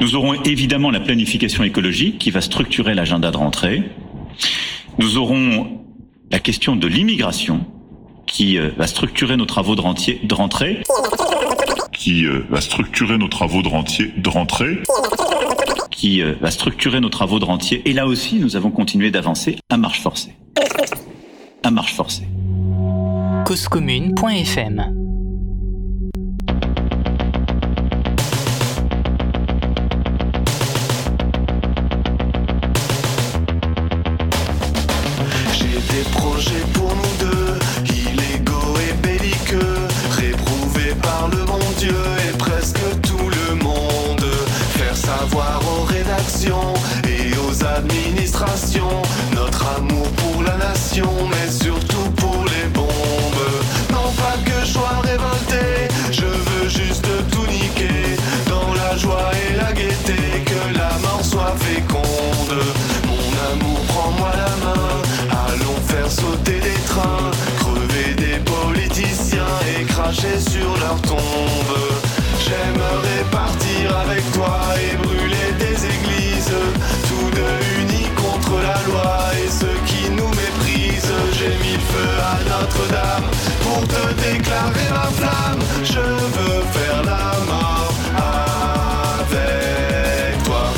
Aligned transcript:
Nous 0.00 0.14
aurons 0.14 0.34
évidemment 0.44 0.90
la 0.90 1.00
planification 1.00 1.64
écologique 1.64 2.18
qui 2.18 2.30
va 2.30 2.40
structurer 2.40 2.94
l'agenda 2.94 3.30
de 3.30 3.36
rentrée. 3.36 3.82
Nous 4.98 5.18
aurons 5.18 5.80
la 6.30 6.38
question 6.38 6.76
de 6.76 6.86
l'immigration 6.86 7.66
qui 8.26 8.58
euh, 8.58 8.70
va 8.76 8.86
structurer 8.86 9.36
nos 9.36 9.46
travaux 9.46 9.74
de, 9.74 9.80
rentier, 9.80 10.20
de 10.22 10.34
rentrée. 10.34 10.82
Qui 11.92 12.26
euh, 12.26 12.46
va 12.48 12.60
structurer 12.60 13.18
nos 13.18 13.28
travaux 13.28 13.62
de, 13.62 13.68
rentier, 13.68 14.12
de 14.16 14.28
rentrée. 14.28 14.78
Qui 15.90 16.22
euh, 16.22 16.34
va 16.40 16.52
structurer 16.52 17.00
nos 17.00 17.08
travaux 17.08 17.40
de 17.40 17.44
rentier. 17.44 17.82
Et 17.88 17.92
là 17.92 18.06
aussi, 18.06 18.36
nous 18.38 18.54
avons 18.54 18.70
continué 18.70 19.10
d'avancer 19.10 19.56
à 19.68 19.76
marche 19.76 20.00
forcée. 20.00 20.34
À 21.64 21.70
marche 21.72 21.94
forcée. 21.94 22.28
causecommune.fm 23.46 25.07
mais 51.06 51.50
surtout 51.50 52.10
pour 52.16 52.44
les 52.44 52.68
bombes. 52.70 53.48
Non 53.90 54.10
pas 54.16 54.36
que 54.44 54.64
je 54.64 54.72
sois 54.72 55.00
révolté, 55.02 55.88
je 56.10 56.24
veux 56.24 56.68
juste 56.68 57.06
tout 57.30 57.46
niquer, 57.46 58.16
dans 58.48 58.74
la 58.74 58.96
joie 58.96 59.30
et 59.48 59.56
la 59.56 59.72
gaieté, 59.72 60.16
que 60.44 60.76
la 60.76 60.90
mort 60.98 61.24
soit 61.24 61.54
féconde. 61.60 62.58
Mon 63.06 63.52
amour, 63.52 63.80
prends-moi 63.88 64.30
la 64.34 64.66
main, 64.66 65.02
allons 65.48 65.80
faire 65.86 66.10
sauter 66.10 66.60
des 66.60 66.80
trains, 66.86 67.30
crever 67.60 68.14
des 68.14 68.38
politiciens 68.44 69.54
et 69.78 69.84
cracher 69.84 70.38
sur 70.38 70.76
leur 70.78 71.00
tombe. 71.02 71.78
J'aimerais 72.44 73.24
partir 73.30 73.96
avec 73.98 74.32
toi 74.32 74.58
et 74.82 74.96
brûler 74.96 75.52
des 75.58 75.76
églises, 75.86 76.54
tous 77.08 77.30
deux 77.36 77.82
unis 77.82 78.08
contre 78.16 78.56
la 78.62 78.80
loi 78.90 79.18
et 79.44 79.48
ceux. 79.48 79.77
J'ai 81.38 81.54
mis 81.58 81.78
feu 81.78 82.08
à 82.20 82.38
Notre-Dame 82.50 83.30
pour 83.62 83.80
te 83.86 84.12
déclarer 84.14 84.88
ma 84.90 85.06
flamme. 85.18 85.60
Je 85.84 86.00
veux 86.00 86.62
faire 86.72 87.02
la 87.04 87.32
mort 87.46 87.94
avec 88.16 90.42
toi. 90.42 90.72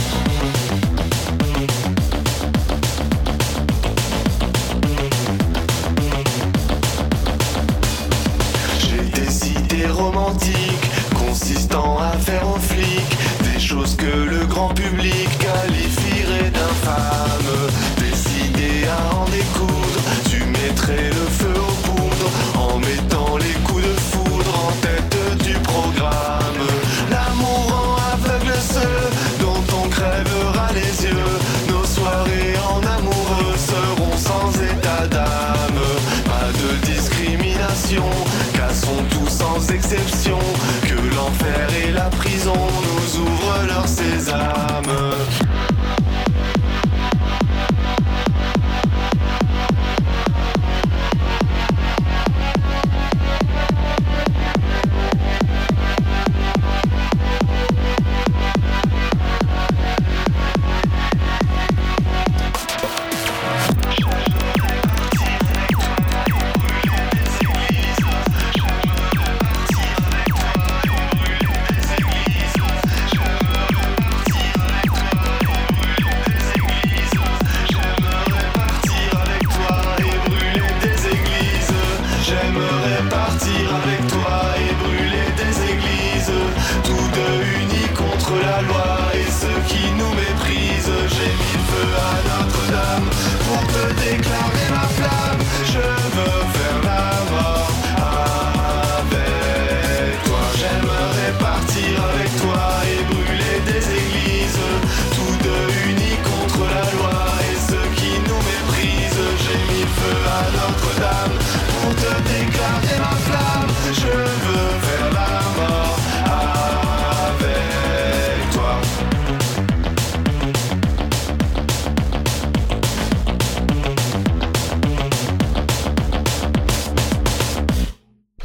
J'ai 8.80 9.04
des 9.18 9.32
idées 9.48 9.86
romantiques 9.86 10.90
consistant 11.14 11.98
à 12.00 12.18
faire 12.18 12.46
aux 12.46 12.60
flics 12.60 13.16
des 13.50 13.58
choses 13.58 13.96
que 13.96 14.04
le 14.04 14.44
grand 14.44 14.74
public 14.74 15.29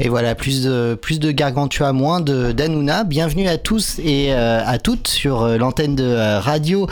Et 0.06 0.10
voilà, 0.10 0.36
plus 0.36 0.62
de, 0.62 0.96
plus 1.02 1.20
de 1.20 1.32
Gargantua, 1.32 1.92
moins 1.92 2.22
de 2.22 2.52
d'Anouna. 2.52 3.06
Bienvenue 3.06 3.48
à 3.48 3.58
tous 3.58 3.98
et 3.98 4.28
euh, 4.30 4.62
à 4.64 4.78
toutes 4.78 5.08
sur 5.08 5.42
euh, 5.42 5.58
l'antenne 5.58 5.96
de 5.96 6.04
euh, 6.04 6.40
radio 6.40 6.88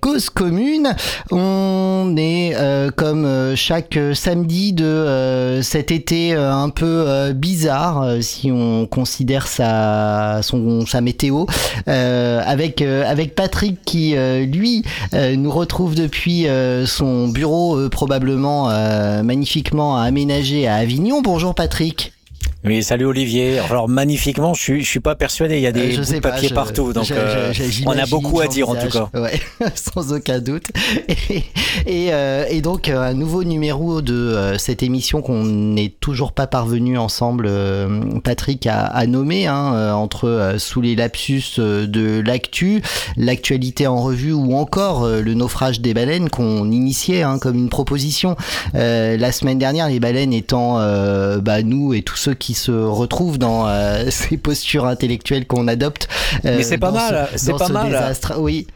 Cause 0.00 0.30
Commune. 0.30 0.94
On 1.32 2.14
est 2.16 2.54
comme 2.94 3.56
chaque 3.56 3.98
samedi 4.14 4.72
de 4.72 5.58
cet 5.60 5.90
été 5.90 6.34
un 6.34 6.68
peu 6.68 7.32
bizarre, 7.32 8.18
si 8.20 8.52
on 8.52 8.86
considère 8.86 9.48
sa, 9.48 10.40
son, 10.42 10.86
sa 10.86 11.00
météo, 11.00 11.46
avec, 11.86 12.80
avec 12.80 13.34
Patrick 13.34 13.78
qui, 13.84 14.14
lui, 14.46 14.84
nous 15.12 15.50
retrouve 15.50 15.96
depuis 15.96 16.46
son 16.86 17.28
bureau 17.28 17.88
probablement 17.88 18.68
magnifiquement 19.24 19.96
aménagé 19.96 20.68
à 20.68 20.76
Avignon. 20.76 21.22
Bonjour 21.22 21.54
Patrick. 21.54 22.15
Oui, 22.66 22.82
salut 22.82 23.04
Olivier. 23.06 23.60
Alors 23.60 23.88
magnifiquement, 23.88 24.52
je 24.52 24.60
suis, 24.60 24.82
je 24.82 24.88
suis 24.88 24.98
pas 25.00 25.14
persuadé. 25.14 25.54
Il 25.56 25.60
y 25.60 25.66
a 25.66 25.70
Euh, 25.70 25.72
des 25.72 25.92
je 25.92 26.00
bouts 26.02 26.12
de 26.14 26.18
pas, 26.18 26.30
papier 26.30 26.48
je- 26.48 26.54
partout, 26.54 26.92
donc 26.92 27.04
je- 27.04 27.14
euh, 27.14 27.52
on 27.86 27.90
a 27.96 28.06
beaucoup 28.06 28.40
à 28.40 28.48
dire 28.48 28.68
en 28.68 28.74
tout 28.74 28.88
cas. 28.88 29.08
Ouais, 29.14 29.38
sans 29.76 30.12
aucun 30.12 30.40
doute. 30.40 30.64
Et, 31.30 31.44
et, 31.86 32.12
euh, 32.12 32.44
et 32.50 32.60
donc 32.62 32.88
euh, 32.88 33.00
un 33.00 33.14
nouveau 33.14 33.44
numéro 33.44 34.00
de 34.02 34.14
euh, 34.14 34.58
cette 34.58 34.82
émission 34.82 35.22
qu'on 35.22 35.44
n'est 35.44 35.90
toujours 36.00 36.32
pas 36.32 36.46
parvenu 36.48 36.98
ensemble, 36.98 37.46
euh, 37.48 38.00
Patrick, 38.24 38.66
à, 38.66 38.80
à 38.86 39.06
nommer, 39.06 39.46
hein, 39.46 39.72
euh, 39.74 39.92
entre 39.92 40.28
euh, 40.28 40.58
sous 40.58 40.80
les 40.80 40.96
lapsus 40.96 41.42
euh, 41.60 41.86
de 41.86 42.20
l'actu, 42.20 42.82
l'actualité 43.16 43.86
en 43.86 44.02
revue 44.02 44.32
ou 44.32 44.54
encore 44.56 45.04
euh, 45.04 45.20
le 45.20 45.34
naufrage 45.34 45.80
des 45.80 45.94
baleines 45.94 46.30
qu'on 46.30 46.70
initiait 46.72 47.22
hein, 47.22 47.38
comme 47.38 47.56
une 47.56 47.68
proposition 47.68 48.34
euh, 48.74 49.16
la 49.16 49.30
semaine 49.30 49.58
dernière, 49.58 49.88
les 49.88 50.00
baleines 50.00 50.32
étant 50.32 50.78
euh, 50.80 51.38
bah, 51.38 51.62
nous 51.62 51.94
et 51.94 52.02
tous 52.02 52.16
ceux 52.16 52.34
qui 52.34 52.54
se 52.56 52.72
retrouvent 52.72 53.38
dans 53.38 53.66
euh, 53.68 54.04
ces 54.10 54.36
postures 54.36 54.86
intellectuelles 54.86 55.46
qu'on 55.46 55.68
adopte. 55.68 56.08
euh, 56.44 56.56
Mais 56.56 56.62
c'est 56.62 56.78
pas 56.78 56.88
dans 56.90 56.94
mal, 56.98 57.28
ce- 57.32 57.38
c'est 57.38 57.50
dans 57.52 57.58
pas 57.58 57.66
ce 57.66 57.72
mal. 57.72 57.86
désastre. 57.86 58.34
Oui. 58.38 58.66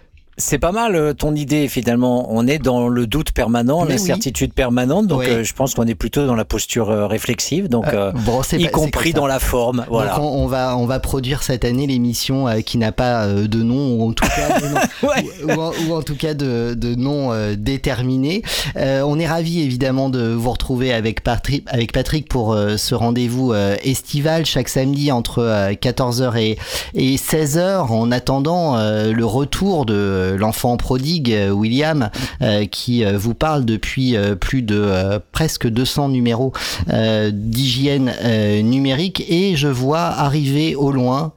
C'est 0.41 0.59
pas 0.59 0.73
mal 0.73 0.97
euh, 0.97 1.13
ton 1.13 1.35
idée 1.35 1.69
finalement. 1.69 2.27
On 2.31 2.47
est 2.49 2.59
dans 2.59 2.89
le 2.89 3.07
doute 3.07 3.31
permanent, 3.33 3.85
l'incertitude 3.85 4.53
permanente, 4.53 5.07
donc 5.07 5.21
Oui. 5.21 5.27
euh, 5.29 5.45
je 5.45 5.53
pense 5.55 5.75
qu'on 5.75 5.87
est 5.87 5.95
plutôt 5.95 6.27
dans 6.27 6.35
la 6.35 6.45
posture 6.45 6.91
euh, 6.91 7.07
réflexive, 7.07 7.69
donc 7.69 7.87
euh, 7.89 8.11
Bon, 8.25 8.43
c'est 8.43 8.59
y 8.59 8.65
pas- 8.65 8.71
compris 8.71 9.13
dans 9.13 9.27
la 9.27 9.39
forme. 9.39 9.85
Voilà. 9.89 10.15
Donc 10.17 10.25
on, 10.25 10.43
on 10.43 10.47
va 10.47 10.77
on 10.77 10.87
va 10.87 10.99
produire 10.99 11.43
cette 11.43 11.65
année 11.65 11.87
l'émission 11.87 12.49
euh, 12.49 12.61
qui 12.61 12.79
n'a 12.79 12.91
pas 12.93 13.25
euh, 13.27 13.47
de 13.47 13.63
nom 13.63 13.95
ou 13.97 14.09
en 14.09 14.13
tout 14.13 14.27
cas 14.27 14.59
de 14.61 14.67
nom, 14.67 14.81
Ouais. 15.09 15.25
ou, 15.45 15.49
ou 15.49 15.61
en, 15.61 15.73
ou 15.89 15.95
en 15.97 16.03
tout 16.03 16.17
cas 16.17 16.35
de, 16.35 16.75
de 16.75 16.95
nom 16.95 17.33
euh, 17.33 17.55
déterminé. 17.57 18.43
Euh, 18.77 19.03
on 19.07 19.19
est 19.19 19.27
ravi 19.27 19.61
évidemment 19.61 20.09
de 20.09 20.33
vous 20.33 20.51
retrouver 20.51 20.93
avec 20.93 21.23
Patrick 21.23 21.65
avec 21.69 21.93
Patrick 21.93 22.29
pour 22.29 22.53
euh, 22.55 22.77
ce 22.77 22.95
rendez-vous 22.95 23.53
euh, 23.53 23.77
estival 23.85 24.47
chaque 24.47 24.69
samedi 24.69 25.13
entre 25.13 25.39
euh, 25.41 25.73
14h 25.73 26.37
et, 26.39 26.59
et 26.95 27.17
16h 27.17 27.91
en 27.91 28.11
attendant 28.11 28.77
euh, 28.79 29.13
le 29.13 29.25
retour 29.27 29.85
de 29.87 30.30
l'enfant 30.37 30.77
prodigue 30.77 31.33
euh, 31.33 31.51
William 31.51 32.11
euh, 32.43 32.67
qui 32.67 33.05
euh, 33.05 33.17
vous 33.19 33.35
parle 33.35 33.65
depuis 33.65 34.17
euh, 34.17 34.35
plus 34.35 34.63
de 34.63 34.77
euh, 34.81 35.19
presque 35.33 35.67
200 35.69 36.09
numéros 36.11 36.53
euh, 36.93 37.31
d'hygiène 37.33 38.13
euh, 38.23 38.63
numérique 38.63 39.25
et 39.29 39.57
je 39.57 39.69
vois 39.69 40.01
arriver 40.01 40.75
au 40.75 40.91
loin 40.93 41.33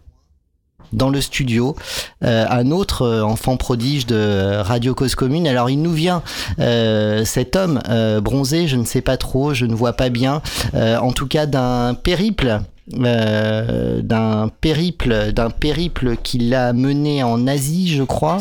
dans 0.92 1.10
le 1.10 1.22
studio 1.22 1.76
euh, 2.24 2.46
un 2.50 2.70
autre 2.70 3.02
euh, 3.02 3.24
enfant 3.24 3.58
prodige 3.58 4.06
de 4.06 4.58
Radio 4.62 4.94
Cause 4.94 5.16
Commune. 5.16 5.48
Alors 5.48 5.72
il 5.72 5.82
nous 5.82 5.92
vient 5.94 6.22
euh, 6.60 7.26
cet 7.26 7.56
homme 7.56 7.82
euh, 7.90 8.22
bronzé, 8.22 8.68
je 8.68 8.76
ne 8.76 8.86
sais 8.86 9.02
pas 9.02 9.18
trop, 9.18 9.56
je 9.56 9.66
ne 9.66 9.74
vois 9.74 9.94
pas 9.94 10.10
bien, 10.10 10.42
euh, 10.76 10.98
en 11.00 11.12
tout 11.12 11.28
cas 11.28 11.48
d'un 11.48 11.96
périple. 11.96 12.60
euh, 13.00 14.02
d'un 14.02 14.50
périple 14.62 15.32
d'un 15.32 15.50
périple 15.50 16.18
qu'il 16.22 16.54
a 16.54 16.74
mené 16.74 17.24
en 17.24 17.48
Asie 17.48 17.88
je 17.96 18.04
crois 18.04 18.40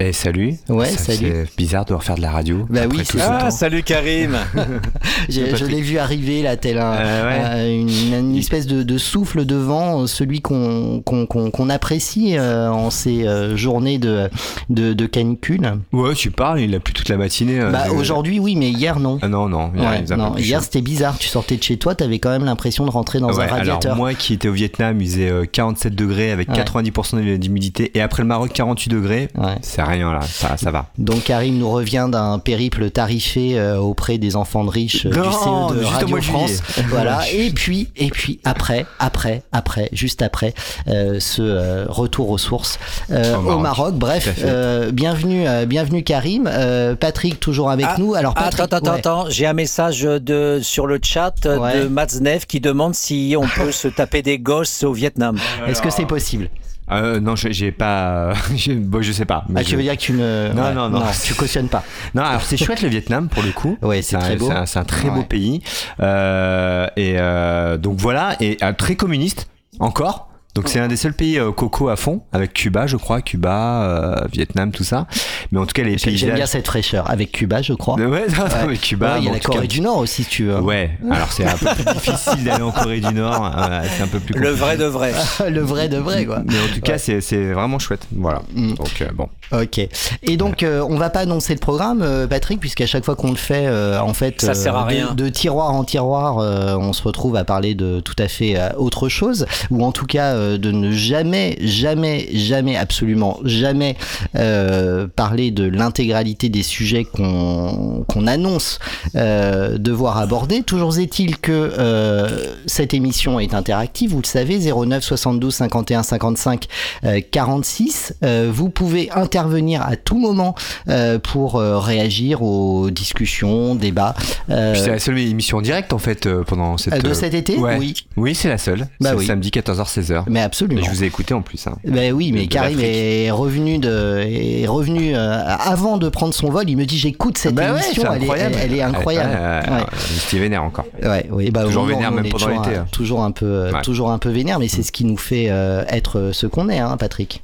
Eh 0.00 0.12
salut. 0.12 0.54
Ouais, 0.68 0.86
Ça, 0.86 1.12
salut. 1.12 1.18
C'est 1.46 1.56
bizarre 1.56 1.84
de 1.84 1.92
refaire 1.92 2.14
de 2.14 2.20
la 2.22 2.30
radio. 2.30 2.66
Bah 2.70 2.82
après 2.84 2.98
oui, 2.98 3.04
tout 3.04 3.18
ça. 3.18 3.38
Ah, 3.40 3.42
temps. 3.46 3.50
salut 3.50 3.82
Karim 3.82 4.36
je 5.28 5.64
l'ai 5.66 5.80
vu 5.80 5.98
arriver 5.98 6.40
là, 6.42 6.56
tel 6.56 6.78
un, 6.78 6.92
Euh, 6.94 7.28
ouais. 7.28 7.42
euh, 7.44 7.80
une, 7.82 8.14
une 8.30 8.36
espèce 8.36 8.68
de, 8.68 8.84
de 8.84 8.96
souffle 8.98 9.44
devant, 9.44 10.02
euh, 10.02 10.06
celui 10.06 10.40
qu'on 10.40 11.02
qu'on 11.04 11.26
qu'on- 11.26 11.50
qu'on 11.50 11.68
apprécie 11.68 12.36
euh, 12.38 12.70
en 12.70 12.90
ces 12.90 13.26
euh, 13.26 13.56
journées 13.56 13.98
de, 13.98 14.30
de, 14.70 14.92
de 14.92 15.06
canicule. 15.06 15.72
Ouais, 15.92 16.14
tu 16.14 16.30
parles, 16.30 16.60
il 16.60 16.72
a 16.76 16.80
plu 16.80 16.92
toute 16.94 17.08
la 17.08 17.16
matinée. 17.16 17.58
Bah, 17.72 17.86
Aujourd'hui, 17.92 18.38
oui, 18.38 18.54
mais 18.54 18.70
hier, 18.70 19.00
non. 19.00 19.18
Ah 19.20 19.26
non, 19.26 19.48
non. 19.48 19.72
hier, 19.76 19.90
Ouais, 20.08 20.16
non. 20.16 20.36
Hier, 20.36 20.62
c'était 20.62 20.80
bizarre. 20.80 21.18
Tu 21.18 21.26
sortais 21.26 21.56
de 21.56 21.62
chez 21.64 21.76
toi, 21.76 21.96
t'avais 21.96 22.20
quand 22.20 22.30
même 22.30 22.44
l'impression 22.44 22.86
de 22.86 22.90
rentrer 22.92 23.18
dans 23.18 23.32
Ouais, 23.32 23.44
un 23.44 23.48
radiateur. 23.48 23.78
alors 23.92 23.96
moi 23.96 24.14
qui 24.14 24.34
étais 24.34 24.46
au 24.48 24.52
Vietnam, 24.52 25.00
il 25.00 25.08
faisait 25.08 25.28
euh, 25.30 25.44
47 25.50 25.94
degrés 25.96 26.30
avec 26.30 26.48
Ouais. 26.50 26.54
90% 26.54 27.36
d'humidité 27.38 27.90
et 27.94 28.00
après 28.00 28.22
le 28.22 28.28
Maroc 28.28 28.52
48 28.54 28.90
degrés, 28.90 29.28
Ouais. 29.36 29.56
c'est 29.62 29.82
rien 29.88 30.12
là, 30.12 30.20
ça, 30.22 30.56
ça 30.56 30.70
va. 30.70 30.86
Donc 30.98 31.24
Karim 31.24 31.58
nous 31.58 31.70
revient 31.70 32.08
d'un 32.10 32.38
périple 32.38 32.90
tarifé 32.90 33.58
euh, 33.58 33.78
auprès 33.78 34.18
des 34.18 34.36
enfants 34.36 34.64
de 34.64 34.70
riches 34.70 35.06
euh, 35.06 35.10
du 35.10 35.18
CE 35.18 35.74
de 35.74 35.80
juste 35.80 35.92
au 35.92 35.96
Radio 35.96 36.22
France. 36.22 36.62
voilà. 36.88 37.20
Et 37.32 37.50
puis, 37.50 37.88
et 37.96 38.10
puis 38.10 38.40
après, 38.44 38.86
après, 38.98 39.42
après, 39.52 39.88
juste 39.92 40.22
après 40.22 40.54
euh, 40.88 41.18
ce 41.20 41.42
euh, 41.42 41.84
retour 41.88 42.30
aux 42.30 42.38
sources 42.38 42.78
euh, 43.10 43.34
Au 43.36 43.52
au 43.54 43.58
Maroc. 43.58 43.94
Bref, 43.94 44.38
euh, 44.44 44.90
bienvenue, 44.92 45.46
euh, 45.48 45.66
bienvenue 45.66 46.02
Karim. 46.04 46.48
Euh, 46.50 46.94
Patrick 46.94 47.40
toujours 47.40 47.70
avec 47.70 47.86
Ah, 47.88 47.96
nous. 47.98 48.14
Alors 48.14 48.34
Patrick, 48.34 48.60
Attends, 48.60 48.76
attends, 48.76 48.92
ouais. 48.92 48.98
attends, 48.98 49.24
j'ai 49.30 49.46
un 49.46 49.52
message 49.54 50.00
de, 50.02 50.60
sur 50.62 50.86
le 50.86 50.98
chat 51.02 51.34
Ouais. 51.46 51.80
de 51.80 51.88
Matznev 51.88 52.46
qui 52.46 52.60
demande 52.60 52.94
si 52.94 53.34
on 53.38 53.46
peut 53.46 53.72
se 53.72 53.88
taper 53.88 54.22
des 54.22 54.38
gosses 54.38 54.82
au 54.84 54.92
Vietnam. 54.92 55.38
Est-ce 55.66 55.80
que 55.82 55.90
c'est 55.90 56.06
possible? 56.06 56.48
Euh, 56.90 57.20
non, 57.20 57.36
je- 57.36 57.50
j'ai 57.50 57.70
pas, 57.72 58.32
bon, 58.68 59.02
je 59.02 59.12
sais 59.12 59.24
pas. 59.24 59.44
Ah, 59.54 59.62
tu 59.62 59.70
je- 59.72 59.76
veux 59.76 59.82
dire 59.82 59.94
que 59.96 60.00
tu 60.00 60.12
ne, 60.12 60.52
Non, 60.54 60.62
ouais, 60.62 60.74
non, 60.74 60.88
non. 60.88 61.02
tu 61.24 61.34
cautionnes 61.34 61.68
pas. 61.68 61.82
Non, 62.14 62.22
alors 62.22 62.42
c'est 62.42 62.56
chouette 62.56 62.82
le 62.82 62.88
Vietnam 62.88 63.28
pour 63.28 63.42
le 63.42 63.52
coup. 63.52 63.76
Ouais, 63.82 64.00
c'est 64.02 64.16
un- 64.16 64.20
très 64.20 64.36
beau. 64.36 64.50
C'est 64.66 64.78
un, 64.78 64.82
un 64.82 64.84
très 64.84 65.10
beau 65.10 65.22
pays. 65.22 65.62
Euh, 66.00 66.86
et 66.96 67.14
euh, 67.18 67.76
donc 67.76 67.98
voilà, 67.98 68.36
et 68.40 68.56
euh, 68.62 68.72
très 68.72 68.94
communiste 68.96 69.48
encore. 69.80 70.28
Donc 70.58 70.68
c'est 70.68 70.80
un 70.80 70.88
des 70.88 70.96
seuls 70.96 71.12
pays 71.14 71.38
euh, 71.38 71.52
coco 71.52 71.88
à 71.88 71.94
fond, 71.94 72.22
avec 72.32 72.52
Cuba, 72.52 72.88
je 72.88 72.96
crois, 72.96 73.22
Cuba, 73.22 73.82
euh, 73.84 74.16
Vietnam, 74.32 74.72
tout 74.72 74.82
ça. 74.82 75.06
Mais 75.52 75.60
en 75.60 75.66
tout 75.66 75.72
cas 75.72 75.84
les 75.84 75.96
J'aime 75.98 76.34
bien 76.34 76.46
cette 76.46 76.66
fraîcheur 76.66 77.08
avec 77.08 77.30
Cuba, 77.30 77.62
je 77.62 77.74
crois. 77.74 77.94
Ouais, 77.94 78.04
non, 78.06 78.08
non, 78.08 78.44
Ouais. 78.44 78.66
mais 78.70 78.76
Cuba. 78.76 79.12
Ouais, 79.14 79.18
il 79.20 79.24
y 79.26 79.28
a 79.28 79.32
la 79.34 79.38
cas- 79.38 79.52
Corée 79.52 79.68
du 79.68 79.80
Nord 79.80 79.98
aussi, 79.98 80.24
si 80.24 80.28
tu 80.30 80.44
veux. 80.46 80.58
Ouais, 80.60 80.90
alors 81.10 81.30
c'est 81.30 81.44
un 81.46 81.56
peu 81.56 81.66
plus 81.76 81.84
difficile 81.94 82.42
d'aller 82.42 82.62
en 82.64 82.72
Corée 82.72 82.98
du 83.00 83.14
Nord. 83.14 83.54
euh, 83.56 83.82
c'est 83.96 84.02
un 84.02 84.08
peu 84.08 84.18
plus 84.18 84.34
Le 84.34 84.40
compliqué. 84.50 84.60
vrai 84.64 84.76
de 84.76 84.84
vrai. 84.84 85.12
le 85.48 85.60
vrai 85.60 85.88
de 85.88 85.98
vrai, 85.98 86.26
quoi. 86.26 86.40
Mais 86.44 86.54
en 86.58 86.74
tout 86.74 86.80
cas, 86.80 86.98
c'est 86.98 87.20
c'est 87.20 87.52
vraiment 87.52 87.78
chouette. 87.78 88.06
Voilà. 88.16 88.42
Mm. 88.54 88.72
Donc 88.74 89.00
euh, 89.02 89.08
bon. 89.14 89.28
Ok. 89.52 89.78
Et 90.24 90.36
donc, 90.36 90.62
euh, 90.64 90.84
on 90.88 90.96
va 90.96 91.08
pas 91.08 91.20
annoncer 91.20 91.54
le 91.54 91.60
programme, 91.60 92.04
Patrick, 92.28 92.58
puisqu'à 92.58 92.86
chaque 92.86 93.04
fois 93.04 93.14
qu'on 93.16 93.30
le 93.30 93.36
fait, 93.36 93.66
euh, 93.66 94.00
en 94.00 94.12
fait, 94.12 94.40
Ça 94.42 94.54
sert 94.54 94.76
à 94.76 94.82
de- 94.82 94.88
rien. 94.88 95.14
De, 95.14 95.28
tiroir 95.28 95.72
en 95.72 95.84
tiroir, 95.84 96.38
euh, 96.38 96.74
on 96.76 96.92
se 96.92 97.02
retrouve 97.02 97.36
à 97.36 97.44
parler 97.44 97.74
de 97.74 98.00
tout 98.00 98.16
à 98.18 98.26
fait 98.28 98.56
autre 98.76 99.08
chose, 99.08 99.46
ou 99.70 99.84
en 99.84 99.92
tout 99.92 100.06
cas 100.06 100.34
euh, 100.34 100.47
de 100.56 100.70
ne 100.70 100.92
jamais, 100.92 101.56
jamais, 101.60 102.28
jamais, 102.32 102.76
absolument 102.76 103.38
jamais 103.44 103.96
euh, 104.36 105.06
parler 105.14 105.50
de 105.50 105.64
l'intégralité 105.64 106.48
des 106.48 106.62
sujets 106.62 107.04
qu'on 107.04 108.04
qu'on 108.08 108.26
annonce 108.26 108.78
euh, 109.16 109.76
devoir 109.78 110.18
aborder. 110.18 110.62
Toujours 110.62 110.98
est-il 110.98 111.38
que 111.38 111.52
euh, 111.78 112.28
cette 112.66 112.94
émission 112.94 113.40
est 113.40 113.54
interactive, 113.54 114.10
vous 114.12 114.20
le 114.22 114.26
savez, 114.26 114.58
09 114.58 115.02
72 115.02 115.54
51 115.54 116.02
55 116.02 116.66
euh, 117.04 117.20
46. 117.30 118.14
Euh, 118.24 118.50
vous 118.52 118.70
pouvez 118.70 119.10
intervenir 119.10 119.82
à 119.82 119.96
tout 119.96 120.18
moment 120.18 120.54
euh, 120.88 121.18
pour 121.18 121.56
euh, 121.56 121.78
réagir 121.78 122.42
aux 122.42 122.90
discussions, 122.90 123.74
débats. 123.74 124.14
Euh, 124.50 124.74
C'est 124.74 124.90
la 124.90 124.98
seule 124.98 125.18
émission 125.18 125.58
en 125.58 125.62
direct 125.62 125.92
en 125.92 125.98
fait 125.98 126.26
euh, 126.26 126.44
pendant 126.44 126.76
cette. 126.78 126.94
euh, 126.94 127.00
de 127.00 127.08
euh, 127.08 127.14
cet 127.14 127.34
été 127.34 127.56
ouais. 127.58 127.76
Oui. 127.78 127.94
Oui, 128.16 128.34
c'est 128.34 128.48
la 128.48 128.58
seule. 128.58 128.86
Bah 129.00 129.12
oui. 129.16 129.26
samedi 129.26 129.50
14h-16h. 129.50 130.24
Mais 130.28 130.40
Et 130.40 130.42
absolument. 130.42 130.82
je 130.82 130.90
vous 130.90 131.04
ai 131.04 131.06
écouté 131.06 131.34
en 131.34 131.42
plus. 131.42 131.66
Hein. 131.66 131.76
Ben 131.86 132.12
oui, 132.12 132.32
mais 132.32 132.42
de 132.46 132.48
Karim 132.48 132.78
est 132.80 133.30
revenu 133.30 133.78
de, 133.78 134.18
est 134.28 134.66
revenu 134.66 135.14
euh, 135.14 135.42
avant 135.46 135.96
de 135.98 136.08
prendre 136.08 136.34
son 136.34 136.50
vol. 136.50 136.64
Il 136.68 136.76
me 136.76 136.84
dit 136.84 136.98
j'écoute 136.98 137.38
cette 137.38 137.54
Bah 137.54 137.72
ouais, 137.72 137.80
émission, 137.84 138.02
c'est 138.08 138.16
elle, 138.16 138.22
est, 138.24 138.28
elle, 138.40 138.52
elle 138.62 138.74
est 138.74 138.82
incroyable. 138.82 139.30
Euh, 139.32 139.60
Ouais. 139.68 139.84
J'étais 140.24 140.38
vénère 140.42 140.62
encore. 140.64 140.84
Ouais, 141.02 141.50
bah, 141.50 141.64
Toujours 141.64 141.84
vénère, 141.84 142.10
même 142.12 142.24
est 142.26 142.30
pendant 142.30 142.48
l'été, 142.48 142.76
un- 142.76 142.80
hein. 142.82 142.86
toujours 142.92 143.22
un 143.22 143.30
peu, 143.30 143.46
euh, 143.46 143.72
Ouais. 143.72 143.82
toujours 143.82 144.10
un 144.10 144.18
peu 144.18 144.30
vénère, 144.30 144.58
mais 144.58 144.68
c'est 144.68 144.82
ce 144.82 144.92
qui 144.92 145.04
nous 145.04 145.16
fait 145.16 145.46
euh, 145.50 145.84
être 145.88 146.30
ce 146.32 146.46
qu'on 146.46 146.68
est, 146.68 146.78
hein, 146.78 146.96
Patrick. 146.98 147.42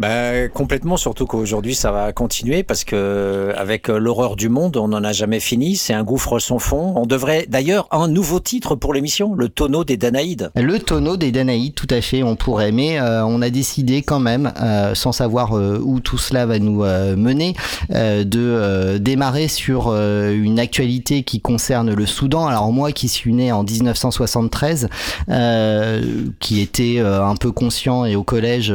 Bah, 0.00 0.48
complètement, 0.48 0.96
surtout 0.96 1.24
qu'aujourd'hui 1.24 1.76
ça 1.76 1.92
va 1.92 2.12
continuer 2.12 2.64
parce 2.64 2.82
que 2.82 3.52
avec 3.56 3.88
euh, 3.88 3.98
l'horreur 3.98 4.34
du 4.34 4.48
monde, 4.48 4.76
on 4.76 4.88
n'en 4.88 5.04
a 5.04 5.12
jamais 5.12 5.38
fini. 5.38 5.76
C'est 5.76 5.94
un 5.94 6.02
gouffre 6.02 6.40
sans 6.40 6.58
fond. 6.58 6.94
On 6.96 7.06
devrait 7.06 7.46
d'ailleurs 7.48 7.86
un 7.92 8.08
nouveau 8.08 8.40
titre 8.40 8.74
pour 8.74 8.92
l'émission, 8.92 9.34
le 9.34 9.48
tonneau 9.48 9.84
des 9.84 9.96
Danaïdes. 9.96 10.50
Le 10.56 10.80
tonneau 10.80 11.16
des 11.16 11.30
Danaïdes, 11.30 11.74
tout 11.74 11.86
à 11.90 12.00
fait, 12.00 12.24
on 12.24 12.34
pourrait, 12.34 12.72
mais 12.72 12.98
euh, 12.98 13.24
on 13.24 13.40
a 13.40 13.50
décidé 13.50 14.02
quand 14.02 14.18
même, 14.18 14.52
euh, 14.60 14.96
sans 14.96 15.12
savoir 15.12 15.56
euh, 15.56 15.78
où 15.80 16.00
tout 16.00 16.18
cela 16.18 16.44
va 16.44 16.58
nous 16.58 16.82
euh, 16.82 17.14
mener, 17.14 17.54
de 17.90 18.98
démarrer 18.98 19.46
sur 19.46 19.94
une 19.94 20.58
actualité 20.58 21.22
qui 21.22 21.40
concerne 21.40 21.94
le 21.94 22.06
Soudan. 22.06 22.46
Alors 22.46 22.72
moi 22.72 22.90
qui 22.90 23.08
suis 23.08 23.32
né 23.32 23.52
en 23.52 23.62
1973, 23.62 24.88
euh, 25.28 26.02
qui 26.40 26.60
était 26.60 26.98
un 26.98 27.36
peu 27.36 27.52
conscient 27.52 28.04
et 28.04 28.16
au 28.16 28.24
collège 28.24 28.72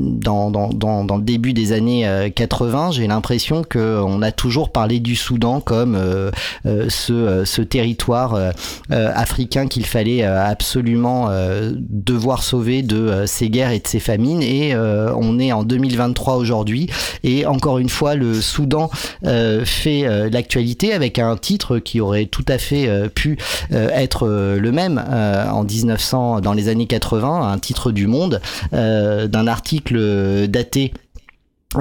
dans, 0.00 0.50
dans, 0.50 0.68
dans, 0.68 1.04
dans 1.04 1.16
le 1.16 1.22
début 1.22 1.52
des 1.52 1.72
années 1.72 2.06
euh, 2.06 2.28
80, 2.30 2.92
j'ai 2.92 3.06
l'impression 3.06 3.62
qu'on 3.62 4.22
a 4.22 4.32
toujours 4.32 4.70
parlé 4.70 5.00
du 5.00 5.16
Soudan 5.16 5.60
comme 5.60 5.94
euh, 5.94 6.30
euh, 6.66 6.86
ce, 6.88 7.12
euh, 7.12 7.44
ce 7.44 7.62
territoire 7.62 8.34
euh, 8.34 8.50
euh, 8.90 9.12
africain 9.14 9.66
qu'il 9.66 9.84
fallait 9.84 10.24
euh, 10.24 10.44
absolument 10.44 11.28
euh, 11.28 11.72
devoir 11.76 12.42
sauver 12.42 12.82
de 12.82 12.96
euh, 12.96 13.26
ces 13.26 13.50
guerres 13.50 13.72
et 13.72 13.80
de 13.80 13.86
ces 13.86 14.00
famines. 14.00 14.42
Et 14.42 14.74
euh, 14.74 15.12
on 15.16 15.38
est 15.38 15.52
en 15.52 15.62
2023 15.62 16.36
aujourd'hui. 16.36 16.88
Et 17.22 17.46
encore 17.46 17.78
une 17.78 17.88
fois, 17.88 18.14
le 18.14 18.40
Soudan 18.40 18.90
euh, 19.26 19.64
fait 19.64 20.06
euh, 20.06 20.30
l'actualité 20.30 20.92
avec 20.92 21.18
un 21.18 21.36
titre 21.36 21.78
qui 21.78 22.00
aurait 22.00 22.26
tout 22.26 22.44
à 22.48 22.58
fait 22.58 22.88
euh, 22.88 23.08
pu 23.08 23.38
euh, 23.72 23.88
être 23.90 24.26
euh, 24.26 24.58
le 24.58 24.72
même 24.72 25.02
euh, 25.10 25.48
en 25.50 25.64
1900, 25.64 26.40
dans 26.40 26.52
les 26.52 26.68
années 26.68 26.86
80, 26.86 27.52
un 27.52 27.58
titre 27.58 27.92
du 27.92 28.06
Monde 28.06 28.40
euh, 28.72 29.26
d'un 29.26 29.46
article 29.46 29.89
daté 29.92 30.92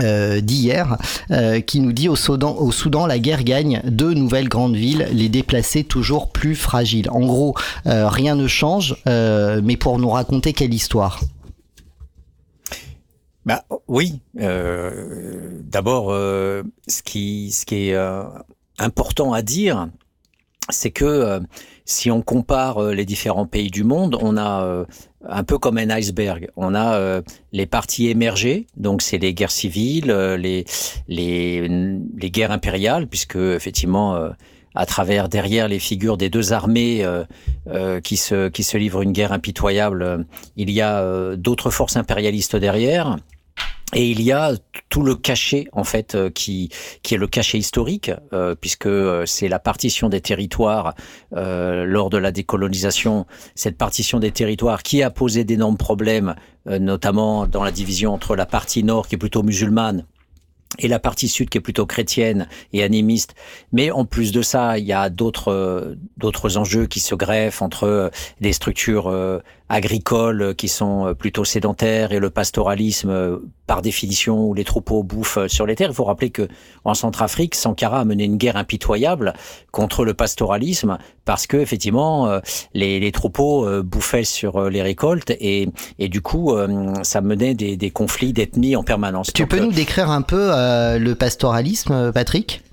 euh, 0.03 0.39
d'hier 0.39 0.97
euh, 1.31 1.61
qui 1.61 1.79
nous 1.79 1.93
dit 1.93 2.09
au 2.09 2.15
Soudan, 2.15 3.07
la 3.07 3.17
guerre 3.19 3.43
gagne 3.43 3.81
deux 3.85 4.13
nouvelles 4.13 4.47
grandes 4.47 4.75
villes 4.75 5.07
les 5.11 5.29
déplacés 5.29 5.83
toujours 5.83 6.31
plus 6.31 6.55
fragiles 6.55 7.09
en 7.09 7.21
gros 7.25 7.55
euh, 7.87 8.07
rien 8.07 8.35
ne 8.35 8.47
change 8.47 8.95
euh, 9.07 9.61
mais 9.63 9.77
pour 9.77 9.97
nous 9.97 10.09
raconter 10.09 10.53
quelle 10.53 10.73
histoire 10.75 11.19
Bah 13.45 13.63
oui. 13.87 14.21
euh, 14.39 15.49
D'abord, 15.63 16.11
euh, 16.11 16.61
ce 16.87 17.01
qui 17.01 17.51
ce 17.51 17.65
qui 17.65 17.89
est 17.89 17.93
euh, 17.95 18.23
important 18.77 19.33
à 19.33 19.41
dire, 19.41 19.87
c'est 20.69 20.91
que 20.91 21.05
euh, 21.05 21.39
si 21.85 22.11
on 22.11 22.21
compare 22.21 22.77
euh, 22.83 22.93
les 22.93 23.05
différents 23.05 23.47
pays 23.47 23.71
du 23.71 23.83
monde, 23.83 24.17
on 24.21 24.37
a 24.37 24.63
euh, 24.63 24.85
un 25.27 25.43
peu 25.43 25.57
comme 25.57 25.77
un 25.77 25.89
iceberg. 25.89 26.49
On 26.55 26.75
a 26.75 27.21
les 27.51 27.65
parties 27.65 28.09
émergées, 28.09 28.67
donc 28.77 29.01
c'est 29.01 29.17
les 29.17 29.33
guerres 29.33 29.51
civiles, 29.51 30.11
les, 30.11 30.65
les, 31.07 31.67
les 31.67 32.31
guerres 32.31 32.51
impériales, 32.51 33.07
puisque 33.07 33.35
effectivement 33.35 34.17
à 34.75 34.85
travers 34.85 35.27
derrière 35.27 35.67
les 35.67 35.79
figures 35.79 36.15
des 36.15 36.29
deux 36.29 36.53
armées 36.53 37.05
qui 38.03 38.17
se 38.17 38.47
qui 38.47 38.63
se 38.63 38.77
livrent 38.77 39.01
une 39.01 39.11
guerre 39.11 39.33
impitoyable, 39.33 40.25
il 40.55 40.69
y 40.69 40.81
a 40.81 41.35
d'autres 41.35 41.69
forces 41.69 41.97
impérialistes 41.97 42.55
derrière. 42.55 43.17
Et 43.93 44.11
il 44.11 44.21
y 44.21 44.31
a 44.31 44.53
tout 44.89 45.01
le 45.01 45.15
cachet 45.15 45.67
en 45.71 45.83
fait 45.83 46.13
euh, 46.13 46.29
qui 46.29 46.69
est 47.09 47.17
le 47.17 47.27
cachet 47.27 47.57
historique 47.57 48.11
euh, 48.33 48.53
puisque 48.53 48.85
euh, 48.85 49.25
c'est 49.25 49.47
la 49.47 49.57
partition 49.57 50.09
des 50.09 50.21
territoires 50.21 50.93
lors 51.31 52.09
de 52.09 52.17
la 52.17 52.31
décolonisation 52.31 53.25
cette 53.55 53.77
partition 53.77 54.19
des 54.19 54.31
territoires 54.31 54.83
qui 54.83 55.03
a 55.03 55.09
posé 55.09 55.43
d'énormes 55.43 55.77
problèmes 55.77 56.35
notamment 56.65 57.47
dans 57.47 57.63
la 57.63 57.71
division 57.71 58.13
entre 58.13 58.35
la 58.35 58.45
partie 58.45 58.83
nord 58.83 59.07
qui 59.07 59.15
est 59.15 59.17
plutôt 59.17 59.43
musulmane 59.43 60.05
et 60.79 60.87
la 60.87 60.99
partie 60.99 61.27
sud 61.27 61.49
qui 61.49 61.57
est 61.57 61.61
plutôt 61.61 61.85
chrétienne 61.85 62.47
et 62.73 62.83
animiste. 62.83 63.33
Mais 63.71 63.91
en 63.91 64.05
plus 64.05 64.31
de 64.31 64.41
ça, 64.41 64.77
il 64.77 64.85
y 64.85 64.93
a 64.93 65.09
d'autres 65.09 65.95
d'autres 66.17 66.57
enjeux 66.57 66.85
qui 66.85 66.99
se 66.99 67.15
greffent 67.15 67.61
entre 67.61 68.11
des 68.39 68.53
structures 68.53 69.41
agricoles 69.69 70.55
qui 70.55 70.67
sont 70.67 71.13
plutôt 71.17 71.45
sédentaires 71.45 72.11
et 72.11 72.19
le 72.19 72.29
pastoralisme 72.29 73.39
par 73.67 73.81
définition 73.83 74.47
où 74.47 74.53
les 74.55 74.63
troupeaux 74.63 75.03
bouffent 75.03 75.47
sur 75.47 75.67
les 75.67 75.75
terres. 75.75 75.91
Il 75.91 75.95
faut 75.95 76.03
rappeler 76.03 76.31
que 76.31 76.47
en 76.85 76.95
Centrafrique, 76.95 77.53
Sankara 77.53 77.99
a 77.99 78.05
mené 78.05 78.23
une 78.23 78.37
guerre 78.37 78.57
impitoyable 78.57 79.33
contre 79.71 80.05
le 80.05 80.15
pastoralisme 80.15 80.97
parce 81.23 81.45
que 81.45 81.57
effectivement 81.57 82.27
euh, 82.27 82.39
les, 82.73 82.99
les 82.99 83.11
troupeaux 83.11 83.67
euh, 83.67 83.83
bouffaient 83.83 84.23
sur 84.23 84.57
euh, 84.57 84.69
les 84.69 84.81
récoltes 84.81 85.31
et, 85.39 85.69
et 85.99 86.09
du 86.09 86.21
coup 86.21 86.51
ça 87.03 87.21
menait 87.21 87.53
des, 87.53 87.77
des 87.77 87.91
conflits 87.91 88.33
d'ethnie 88.33 88.75
en 88.75 88.83
permanence. 88.83 89.31
Tu 89.33 89.45
peux 89.45 89.59
nous 89.59 89.71
décrire 89.71 90.09
un 90.09 90.21
peu 90.21 90.49
le 90.49 91.13
pastoralisme, 91.13 92.11
Patrick? 92.11 92.63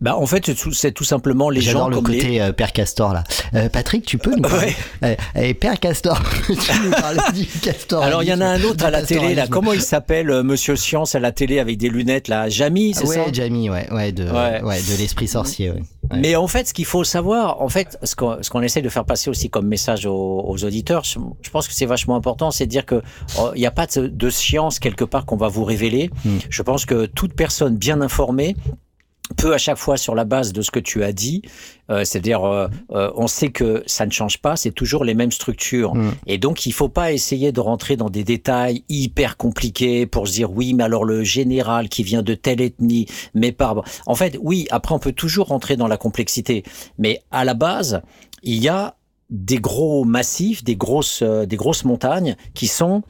Bah, 0.00 0.16
en 0.16 0.26
fait, 0.26 0.50
c'est 0.72 0.92
tout, 0.92 1.04
simplement 1.04 1.50
les 1.50 1.60
gens 1.60 1.88
le 1.88 1.96
comme 1.96 2.04
côté 2.04 2.40
euh, 2.40 2.52
Père 2.52 2.72
Castor 2.72 3.12
là. 3.12 3.24
Euh, 3.54 3.68
Patrick, 3.68 4.04
tu 4.04 4.18
peux 4.18 4.34
nous 4.34 4.42
parler 4.42 4.74
ouais. 5.02 5.16
euh, 5.36 5.54
Père 5.54 5.78
Castor, 5.78 6.20
tu 6.46 6.54
nous 6.84 6.90
parles 6.90 7.18
du 7.34 7.46
Castor. 7.46 8.02
Alors 8.02 8.22
il 8.22 8.28
y 8.28 8.32
en 8.32 8.40
a 8.40 8.46
un 8.46 8.62
autre 8.62 8.84
à 8.84 8.90
la 8.90 9.02
télé 9.02 9.34
là. 9.34 9.46
Comment 9.48 9.72
il 9.72 9.82
s'appelle, 9.82 10.30
euh, 10.30 10.42
Monsieur 10.42 10.76
Science 10.76 11.14
à 11.14 11.20
la 11.20 11.32
télé 11.32 11.58
avec 11.58 11.78
des 11.78 11.88
lunettes 11.88 12.28
là? 12.28 12.48
Jamie, 12.48 12.94
c'est 12.94 13.06
ça? 13.06 13.24
Ouais, 13.24 13.32
Jamie, 13.32 13.70
ouais, 13.70 13.88
ouais, 13.92 14.12
de, 14.12 14.24
ouais. 14.24 14.62
ouais 14.62 14.80
de 14.80 14.98
l'esprit 14.98 15.28
sorcier. 15.28 15.70
Ouais. 15.70 15.82
Mais 16.14 16.36
en 16.36 16.46
fait, 16.46 16.68
ce 16.68 16.74
qu'il 16.74 16.86
faut 16.86 17.04
savoir, 17.04 17.60
en 17.62 17.68
fait, 17.68 17.98
ce 18.02 18.14
qu'on 18.14 18.36
qu 18.36 18.64
essaie 18.64 18.82
de 18.82 18.88
faire 18.88 19.04
passer 19.04 19.30
aussi 19.30 19.50
comme 19.50 19.66
message 19.66 20.06
aux, 20.06 20.44
aux 20.46 20.64
auditeurs, 20.64 21.04
je 21.04 21.50
pense 21.50 21.68
que 21.68 21.74
c'est 21.74 21.86
vachement 21.86 22.16
important, 22.16 22.50
c'est 22.50 22.66
de 22.66 22.70
dire 22.70 22.86
que 22.86 23.02
oh, 23.38 23.50
il 23.54 23.60
n'y 23.60 23.66
a 23.66 23.70
pas 23.70 23.86
de, 23.86 24.08
de, 24.08 24.30
science 24.30 24.78
quelque 24.78 25.04
part 25.04 25.24
qu'on 25.26 25.36
va 25.36 25.48
vous 25.48 25.64
révéler. 25.64 26.10
Hmm. 26.24 26.38
Je 26.48 26.62
pense 26.62 26.84
que 26.84 27.06
toute 27.06 27.34
personne 27.34 27.76
bien 27.76 28.00
informée 28.00 28.56
peut 29.36 29.54
à 29.54 29.58
chaque 29.58 29.78
fois 29.78 29.96
sur 29.96 30.14
la 30.14 30.24
base 30.24 30.52
de 30.52 30.62
ce 30.62 30.70
que 30.70 30.80
tu 30.80 31.04
as 31.04 31.12
dit, 31.12 31.42
euh, 31.90 32.04
c'est-à-dire 32.04 32.44
euh, 32.44 32.68
euh, 32.92 33.10
on 33.14 33.26
sait 33.26 33.50
que 33.50 33.82
ça 33.86 34.06
ne 34.06 34.10
change 34.10 34.38
pas, 34.38 34.56
c'est 34.56 34.70
toujours 34.70 35.04
les 35.04 35.14
mêmes 35.14 35.32
structures, 35.32 35.94
mm. 35.94 36.12
et 36.26 36.38
donc 36.38 36.66
il 36.66 36.72
faut 36.72 36.88
pas 36.88 37.12
essayer 37.12 37.52
de 37.52 37.60
rentrer 37.60 37.96
dans 37.96 38.10
des 38.10 38.24
détails 38.24 38.84
hyper 38.88 39.36
compliqués 39.36 40.06
pour 40.06 40.28
se 40.28 40.32
dire 40.32 40.50
oui 40.52 40.74
mais 40.74 40.84
alors 40.84 41.04
le 41.04 41.22
général 41.22 41.88
qui 41.88 42.02
vient 42.02 42.22
de 42.22 42.34
telle 42.34 42.60
ethnie, 42.60 43.06
mais 43.34 43.52
par 43.52 43.82
en 44.06 44.14
fait 44.14 44.38
oui 44.40 44.66
après 44.70 44.94
on 44.94 44.98
peut 44.98 45.12
toujours 45.12 45.48
rentrer 45.48 45.76
dans 45.76 45.88
la 45.88 45.96
complexité, 45.96 46.64
mais 46.98 47.20
à 47.30 47.44
la 47.44 47.54
base 47.54 48.02
il 48.42 48.62
y 48.62 48.68
a 48.68 48.96
des 49.30 49.58
gros 49.58 50.04
massifs, 50.04 50.64
des 50.64 50.76
grosses 50.76 51.22
des 51.22 51.56
grosses 51.56 51.84
montagnes 51.84 52.36
qui 52.54 52.66
sont 52.66 53.02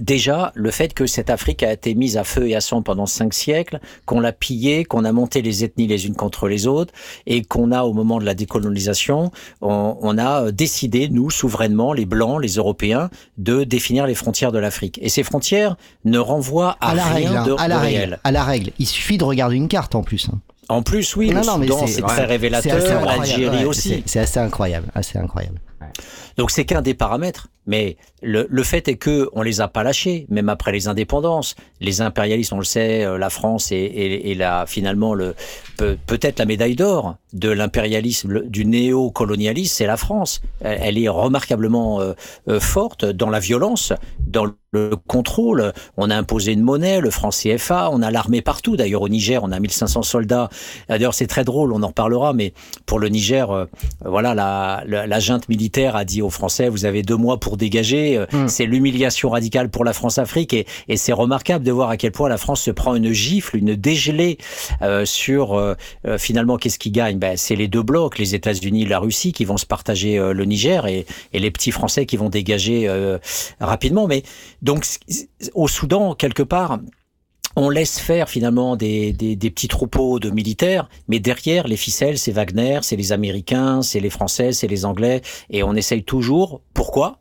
déjà 0.00 0.52
le 0.54 0.70
fait 0.70 0.94
que 0.94 1.06
cette 1.06 1.30
Afrique 1.30 1.62
a 1.62 1.72
été 1.72 1.94
mise 1.94 2.16
à 2.16 2.24
feu 2.24 2.48
et 2.48 2.54
à 2.54 2.60
sang 2.60 2.82
pendant 2.82 3.06
cinq 3.06 3.34
siècles, 3.34 3.80
qu'on 4.06 4.20
l'a 4.20 4.32
pillée, 4.32 4.84
qu'on 4.84 5.04
a 5.04 5.12
monté 5.12 5.42
les 5.42 5.64
ethnies 5.64 5.86
les 5.86 6.06
unes 6.06 6.14
contre 6.14 6.48
les 6.48 6.66
autres, 6.66 6.92
et 7.26 7.42
qu'on 7.42 7.72
a 7.72 7.82
au 7.82 7.92
moment 7.92 8.18
de 8.18 8.24
la 8.24 8.34
décolonisation, 8.34 9.30
on, 9.60 9.96
on, 10.00 10.18
a 10.18 10.52
décidé, 10.52 11.08
nous, 11.08 11.30
souverainement, 11.30 11.92
les 11.92 12.06
Blancs, 12.06 12.40
les 12.40 12.54
Européens, 12.54 13.10
de 13.36 13.64
définir 13.64 14.06
les 14.06 14.14
frontières 14.14 14.52
de 14.52 14.58
l'Afrique. 14.58 14.98
Et 15.02 15.08
ces 15.08 15.22
frontières 15.22 15.76
ne 16.04 16.18
renvoient 16.18 16.76
à, 16.80 16.94
la 16.94 17.04
rien 17.04 17.42
règle, 17.42 17.50
de, 17.50 17.56
à 17.58 17.68
la 17.68 17.76
de 17.76 17.80
règle, 17.80 17.96
réel. 17.96 18.18
À 18.24 18.32
la 18.32 18.44
règle. 18.44 18.72
Il 18.78 18.86
suffit 18.86 19.18
de 19.18 19.24
regarder 19.24 19.56
une 19.56 19.68
carte 19.68 19.94
en 19.94 20.02
plus. 20.02 20.28
Hein. 20.32 20.38
En 20.68 20.82
plus, 20.82 21.16
oui, 21.16 21.30
non, 21.30 21.40
le 21.40 21.46
non, 21.46 21.62
Soudan, 21.62 21.86
c'est 21.86 22.02
très 22.02 22.26
révélateur, 22.26 23.04
l'Algérie 23.04 23.58
ouais, 23.58 23.64
aussi. 23.64 24.02
C'est 24.04 24.20
assez 24.20 24.38
incroyable, 24.38 24.88
assez 24.94 25.18
incroyable. 25.18 25.60
Donc 26.36 26.50
c'est 26.50 26.64
qu'un 26.64 26.82
des 26.82 26.94
paramètres. 26.94 27.48
Mais 27.68 27.98
le, 28.22 28.46
le, 28.48 28.62
fait 28.62 28.88
est 28.88 28.96
que 28.96 29.28
on 29.34 29.42
les 29.42 29.60
a 29.60 29.68
pas 29.68 29.82
lâchés, 29.82 30.26
même 30.30 30.48
après 30.48 30.72
les 30.72 30.88
indépendances. 30.88 31.54
Les 31.80 32.00
impérialistes, 32.00 32.52
on 32.54 32.58
le 32.58 32.64
sait, 32.64 33.04
euh, 33.04 33.18
la 33.18 33.28
France 33.28 33.70
est 33.70 34.34
la, 34.36 34.64
finalement 34.66 35.14
le 35.14 35.34
peut-être 35.76 36.38
la 36.38 36.46
médaille 36.46 36.74
d'or 36.76 37.16
de 37.32 37.50
l'impérialisme, 37.50 38.42
du 38.46 38.64
néo-colonialisme, 38.64 39.74
c'est 39.74 39.86
la 39.86 39.96
France. 39.96 40.40
Elle, 40.60 40.98
est 40.98 41.08
remarquablement 41.08 42.00
euh, 42.00 42.12
euh, 42.48 42.60
forte 42.60 43.04
dans 43.04 43.30
la 43.30 43.40
violence, 43.40 43.92
dans 44.26 44.46
le 44.72 44.96
contrôle. 45.06 45.72
On 45.96 46.10
a 46.10 46.16
imposé 46.16 46.52
une 46.52 46.62
monnaie, 46.62 47.00
le 47.00 47.10
franc 47.10 47.30
CFA, 47.30 47.88
on 47.90 48.02
a 48.02 48.10
l'armée 48.10 48.42
partout. 48.42 48.76
D'ailleurs, 48.76 49.02
au 49.02 49.08
Niger, 49.08 49.42
on 49.42 49.50
a 49.50 49.58
1500 49.58 50.02
soldats. 50.02 50.50
D'ailleurs, 50.88 51.14
c'est 51.14 51.26
très 51.26 51.44
drôle, 51.44 51.72
on 51.72 51.82
en 51.82 51.88
reparlera, 51.88 52.32
mais 52.32 52.52
pour 52.84 52.98
le 52.98 53.08
Niger, 53.08 53.50
euh, 53.50 53.64
voilà, 54.04 54.34
la, 54.34 54.82
la, 54.86 55.06
la, 55.06 55.20
junte 55.20 55.48
militaire 55.48 55.96
a 55.96 56.04
dit 56.04 56.20
aux 56.22 56.30
Français, 56.30 56.68
vous 56.68 56.84
avez 56.84 57.02
deux 57.02 57.16
mois 57.16 57.40
pour 57.40 57.56
dégager. 57.56 58.24
Mm. 58.32 58.48
C'est 58.48 58.66
l'humiliation 58.66 59.30
radicale 59.30 59.70
pour 59.70 59.84
la 59.84 59.92
France-Afrique 59.92 60.52
et, 60.52 60.66
et 60.88 60.96
c'est 60.96 61.12
remarquable 61.12 61.64
de 61.64 61.72
voir 61.72 61.90
à 61.90 61.96
quel 61.96 62.12
point 62.12 62.28
la 62.28 62.38
France 62.38 62.62
se 62.62 62.70
prend 62.70 62.94
une 62.94 63.12
gifle, 63.12 63.56
une 63.56 63.74
dégelée 63.74 64.38
euh, 64.82 65.04
sur 65.04 65.54
euh, 65.54 65.74
finalement 66.18 66.56
qu'est-ce 66.56 66.78
qui 66.78 66.90
gagne. 66.90 67.17
Ben, 67.18 67.36
c'est 67.36 67.56
les 67.56 67.68
deux 67.68 67.82
blocs, 67.82 68.18
les 68.18 68.34
États-Unis, 68.34 68.86
la 68.86 68.98
Russie, 68.98 69.32
qui 69.32 69.44
vont 69.44 69.56
se 69.56 69.66
partager 69.66 70.18
le 70.18 70.44
Niger 70.44 70.86
et, 70.86 71.06
et, 71.32 71.38
les 71.38 71.50
petits 71.50 71.70
Français 71.70 72.06
qui 72.06 72.16
vont 72.16 72.28
dégager 72.28 72.88
rapidement. 73.60 74.06
Mais 74.06 74.22
donc, 74.62 74.84
au 75.54 75.68
Soudan, 75.68 76.14
quelque 76.14 76.42
part, 76.42 76.78
on 77.58 77.70
laisse 77.70 77.98
faire 77.98 78.28
finalement 78.28 78.76
des, 78.76 79.12
petits 79.36 79.68
troupeaux 79.68 80.20
de 80.20 80.30
militaires, 80.30 80.88
mais 81.08 81.18
derrière 81.18 81.66
les 81.66 81.76
ficelles, 81.76 82.18
c'est 82.18 82.30
Wagner, 82.30 82.80
c'est 82.82 82.96
les 82.96 83.12
Américains, 83.12 83.82
c'est 83.82 84.00
les 84.00 84.10
Français, 84.10 84.52
c'est 84.52 84.68
les 84.68 84.84
Anglais, 84.84 85.22
et 85.50 85.62
on 85.62 85.74
essaye 85.74 86.04
toujours. 86.04 86.60
Pourquoi? 86.72 87.18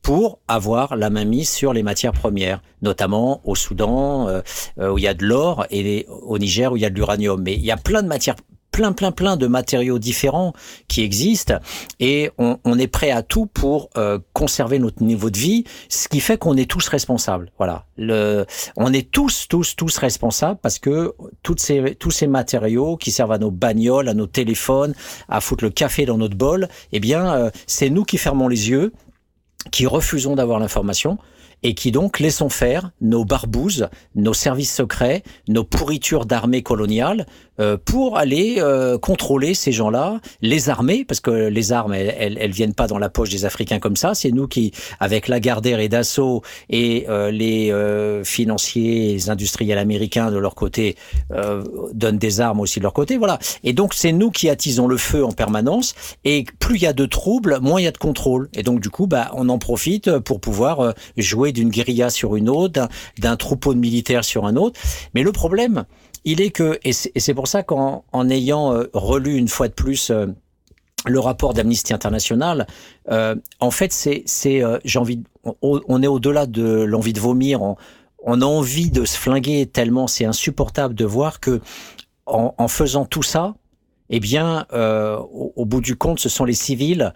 Pour 0.00 0.38
avoir 0.48 0.96
la 0.96 1.10
main 1.10 1.24
mise 1.24 1.50
sur 1.50 1.72
les 1.72 1.82
matières 1.82 2.12
premières, 2.12 2.62
notamment 2.82 3.40
au 3.44 3.54
Soudan 3.54 4.28
euh, 4.28 4.42
où 4.78 4.98
il 4.98 5.04
y 5.04 5.08
a 5.08 5.14
de 5.14 5.24
l'or 5.24 5.66
et 5.70 6.06
au 6.08 6.38
Niger 6.38 6.72
où 6.72 6.76
il 6.76 6.82
y 6.82 6.86
a 6.86 6.90
de 6.90 6.94
l'uranium. 6.94 7.42
Mais 7.42 7.54
il 7.54 7.64
y 7.64 7.70
a 7.70 7.78
plein 7.78 8.02
de 8.02 8.08
matières 8.08 8.36
plein, 8.74 8.92
plein, 8.92 9.12
plein 9.12 9.36
de 9.36 9.46
matériaux 9.46 10.00
différents 10.00 10.52
qui 10.88 11.02
existent 11.02 11.60
et 12.00 12.32
on, 12.38 12.58
on 12.64 12.76
est 12.76 12.88
prêt 12.88 13.12
à 13.12 13.22
tout 13.22 13.46
pour 13.46 13.88
euh, 13.96 14.18
conserver 14.32 14.80
notre 14.80 15.00
niveau 15.04 15.30
de 15.30 15.38
vie, 15.38 15.62
ce 15.88 16.08
qui 16.08 16.18
fait 16.18 16.38
qu'on 16.38 16.56
est 16.56 16.68
tous 16.68 16.88
responsables. 16.88 17.52
Voilà, 17.56 17.86
le, 17.96 18.46
on 18.76 18.92
est 18.92 19.08
tous, 19.12 19.46
tous, 19.48 19.76
tous 19.76 19.96
responsables 19.98 20.58
parce 20.60 20.80
que 20.80 21.14
toutes 21.44 21.60
ces, 21.60 21.94
tous 21.94 22.10
ces 22.10 22.26
matériaux 22.26 22.96
qui 22.96 23.12
servent 23.12 23.30
à 23.30 23.38
nos 23.38 23.52
bagnoles, 23.52 24.08
à 24.08 24.14
nos 24.14 24.26
téléphones, 24.26 24.94
à 25.28 25.40
foutre 25.40 25.62
le 25.62 25.70
café 25.70 26.04
dans 26.04 26.18
notre 26.18 26.36
bol, 26.36 26.66
eh 26.90 26.98
bien, 26.98 27.32
euh, 27.32 27.50
c'est 27.68 27.90
nous 27.90 28.02
qui 28.02 28.18
fermons 28.18 28.48
les 28.48 28.70
yeux, 28.70 28.92
qui 29.70 29.86
refusons 29.86 30.34
d'avoir 30.34 30.58
l'information 30.58 31.18
et 31.64 31.74
qui 31.74 31.90
donc 31.90 32.20
laissons 32.20 32.48
faire 32.48 32.90
nos 33.00 33.24
barbouzes, 33.24 33.88
nos 34.14 34.34
services 34.34 34.72
secrets, 34.72 35.22
nos 35.48 35.64
pourritures 35.64 36.26
d'armées 36.26 36.62
coloniales 36.62 37.26
euh, 37.58 37.76
pour 37.82 38.18
aller 38.18 38.56
euh, 38.58 38.98
contrôler 38.98 39.54
ces 39.54 39.72
gens-là, 39.72 40.20
les 40.42 40.68
armer, 40.68 41.04
parce 41.04 41.20
que 41.20 41.30
les 41.30 41.72
armes, 41.72 41.94
elles, 41.94 42.14
elles, 42.18 42.38
elles, 42.40 42.50
viennent 42.50 42.74
pas 42.74 42.86
dans 42.86 42.98
la 42.98 43.08
poche 43.08 43.30
des 43.30 43.44
Africains 43.44 43.78
comme 43.78 43.96
ça. 43.96 44.14
C'est 44.14 44.30
nous 44.30 44.46
qui, 44.46 44.72
avec 45.00 45.28
Lagardère 45.28 45.80
et 45.80 45.88
Dassault 45.88 46.42
et 46.68 47.06
euh, 47.08 47.30
les 47.30 47.72
euh, 47.72 48.24
financiers, 48.24 49.14
les 49.14 49.30
industriels 49.30 49.78
américains 49.78 50.30
de 50.30 50.38
leur 50.38 50.54
côté, 50.54 50.96
euh, 51.32 51.62
donnent 51.92 52.18
des 52.18 52.40
armes 52.40 52.60
aussi 52.60 52.78
de 52.78 52.84
leur 52.84 52.92
côté. 52.92 53.16
Voilà. 53.16 53.38
Et 53.62 53.72
donc 53.72 53.94
c'est 53.94 54.12
nous 54.12 54.30
qui 54.30 54.48
attisons 54.48 54.86
le 54.86 54.96
feu 54.96 55.24
en 55.24 55.32
permanence. 55.32 55.94
Et 56.24 56.44
plus 56.58 56.76
il 56.76 56.82
y 56.82 56.86
a 56.86 56.92
de 56.92 57.06
troubles, 57.06 57.58
moins 57.60 57.80
il 57.80 57.84
y 57.84 57.88
a 57.88 57.92
de 57.92 57.98
contrôle. 57.98 58.48
Et 58.54 58.62
donc 58.62 58.80
du 58.80 58.90
coup, 58.90 59.06
bah, 59.06 59.30
on 59.34 59.48
en 59.48 59.58
profite 59.58 60.18
pour 60.18 60.40
pouvoir 60.40 60.80
euh, 60.80 60.92
jouer 61.16 61.52
d'une 61.54 61.70
guérilla 61.70 62.10
sur 62.10 62.36
une 62.36 62.50
autre, 62.50 62.88
d'un 63.18 63.36
troupeau 63.36 63.72
de 63.72 63.78
militaires 63.78 64.24
sur 64.24 64.44
un 64.44 64.56
autre. 64.56 64.78
Mais 65.14 65.22
le 65.22 65.32
problème, 65.32 65.84
il 66.24 66.40
est 66.40 66.50
que, 66.50 66.78
et 66.84 66.92
c'est 66.92 67.34
pour 67.34 67.48
ça 67.48 67.62
qu'en 67.62 68.04
en 68.12 68.30
ayant 68.30 68.72
euh, 68.72 68.84
relu 68.94 69.36
une 69.36 69.48
fois 69.48 69.68
de 69.68 69.74
plus 69.74 70.10
euh, 70.10 70.26
le 71.06 71.20
rapport 71.20 71.52
d'Amnesty 71.52 71.92
International, 71.92 72.66
euh, 73.10 73.36
en 73.60 73.70
fait, 73.70 73.92
c'est, 73.92 74.24
euh, 74.62 74.78
j'ai 74.84 74.98
envie, 74.98 75.22
on, 75.60 76.02
est 76.02 76.06
au-delà 76.06 76.46
de 76.46 76.82
l'envie 76.82 77.12
de 77.12 77.20
vomir, 77.20 77.60
on, 77.62 78.40
a 78.40 78.44
envie 78.46 78.90
de 78.90 79.04
se 79.04 79.18
flinguer 79.18 79.66
tellement 79.66 80.06
c'est 80.06 80.24
insupportable 80.24 80.94
de 80.94 81.04
voir 81.04 81.40
que 81.40 81.60
en, 82.24 82.68
faisant 82.68 83.04
tout 83.04 83.22
ça, 83.22 83.54
eh 84.08 84.18
bien, 84.18 84.66
au, 84.72 85.66
bout 85.66 85.82
du 85.82 85.94
compte, 85.94 86.20
ce 86.20 86.30
sont 86.30 86.46
les 86.46 86.54
civils 86.54 87.12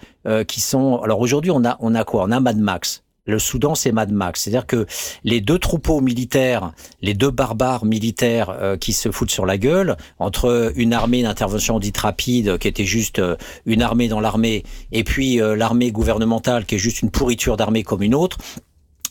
qui 0.47 0.61
sont. 0.61 1.01
Alors 1.01 1.21
aujourd'hui, 1.21 1.51
on 1.51 1.65
a, 1.65 1.79
on 1.81 1.95
a 1.95 2.05
quoi? 2.05 2.25
On 2.25 2.31
a 2.31 2.41
Mad 2.41 2.59
Max. 2.59 3.05
Le 3.29 3.39
Soudan, 3.39 3.75
c'est 3.75 3.93
Mad 3.93 4.11
Max. 4.11 4.43
C'est-à-dire 4.43 4.67
que 4.67 4.87
les 5.23 5.43
deux 5.43 5.59
troupeaux 5.59 6.01
militaires, 6.01 6.73
les 7.03 7.13
deux 7.13 7.31
barbares 7.31 7.85
militaires 7.85 8.49
euh, 8.51 8.77
qui 8.79 8.95
se 8.95 9.11
foutent 9.11 9.31
sur 9.31 9.45
la 9.45 9.59
gueule, 9.59 9.97
entre 10.19 10.73
une 10.77 10.95
armée 10.95 11.23
d'intervention 11.23 11.79
dite 11.79 11.99
rapide, 11.99 12.57
qui 12.57 12.69
était 12.69 12.87
juste 12.87 13.19
euh, 13.19 13.37
une 13.67 13.83
armée 13.83 14.09
dans 14.09 14.21
l'armée, 14.21 14.65
et 14.93 15.05
puis 15.05 15.43
euh, 15.43 15.55
l'armée 15.55 15.93
gouvernementale, 15.93 16.65
qui 16.65 16.77
est 16.77 16.79
juste 16.79 17.03
une 17.03 17.11
pourriture 17.11 17.59
d'armée 17.59 17.83
comme 17.83 18.03
une 18.03 18.15
autre, 18.15 18.39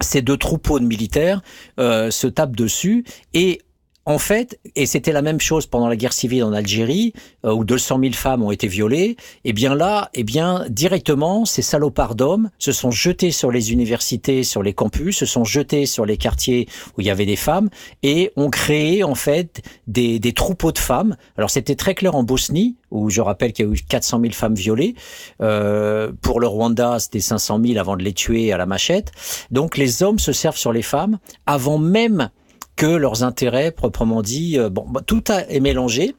ces 0.01 0.21
deux 0.21 0.37
troupeaux 0.37 0.79
de 0.79 0.85
militaires 0.85 1.41
euh, 1.79 2.11
se 2.11 2.27
tapent 2.27 2.55
dessus 2.55 3.05
et 3.33 3.61
en 4.07 4.19
fait, 4.19 4.57
et 4.77 4.85
c'était 4.85 5.11
la 5.11 5.21
même 5.21 5.41
chose 5.41 5.67
pendant 5.67 5.89
la 5.89 5.97
guerre 5.97 6.13
civile 6.13 6.45
en 6.45 6.53
Algérie, 6.53 7.11
euh, 7.45 7.51
où 7.53 7.65
200 7.65 7.99
000 7.99 8.13
femmes 8.13 8.41
ont 8.41 8.51
été 8.51 8.69
violées. 8.69 9.17
Et 9.43 9.51
bien 9.51 9.75
là, 9.75 10.09
eh 10.13 10.23
bien 10.23 10.63
directement, 10.69 11.43
ces 11.43 11.61
salopards 11.61 12.15
d'hommes 12.15 12.49
se 12.57 12.71
sont 12.71 12.89
jetés 12.89 13.31
sur 13.31 13.51
les 13.51 13.73
universités, 13.73 14.43
sur 14.43 14.63
les 14.63 14.71
campus, 14.71 15.17
se 15.17 15.25
sont 15.25 15.43
jetés 15.43 15.85
sur 15.85 16.05
les 16.05 16.15
quartiers 16.15 16.69
où 16.97 17.01
il 17.01 17.07
y 17.07 17.09
avait 17.09 17.25
des 17.25 17.35
femmes 17.35 17.69
et 18.01 18.31
ont 18.37 18.49
créé 18.49 19.03
en 19.03 19.13
fait 19.13 19.61
des, 19.87 20.19
des 20.19 20.31
troupeaux 20.31 20.71
de 20.71 20.79
femmes. 20.79 21.17
Alors 21.37 21.49
c'était 21.49 21.75
très 21.75 21.93
clair 21.93 22.15
en 22.15 22.23
Bosnie, 22.23 22.77
où 22.91 23.09
je 23.09 23.19
rappelle 23.19 23.51
qu'il 23.51 23.65
y 23.65 23.67
a 23.67 23.73
eu 23.73 23.75
400 23.75 24.21
000 24.21 24.31
femmes 24.31 24.55
violées. 24.55 24.95
Euh, 25.41 26.13
pour 26.21 26.39
le 26.39 26.47
Rwanda, 26.47 26.97
c'était 26.99 27.19
500 27.19 27.59
000 27.61 27.77
avant 27.77 27.97
de 27.97 28.03
les 28.03 28.13
tuer 28.13 28.53
à 28.53 28.57
la 28.57 28.67
machette. 28.67 29.11
Donc 29.51 29.75
les 29.75 30.01
hommes 30.01 30.19
se 30.19 30.31
servent 30.31 30.55
sur 30.55 30.71
les 30.71 30.81
femmes 30.81 31.19
avant 31.45 31.77
même 31.77 32.29
que 32.77 32.85
leurs 32.85 33.23
intérêts 33.23 33.71
proprement 33.71 34.21
dit. 34.21 34.57
euh, 34.57 34.69
Bon, 34.69 34.85
bah, 34.87 35.01
tout 35.05 35.23
est 35.31 35.59
mélangé. 35.59 36.15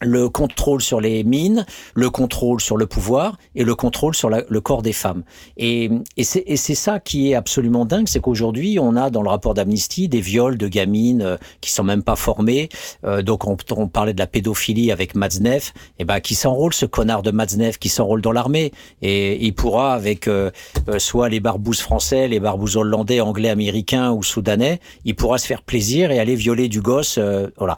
Le 0.00 0.28
contrôle 0.28 0.80
sur 0.80 1.00
les 1.00 1.24
mines, 1.24 1.66
le 1.94 2.08
contrôle 2.08 2.60
sur 2.60 2.76
le 2.76 2.86
pouvoir 2.86 3.36
et 3.56 3.64
le 3.64 3.74
contrôle 3.74 4.14
sur 4.14 4.30
le 4.30 4.60
corps 4.60 4.82
des 4.82 4.92
femmes. 4.92 5.24
Et, 5.56 5.90
et 6.16 6.22
c'est 6.22 6.74
ça 6.76 7.00
qui 7.00 7.32
est 7.32 7.34
absolument 7.34 7.84
dingue, 7.84 8.06
c'est 8.06 8.20
qu'aujourd'hui 8.20 8.78
on 8.80 8.94
a 8.94 9.10
dans 9.10 9.22
le 9.22 9.28
rapport 9.28 9.54
d'Amnesty 9.54 10.06
des 10.06 10.20
viols 10.20 10.56
de 10.56 10.68
gamines 10.68 11.22
euh, 11.22 11.36
qui 11.60 11.72
sont 11.72 11.82
même 11.82 12.04
pas 12.04 12.14
formées. 12.14 12.68
Euh, 13.02 13.22
donc 13.22 13.48
on, 13.48 13.56
on 13.76 13.88
parlait 13.88 14.12
de 14.12 14.20
la 14.20 14.28
pédophilie 14.28 14.92
avec 14.92 15.16
Matzneff, 15.16 15.74
et 15.98 16.04
ben 16.04 16.20
qui 16.20 16.36
s'enrôle 16.36 16.74
ce 16.74 16.86
connard 16.86 17.22
de 17.22 17.32
Matzneff 17.32 17.78
qui 17.80 17.88
s'enrôle 17.88 18.22
dans 18.22 18.30
l'armée 18.32 18.70
et 19.02 19.44
il 19.44 19.52
pourra 19.52 19.94
avec 19.94 20.28
euh, 20.28 20.52
euh, 20.88 21.00
soit 21.00 21.28
les 21.28 21.40
barbouzes 21.40 21.80
français, 21.80 22.28
les 22.28 22.38
barbouzes 22.38 22.76
hollandais, 22.76 23.20
anglais, 23.20 23.48
américains 23.48 24.12
ou 24.12 24.22
soudanais, 24.22 24.78
il 25.04 25.16
pourra 25.16 25.38
se 25.38 25.46
faire 25.48 25.62
plaisir 25.62 26.12
et 26.12 26.20
aller 26.20 26.36
violer 26.36 26.68
du 26.68 26.80
gosse. 26.80 27.18
euh, 27.18 27.48
voilà. 27.56 27.76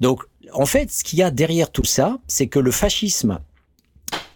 Donc, 0.00 0.24
en 0.52 0.66
fait, 0.66 0.90
ce 0.90 1.04
qu'il 1.04 1.18
y 1.18 1.22
a 1.22 1.30
derrière 1.30 1.70
tout 1.70 1.84
ça, 1.84 2.18
c'est 2.26 2.46
que 2.46 2.58
le 2.58 2.70
fascisme 2.70 3.40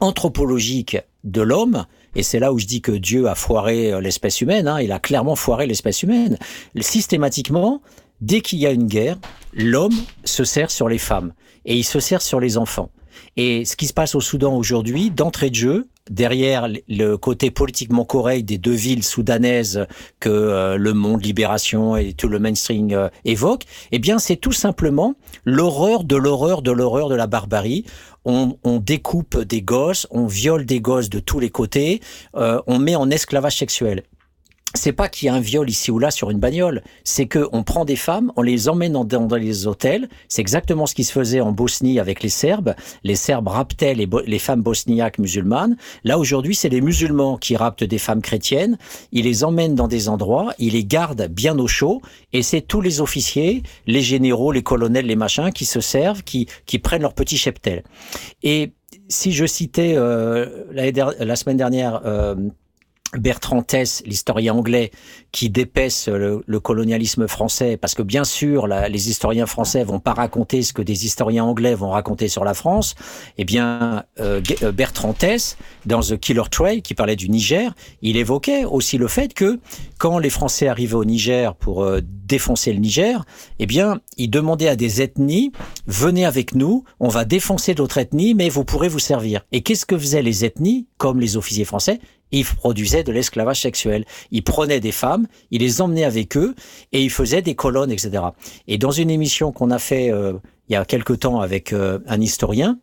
anthropologique 0.00 0.98
de 1.24 1.40
l'homme, 1.40 1.86
et 2.14 2.22
c'est 2.22 2.38
là 2.38 2.52
où 2.52 2.58
je 2.58 2.66
dis 2.66 2.80
que 2.80 2.92
Dieu 2.92 3.28
a 3.28 3.34
foiré 3.34 3.92
euh, 3.92 4.00
l'espèce 4.00 4.40
humaine, 4.40 4.68
hein, 4.68 4.80
il 4.80 4.92
a 4.92 4.98
clairement 4.98 5.36
foiré 5.36 5.66
l'espèce 5.66 6.02
humaine. 6.02 6.38
Systématiquement, 6.80 7.80
dès 8.20 8.40
qu'il 8.40 8.58
y 8.58 8.66
a 8.66 8.70
une 8.70 8.86
guerre, 8.86 9.18
l'homme 9.52 9.96
se 10.24 10.44
sert 10.44 10.70
sur 10.70 10.88
les 10.88 10.98
femmes 10.98 11.32
et 11.64 11.76
il 11.76 11.84
se 11.84 12.00
sert 12.00 12.22
sur 12.22 12.40
les 12.40 12.58
enfants. 12.58 12.90
Et 13.36 13.64
ce 13.64 13.76
qui 13.76 13.86
se 13.86 13.92
passe 13.92 14.14
au 14.14 14.20
Soudan 14.20 14.56
aujourd'hui, 14.56 15.10
d'entrée 15.10 15.50
de 15.50 15.54
jeu, 15.54 15.86
derrière 16.10 16.68
le 16.88 17.16
côté 17.16 17.50
politiquement 17.50 18.04
correct 18.04 18.44
des 18.44 18.58
deux 18.58 18.72
villes 18.72 19.02
soudanaises 19.02 19.86
que 20.20 20.28
euh, 20.28 20.76
le 20.76 20.92
Monde 20.92 21.24
Libération 21.24 21.96
et 21.96 22.12
tout 22.12 22.28
le 22.28 22.38
mainstream 22.38 22.90
euh, 22.92 23.08
évoque, 23.24 23.64
eh 23.92 23.98
bien 23.98 24.18
c'est 24.18 24.36
tout 24.36 24.52
simplement 24.52 25.14
l'horreur 25.44 26.04
de 26.04 26.16
l'horreur 26.16 26.62
de 26.62 26.70
l'horreur 26.70 27.08
de 27.08 27.14
la 27.14 27.26
barbarie. 27.26 27.84
On, 28.26 28.54
découpe 28.78 29.38
des 29.42 29.60
gosses, 29.60 30.06
on 30.10 30.26
viole 30.26 30.64
des 30.64 30.80
gosses 30.80 31.10
de 31.10 31.20
tous 31.20 31.40
les 31.40 31.50
côtés, 31.50 32.00
euh, 32.36 32.58
on 32.66 32.78
met 32.78 32.96
en 32.96 33.10
esclavage 33.10 33.58
sexuel 33.58 34.02
c'est 34.74 34.92
pas 34.92 35.08
qu'il 35.08 35.26
y 35.26 35.28
a 35.28 35.34
un 35.34 35.40
viol 35.40 35.68
ici 35.70 35.90
ou 35.90 35.98
là 35.98 36.10
sur 36.10 36.30
une 36.30 36.38
bagnole, 36.38 36.82
c'est 37.04 37.26
que 37.26 37.48
on 37.52 37.62
prend 37.62 37.84
des 37.84 37.96
femmes, 37.96 38.32
on 38.36 38.42
les 38.42 38.68
emmène 38.68 38.92
dans, 38.92 39.04
dans 39.04 39.36
les 39.36 39.66
hôtels. 39.66 40.08
C'est 40.28 40.42
exactement 40.42 40.86
ce 40.86 40.94
qui 40.94 41.04
se 41.04 41.12
faisait 41.12 41.40
en 41.40 41.52
Bosnie 41.52 42.00
avec 42.00 42.22
les 42.22 42.28
Serbes. 42.28 42.74
Les 43.04 43.14
Serbes 43.14 43.48
raptaient 43.48 43.94
les, 43.94 44.08
les 44.26 44.38
femmes 44.38 44.62
bosniaques 44.62 45.18
musulmanes. 45.18 45.76
Là 46.02 46.18
aujourd'hui, 46.18 46.54
c'est 46.54 46.68
les 46.68 46.80
musulmans 46.80 47.38
qui 47.38 47.56
raptent 47.56 47.84
des 47.84 47.98
femmes 47.98 48.20
chrétiennes. 48.20 48.76
Ils 49.12 49.24
les 49.24 49.44
emmènent 49.44 49.74
dans 49.76 49.88
des 49.88 50.08
endroits, 50.08 50.52
ils 50.58 50.72
les 50.72 50.84
gardent 50.84 51.28
bien 51.28 51.58
au 51.58 51.68
chaud, 51.68 52.02
et 52.32 52.42
c'est 52.42 52.60
tous 52.60 52.80
les 52.80 53.00
officiers, 53.00 53.62
les 53.86 54.02
généraux, 54.02 54.50
les 54.52 54.62
colonels, 54.62 55.06
les 55.06 55.16
machins 55.16 55.52
qui 55.52 55.64
se 55.64 55.80
servent, 55.80 56.24
qui 56.24 56.48
qui 56.66 56.78
prennent 56.78 57.02
leur 57.02 57.14
petit 57.14 57.36
cheptel. 57.36 57.84
Et 58.42 58.72
si 59.08 59.32
je 59.32 59.46
citais 59.46 59.94
euh, 59.96 60.90
der- 60.92 61.14
la 61.20 61.36
semaine 61.36 61.56
dernière. 61.56 62.02
Euh, 62.04 62.34
Bertrand 63.18 63.62
Tess, 63.62 64.02
l'historien 64.06 64.54
anglais, 64.54 64.90
qui 65.32 65.50
dépaisse 65.50 66.08
le, 66.08 66.42
colonialisme 66.60 67.26
français, 67.28 67.76
parce 67.76 67.94
que 67.94 68.02
bien 68.02 68.24
sûr, 68.24 68.66
les 68.66 69.08
historiens 69.10 69.46
français 69.46 69.84
vont 69.84 70.00
pas 70.00 70.14
raconter 70.14 70.62
ce 70.62 70.72
que 70.72 70.82
des 70.82 71.04
historiens 71.04 71.44
anglais 71.44 71.74
vont 71.74 71.90
raconter 71.90 72.28
sur 72.28 72.44
la 72.44 72.54
France. 72.54 72.94
Eh 73.38 73.44
bien, 73.44 74.04
euh, 74.20 74.40
euh, 74.62 74.72
Bertrand 74.72 75.12
Tess, 75.12 75.56
dans 75.86 76.00
The 76.00 76.18
Killer 76.18 76.42
Trail, 76.50 76.82
qui 76.82 76.94
parlait 76.94 77.16
du 77.16 77.28
Niger, 77.28 77.74
il 78.02 78.16
évoquait 78.16 78.64
aussi 78.64 78.98
le 78.98 79.08
fait 79.08 79.34
que 79.34 79.58
quand 79.98 80.18
les 80.18 80.30
Français 80.30 80.68
arrivaient 80.68 80.94
au 80.94 81.04
Niger 81.04 81.54
pour 81.56 81.82
euh, 81.82 82.00
défoncer 82.02 82.72
le 82.72 82.78
Niger, 82.78 83.24
eh 83.58 83.66
bien, 83.66 84.00
ils 84.16 84.30
demandaient 84.30 84.68
à 84.68 84.76
des 84.76 85.02
ethnies 85.02 85.52
venez 85.86 86.24
avec 86.24 86.54
nous, 86.54 86.84
on 87.00 87.08
va 87.08 87.24
défoncer 87.24 87.74
d'autres 87.74 87.98
ethnies, 87.98 88.34
mais 88.34 88.48
vous 88.48 88.64
pourrez 88.64 88.88
vous 88.88 88.98
servir. 88.98 89.42
Et 89.52 89.62
qu'est-ce 89.62 89.86
que 89.86 89.98
faisaient 89.98 90.22
les 90.22 90.44
ethnies, 90.44 90.86
comme 90.98 91.20
les 91.20 91.36
officiers 91.36 91.64
français? 91.64 92.00
Ils 92.38 92.44
produisaient 92.44 93.04
de 93.04 93.12
l'esclavage 93.12 93.60
sexuel. 93.60 94.04
Ils 94.30 94.42
prenaient 94.42 94.80
des 94.80 94.92
femmes, 94.92 95.26
ils 95.50 95.60
les 95.60 95.80
emmenaient 95.80 96.04
avec 96.04 96.36
eux 96.36 96.54
et 96.92 97.02
ils 97.02 97.10
faisaient 97.10 97.42
des 97.42 97.54
colonnes, 97.54 97.90
etc. 97.90 98.24
Et 98.66 98.78
dans 98.78 98.90
une 98.90 99.10
émission 99.10 99.52
qu'on 99.52 99.70
a 99.70 99.78
fait 99.78 100.10
euh, 100.10 100.34
il 100.68 100.72
y 100.72 100.76
a 100.76 100.84
quelque 100.84 101.12
temps 101.12 101.40
avec 101.40 101.72
euh, 101.72 101.98
un 102.06 102.20
historien 102.20 102.78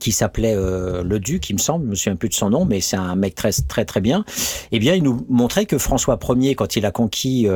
qui 0.00 0.12
s'appelait 0.12 0.54
euh, 0.54 1.02
Le 1.02 1.18
Duc, 1.18 1.48
il 1.48 1.54
me 1.54 1.58
semble, 1.58 1.86
je 1.86 1.90
me 1.90 1.94
souviens 1.94 2.16
plus 2.16 2.28
de 2.28 2.34
son 2.34 2.50
nom, 2.50 2.66
mais 2.66 2.80
c'est 2.80 2.96
un 2.96 3.16
mec 3.16 3.34
très 3.34 3.52
très 3.52 3.84
très 3.84 4.00
bien. 4.00 4.24
Eh 4.70 4.78
bien, 4.78 4.94
il 4.94 5.02
nous 5.02 5.24
montrait 5.28 5.64
que 5.64 5.78
François 5.78 6.18
Ier, 6.36 6.54
quand 6.54 6.76
il 6.76 6.84
a 6.84 6.90
conquis 6.90 7.48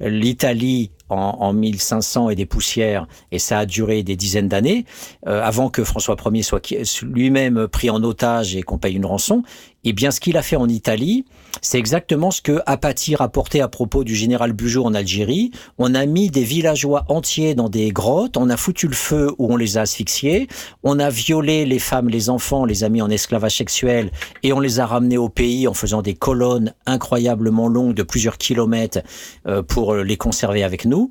l'Italie 0.00 0.90
en, 1.10 1.36
en 1.40 1.52
1500 1.52 2.30
et 2.30 2.34
des 2.36 2.46
poussières, 2.46 3.06
et 3.30 3.38
ça 3.38 3.58
a 3.58 3.66
duré 3.66 4.02
des 4.02 4.16
dizaines 4.16 4.48
d'années, 4.48 4.86
avant 5.26 5.68
que 5.68 5.84
François 5.84 6.16
Ier 6.32 6.42
soit 6.42 6.72
lui-même 7.02 7.68
pris 7.68 7.90
en 7.90 8.02
otage 8.02 8.56
et 8.56 8.62
qu'on 8.62 8.78
paye 8.78 8.94
une 8.94 9.06
rançon, 9.06 9.42
eh 9.84 9.92
bien, 9.92 10.10
ce 10.10 10.20
qu'il 10.20 10.36
a 10.36 10.42
fait 10.42 10.56
en 10.56 10.68
Italie, 10.68 11.24
c'est 11.60 11.78
exactement 11.78 12.30
ce 12.30 12.42
que 12.42 12.60
Apathy 12.66 13.14
rapportait 13.14 13.60
à 13.60 13.68
propos 13.68 14.04
du 14.04 14.14
général 14.14 14.52
Bugeaud 14.52 14.84
en 14.84 14.94
Algérie. 14.94 15.50
On 15.78 15.94
a 15.94 16.06
mis 16.06 16.28
des 16.28 16.44
villageois 16.44 17.04
entiers 17.08 17.54
dans 17.54 17.68
des 17.68 17.90
grottes, 17.90 18.36
on 18.36 18.50
a 18.50 18.56
foutu 18.56 18.88
le 18.88 18.94
feu 18.94 19.30
où 19.38 19.52
on 19.52 19.56
les 19.56 19.78
a 19.78 19.82
asphyxiés, 19.82 20.48
on 20.82 20.98
a 20.98 21.10
violé 21.10 21.64
les 21.64 21.78
femmes, 21.78 22.08
les 22.08 22.30
enfants, 22.30 22.64
les 22.64 22.84
a 22.84 22.88
mis 22.88 23.02
en 23.02 23.10
esclavage 23.10 23.56
sexuel 23.56 24.10
et 24.42 24.52
on 24.52 24.60
les 24.60 24.80
a 24.80 24.86
ramenés 24.86 25.18
au 25.18 25.28
pays 25.28 25.68
en 25.68 25.74
faisant 25.74 26.02
des 26.02 26.14
colonnes 26.14 26.74
incroyablement 26.86 27.68
longues 27.68 27.94
de 27.94 28.02
plusieurs 28.02 28.38
kilomètres 28.38 29.00
euh, 29.46 29.62
pour 29.62 29.94
les 29.94 30.16
conserver 30.16 30.64
avec 30.64 30.84
nous. 30.84 31.10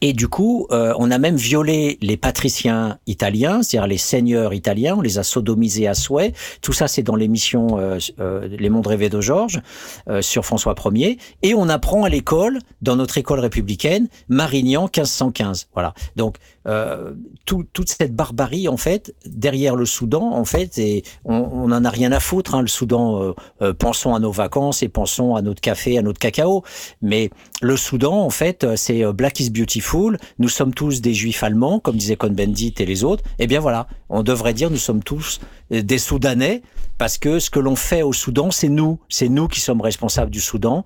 Et 0.00 0.12
du 0.12 0.28
coup, 0.28 0.66
euh, 0.70 0.94
on 0.98 1.10
a 1.10 1.18
même 1.18 1.36
violé 1.36 1.98
les 2.00 2.16
patriciens 2.16 2.98
italiens, 3.06 3.62
c'est-à-dire 3.62 3.88
les 3.88 3.98
seigneurs 3.98 4.54
italiens, 4.54 4.96
on 4.96 5.00
les 5.00 5.18
a 5.18 5.22
sodomisés 5.22 5.88
à 5.88 5.94
souhait. 5.94 6.32
Tout 6.62 6.72
ça, 6.72 6.86
c'est 6.86 7.02
dans 7.02 7.16
l'émission 7.16 7.78
euh, 7.78 7.98
euh, 8.20 8.48
Les 8.48 8.70
Mondes 8.70 8.86
rêvés 8.86 9.08
de 9.08 9.20
Georges 9.20 9.60
euh, 10.08 10.22
sur 10.22 10.44
François 10.44 10.74
Ier. 10.92 11.18
Et 11.42 11.54
on 11.54 11.68
apprend 11.68 12.04
à 12.04 12.08
l'école, 12.08 12.58
dans 12.80 12.96
notre 12.96 13.18
école 13.18 13.40
républicaine, 13.40 14.08
Marignan 14.28 14.82
1515. 14.82 15.68
Voilà. 15.74 15.94
Donc 16.16 16.36
euh, 16.68 17.14
tout- 17.46 17.64
toute 17.72 17.88
cette 17.88 18.14
barbarie, 18.14 18.68
en 18.68 18.76
fait, 18.76 19.14
derrière 19.26 19.74
le 19.74 19.86
Soudan, 19.86 20.32
en 20.34 20.44
fait, 20.44 20.78
et 20.78 21.02
on, 21.24 21.34
on 21.34 21.72
en 21.72 21.84
a 21.84 21.90
rien 21.90 22.12
à 22.12 22.20
foutre. 22.20 22.54
Hein, 22.54 22.60
le 22.62 22.68
Soudan, 22.68 23.22
euh, 23.22 23.32
euh, 23.62 23.72
pensons 23.74 24.14
à 24.14 24.20
nos 24.20 24.30
vacances 24.32 24.82
et 24.82 24.88
pensons 24.88 25.34
à 25.34 25.42
notre 25.42 25.60
café, 25.60 25.98
à 25.98 26.02
notre 26.02 26.18
cacao. 26.18 26.62
Mais 27.02 27.30
le 27.62 27.76
Soudan, 27.76 28.22
en 28.22 28.30
fait, 28.30 28.66
c'est 28.76 29.02
Black 29.12 29.40
is 29.40 29.50
Beautiful. 29.50 30.18
Nous 30.38 30.48
sommes 30.48 30.74
tous 30.74 31.00
des 31.00 31.14
juifs 31.14 31.42
allemands, 31.42 31.80
comme 31.80 31.96
disait 31.96 32.16
Cohn-Bendit 32.16 32.74
et 32.78 32.86
les 32.86 33.02
autres. 33.02 33.24
Eh 33.38 33.46
bien 33.46 33.60
voilà, 33.60 33.88
on 34.10 34.22
devrait 34.22 34.54
dire 34.54 34.70
nous 34.70 34.76
sommes 34.76 35.02
tous 35.02 35.40
des 35.70 35.98
Soudanais 35.98 36.62
parce 36.98 37.16
que 37.18 37.38
ce 37.38 37.48
que 37.50 37.60
l'on 37.60 37.76
fait 37.76 38.02
au 38.02 38.12
Soudan, 38.12 38.50
c'est 38.50 38.68
nous. 38.68 38.98
C'est 39.08 39.28
nous 39.28 39.48
qui 39.48 39.60
sommes 39.60 39.80
responsables 39.80 40.30
du 40.30 40.40
Soudan, 40.40 40.84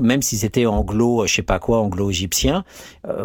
même 0.00 0.22
si 0.22 0.36
c'était 0.36 0.66
anglo, 0.66 1.26
je 1.26 1.34
sais 1.34 1.42
pas 1.42 1.58
quoi, 1.58 1.80
anglo-égyptien. 1.80 2.64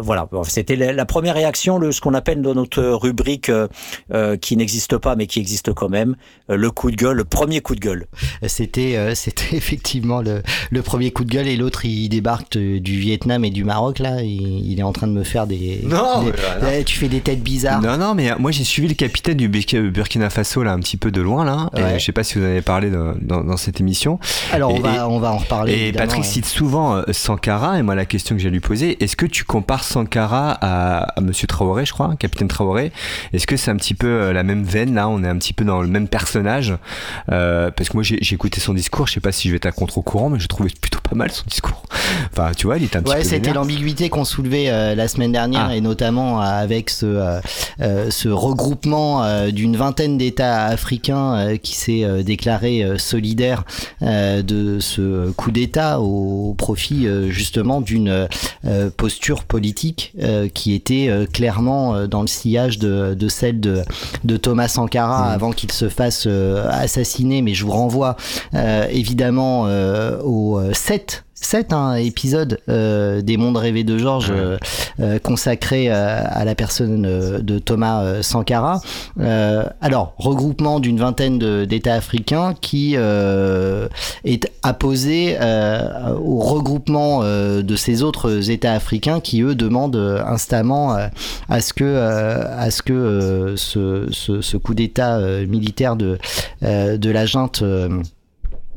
Voilà, 0.00 0.28
c'était 0.44 0.76
la, 0.76 0.92
la 0.92 1.04
première 1.04 1.34
réaction. 1.34 1.78
Le, 1.78 1.91
ce 1.92 2.00
qu'on 2.00 2.14
appelle 2.14 2.42
dans 2.42 2.54
notre 2.54 2.82
rubrique 2.82 3.48
euh, 3.48 3.68
euh, 4.12 4.36
qui 4.36 4.56
n'existe 4.56 4.96
pas 4.98 5.16
mais 5.16 5.26
qui 5.26 5.38
existe 5.40 5.72
quand 5.72 5.88
même, 5.88 6.16
euh, 6.50 6.56
le 6.56 6.70
coup 6.70 6.90
de 6.90 6.96
gueule, 6.96 7.16
le 7.16 7.24
premier 7.24 7.60
coup 7.60 7.74
de 7.74 7.80
gueule. 7.80 8.06
C'était 8.46 8.96
euh, 8.96 9.14
c'était 9.14 9.56
effectivement 9.56 10.20
le, 10.22 10.42
le 10.70 10.82
premier 10.82 11.10
coup 11.10 11.24
de 11.24 11.30
gueule 11.30 11.48
et 11.48 11.56
l'autre 11.56 11.84
il 11.84 12.08
débarque 12.08 12.56
du 12.58 12.98
Vietnam 12.98 13.44
et 13.44 13.50
du 13.50 13.64
Maroc 13.64 13.98
là. 13.98 14.22
Il, 14.22 14.70
il 14.70 14.78
est 14.80 14.82
en 14.82 14.92
train 14.92 15.06
de 15.06 15.12
me 15.12 15.24
faire 15.24 15.46
des. 15.46 15.80
Non, 15.84 16.20
des- 16.22 16.30
mais 16.30 16.36
voilà. 16.58 16.64
Ouais, 16.78 16.84
tu 16.84 16.96
fais 16.98 17.08
des 17.08 17.20
têtes 17.20 17.42
bizarres. 17.42 17.80
Non, 17.82 17.96
non, 17.98 18.14
mais 18.14 18.30
moi 18.38 18.50
j'ai 18.50 18.64
suivi 18.64 18.88
le 18.88 18.94
capitaine 18.94 19.36
du 19.36 19.48
Burki- 19.48 19.90
Burkina 19.90 20.30
Faso 20.30 20.62
là 20.62 20.72
un 20.72 20.78
petit 20.80 20.96
peu 20.96 21.10
de 21.10 21.20
loin 21.20 21.44
là. 21.44 21.70
Et 21.76 21.82
Ouais. 21.82 21.98
je 21.98 22.04
sais 22.04 22.12
pas 22.12 22.22
si 22.24 22.38
vous 22.38 22.44
en 22.44 22.48
avez 22.48 22.62
parlé 22.62 22.90
dans, 22.90 23.14
dans, 23.20 23.42
dans 23.44 23.56
cette 23.56 23.80
émission. 23.80 24.18
Alors 24.52 24.72
on 24.72 24.76
Et- 24.76 24.80
va 24.80 25.08
on 25.08 25.18
va 25.18 25.32
en 25.32 25.38
reparler. 25.38 25.88
Et 25.88 25.92
Patrick 25.92 26.22
ouais. 26.22 26.28
cite 26.28 26.46
souvent 26.46 27.02
Sankara, 27.10 27.78
et 27.78 27.82
moi 27.82 27.94
la 27.94 28.06
question 28.06 28.36
que 28.36 28.40
j'ai 28.42 28.50
lui 28.50 28.60
poser, 28.60 29.02
est-ce 29.02 29.16
que 29.16 29.26
tu 29.26 29.44
compares 29.44 29.84
Sankara 29.84 30.52
à, 30.60 31.18
à 31.18 31.20
Monsieur 31.20 31.46
Traoré, 31.46 31.81
je 31.84 31.92
crois, 31.92 32.14
capitaine 32.18 32.48
Traoré 32.48 32.92
Est-ce 33.32 33.46
que 33.46 33.56
c'est 33.56 33.70
un 33.70 33.76
petit 33.76 33.94
peu 33.94 34.06
euh, 34.06 34.32
la 34.32 34.42
même 34.42 34.64
veine 34.64 34.94
là? 34.94 35.08
On 35.08 35.22
est 35.24 35.28
un 35.28 35.36
petit 35.38 35.52
peu 35.52 35.64
dans 35.64 35.80
le 35.82 35.88
même 35.88 36.08
personnage? 36.08 36.74
Euh, 37.30 37.70
Parce 37.70 37.88
que 37.88 37.94
moi 37.96 38.02
j'ai 38.02 38.16
écouté 38.34 38.60
son 38.60 38.74
discours, 38.74 39.06
je 39.06 39.14
sais 39.14 39.20
pas 39.20 39.32
si 39.32 39.48
je 39.48 39.52
vais 39.52 39.56
être 39.56 39.66
à 39.66 39.72
contre-courant, 39.72 40.30
mais 40.30 40.38
je 40.40 40.46
trouvais 40.48 40.70
plutôt 40.80 41.00
pas 41.00 41.14
mal 41.16 41.30
son 41.30 41.44
discours. 41.48 41.82
Enfin, 42.32 42.52
tu 42.56 42.66
vois, 42.66 42.76
il 42.78 42.84
était 42.84 42.96
un 42.98 43.02
petit 43.02 43.10
Ouais, 43.12 43.18
peu. 43.18 43.24
c'était 43.24 43.36
vénère. 43.38 43.54
l'ambiguïté 43.54 44.08
qu'on 44.10 44.24
soulevait 44.24 44.68
euh, 44.68 44.94
la 44.94 45.08
semaine 45.08 45.32
dernière 45.32 45.68
Ah. 45.70 45.76
et 45.76 45.80
notamment 45.80 46.40
avec 46.40 46.90
ce, 46.90 47.06
euh, 47.80 48.10
ce 48.10 48.28
regroupement 48.28 49.48
d'une 49.50 49.76
vingtaine 49.76 50.18
d'États 50.18 50.66
africains 50.66 51.56
qui 51.62 51.74
s'est 51.74 52.22
déclaré 52.22 52.84
solidaire 52.98 53.64
de 54.00 54.78
ce 54.80 55.30
coup 55.32 55.50
d'État 55.50 56.00
au 56.00 56.54
profit 56.58 57.06
justement 57.30 57.80
d'une 57.80 58.28
posture 58.96 59.44
politique 59.44 60.14
qui 60.54 60.74
était 60.74 61.06
euh, 61.08 61.26
clairement 61.62 61.94
euh, 61.94 62.06
dans 62.06 62.20
le 62.22 62.26
sillage 62.26 62.78
de, 62.78 63.14
de 63.14 63.28
celle 63.28 63.60
de, 63.60 63.82
de 64.24 64.36
Thomas 64.36 64.68
Sankara 64.68 65.28
Mhm. 65.28 65.34
avant 65.34 65.52
qu'il 65.52 65.70
se 65.72 65.88
fasse 65.88 66.24
euh, 66.26 66.66
assassiner. 66.70 67.42
Mais 67.42 67.54
je 67.54 67.64
vous 67.64 67.72
renvoie 67.72 68.16
euh, 68.54 68.86
évidemment 68.90 69.62
au 70.24 70.60
7 70.72 71.24
7 71.42 71.72
hein, 71.72 71.94
épisodes 71.94 72.58
euh, 72.68 73.20
des 73.20 73.36
mondes 73.36 73.56
rêvés 73.56 73.84
de 73.84 73.98
Georges 73.98 74.32
euh, 74.34 74.56
euh, 75.00 75.18
consacrés 75.18 75.90
euh, 75.90 76.22
à 76.24 76.44
la 76.44 76.54
personne 76.54 77.02
de 77.02 77.58
Thomas 77.58 78.22
Sankara. 78.22 78.80
Euh, 79.20 79.64
alors, 79.80 80.14
regroupement 80.16 80.80
d'une 80.80 80.98
vingtaine 80.98 81.38
d'États 81.66 81.94
africains 81.94 82.54
qui 82.60 82.94
euh, 82.96 83.88
est 84.24 84.50
apposé 84.62 85.36
euh, 85.40 86.14
au 86.14 86.38
regroupement 86.38 87.20
euh, 87.22 87.62
de 87.62 87.76
ces 87.76 88.02
autres 88.02 88.50
États 88.50 88.72
africains 88.72 89.20
qui, 89.20 89.42
eux, 89.42 89.54
demandent 89.54 90.22
instamment 90.26 90.96
euh, 90.96 91.08
à 91.48 91.60
ce 91.60 91.72
que, 91.72 91.84
euh, 91.84 92.44
à 92.56 92.70
ce, 92.70 92.82
que 92.82 92.92
euh, 92.92 93.56
ce, 93.56 94.06
ce, 94.10 94.40
ce 94.40 94.56
coup 94.56 94.74
d'État 94.74 95.18
militaire 95.46 95.96
de, 95.96 96.18
euh, 96.62 96.96
de 96.96 97.10
la 97.10 97.26
junte 97.26 97.62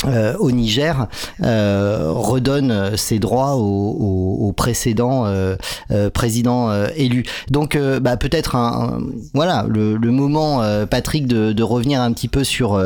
euh, 0.04 0.36
au 0.40 0.52
Niger 0.52 1.08
euh, 1.42 2.12
redonne 2.14 2.98
ses 2.98 3.20
droits 3.20 3.56
au, 3.56 3.62
au, 3.62 4.48
au 4.48 4.52
précédent 4.52 5.26
euh, 5.26 5.56
euh, 5.92 6.10
président 6.10 6.72
élu. 6.96 7.24
Donc 7.50 7.78
bah, 8.02 8.18
peut-être 8.18 8.56
un, 8.56 9.00
voilà 9.34 9.66
le, 9.68 9.98
moment 10.12 10.62
Patrick 10.90 11.28
de, 11.28 11.64
revenir 11.64 12.02
un 12.02 12.12
petit 12.12 12.28
peu 12.28 12.44
sur 12.44 12.80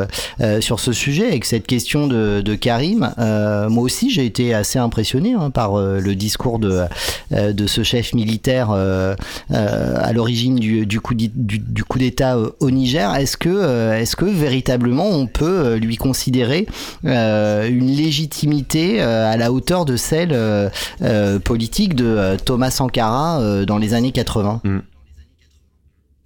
sur 0.60 0.80
ce 0.80 0.92
sujet 0.92 1.26
avec 1.26 1.44
cette 1.44 1.66
question 1.66 2.06
de, 2.06 2.54
Karim. 2.54 3.12
Moi 3.18 3.82
aussi 3.82 4.10
j'ai 4.10 4.24
été 4.24 4.54
assez 4.54 4.78
impressionné 4.78 5.34
hein, 5.34 5.50
par 5.50 5.76
le 5.78 6.14
discours 6.14 6.58
de 6.58 6.84
de 7.30 7.66
ce 7.66 7.82
chef 7.82 8.14
militaire 8.14 8.70
à 8.70 10.12
l'origine 10.12 10.56
du, 10.56 10.86
du 10.86 11.00
coup 11.00 11.14
du, 11.14 11.84
coup 11.84 11.98
d'État 11.98 12.38
au 12.60 12.70
Niger. 12.70 13.14
Est-ce 13.16 13.36
que 13.36 13.92
est-ce 13.94 14.16
que 14.16 14.24
véritablement 14.24 15.08
on 15.08 15.26
peut 15.26 15.74
lui 15.76 15.96
considérer 15.96 16.66
une 17.10 17.86
légitimité 17.86 19.00
euh, 19.02 19.30
à 19.30 19.36
la 19.36 19.52
hauteur 19.52 19.84
de 19.84 19.96
celle 19.96 20.32
euh, 20.32 20.68
euh, 21.02 21.38
politique 21.38 21.94
de 21.94 22.06
euh, 22.06 22.36
Thomas 22.36 22.70
Sankara 22.70 23.40
euh, 23.40 23.64
dans 23.64 23.78
les 23.78 23.94
années 23.94 24.12
80. 24.12 24.60
Bah, 24.64 24.70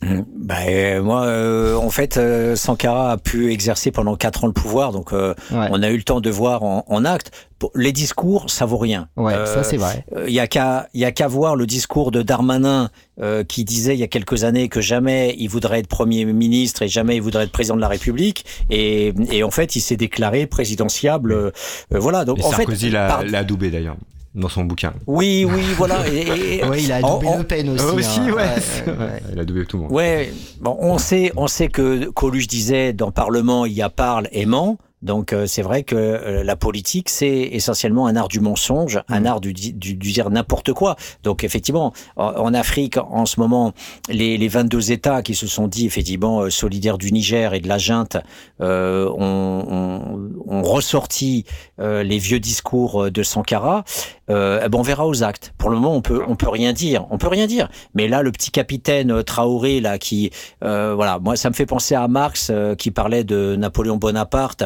euh, 0.06 1.02
moi, 1.02 1.24
euh, 1.24 1.76
en 1.76 1.90
fait, 1.90 2.16
euh, 2.16 2.56
Sankara 2.56 3.12
a 3.12 3.16
pu 3.16 3.52
exercer 3.52 3.90
pendant 3.90 4.16
quatre 4.16 4.44
ans 4.44 4.46
le 4.46 4.52
pouvoir, 4.52 4.92
donc 4.92 5.12
euh, 5.12 5.34
Ouais, 5.50 5.68
on 5.70 5.82
a 5.82 5.90
eu 5.90 5.96
le 5.96 6.02
temps 6.02 6.20
de 6.20 6.30
voir 6.30 6.62
en, 6.62 6.84
en 6.88 7.04
acte. 7.04 7.30
Les 7.74 7.92
discours, 7.92 8.50
ça 8.50 8.66
vaut 8.66 8.76
rien. 8.76 9.08
ouais 9.16 9.32
Euh, 9.32 9.46
ça 9.46 9.62
c'est 9.64 9.78
vrai. 9.78 10.04
Il 10.26 10.34
y 10.34 10.40
a 10.40 10.46
qu'à 10.46 10.86
il 10.92 11.00
y 11.00 11.06
a 11.06 11.12
qu'à 11.12 11.28
voir 11.28 11.56
le 11.56 11.64
discours 11.66 12.10
de 12.10 12.20
Darmanin 12.20 12.90
euh, 13.22 13.42
qui 13.42 13.64
disait 13.64 13.94
il 13.94 14.00
y 14.00 14.02
a 14.02 14.06
quelques 14.06 14.44
années 14.44 14.68
que 14.68 14.82
jamais 14.82 15.34
il 15.38 15.48
voudrait 15.48 15.78
être 15.78 15.86
premier 15.88 16.26
ministre 16.26 16.82
et 16.82 16.88
jamais 16.88 17.16
il 17.16 17.22
voudrait 17.22 17.44
être 17.44 17.52
président 17.52 17.76
de 17.76 17.80
la 17.80 17.88
République 17.88 18.44
et, 18.68 19.14
et 19.30 19.42
en 19.44 19.50
fait 19.50 19.76
il 19.76 19.80
s'est 19.80 19.96
déclaré 19.96 20.46
présidentiable 20.46 21.32
euh, 21.32 21.50
euh, 21.94 21.98
voilà 21.98 22.26
donc 22.26 22.40
Et 22.40 22.44
en 22.44 22.50
Sarkozy 22.50 22.86
fait 22.86 22.92
l'a 22.92 23.22
l'a 23.24 23.38
adoubé 23.38 23.70
d'ailleurs 23.70 23.96
dans 24.34 24.48
son 24.48 24.64
bouquin. 24.64 24.92
oui 25.06 25.44
oui 25.48 25.62
voilà 25.76 26.08
et, 26.08 26.58
et- 26.58 26.64
Ouais, 26.68 26.82
il 26.82 26.90
a 26.92 27.00
doublé 27.00 27.28
en- 27.28 27.38
Le 27.38 27.44
Pen 27.44 27.68
aussi. 27.68 27.84
Aussi, 27.84 28.20
hein. 28.20 28.32
ouais. 28.32 28.92
ouais. 28.92 29.22
Il 29.32 29.38
a 29.38 29.42
adoubé 29.42 29.64
tout 29.66 29.76
le 29.76 29.82
monde. 29.84 29.92
Ouais, 29.92 30.32
bon, 30.60 30.76
on 30.80 30.98
sait, 30.98 31.30
on 31.36 31.46
sait 31.46 31.68
que 31.68 32.06
Coluche 32.10 32.46
disait 32.48 32.92
dans 32.92 33.10
Parlement, 33.10 33.64
il 33.66 33.72
y 33.72 33.82
a 33.82 33.90
parle 33.90 34.28
et 34.32 34.46
ment. 34.46 34.78
Donc 35.02 35.34
euh, 35.34 35.44
c'est 35.44 35.60
vrai 35.60 35.82
que 35.82 35.94
euh, 35.96 36.42
la 36.44 36.56
politique 36.56 37.10
c'est 37.10 37.28
essentiellement 37.52 38.06
un 38.06 38.16
art 38.16 38.28
du 38.28 38.40
mensonge, 38.40 39.00
un 39.10 39.26
art 39.26 39.42
du, 39.42 39.52
du, 39.52 39.72
du 39.74 39.94
dire 39.96 40.30
n'importe 40.30 40.72
quoi. 40.72 40.96
Donc 41.24 41.44
effectivement, 41.44 41.92
en, 42.16 42.28
en 42.28 42.54
Afrique 42.54 42.96
en 42.96 43.26
ce 43.26 43.38
moment, 43.38 43.74
les, 44.08 44.38
les 44.38 44.48
22 44.48 44.92
États 44.92 45.20
qui 45.22 45.34
se 45.34 45.46
sont 45.46 45.68
dit 45.68 45.84
effectivement 45.84 46.40
euh, 46.40 46.48
solidaires 46.48 46.96
du 46.96 47.12
Niger 47.12 47.52
et 47.52 47.60
de 47.60 47.68
la 47.68 47.76
junte 47.76 48.16
euh, 48.62 49.10
ont, 49.10 49.66
ont, 49.70 50.30
ont 50.46 50.62
ressorti 50.62 51.44
euh, 51.80 52.02
les 52.02 52.16
vieux 52.18 52.40
discours 52.40 53.10
de 53.10 53.22
Sankara. 53.22 53.84
Euh, 54.30 54.60
eh 54.64 54.68
ben 54.68 54.78
on 54.78 54.82
verra 54.82 55.06
aux 55.06 55.22
actes. 55.22 55.52
Pour 55.58 55.70
le 55.70 55.76
moment, 55.76 55.94
on 55.94 56.00
peut 56.00 56.22
on 56.26 56.36
peut 56.36 56.48
rien 56.48 56.72
dire. 56.72 57.06
On 57.10 57.18
peut 57.18 57.28
rien 57.28 57.46
dire. 57.46 57.68
Mais 57.94 58.08
là, 58.08 58.22
le 58.22 58.32
petit 58.32 58.50
capitaine 58.50 59.10
euh, 59.10 59.22
Traoré 59.22 59.80
là 59.80 59.98
qui 59.98 60.30
euh, 60.62 60.94
voilà, 60.94 61.18
moi 61.18 61.36
ça 61.36 61.50
me 61.50 61.54
fait 61.54 61.66
penser 61.66 61.94
à 61.94 62.08
Marx 62.08 62.48
euh, 62.50 62.74
qui 62.74 62.90
parlait 62.90 63.24
de 63.24 63.56
Napoléon 63.56 63.96
Bonaparte. 63.96 64.64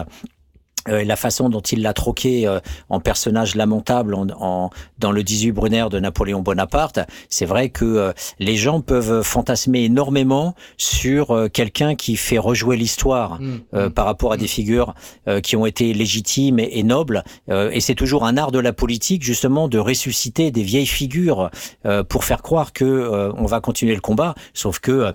Euh, 0.88 1.00
et 1.00 1.04
la 1.04 1.16
façon 1.16 1.48
dont 1.48 1.60
il 1.60 1.82
l'a 1.82 1.92
troqué 1.92 2.46
euh, 2.46 2.60
en 2.88 3.00
personnage 3.00 3.54
lamentable 3.54 4.14
en, 4.14 4.26
en- 4.40 4.70
dans 4.98 5.12
le 5.12 5.22
18 5.22 5.52
Brunner 5.52 5.86
de 5.90 5.98
Napoléon 6.00 6.40
Bonaparte, 6.40 7.00
c'est 7.28 7.44
vrai 7.46 7.68
que 7.70 7.84
euh, 7.84 8.12
les 8.38 8.56
gens 8.56 8.80
peuvent 8.80 9.22
fantasmer 9.22 9.84
énormément 9.84 10.54
sur 10.76 11.30
euh, 11.30 11.48
quelqu'un 11.48 11.94
qui 11.94 12.16
fait 12.16 12.38
rejouer 12.38 12.76
l'histoire 12.76 13.38
Mm. 13.40 13.56
euh, 13.74 13.90
par 13.90 14.06
rapport 14.06 14.32
à 14.32 14.36
des 14.36 14.46
figures 14.48 14.94
euh, 15.28 15.40
qui 15.40 15.54
ont 15.56 15.66
été 15.66 15.92
légitimes 15.92 16.58
et, 16.58 16.78
et 16.78 16.82
nobles. 16.82 17.22
Euh, 17.50 17.70
et 17.72 17.80
c'est 17.80 17.94
toujours 17.94 18.24
un 18.24 18.36
art 18.36 18.50
de 18.52 18.58
la 18.58 18.72
politique, 18.72 19.22
justement, 19.22 19.68
de 19.68 19.78
ressusciter 19.78 20.50
des 20.50 20.62
vieilles 20.62 20.86
figures 20.86 21.50
euh, 21.86 22.02
pour 22.04 22.24
faire 22.24 22.42
croire 22.42 22.72
que 22.72 22.84
euh, 22.84 23.32
on 23.36 23.46
va 23.46 23.60
continuer 23.60 23.94
le 23.94 24.00
combat. 24.00 24.34
Sauf 24.54 24.78
que 24.78 24.90
euh, 24.92 25.12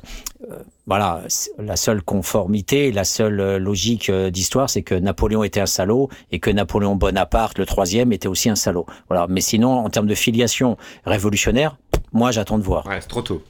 voilà, 0.86 1.22
la 1.60 1.76
seule 1.78 2.02
conformité, 2.02 2.92
la 2.92 3.04
seule 3.06 3.40
euh, 3.40 3.58
logique 3.60 4.10
euh, 4.10 4.30
d'histoire, 4.30 4.70
c'est 4.70 4.82
que 4.84 4.96
Napoléon 4.96 5.44
était 5.44 5.62
un 5.62 5.66
salaud 5.66 6.10
et 6.32 6.40
que 6.40 6.50
Napoléon 6.52 6.96
Bonaparte, 6.96 7.58
le 7.58 7.66
troisième, 7.66 8.12
était 8.12 8.28
aussi 8.28 8.50
un 8.50 8.56
salaud. 8.56 8.86
Voilà. 9.10 9.28
Mais 9.30 9.40
sinon, 9.42 9.72
en 9.86 9.90
termes 9.90 10.08
de 10.08 10.16
filiation 10.16 10.78
révolutionnaire, 11.06 11.78
moi, 12.12 12.32
j'attends 12.32 12.58
de 12.58 12.64
voir. 12.64 12.86
Ouais, 12.88 13.00
c'est 13.00 13.08
trop 13.08 13.22
tôt. 13.22 13.42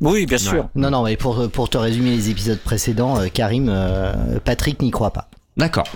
Oui, 0.00 0.26
bien 0.26 0.38
sûr. 0.38 0.68
Non, 0.74 0.90
non, 0.90 1.02
mais 1.04 1.16
pour, 1.16 1.48
pour 1.50 1.70
te 1.70 1.78
résumer 1.78 2.10
les 2.10 2.28
épisodes 2.28 2.58
précédents, 2.58 3.18
euh, 3.20 3.28
Karim, 3.32 3.68
euh, 3.70 4.38
Patrick 4.44 4.82
n'y 4.82 4.90
croit 4.90 5.12
pas. 5.12 5.28
D'accord. 5.56 5.86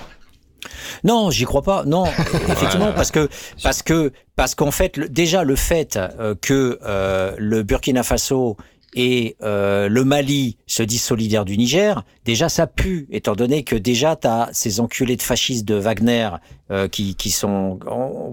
Non, 1.04 1.30
j'y 1.30 1.44
crois 1.44 1.62
pas. 1.62 1.84
Non, 1.84 2.04
effectivement, 2.48 2.92
parce 2.92 3.11
que 3.11 3.28
parce 3.62 3.82
que 3.82 4.12
parce 4.37 4.54
qu'en 4.54 4.70
fait, 4.70 4.96
le- 4.96 5.08
déjà 5.08 5.44
le 5.44 5.56
fait 5.56 5.96
euh, 5.96 6.34
que 6.40 6.78
euh, 6.84 7.34
le 7.38 7.62
Burkina 7.62 8.02
Faso 8.02 8.56
et 8.94 9.37
euh, 9.42 9.88
le 9.88 10.05
Mali 10.05 10.57
se 10.66 10.83
disent 10.83 11.03
solidaires 11.03 11.44
du 11.44 11.59
Niger, 11.59 12.05
déjà 12.24 12.48
ça 12.48 12.66
pue, 12.66 13.07
étant 13.11 13.35
donné 13.35 13.62
que 13.62 13.77
déjà 13.77 14.16
t'as 14.16 14.48
ces 14.53 14.81
enculés 14.81 15.16
de 15.16 15.22
fascistes 15.22 15.66
de 15.66 15.74
Wagner 15.74 16.31
euh, 16.70 16.88
qui 16.88 17.14
qui 17.14 17.31
sont 17.31 17.79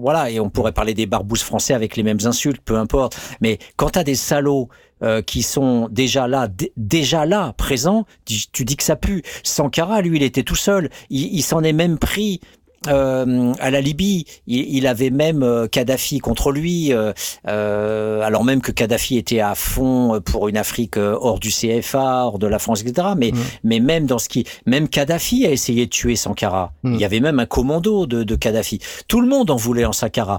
voilà 0.00 0.30
et 0.30 0.40
on 0.40 0.48
pourrait 0.48 0.72
parler 0.72 0.94
des 0.94 1.06
barbouzes 1.06 1.42
français 1.42 1.74
avec 1.74 1.96
les 1.96 2.02
mêmes 2.02 2.18
insultes, 2.24 2.60
peu 2.64 2.76
importe. 2.76 3.18
Mais 3.40 3.58
quand 3.76 3.90
t'as 3.90 4.04
des 4.04 4.14
salauds 4.14 4.68
euh, 5.02 5.20
qui 5.20 5.42
sont 5.42 5.88
déjà 5.90 6.26
là, 6.26 6.48
déjà 6.78 7.26
là, 7.26 7.52
présents, 7.58 8.06
tu 8.24 8.48
tu 8.50 8.64
dis 8.64 8.76
que 8.76 8.82
ça 8.82 8.96
pue. 8.96 9.22
Sankara, 9.42 10.00
lui, 10.00 10.16
il 10.16 10.22
était 10.22 10.42
tout 10.42 10.56
seul. 10.56 10.88
Il 11.10 11.42
s'en 11.42 11.62
est 11.62 11.74
même 11.74 11.98
pris. 11.98 12.40
Euh, 12.88 13.52
à 13.60 13.70
la 13.70 13.80
Libye, 13.80 14.24
il, 14.46 14.76
il 14.76 14.86
avait 14.86 15.10
même 15.10 15.42
euh, 15.42 15.66
Kadhafi 15.66 16.18
contre 16.18 16.52
lui, 16.52 16.92
euh, 16.92 17.12
euh, 17.48 18.20
alors 18.22 18.44
même 18.44 18.60
que 18.60 18.72
Kadhafi 18.72 19.16
était 19.16 19.40
à 19.40 19.54
fond 19.54 20.20
pour 20.24 20.48
une 20.48 20.56
Afrique 20.56 20.96
euh, 20.96 21.16
hors 21.20 21.38
du 21.40 21.50
CFA, 21.50 22.24
hors 22.26 22.38
de 22.38 22.46
la 22.46 22.58
France, 22.58 22.82
etc. 22.82 23.08
Mais, 23.16 23.32
Mm. 23.32 23.38
mais 23.64 23.80
même 23.80 24.06
dans 24.06 24.18
ce 24.18 24.28
qui, 24.28 24.44
même 24.66 24.88
Kadhafi 24.88 25.46
a 25.46 25.50
essayé 25.50 25.86
de 25.86 25.90
tuer 25.90 26.16
Sankara. 26.16 26.72
Mm. 26.82 26.94
Il 26.94 27.00
y 27.00 27.04
avait 27.04 27.20
même 27.20 27.38
un 27.40 27.46
commando 27.46 28.06
de, 28.06 28.22
de 28.24 28.34
Kadhafi. 28.36 28.78
Tout 29.08 29.20
le 29.20 29.28
monde 29.28 29.50
en 29.50 29.56
voulait 29.56 29.84
en 29.84 29.92
Sankara. 29.92 30.38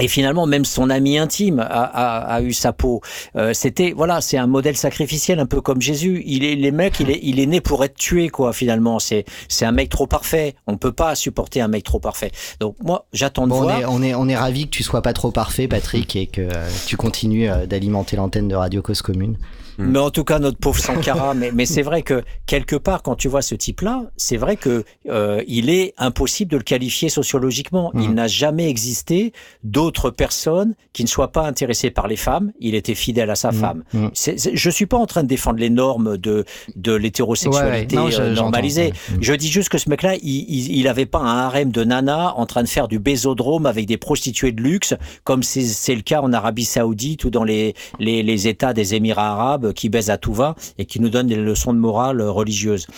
Et 0.00 0.08
finalement, 0.08 0.46
même 0.46 0.64
son 0.64 0.88
ami 0.90 1.18
intime 1.18 1.60
a, 1.60 1.64
a, 1.64 2.34
a 2.36 2.42
eu 2.42 2.52
sa 2.52 2.72
peau. 2.72 3.00
Euh, 3.36 3.52
C'était 3.52 3.92
voilà, 3.94 4.20
c'est 4.20 4.38
un 4.38 4.46
modèle 4.46 4.76
sacrificiel, 4.76 5.38
un 5.38 5.46
peu 5.46 5.60
comme 5.60 5.82
Jésus. 5.82 6.22
Il 6.26 6.44
est 6.44 6.54
les 6.54 6.70
mecs, 6.72 6.98
il 7.00 7.10
est 7.10 7.20
il 7.22 7.38
est 7.40 7.46
né 7.46 7.60
pour 7.60 7.84
être 7.84 7.94
tué 7.96 8.28
quoi. 8.28 8.52
Finalement, 8.52 8.98
c'est 8.98 9.24
c'est 9.48 9.64
un 9.66 9.72
mec 9.72 9.90
trop 9.90 10.06
parfait. 10.06 10.54
On 10.66 10.76
peut 10.78 10.92
pas 10.92 11.14
supporter 11.14 11.60
un 11.60 11.68
mec 11.68 11.84
trop 11.84 12.00
parfait. 12.00 12.32
Donc 12.58 12.76
moi, 12.82 13.06
j'attends 13.12 13.44
de 13.44 13.50
Bon, 13.50 13.58
on 13.58 13.62
voir. 13.62 13.80
est, 13.80 13.84
on 13.84 14.02
est, 14.02 14.14
on 14.14 14.28
est 14.28 14.36
ravis 14.36 14.64
que 14.64 14.70
tu 14.70 14.82
sois 14.82 15.02
pas 15.02 15.12
trop 15.12 15.30
parfait, 15.30 15.68
Patrick, 15.68 16.16
et 16.16 16.26
que 16.26 16.40
euh, 16.40 16.68
tu 16.86 16.96
continues 16.96 17.50
euh, 17.50 17.66
d'alimenter 17.66 18.16
l'antenne 18.16 18.48
de 18.48 18.54
Radio 18.54 18.80
Cause 18.82 19.02
Commune. 19.02 19.36
Mais 19.78 19.98
en 19.98 20.10
tout 20.10 20.24
cas, 20.24 20.38
notre 20.38 20.58
pauvre 20.58 20.78
Sankara. 20.78 21.34
mais 21.34 21.50
mais 21.52 21.66
c'est 21.66 21.82
vrai 21.82 22.02
que 22.02 22.22
quelque 22.46 22.76
part, 22.76 23.02
quand 23.02 23.14
tu 23.16 23.28
vois 23.28 23.42
ce 23.42 23.54
type-là, 23.54 24.04
c'est 24.16 24.36
vrai 24.36 24.56
que 24.56 24.84
euh, 25.08 25.42
il 25.46 25.70
est 25.70 25.94
impossible 25.98 26.50
de 26.52 26.56
le 26.58 26.62
qualifier 26.62 27.08
sociologiquement. 27.08 27.90
Il 27.94 28.08
Mhm. 28.10 28.14
n'a 28.14 28.26
jamais 28.28 28.68
existé 28.68 29.32
d'autres 29.64 30.10
personnes 30.10 30.74
qui 30.92 31.02
ne 31.02 31.08
soient 31.08 31.32
pas 31.32 31.46
intéressées 31.46 31.90
par 31.90 32.06
les 32.08 32.16
femmes. 32.16 32.52
Il 32.60 32.74
était 32.74 32.94
fidèle 32.94 33.30
à 33.30 33.34
sa 33.34 33.50
Mhm. 33.52 33.58
femme. 33.60 33.82
C'est- 34.12 34.38
c'est- 34.38 34.54
je 34.56 34.70
suis 34.70 34.86
pas 34.86 34.96
en 34.98 35.06
train 35.06 35.22
de 35.22 35.28
défendre 35.28 35.58
les 35.58 35.70
normes 35.70 36.16
de 36.18 36.44
de 36.76 36.92
l'hétérosexualité 36.92 37.96
Ouais, 37.98 38.14
ouais. 38.16 38.30
Normalisée. 38.34 38.92
Je 39.20 39.32
dis 39.34 39.48
juste 39.48 39.68
que 39.68 39.78
ce 39.78 39.88
mec-là, 39.88 40.16
il, 40.16 40.44
il, 40.48 40.76
il 40.78 40.88
avait 40.88 41.06
pas 41.06 41.18
un 41.20 41.38
harem 41.46 41.70
de 41.70 41.84
nanas 41.84 42.32
en 42.36 42.46
train 42.46 42.62
de 42.62 42.68
faire 42.68 42.88
du 42.88 42.98
bésodrome 42.98 43.66
avec 43.66 43.86
des 43.86 43.96
prostituées 43.96 44.52
de 44.52 44.60
luxe, 44.62 44.94
comme 45.24 45.42
c'est 45.42 45.62
c'est 45.62 45.94
le 45.94 46.02
cas 46.02 46.20
en 46.20 46.32
Arabie 46.32 46.64
Saoudite 46.64 47.24
ou 47.24 47.30
dans 47.30 47.44
les, 47.44 47.74
les, 47.98 48.22
les 48.22 48.48
États 48.48 48.72
des 48.72 48.94
Émirats 48.94 49.30
arabes 49.30 49.61
qui 49.70 49.88
baisent 49.88 50.10
à 50.10 50.18
tout 50.18 50.34
va 50.34 50.56
et 50.78 50.86
qui 50.86 50.98
nous 50.98 51.10
donnent 51.10 51.28
des 51.28 51.36
leçons 51.36 51.72
de 51.72 51.78
morale 51.78 52.20
euh, 52.20 52.30
religieuse. 52.32 52.88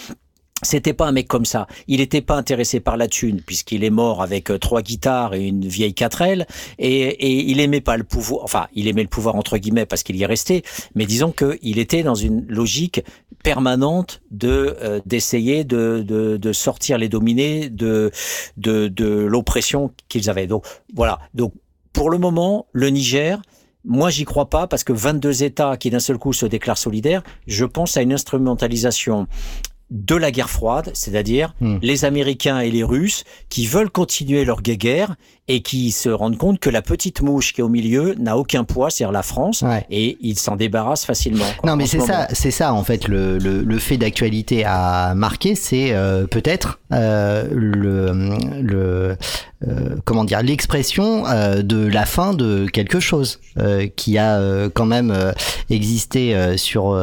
C'était 0.63 0.95
pas 0.95 1.07
un 1.07 1.13
mec 1.13 1.29
comme 1.29 1.45
ça. 1.45 1.67
Il 1.89 1.99
n'était 1.99 2.23
pas 2.23 2.37
intéressé 2.37 2.81
par 2.81 2.97
la 2.97 3.07
thune, 3.07 3.43
puisqu'il 3.43 3.85
est 3.85 3.91
mort 3.91 4.23
avec 4.23 4.51
euh, 4.51 4.59
trois 4.59 4.81
guitares 4.81 5.35
et 5.35 5.45
une 5.47 5.67
vieille 5.67 5.93
quatrelle, 5.93 6.47
et, 6.79 7.03
et 7.03 7.51
il 7.51 7.61
aimait 7.61 7.83
pas 7.83 7.99
le 7.99 8.05
pouvoir. 8.05 8.45
Enfin, 8.45 8.67
il 8.73 8.89
aimait 8.89 9.03
le 9.03 9.09
pouvoir 9.09 9.35
entre 9.35 9.59
guillemets 9.59 9.85
parce 9.85 10.03
qu'il 10.03 10.17
y 10.17 10.23
est 10.23 10.27
resté, 10.27 10.63
mais 10.95 11.05
disons 11.05 11.33
qu'il 11.33 11.79
était 11.79 12.03
dans 12.03 12.15
une 12.15 12.47
logique 12.49 13.03
permanente 13.43 14.23
de 14.31 14.77
euh, 14.81 15.01
d'essayer 15.05 15.65
de, 15.65 16.03
de, 16.07 16.39
de 16.39 16.53
sortir 16.53 16.97
les 16.97 17.11
dominés 17.11 17.69
de 17.69 18.11
de, 18.57 18.89
de 18.89 19.07
l'oppression 19.07 19.91
qu'ils 20.09 20.31
avaient. 20.31 20.47
Donc 20.47 20.65
voilà. 20.95 21.19
Donc 21.35 21.53
pour 21.93 22.09
le 22.09 22.17
moment, 22.17 22.67
le 22.73 22.89
Niger. 22.89 23.43
Moi, 23.85 24.11
j'y 24.11 24.25
crois 24.25 24.49
pas 24.49 24.67
parce 24.67 24.85
que 24.85 24.93
22 24.93 25.43
États 25.43 25.77
qui 25.77 25.91
d'un 25.91 26.01
seul 26.01 26.19
coup 26.19 26.33
se 26.33 26.47
déclarent 26.47 26.79
solidaires, 26.79 27.23
je 27.47 27.65
pense 27.65 27.97
à 27.97 28.03
une 28.03 28.13
instrumentalisation 28.13 29.27
de 29.91 30.15
la 30.17 30.31
guerre 30.31 30.51
froide, 30.51 30.91
c'est-à-dire 30.95 31.55
Hmm. 31.61 31.77
les 31.83 32.05
Américains 32.05 32.61
et 32.61 32.71
les 32.71 32.83
Russes 32.83 33.25
qui 33.51 33.67
veulent 33.67 33.91
continuer 33.91 34.45
leur 34.45 34.63
guerre 34.63 35.15
et 35.49 35.61
qui 35.61 35.91
se 35.91 36.09
rendent 36.09 36.39
compte 36.39 36.59
que 36.59 36.71
la 36.71 36.81
petite 36.83 37.21
mouche 37.21 37.53
qui 37.53 37.61
est 37.61 37.65
au 37.65 37.69
milieu 37.69 38.15
n'a 38.19 38.39
aucun 38.39 38.65
poids, 38.65 38.89
c'est-à-dire 38.91 39.13
la 39.13 39.23
France, 39.23 39.63
Ouais. 39.63 39.85
et 39.91 40.17
ils 40.23 40.39
s'en 40.39 40.57
débarrassent 40.57 41.05
facilement. 41.05 41.45
quoi, 41.59 41.69
Non, 41.71 41.77
mais 41.77 41.87
c'est 41.87 42.01
ce 42.01 42.07
ça, 42.07 42.29
c'est 42.33 42.51
ça 42.51 42.73
en 42.73 42.83
fait 42.83 43.09
le, 43.09 43.39
le, 43.39 43.63
le 43.63 43.79
fait 43.79 43.97
d'actualité 43.99 44.65
à 44.65 45.15
marquer, 45.15 45.55
c'est 45.55 45.93
euh, 45.93 46.27
peut-être 46.27 46.79
euh, 46.93 47.47
le, 47.53 48.37
le 48.63 49.17
euh, 49.67 49.97
comment 50.05 50.25
dire 50.25 50.43
l'expression 50.43 51.27
euh, 51.27 51.63
de 51.63 51.87
la 51.87 52.05
fin 52.07 52.35
de 52.35 52.67
quelque 52.71 53.01
chose 53.01 53.41
euh, 53.59 53.87
qui 53.97 54.19
a 54.19 54.37
euh, 54.39 54.69
quand 54.73 54.85
même 54.87 55.11
euh, 55.11 55.33
existé 55.71 56.35
euh, 56.35 56.57
sur 56.57 56.95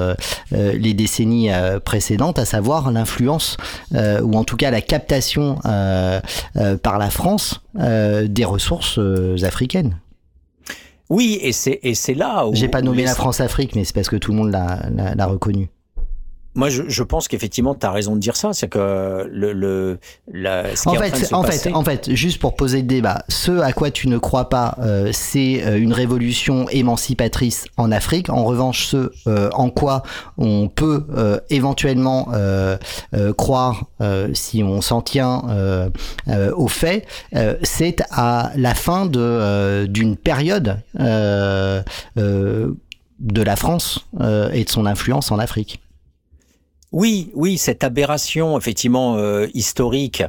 les 0.52 0.94
décennies 0.94 1.52
euh, 1.52 1.80
précédentes, 1.80 2.40
à 2.40 2.46
savoir 2.46 2.92
l'influence 2.92 3.58
euh, 3.96 4.22
ou 4.22 4.36
en 4.36 4.44
tout 4.44 4.58
cas 4.58 4.72
la 4.72 4.82
captation 4.82 5.60
euh, 5.66 6.20
euh, 6.58 6.78
par 6.78 6.98
la 6.98 7.10
France 7.10 7.62
euh, 7.80 8.28
des 8.28 8.46
ressources 8.46 9.00
euh, 9.00 9.38
africaines. 9.44 9.98
Oui, 11.10 11.40
et 11.42 11.52
c'est 11.52 11.80
et 11.84 11.94
c'est 11.94 12.14
là 12.14 12.48
où 12.48 12.56
J'ai 12.56 12.70
pas 12.70 12.82
nommé 12.82 13.04
la 13.04 13.16
France-Afrique, 13.16 13.76
mais 13.76 13.84
c'est 13.84 13.94
parce 13.94 14.10
que 14.10 14.16
tout 14.16 14.32
le 14.32 14.38
monde 14.38 14.52
l'a 14.52 15.26
reconnu. 15.26 15.70
Moi, 16.54 16.70
je, 16.70 16.84
je 16.90 17.04
pense 17.04 17.30
qu'effectivement, 17.30 17.76
tu 17.76 17.86
as 17.86 17.92
raison 17.92 18.14
de 18.16 18.20
dire 18.20 18.36
ça, 18.36 18.52
c'est 18.52 18.68
que 18.68 19.26
le 19.32 19.54
le 19.54 20.00
la, 20.32 20.76
ce 20.76 20.82
qui 20.84 20.90
En 20.90 20.94
est 20.96 20.98
en 20.98 21.02
fait, 21.02 21.10
train 21.12 21.20
de 21.20 21.26
se 21.26 21.34
en 21.36 21.44
passer- 21.44 21.70
fait, 21.70 21.74
en 21.74 21.84
fait, 21.84 22.14
juste 22.14 22.40
pour 22.40 22.56
poser 22.58 22.78
le 22.82 22.88
débat, 22.88 23.24
ce 23.30 23.60
à 23.62 23.72
quoi 23.72 23.90
tu 23.90 24.10
ne 24.10 24.18
crois 24.18 24.50
pas, 24.50 24.76
euh, 24.82 25.12
c'est 25.14 25.64
euh, 25.66 25.78
une 25.80 25.94
révolution 25.94 26.68
émancipatrice 26.70 27.66
en 27.78 27.90
Afrique. 27.92 28.30
En 28.30 28.44
revanche, 28.44 28.86
ce 28.88 29.12
euh, 29.28 29.50
en 29.54 29.70
quoi 29.70 30.04
on 30.38 30.68
peut 30.68 31.06
euh, 31.16 31.40
éventuellement 31.50 32.28
euh, 32.34 32.78
euh, 33.16 33.32
croire, 33.34 33.86
euh, 34.02 34.28
si 34.34 34.62
on 34.62 34.82
s'en 34.82 35.02
tient 35.02 35.44
euh, 35.50 35.90
euh, 36.28 36.52
aux 36.54 36.68
faits, 36.68 37.06
euh, 37.36 37.56
c'est 37.64 38.02
à 38.12 38.52
la 38.58 38.76
fin 38.76 39.06
de 39.06 39.20
euh, 39.22 39.88
d'une 39.88 40.18
période 40.18 40.82
euh, 41.00 41.82
euh, 42.18 42.72
de 43.20 43.42
la 43.42 43.56
France 43.56 44.00
euh, 44.20 44.50
et 44.52 44.66
de 44.66 44.70
son 44.70 44.86
influence 44.86 45.32
en 45.32 45.40
Afrique. 45.40 45.80
Oui, 46.92 47.32
oui, 47.36 47.58
cette 47.58 47.84
aberration 47.84 48.58
effectivement 48.58 49.16
euh, 49.18 49.48
historique 49.54 50.24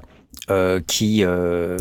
euh, 0.50 0.80
qui, 0.86 1.24
euh, 1.24 1.76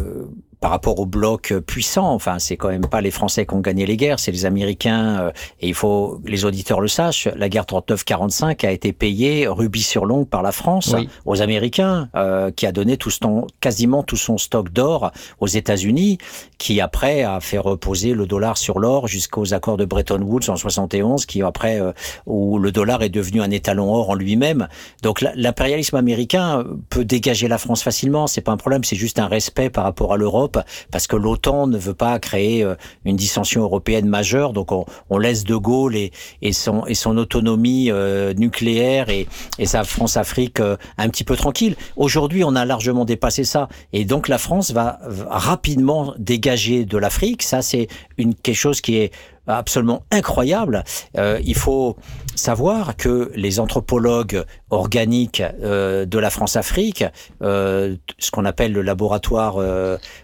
par 0.62 0.69
rapport 0.71 1.00
au 1.00 1.08
bloc 1.08 1.54
puissant, 1.65 2.13
enfin, 2.13 2.38
c'est 2.38 2.56
quand 2.56 2.69
même 2.69 2.86
pas 2.86 3.02
les 3.02 3.10
Français 3.10 3.47
qui 3.47 3.54
ont 3.56 3.62
gagné 3.62 3.88
les 3.88 3.97
guerres, 3.97 4.19
c'est 4.19 4.32
les 4.32 4.45
Américains. 4.45 5.19
euh, 5.19 5.32
et 5.60 5.67
il 5.67 5.74
faut 5.74 6.21
les 6.24 6.45
auditeurs 6.45 6.80
le 6.82 6.88
sachent. 6.88 7.28
La 7.36 7.50
guerre 7.50 7.65
39-45 7.65 8.65
a 8.65 8.71
été 8.71 8.93
payée 8.93 9.47
rubis 9.47 9.82
sur 9.82 10.06
l'ongle 10.06 10.28
par 10.28 10.43
la 10.43 10.52
France 10.52 10.93
Oui. 10.95 11.10
aux 11.26 11.41
Américains, 11.41 12.10
euh, 12.15 12.52
qui 12.52 12.67
a 12.67 12.71
donné 12.71 12.95
tout 12.97 13.10
son, 13.10 13.47
quasiment 13.60 14.04
tout 14.04 14.17
son 14.17 14.38
stock 14.38 14.71
d'or 14.71 15.12
aux 15.39 15.47
États-Unis, 15.47 16.19
qui 16.60 16.80
après 16.80 17.24
a 17.24 17.39
fait 17.39 17.58
reposer 17.58 18.13
le 18.13 18.28
dollar 18.28 18.56
sur 18.58 18.78
l'or 18.80 19.08
jusqu'aux 19.08 19.56
accords 19.56 19.78
de 19.78 19.86
Bretton 19.86 20.21
Woods 20.21 20.50
en 20.50 20.58
71, 20.58 21.26
qui 21.26 21.41
après 21.41 21.82
euh, 21.82 21.91
où 22.28 22.60
le 22.60 22.71
dollar 22.71 23.02
est 23.02 23.10
devenu 23.10 23.41
un 23.41 23.50
étalon 23.50 23.91
or 23.91 24.12
en 24.12 24.13
lui-même. 24.13 24.67
Donc 25.02 25.21
l'impérialisme 25.36 25.95
américain 25.95 26.63
peut 26.89 27.04
dégager 27.04 27.47
la 27.47 27.58
France 27.58 27.82
facilement, 27.82 28.28
c'est 28.28 28.41
pas 28.41 28.52
un 28.52 28.58
problème, 28.58 28.84
c'est 28.84 28.95
juste 28.95 29.17
un 29.17 29.28
respect 29.28 29.71
par 29.71 29.86
rapport 29.86 30.13
à 30.13 30.17
l'Europe, 30.17 30.51
parce 30.92 31.08
que 31.08 31.16
l'OTAN 31.16 31.68
ne 31.68 31.78
veut 31.78 31.94
pas 31.94 32.18
créer 32.20 32.64
euh, 32.64 32.76
une 33.06 33.16
dissension 33.16 33.62
européenne 33.62 34.08
majeure, 34.08 34.54
donc 34.54 34.72
on, 34.72 34.86
on 35.10 35.18
laisse 35.18 35.44
De 35.44 35.56
Gaulle 35.56 35.96
et, 35.96 36.12
et 36.42 36.54
son 36.54 36.86
et 36.86 36.94
son 36.94 37.18
autonomie 37.18 37.90
euh, 37.92 38.34
nucléaire 38.34 39.10
et, 39.10 39.28
et 39.60 39.66
sa 39.66 39.84
France-Afrique 39.84 40.60
euh, 40.60 40.78
un 40.98 41.10
petit 41.10 41.24
peu 41.24 41.36
tranquille. 41.36 41.76
Aujourd'hui, 41.96 42.44
on 42.44 42.56
a 42.56 42.66
largement 42.66 43.06
dépassé 43.06 43.44
ça, 43.44 43.70
et 43.94 44.06
donc 44.06 44.28
la 44.28 44.38
France 44.38 44.72
va, 44.72 45.00
rapidement 45.28 46.14
dégager 46.18 46.86
de 46.86 46.98
l'Afrique. 46.98 47.44
Ça, 47.44 47.62
c'est 47.62 47.88
une 48.18 48.34
quelque 48.36 48.56
chose 48.56 48.82
qui 48.82 48.98
est 48.98 49.12
absolument 49.58 50.04
incroyable. 50.12 50.84
Euh, 51.18 51.40
il 51.44 51.56
faut 51.56 51.98
savoir 52.36 52.96
que 52.96 53.32
les 53.36 53.60
anthropologues 53.60 54.46
organiques 54.70 55.42
euh, 55.42 56.06
de 56.06 56.20
la 56.20 56.30
France-Afrique, 56.30 57.04
euh, 57.42 57.96
ce 58.18 58.32
qu'on 58.32 58.46
appelle 58.46 58.72
le 58.72 58.82
laboratoire 58.82 59.60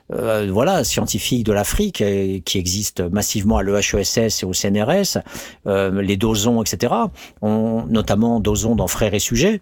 voilà 0.09 0.83
scientifique 0.83 1.45
de 1.45 1.51
l'Afrique, 1.51 2.03
qui 2.45 2.57
existe 2.57 3.01
massivement 3.01 3.57
à 3.57 3.63
l'EHESS 3.63 4.43
et 4.43 4.45
au 4.45 4.53
CNRS, 4.53 5.17
les 5.65 6.17
Dozons, 6.17 6.61
etc., 6.61 6.93
ont, 7.41 7.85
notamment 7.87 8.39
Dozon 8.39 8.75
dans 8.75 8.87
Frères 8.87 9.13
et 9.13 9.19
Sujets, 9.19 9.61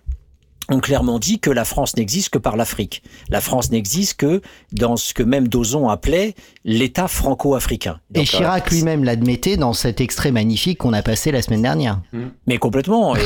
ont 0.69 0.79
clairement 0.79 1.19
dit 1.19 1.39
que 1.39 1.49
la 1.49 1.63
France 1.65 1.95
n'existe 1.95 2.29
que 2.29 2.37
par 2.37 2.55
l'Afrique. 2.57 3.03
La 3.29 3.41
France 3.41 3.69
n'existe 3.71 4.15
que 4.19 4.41
dans 4.71 4.97
ce 4.97 5.13
que 5.13 5.23
même 5.23 5.47
Dozon 5.47 5.89
appelait 5.89 6.33
l'État 6.63 7.07
franco-africain. 7.07 7.99
Et 8.15 8.23
Chirac 8.23 8.71
euh, 8.71 8.75
lui-même 8.75 9.03
l'admettait 9.03 9.57
dans 9.57 9.73
cet 9.73 10.01
extrait 10.01 10.31
magnifique 10.31 10.79
qu'on 10.79 10.93
a 10.93 11.03
passé 11.03 11.31
la 11.31 11.41
semaine 11.41 11.61
dernière. 11.61 12.01
Mais 12.47 12.57
complètement. 12.57 13.15
Et, 13.15 13.21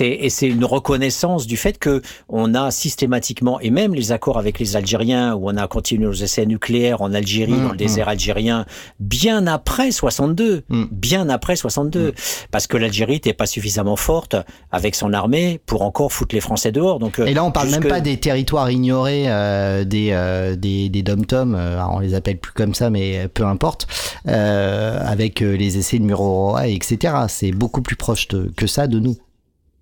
et- 0.00 0.24
et 0.24 0.30
c'est 0.30 0.46
une 0.46 0.64
reconnaissance 0.64 1.46
du 1.46 1.56
fait 1.56 1.78
que 1.78 2.00
on 2.28 2.54
a 2.54 2.70
systématiquement, 2.70 3.60
et 3.60 3.70
même 3.70 3.94
les 3.94 4.12
accords 4.12 4.38
avec 4.38 4.58
les 4.58 4.76
Algériens, 4.76 5.34
où 5.34 5.50
on 5.50 5.56
a 5.56 5.66
continué 5.66 6.04
nos 6.06 6.12
essais 6.12 6.46
nucléaires 6.46 7.02
en 7.02 7.12
Algérie, 7.12 7.52
Mm, 7.52 7.64
dans 7.64 7.70
le 7.72 7.76
désert 7.76 8.08
algérien, 8.08 8.64
bien 9.00 9.46
après 9.46 9.90
62. 9.90 10.62
Mm. 10.68 10.84
Bien 10.90 11.28
après 11.28 11.56
62. 11.56 12.14
Parce 12.50 12.66
que 12.66 12.76
l'Algérie 12.76 13.14
n'était 13.14 13.32
pas 13.34 13.46
suffisamment 13.46 13.96
forte 13.96 14.36
avec 14.70 14.94
son 14.94 15.12
armée 15.12 15.60
pour 15.66 15.82
encore 15.82 16.12
foutre 16.12 16.34
les 16.34 16.40
Français 16.40 16.61
dehors. 16.70 16.98
Donc, 17.00 17.18
euh, 17.18 17.26
Et 17.26 17.34
là, 17.34 17.42
on 17.44 17.50
parle 17.50 17.70
même 17.70 17.80
pas 17.88 18.00
des 18.00 18.18
territoires 18.18 18.70
ignorés, 18.70 19.24
euh, 19.26 19.84
des, 19.84 20.10
euh, 20.12 20.54
des, 20.54 20.88
des 20.88 21.02
dom-toms, 21.02 21.54
euh, 21.56 21.82
on 21.90 21.98
les 21.98 22.14
appelle 22.14 22.38
plus 22.38 22.52
comme 22.52 22.74
ça, 22.74 22.90
mais 22.90 23.26
peu 23.34 23.44
importe, 23.44 23.86
euh, 24.28 24.98
avec 25.04 25.40
les 25.40 25.78
essais 25.78 25.98
de 25.98 26.04
Mururoa, 26.04 26.68
etc. 26.68 27.14
C'est 27.28 27.50
beaucoup 27.52 27.82
plus 27.82 27.96
proche 27.96 28.28
de- 28.28 28.52
que 28.56 28.66
ça 28.66 28.86
de 28.86 28.98
nous. 29.00 29.16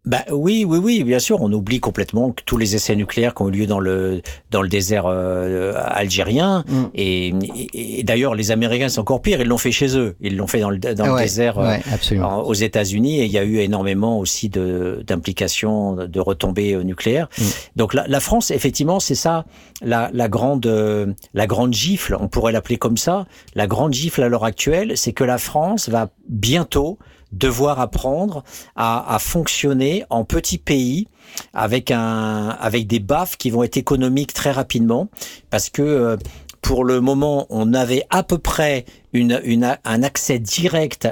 Bah 0.06 0.24
oui, 0.32 0.64
oui, 0.66 0.78
oui, 0.78 1.04
bien 1.04 1.18
sûr. 1.18 1.42
On 1.42 1.52
oublie 1.52 1.78
complètement 1.78 2.30
que 2.32 2.42
tous 2.44 2.56
les 2.56 2.74
essais 2.74 2.96
nucléaires 2.96 3.34
qui 3.34 3.42
ont 3.42 3.48
eu 3.48 3.52
lieu 3.52 3.66
dans 3.66 3.80
le 3.80 4.22
dans 4.50 4.62
le 4.62 4.68
désert 4.68 5.04
euh, 5.06 5.74
algérien. 5.76 6.64
Mm. 6.68 6.82
Et, 6.94 7.28
et- 7.28 8.00
et 8.00 8.02
d'ailleurs, 8.02 8.34
les 8.34 8.50
Américains, 8.50 8.88
c'est 8.88 8.98
encore 8.98 9.20
pire. 9.20 9.40
Ils 9.42 9.46
l'ont 9.46 9.58
fait 9.58 9.72
chez 9.72 9.98
eux. 9.98 10.16
Ils 10.22 10.36
l'ont 10.38 10.46
fait 10.46 10.60
dans 10.60 10.70
le 10.70 10.78
dans 10.78 11.14
le 11.16 11.20
désert 11.22 11.58
euh, 11.58 11.68
ouais, 11.68 11.82
absolument. 11.92 12.38
en- 12.38 12.42
aux 12.44 12.54
États-Unis. 12.54 13.20
Et 13.20 13.24
il 13.26 13.30
y 13.30 13.36
a 13.38 13.44
eu 13.44 13.58
énormément 13.58 14.18
aussi 14.18 14.48
de 14.48 15.04
d'implications, 15.06 15.94
de, 15.96 16.20
retombées 16.20 16.72
euh, 16.74 16.82
nucléaires. 16.82 17.28
Mm. 17.38 17.42
Donc 17.76 17.92
la, 17.94 18.06
la 18.08 18.20
France, 18.20 18.50
effectivement, 18.50 19.00
c'est 19.00 19.14
ça 19.14 19.44
la, 19.82 20.10
la 20.14 20.28
grande 20.28 20.64
euh, 20.66 21.12
la 21.34 21.46
grande 21.46 21.74
gifle. 21.74 22.16
On 22.18 22.28
pourrait 22.28 22.52
l'appeler 22.52 22.78
comme 22.78 22.96
ça. 22.96 23.26
La 23.54 23.66
grande 23.66 23.92
gifle 23.92 24.22
à 24.22 24.28
l'heure 24.30 24.44
actuelle, 24.44 24.96
c'est 24.96 25.12
que 25.12 25.24
la 25.24 25.36
France 25.38 25.88
va 25.90 26.08
bientôt 26.28 26.98
devoir 27.32 27.80
apprendre 27.80 28.44
à, 28.76 29.18
fonctionner 29.20 30.04
en 30.10 30.24
petit 30.24 30.58
pays 30.58 31.08
avec 31.54 31.90
un 31.90 32.48
avec 32.60 32.86
des 32.86 32.98
baffes 32.98 33.36
qui 33.36 33.50
vont 33.50 33.62
être 33.62 33.76
économiques 33.76 34.34
très 34.34 34.50
rapidement 34.50 35.08
parce 35.50 35.70
que 35.70 35.82
euh, 35.82 36.16
pour 36.62 36.84
le 36.84 37.00
moment, 37.00 37.46
on 37.48 37.72
avait 37.72 38.04
à 38.10 38.22
peu 38.22 38.38
près 38.38 38.84
un 39.14 40.02
accès 40.02 40.38
direct 40.38 41.08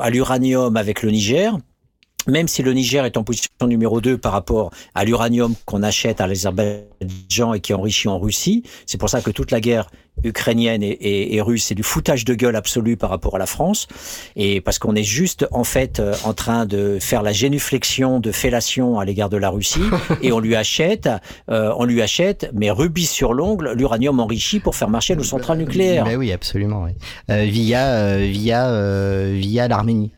à 0.00 0.10
l'uranium 0.10 0.76
avec 0.76 1.02
le 1.02 1.10
Niger. 1.10 1.58
Même 2.26 2.48
si 2.48 2.62
le 2.62 2.72
Niger 2.72 3.04
est 3.04 3.16
en 3.16 3.24
position 3.24 3.48
numéro 3.66 4.00
2 4.00 4.16
par 4.18 4.32
rapport 4.32 4.70
à 4.94 5.04
l'uranium 5.04 5.54
qu'on 5.66 5.82
achète 5.82 6.20
à 6.20 6.26
l'Azerbaïdjan 6.26 7.54
et 7.54 7.60
qui 7.60 7.72
est 7.72 7.74
enrichi 7.74 8.08
en 8.08 8.18
Russie, 8.18 8.62
c'est 8.86 8.98
pour 8.98 9.10
ça 9.10 9.20
que 9.20 9.30
toute 9.30 9.50
la 9.50 9.60
guerre 9.60 9.88
ukrainienne 10.22 10.82
et, 10.82 10.90
et- 10.90 11.34
et 11.34 11.40
russe, 11.40 11.64
c'est 11.66 11.74
du 11.74 11.82
foutage 11.82 12.24
de 12.24 12.34
gueule 12.34 12.54
absolu 12.56 12.96
par 12.96 13.10
rapport 13.10 13.34
à 13.34 13.38
la 13.38 13.46
France. 13.46 13.88
Et 14.36 14.60
parce 14.60 14.78
qu'on 14.78 14.94
est 14.94 15.02
juste 15.02 15.46
en 15.50 15.64
fait 15.64 15.98
euh, 15.98 16.14
en 16.24 16.32
train 16.34 16.66
de 16.66 16.98
faire 17.00 17.22
la 17.22 17.32
génuflexion 17.32 18.20
de 18.20 18.30
fellation 18.30 18.98
à 19.00 19.04
l'égard 19.04 19.28
de 19.28 19.36
la 19.36 19.50
Russie 19.50 19.82
et 20.22 20.30
on 20.32 20.38
lui 20.38 20.54
achète, 20.54 21.08
euh, 21.50 21.72
on 21.76 21.84
lui 21.84 22.00
achète, 22.00 22.48
mais 22.54 22.70
rubis 22.70 23.06
sur 23.06 23.34
l'ongle, 23.34 23.72
l'uranium 23.72 24.20
enrichi 24.20 24.60
pour 24.60 24.76
faire 24.76 24.88
marcher 24.88 25.16
nos 25.16 25.24
centrales 25.24 25.58
nucléaires. 25.58 26.04
Ben 26.04 26.16
oui, 26.16 26.30
absolument. 26.32 26.84
oui. 26.84 26.92
Euh, 27.30 27.44
via 27.44 28.16
via 28.18 29.28
via 29.32 29.68
l'Arménie. 29.68 30.12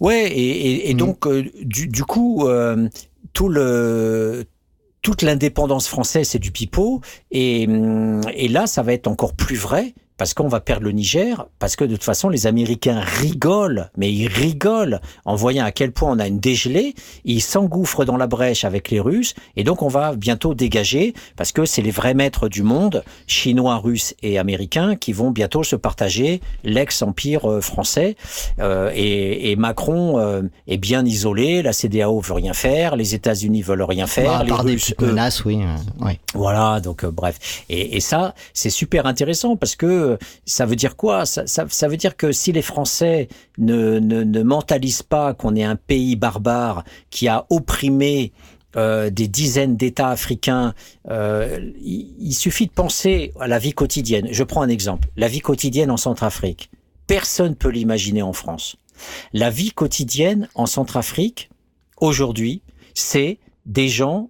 Ouais, 0.00 0.26
et, 0.30 0.50
et, 0.50 0.90
et 0.90 0.94
Mm. 0.94 0.98
donc 0.98 1.26
euh, 1.26 1.44
du, 1.62 1.88
du 1.88 2.04
coup, 2.04 2.46
euh, 2.48 2.88
tout 3.32 3.48
le 3.48 4.44
toute 5.00 5.22
l'indépendance 5.22 5.86
française, 5.88 6.28
c'est 6.28 6.38
du 6.40 6.50
pipeau, 6.50 7.00
et, 7.30 7.66
hum, 7.68 8.20
et 8.34 8.48
là, 8.48 8.66
ça 8.66 8.82
va 8.82 8.92
être 8.92 9.06
encore 9.06 9.34
plus 9.34 9.56
vrai. 9.56 9.94
Parce 10.18 10.34
qu'on 10.34 10.48
va 10.48 10.60
perdre 10.60 10.84
le 10.84 10.92
Niger, 10.92 11.46
parce 11.60 11.76
que 11.76 11.84
de 11.84 11.94
toute 11.94 12.04
façon, 12.04 12.28
les 12.28 12.46
Américains 12.46 13.00
rigolent, 13.00 13.90
mais 13.96 14.12
ils 14.12 14.26
rigolent 14.28 15.00
en 15.24 15.36
voyant 15.36 15.64
à 15.64 15.70
quel 15.72 15.92
point 15.92 16.10
on 16.12 16.18
a 16.18 16.26
une 16.26 16.40
dégelée. 16.40 16.94
Ils 17.24 17.40
s'engouffrent 17.40 18.04
dans 18.04 18.16
la 18.16 18.26
brèche 18.26 18.64
avec 18.64 18.90
les 18.90 19.00
Russes, 19.00 19.34
et 19.56 19.64
donc 19.64 19.80
on 19.82 19.88
va 19.88 20.14
bientôt 20.16 20.54
dégager, 20.54 21.14
parce 21.36 21.52
que 21.52 21.64
c'est 21.64 21.82
les 21.82 21.92
vrais 21.92 22.14
maîtres 22.14 22.48
du 22.48 22.62
monde, 22.64 23.04
chinois, 23.28 23.76
russes 23.78 24.14
et 24.22 24.38
américains, 24.38 24.96
qui 24.96 25.12
vont 25.12 25.30
bientôt 25.30 25.62
se 25.62 25.76
partager 25.76 26.40
l'ex-empire 26.64 27.48
euh, 27.48 27.60
français. 27.60 28.16
Euh, 28.58 28.90
et, 28.94 29.52
et 29.52 29.56
Macron 29.56 30.18
euh, 30.18 30.42
est 30.66 30.78
bien 30.78 31.04
isolé, 31.04 31.62
la 31.62 31.72
CDAO 31.72 32.20
veut 32.20 32.34
rien 32.34 32.54
faire, 32.54 32.96
les 32.96 33.14
États-Unis 33.14 33.62
veulent 33.62 33.82
rien 33.82 34.06
faire, 34.08 34.30
Bah, 34.32 34.38
à 34.38 34.42
les 34.42 34.50
des 34.50 34.72
Russes, 34.72 34.94
eux, 35.00 35.06
menaces, 35.06 35.44
oui. 35.44 35.60
euh, 35.62 36.04
ouais. 36.04 36.18
voilà, 36.34 36.80
donc 36.80 37.04
euh, 37.04 37.10
bref. 37.12 37.64
Et, 37.68 37.96
et 37.96 38.00
ça, 38.00 38.34
c'est 38.52 38.70
super 38.70 39.06
intéressant 39.06 39.54
parce 39.56 39.76
que 39.76 40.07
ça 40.46 40.64
veut 40.66 40.76
dire 40.76 40.96
quoi? 40.96 41.26
Ça, 41.26 41.88
veut 41.88 41.96
dire 41.96 42.16
que 42.16 42.32
si 42.32 42.52
les 42.52 42.62
Français 42.62 43.28
ne, 43.58 43.98
ne, 43.98 44.22
ne 44.22 44.42
mentalisent 44.42 45.02
pas 45.02 45.34
qu'on 45.34 45.56
est 45.56 45.64
un 45.64 45.76
pays 45.76 46.16
barbare 46.16 46.84
qui 47.10 47.28
a 47.28 47.46
opprimé 47.50 48.32
euh, 48.76 49.08
des 49.08 49.28
dizaines 49.28 49.78
d'États 49.78 50.10
africains, 50.10 50.74
euh, 51.08 51.72
il, 51.80 52.34
suffit 52.34 52.66
de 52.66 52.70
penser 52.70 53.32
à 53.40 53.48
la 53.48 53.58
vie 53.58 53.72
quotidienne. 53.72 54.28
Je 54.30 54.44
prends 54.44 54.60
un 54.60 54.68
exemple. 54.68 55.08
La 55.16 55.26
vie 55.26 55.40
quotidienne 55.40 55.90
en 55.90 55.96
Centrafrique. 55.96 56.70
Personne 57.06 57.56
peut 57.56 57.70
l'imaginer 57.70 58.20
en 58.20 58.34
France. 58.34 58.76
La 59.32 59.48
vie 59.48 59.72
quotidienne 59.72 60.50
en 60.54 60.66
Centrafrique, 60.66 61.48
aujourd'hui, 61.98 62.60
c'est 62.92 63.38
des 63.64 63.88
gens 63.88 64.28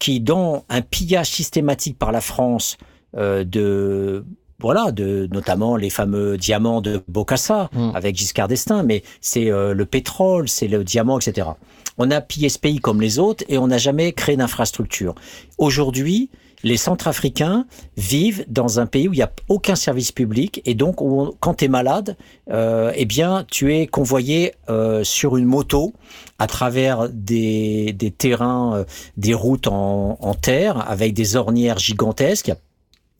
qui, 0.00 0.18
dans 0.20 0.64
un 0.68 0.82
pillage 0.82 1.30
systématique 1.30 1.96
par 1.96 2.10
la 2.10 2.20
France 2.20 2.78
euh, 3.16 3.44
de 3.44 4.26
voilà, 4.60 4.90
de 4.90 5.28
notamment 5.32 5.76
les 5.76 5.90
fameux 5.90 6.36
diamants 6.36 6.80
de 6.80 7.00
Bokassa 7.08 7.70
Mm. 7.72 7.90
avec 7.94 8.16
Giscard 8.16 8.48
d'Estaing, 8.48 8.82
mais 8.82 9.02
c'est 9.20 9.50
euh, 9.50 9.72
le 9.74 9.86
pétrole, 9.86 10.48
c'est 10.48 10.68
le 10.68 10.82
diamant, 10.84 11.18
etc. 11.18 11.48
On 11.96 12.10
a 12.10 12.20
pillé 12.20 12.48
ce 12.48 12.58
pays 12.58 12.78
comme 12.78 13.00
les 13.00 13.18
autres 13.18 13.44
et 13.48 13.58
on 13.58 13.68
n'a 13.68 13.78
jamais 13.78 14.12
créé 14.12 14.36
d'infrastructure. 14.36 15.14
Aujourd'hui, 15.58 16.30
les 16.64 16.76
Centrafricains 16.76 17.66
vivent 17.96 18.44
dans 18.48 18.80
un 18.80 18.86
pays 18.86 19.06
où 19.08 19.12
il 19.12 19.16
n'y 19.18 19.22
a 19.22 19.30
aucun 19.48 19.76
service 19.76 20.10
public 20.10 20.60
et 20.64 20.74
donc 20.74 21.00
où 21.00 21.20
on- 21.20 21.32
quand 21.38 21.54
tu 21.54 21.66
es 21.66 21.68
malade, 21.68 22.16
euh, 22.50 22.90
eh 22.96 23.04
bien 23.04 23.44
tu 23.48 23.74
es 23.76 23.86
convoyé 23.86 24.54
euh, 24.68 25.04
sur 25.04 25.36
une 25.36 25.44
moto 25.44 25.92
à 26.40 26.48
travers 26.48 27.08
des, 27.10 27.92
des 27.92 28.10
terrains, 28.10 28.74
euh, 28.78 28.84
des 29.16 29.34
routes 29.34 29.68
en, 29.68 30.18
en 30.20 30.34
terre 30.34 30.84
avec 30.90 31.14
des 31.14 31.36
ornières 31.36 31.78
gigantesques. 31.78 32.52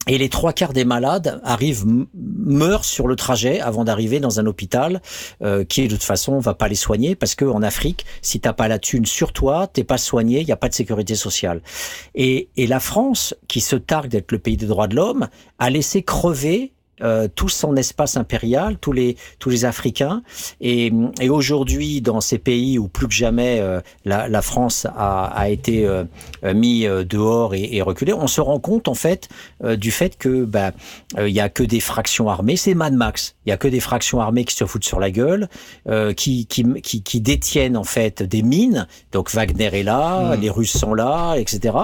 Et 0.09 0.17
les 0.17 0.27
trois 0.27 0.53
quarts 0.53 0.73
des 0.73 0.85
malades 0.85 1.39
arrivent, 1.43 1.85
meurent 2.15 2.83
sur 2.83 3.07
le 3.07 3.15
trajet 3.15 3.59
avant 3.59 3.83
d'arriver 3.83 4.19
dans 4.19 4.39
un 4.39 4.47
hôpital 4.47 5.03
euh, 5.43 5.63
qui, 5.63 5.83
de 5.83 5.93
toute 5.93 6.03
façon, 6.03 6.39
va 6.39 6.55
pas 6.55 6.67
les 6.67 6.73
soigner 6.73 7.13
parce 7.13 7.35
que 7.35 7.45
en 7.45 7.61
Afrique, 7.61 8.07
si 8.23 8.39
t'as 8.39 8.53
pas 8.53 8.67
la 8.67 8.79
thune 8.79 9.05
sur 9.05 9.33
toi, 9.33 9.67
t'es 9.67 9.83
pas 9.83 9.99
soigné, 9.99 10.41
il 10.41 10.47
y 10.47 10.51
a 10.51 10.57
pas 10.57 10.67
de 10.67 10.73
sécurité 10.73 11.13
sociale. 11.13 11.61
Et 12.15 12.49
la 12.57 12.79
France, 12.79 13.35
qui 13.47 13.61
se 13.61 13.75
targue 13.75 14.09
d'être 14.09 14.31
le 14.31 14.39
pays 14.39 14.57
des 14.57 14.65
droits 14.65 14.87
de 14.87 14.95
l'homme, 14.95 15.29
a 15.59 15.69
laissé 15.69 16.01
crever 16.01 16.73
euh, 17.01 17.27
tout 17.33 17.49
son 17.49 17.75
espace 17.75 18.17
impérial, 18.17 18.77
tous 18.77 18.91
les 18.91 19.15
tous 19.39 19.49
les 19.49 19.65
Africains. 19.65 20.21
Et, 20.61 20.91
et 21.21 21.29
aujourd'hui, 21.29 22.01
dans 22.01 22.21
ces 22.21 22.37
pays 22.37 22.77
où 22.77 22.87
plus 22.87 23.07
que 23.07 23.13
jamais 23.13 23.59
euh, 23.59 23.81
la, 24.05 24.27
la 24.27 24.41
France 24.41 24.85
a, 24.95 25.25
a 25.25 25.49
été 25.49 25.85
euh, 25.85 26.03
euh, 26.43 26.53
mis 26.53 26.85
euh, 26.85 27.03
dehors 27.03 27.53
et, 27.53 27.75
et 27.75 27.81
reculé, 27.81 28.13
on 28.13 28.27
se 28.27 28.41
rend 28.41 28.59
compte 28.59 28.87
en 28.87 28.93
fait 28.95 29.29
euh, 29.63 29.75
du 29.75 29.91
fait 29.91 30.17
que 30.17 30.43
bah 30.43 30.71
euh, 31.17 31.29
il 31.29 31.35
y 31.35 31.39
a 31.39 31.49
que 31.49 31.63
des 31.63 31.79
fractions 31.79 32.29
armées, 32.29 32.55
c'est 32.55 32.73
Mad 32.73 32.93
Max. 32.93 33.35
Il 33.45 33.49
y 33.49 33.53
a 33.53 33.57
que 33.57 33.67
des 33.67 33.79
fractions 33.79 34.19
armées 34.21 34.45
qui 34.45 34.55
se 34.55 34.65
foutent 34.65 34.83
sur 34.85 34.99
la 34.99 35.11
gueule, 35.11 35.47
euh, 35.87 36.13
qui, 36.13 36.45
qui 36.45 36.63
qui 36.81 37.01
qui 37.03 37.21
détiennent 37.21 37.77
en 37.77 37.83
fait 37.83 38.21
des 38.23 38.41
mines. 38.43 38.87
Donc 39.11 39.31
Wagner 39.31 39.69
est 39.79 39.83
là, 39.83 40.35
Mm. 40.35 40.41
les 40.41 40.49
Russes 40.49 40.77
sont 40.77 40.93
là, 40.93 41.35
etc. 41.35 41.75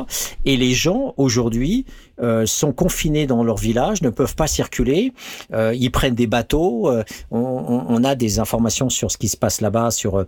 Et 0.45 0.57
les 0.57 0.73
gens 0.73 1.13
aujourd'hui 1.17 1.85
euh, 2.21 2.45
sont 2.45 2.71
confinés 2.73 3.27
dans 3.27 3.43
leur 3.43 3.57
village, 3.57 4.01
ne 4.01 4.09
peuvent 4.09 4.35
pas 4.35 4.47
circuler. 4.47 5.13
Euh, 5.53 5.73
ils 5.75 5.91
prennent 5.91 6.15
des 6.15 6.27
bateaux. 6.27 6.89
euh, 6.89 7.03
on, 7.31 7.39
on- 7.39 8.03
a 8.03 8.15
des 8.15 8.39
informations 8.39 8.89
sur 8.89 9.11
ce 9.11 9.17
qui 9.17 9.27
se 9.27 9.37
passe 9.37 9.61
là-bas, 9.61 9.91
sur 9.91 10.19
euh, 10.19 10.25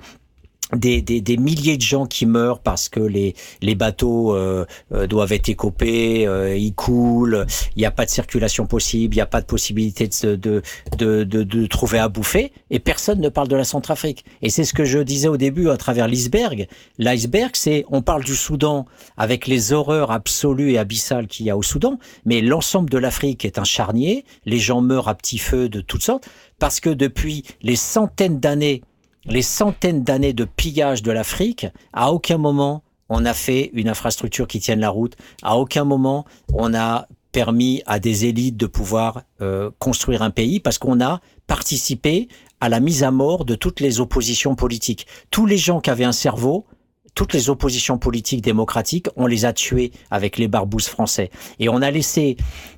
des, 0.73 1.01
des, 1.01 1.21
des 1.21 1.37
milliers 1.37 1.77
de 1.77 1.81
gens 1.81 2.05
qui 2.05 2.25
meurent 2.25 2.59
parce 2.59 2.89
que 2.89 2.99
les, 2.99 3.35
les 3.61 3.75
bateaux 3.75 4.35
euh, 4.35 4.65
euh, 4.93 5.07
doivent 5.07 5.31
être 5.31 5.49
écopés, 5.49 6.27
euh, 6.27 6.57
ils 6.57 6.73
coulent, 6.73 7.45
il 7.75 7.79
n'y 7.79 7.85
a 7.85 7.91
pas 7.91 8.05
de 8.05 8.09
circulation 8.09 8.65
possible, 8.65 9.15
il 9.15 9.17
n'y 9.17 9.21
a 9.21 9.27
pas 9.27 9.41
de 9.41 9.45
possibilité 9.45 10.07
de, 10.07 10.35
de, 10.35 10.61
de, 10.97 11.23
de, 11.23 11.43
de 11.43 11.65
trouver 11.67 11.99
à 11.99 12.09
bouffer, 12.09 12.51
et 12.69 12.79
personne 12.79 13.21
ne 13.21 13.29
parle 13.29 13.47
de 13.47 13.55
la 13.55 13.63
Centrafrique. 13.63 14.25
Et 14.41 14.49
c'est 14.49 14.65
ce 14.65 14.73
que 14.73 14.83
je 14.83 14.99
disais 14.99 15.29
au 15.29 15.37
début 15.37 15.69
à 15.69 15.77
travers 15.77 16.07
l'iceberg. 16.07 16.67
L'iceberg, 16.97 17.51
c'est 17.53 17.85
on 17.89 18.01
parle 18.01 18.23
du 18.23 18.35
Soudan 18.35 18.85
avec 19.15 19.47
les 19.47 19.71
horreurs 19.71 20.11
absolues 20.11 20.73
et 20.73 20.77
abyssales 20.77 21.27
qu'il 21.27 21.45
y 21.45 21.49
a 21.49 21.57
au 21.57 21.63
Soudan, 21.63 21.97
mais 22.25 22.41
l'ensemble 22.41 22.89
de 22.89 22.97
l'Afrique 22.97 23.45
est 23.45 23.57
un 23.57 23.63
charnier, 23.63 24.25
les 24.45 24.59
gens 24.59 24.81
meurent 24.81 25.07
à 25.07 25.15
petit 25.15 25.37
feu 25.37 25.69
de 25.69 25.79
toutes 25.79 26.03
sortes, 26.03 26.27
parce 26.59 26.79
que 26.79 26.89
depuis 26.89 27.43
les 27.61 27.75
centaines 27.75 28.39
d'années 28.39 28.81
les 29.27 29.41
centaines 29.41 30.03
d'années 30.03 30.33
de 30.33 30.45
pillage 30.45 31.03
de 31.03 31.11
l'Afrique, 31.11 31.67
à 31.93 32.11
aucun 32.11 32.37
moment 32.37 32.83
on 33.09 33.25
a 33.25 33.33
fait 33.33 33.69
une 33.73 33.87
infrastructure 33.87 34.47
qui 34.47 34.59
tienne 34.59 34.79
la 34.79 34.89
route, 34.89 35.15
à 35.41 35.57
aucun 35.57 35.85
moment 35.85 36.25
on 36.53 36.73
a 36.73 37.07
permis 37.31 37.83
à 37.85 37.99
des 37.99 38.25
élites 38.25 38.57
de 38.57 38.65
pouvoir 38.65 39.23
euh, 39.41 39.69
construire 39.79 40.21
un 40.21 40.31
pays 40.31 40.59
parce 40.59 40.77
qu'on 40.77 41.01
a 41.01 41.21
participé 41.45 42.27
à 42.59 42.69
la 42.69 42.79
mise 42.79 43.03
à 43.03 43.11
mort 43.11 43.45
de 43.45 43.55
toutes 43.55 43.79
les 43.79 43.99
oppositions 43.99 44.55
politiques. 44.55 45.07
Tous 45.29 45.45
les 45.45 45.57
gens 45.57 45.79
qui 45.79 45.89
avaient 45.89 46.03
un 46.03 46.11
cerveau, 46.11 46.65
toutes 47.17 47.33
les 47.33 47.49
oppositions 47.49 47.97
politiques 47.97 48.41
démocratiques, 48.41 49.07
on 49.15 49.25
les 49.25 49.43
a 49.45 49.51
tués 49.51 49.91
avec 50.11 50.37
les 50.37 50.47
barbouzes 50.47 50.87
français. 50.87 51.31
Et 51.57 51.67
on 51.67 51.81
a 51.81 51.89
laissé 51.89 52.37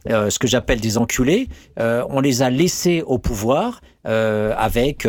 euh, 0.09 0.29
ce 0.29 0.39
que 0.39 0.47
j'appelle 0.47 0.79
des 0.79 0.97
enculés, 0.97 1.49
euh, 1.77 2.05
on 2.09 2.21
les 2.21 2.41
a 2.41 2.49
laissés 2.49 3.03
au 3.05 3.19
pouvoir 3.19 3.81
euh, 4.07 4.53
avec 4.57 5.05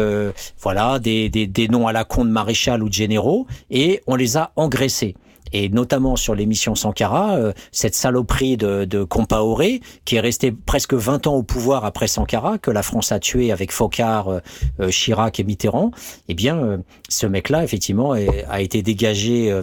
voilà 0.61 0.99
des, 0.99 1.29
des, 1.29 1.47
des 1.47 1.69
noms 1.69 1.87
à 1.87 1.93
la 1.93 2.03
con 2.03 2.25
de 2.25 2.31
maréchal 2.31 2.83
ou 2.83 2.89
de 2.89 2.93
généraux, 2.93 3.47
et 3.71 4.01
on 4.09 4.17
les 4.17 4.37
a 4.37 4.51
engraissés. 4.57 5.15
Et 5.53 5.69
notamment 5.69 6.17
sur 6.17 6.35
l'émission 6.35 6.75
Sankara, 6.75 7.37
euh, 7.37 7.53
cette 7.73 7.95
saloperie 7.95 8.57
de, 8.57 8.85
de 8.85 9.03
Compaoré, 9.05 9.81
qui 10.05 10.17
est 10.17 10.21
resté 10.21 10.53
presque 10.53 10.95
20 10.95 11.27
ans 11.27 11.35
au 11.37 11.43
pouvoir 11.43 11.85
après 11.85 12.07
Sankara, 12.09 12.59
que 12.59 12.71
la 12.71 12.83
France 12.83 13.13
a 13.13 13.19
tué 13.21 13.53
avec 13.53 13.73
Focard, 13.73 14.29
euh, 14.29 14.41
euh, 14.81 14.91
Chirac 14.91 15.41
et 15.41 15.45
Mitterrand, 15.45 15.91
eh 16.29 16.35
bien, 16.35 16.57
euh, 16.59 16.79
ce 17.09 17.27
mec-là, 17.27 17.65
effectivement, 17.65 18.15
est- 18.15 18.45
a 18.49 18.61
été 18.61 18.83
dégagé 18.83 19.51
euh, 19.51 19.63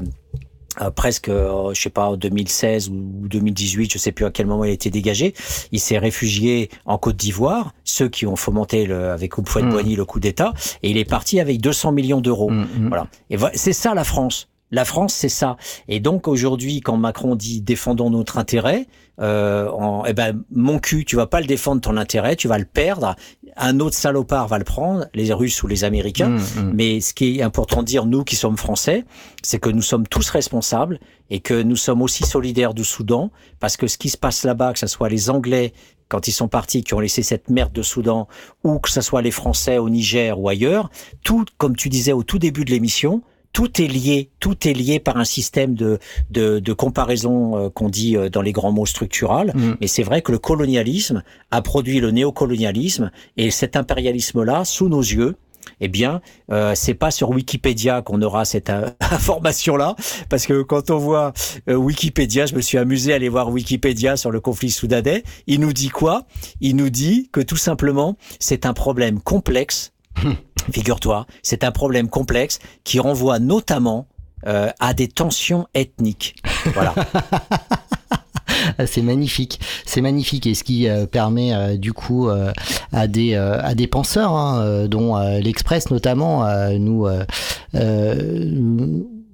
presque, 0.96 1.30
je 1.32 1.74
sais 1.82 1.90
pas, 1.90 2.10
en 2.10 2.18
2016 2.18 2.90
ou 2.90 3.28
2018, 3.28 3.92
je 3.92 3.98
sais 3.98 4.12
plus 4.12 4.26
à 4.26 4.30
quel 4.30 4.46
moment 4.46 4.64
il 4.64 4.70
a 4.70 4.74
été 4.74 4.92
dégagé. 4.92 5.34
Il 5.72 5.80
s'est 5.80 5.98
réfugié 5.98 6.70
en 6.86 7.00
Côte 7.00 7.16
d'Ivoire, 7.16 7.74
ceux 7.84 8.10
qui 8.10 8.28
ont 8.28 8.36
fomenté 8.36 8.86
le, 8.86 9.10
avec 9.10 9.36
Mm. 9.40 9.70
Boigny 9.72 9.96
le 9.96 10.06
coup 10.06 10.20
d'État, 10.20 10.54
et 10.84 10.92
il 10.92 10.98
est 10.98 11.06
parti 11.10 11.40
avec 11.40 11.62
200 11.62 11.94
millions 11.94 12.22
d'euros. 12.22 12.52
Mm, 12.52 12.68
mm. 12.80 12.88
Voilà. 12.90 13.08
Et 13.32 13.38
c'est 13.56 13.74
ça 13.74 13.96
la 13.96 14.04
France. 14.04 14.50
La 14.72 14.84
France, 14.84 15.14
c'est 15.14 15.30
ça. 15.30 15.56
Et 15.88 16.00
donc 16.00 16.28
aujourd'hui, 16.28 16.82
quand 16.82 16.98
Macron 16.98 17.36
dit 17.36 17.62
défendons 17.62 18.10
notre 18.10 18.38
intérêt, 18.38 18.88
euh, 19.20 19.70
en, 19.72 20.06
eh 20.06 20.14
ben 20.14 20.44
mon 20.52 20.78
cul, 20.80 21.06
tu 21.06 21.16
vas 21.16 21.26
pas 21.26 21.40
le 21.40 21.48
défendre 21.48 21.82
ton 21.82 21.98
intérêt, 21.98 22.36
tu 22.36 22.48
vas 22.48 22.58
le 22.58 22.66
perdre. 22.66 23.16
Un 23.56 23.80
autre 23.80 23.96
salopard 23.96 24.48
va 24.48 24.58
le 24.58 24.64
prendre, 24.64 25.08
les 25.16 25.34
Russes 25.34 25.64
ou 25.64 25.68
les 25.68 25.84
Américains. 25.84 26.30
Mm, 26.30 26.38
mm. 26.38 26.72
Mais 26.74 27.00
ce 27.00 27.14
qui 27.14 27.40
est 27.40 27.42
important 27.42 27.82
de 27.82 27.88
dire, 27.88 28.06
nous 28.06 28.24
qui 28.24 28.36
sommes 28.36 28.58
français, 28.58 29.06
c'est 29.42 29.60
que 29.60 29.70
nous 29.70 29.82
sommes 29.82 30.08
tous 30.08 30.30
responsables 30.30 31.00
et 31.30 31.40
que 31.40 31.62
nous 31.62 31.76
sommes 31.78 32.02
aussi 32.02 32.26
solidaires 32.26 32.74
du 32.74 32.84
Soudan, 32.84 33.32
parce 33.60 33.78
que 33.78 33.88
ce 33.88 33.98
qui 33.98 34.10
se 34.10 34.18
passe 34.18 34.44
là-bas, 34.44 34.74
que 34.74 34.80
ce 34.80 34.88
soit 34.88 35.10
les 35.10 35.30
Anglais 35.30 35.74
quand 36.10 36.28
ils 36.28 36.32
sont 36.32 36.48
partis, 36.48 36.84
qui 36.84 36.94
ont 36.94 37.00
laissé 37.00 37.22
cette 37.22 37.50
merde 37.50 37.74
de 37.74 37.82
Soudan, 37.82 38.28
ou 38.64 38.80
que 38.80 38.90
ce 38.90 39.02
soit 39.02 39.22
les 39.22 39.32
Français 39.32 39.78
au 39.78 39.90
Niger 39.90 40.40
ou 40.40 40.48
ailleurs, 40.48 40.90
tout, 41.24 41.44
comme 41.58 41.76
tu 41.76 41.90
disais 41.90 42.14
au 42.14 42.24
tout 42.24 42.40
début 42.40 42.64
de 42.64 42.72
l'émission, 42.72 43.24
tout 43.54 43.82
est 43.82 43.88
lié, 43.88 44.30
tout 44.40 44.68
est 44.68 44.74
lié 44.74 45.00
par 45.00 45.18
un 45.18 45.26
système 45.26 45.76
de, 45.76 46.00
de, 46.30 46.60
de 46.60 46.74
comparaison 46.74 47.58
euh, 47.58 47.70
qu'on 47.70 47.90
dit 47.90 48.16
euh, 48.16 48.30
dans 48.30 48.42
les 48.42 48.52
grands 48.52 48.72
mots 48.72 48.86
structurels. 48.86 49.52
Mm. 49.56 49.76
Mais 49.82 49.88
c'est 49.88 50.04
vrai 50.04 50.22
que 50.22 50.32
le 50.32 50.40
colonialisme 50.40 51.24
a 51.52 51.62
produit 51.62 52.00
le 52.00 52.12
néocolonialisme 52.12 53.12
et 53.38 53.52
cet 53.52 53.76
impérialisme-là, 53.76 54.66
sous 54.66 54.90
nos 54.90 55.02
yeux, 55.02 55.36
eh 55.80 55.88
bien, 55.88 56.22
euh, 56.52 56.74
c'est 56.76 56.94
pas 56.94 57.12
sur 57.12 57.30
Wikipédia 57.30 58.02
qu'on 58.02 58.22
aura 58.22 58.46
cette 58.46 58.70
euh, 58.70 58.90
information-là, 59.12 59.96
parce 60.30 60.46
que 60.46 60.62
quand 60.62 60.90
on 60.90 60.98
voit 60.98 61.34
euh, 61.70 61.76
Wikipédia, 61.76 62.46
je 62.46 62.56
me 62.56 62.62
suis 62.62 62.78
amusé 62.78 63.14
à 63.14 63.16
aller 63.16 63.30
voir 63.30 63.50
Wikipédia 63.50 64.18
sur 64.18 64.32
le 64.32 64.40
conflit 64.40 64.72
soudanais. 64.72 65.24
Il 65.46 65.60
nous 65.60 65.74
dit 65.74 65.90
quoi? 65.90 66.24
Il 66.62 66.76
nous 66.76 66.90
dit 66.90 67.30
que 67.32 67.42
tout 67.42 67.58
simplement, 67.58 68.18
c'est 68.40 68.66
un 68.66 68.74
problème 68.74 69.20
complexe. 69.20 69.94
Figure-toi, 70.72 71.26
c'est 71.44 71.64
un 71.64 71.72
problème 71.72 72.10
complexe 72.10 72.60
qui 72.84 73.00
renvoie 73.00 73.40
notamment 73.40 74.08
euh, 74.46 74.70
à 74.80 74.94
des 74.94 75.08
tensions 75.08 75.68
ethniques. 75.74 76.36
Voilà. 76.74 76.94
C'est 78.86 79.02
magnifique, 79.02 79.60
c'est 79.86 80.02
magnifique 80.02 80.48
et 80.48 80.54
ce 80.54 80.64
qui 80.64 80.88
euh, 80.88 81.06
permet 81.06 81.54
euh, 81.54 81.78
du 81.78 81.94
coup 81.94 82.30
euh, 82.30 82.52
à 82.92 83.08
des 83.08 83.36
à 83.36 83.76
des 83.76 83.88
penseurs, 83.88 84.32
hein, 84.32 84.88
dont 84.88 85.18
l'Express 85.40 85.90
notamment, 85.92 86.46
nous 86.78 87.08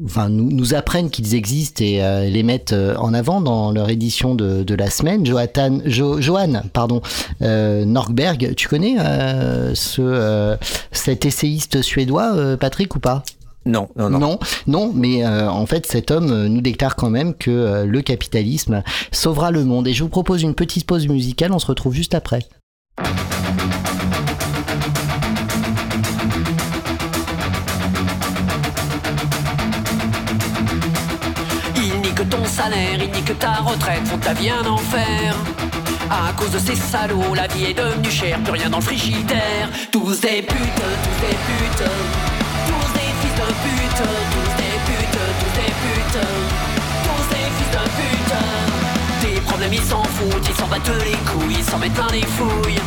enfin 0.06 0.30
nous, 0.30 0.52
nous 0.52 0.74
apprennent 0.74 1.10
qu'ils 1.10 1.36
existent 1.36 1.84
et 1.84 2.04
euh, 2.04 2.30
les 2.30 2.44
mettent 2.44 2.74
euh, 2.74 2.96
en 2.98 3.14
avant 3.14 3.41
dans 3.41 3.72
leur 3.72 3.89
édition 3.89 4.36
de, 4.36 4.64
de 4.64 4.76
la 4.76 4.89
semaine. 4.89 5.26
Joatan, 5.26 5.80
jo, 5.86 6.22
Johan, 6.22 6.64
pardon, 6.74 7.02
euh, 7.41 7.86
Norgberg, 7.86 8.54
tu 8.56 8.68
connais 8.68 9.00
euh, 9.00 9.76
ce 9.76 10.58
cet 10.91 11.26
essayiste 11.26 11.82
suédois, 11.82 12.58
Patrick 12.58 12.96
ou 12.96 13.00
pas? 13.00 13.24
Non, 13.66 13.88
non, 13.96 14.10
non. 14.10 14.20
non, 14.20 14.39
non, 14.68 14.91
mais 14.94 15.26
euh, 15.26 15.50
en 15.50 15.66
fait, 15.66 15.86
cet 15.86 16.12
homme 16.12 16.48
nous 16.48 16.62
déclare 16.62 16.98
quand 16.98 17.10
même 17.10 17.34
que 17.34 17.50
euh, 17.50 17.86
le 17.86 18.02
capitalisme 18.02 18.84
sauvera 19.12 19.52
le 19.52 19.64
monde. 19.64 19.88
Et 19.88 19.94
je 19.94 20.04
vous 20.04 20.10
propose 20.10 20.41
une 20.41 20.54
petite 20.54 20.86
pause 20.86 21.08
musicale, 21.08 21.54
on 21.54 21.60
se 21.60 21.68
retrouve 21.68 21.94
juste 21.94 22.14
après. 22.14 22.39
Il 32.72 33.11
nique 33.11 33.38
ta 33.39 33.53
retraite, 33.53 34.05
font 34.05 34.18
ta 34.18 34.34
vie 34.34 34.49
un 34.49 34.66
enfer. 34.66 35.36
À 36.09 36.32
cause 36.34 36.51
de 36.51 36.59
ces 36.59 36.76
salauds, 36.76 37.34
la 37.36 37.47
vie 37.47 37.66
est 37.66 37.74
devenue 37.74 38.11
chère, 38.11 38.39
plus 38.39 38.53
rien 38.53 38.70
dans 38.70 38.78
le 38.78 38.84
frigidaire. 38.84 39.70
Tous 39.91 40.20
des 40.22 40.41
putes, 40.41 40.84
tous 41.03 41.20
des 41.26 41.36
putes, 41.47 41.84
tous 42.68 42.93
des 42.93 43.11
fils 43.20 43.36
de 43.36 43.47
pute, 43.64 44.03
tous 44.34 44.53
des 44.61 44.76
putes, 44.88 45.20
tous 45.39 45.53
des 45.59 45.74
putes, 45.82 46.20
tous 47.03 47.26
des 47.30 47.47
fils 47.55 47.72
de 47.72 47.84
pute. 47.97 48.36
Tes 49.22 49.41
problèmes, 49.41 49.74
ils 49.74 49.82
s'en 49.82 50.03
foutent, 50.03 50.47
ils 50.47 50.55
s'en 50.55 50.68
battent 50.68 51.03
les 51.05 51.18
couilles, 51.32 51.57
ils 51.59 51.64
s'en 51.64 51.78
mettent 51.78 51.93
plein 51.93 52.07
les 52.11 52.26
fouilles. 52.26 52.82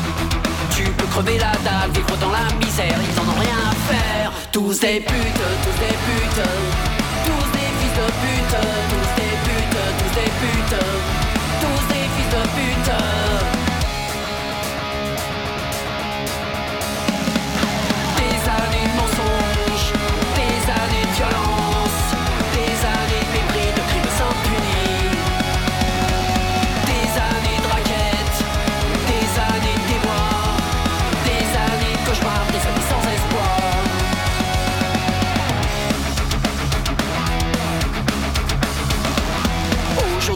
Tu 0.74 0.85
peux 0.85 1.07
crever 1.07 1.39
la 1.39 1.53
dalle, 1.64 1.91
vivre 1.93 2.16
dans 2.20 2.31
la 2.31 2.45
misère, 2.64 2.99
ils 2.99 3.20
en 3.20 3.24
ont 3.24 3.41
rien 3.41 3.59
à 3.70 3.93
faire. 3.93 4.33
Tous 4.53 4.79
des 4.81 5.01
putes, 5.01 5.43
tous 5.64 5.79
des 5.81 5.97
putes, 6.07 6.43
tous 7.24 7.47
des 7.53 7.70
fils 7.79 7.95
de 7.97 8.07
pute, 8.22 8.96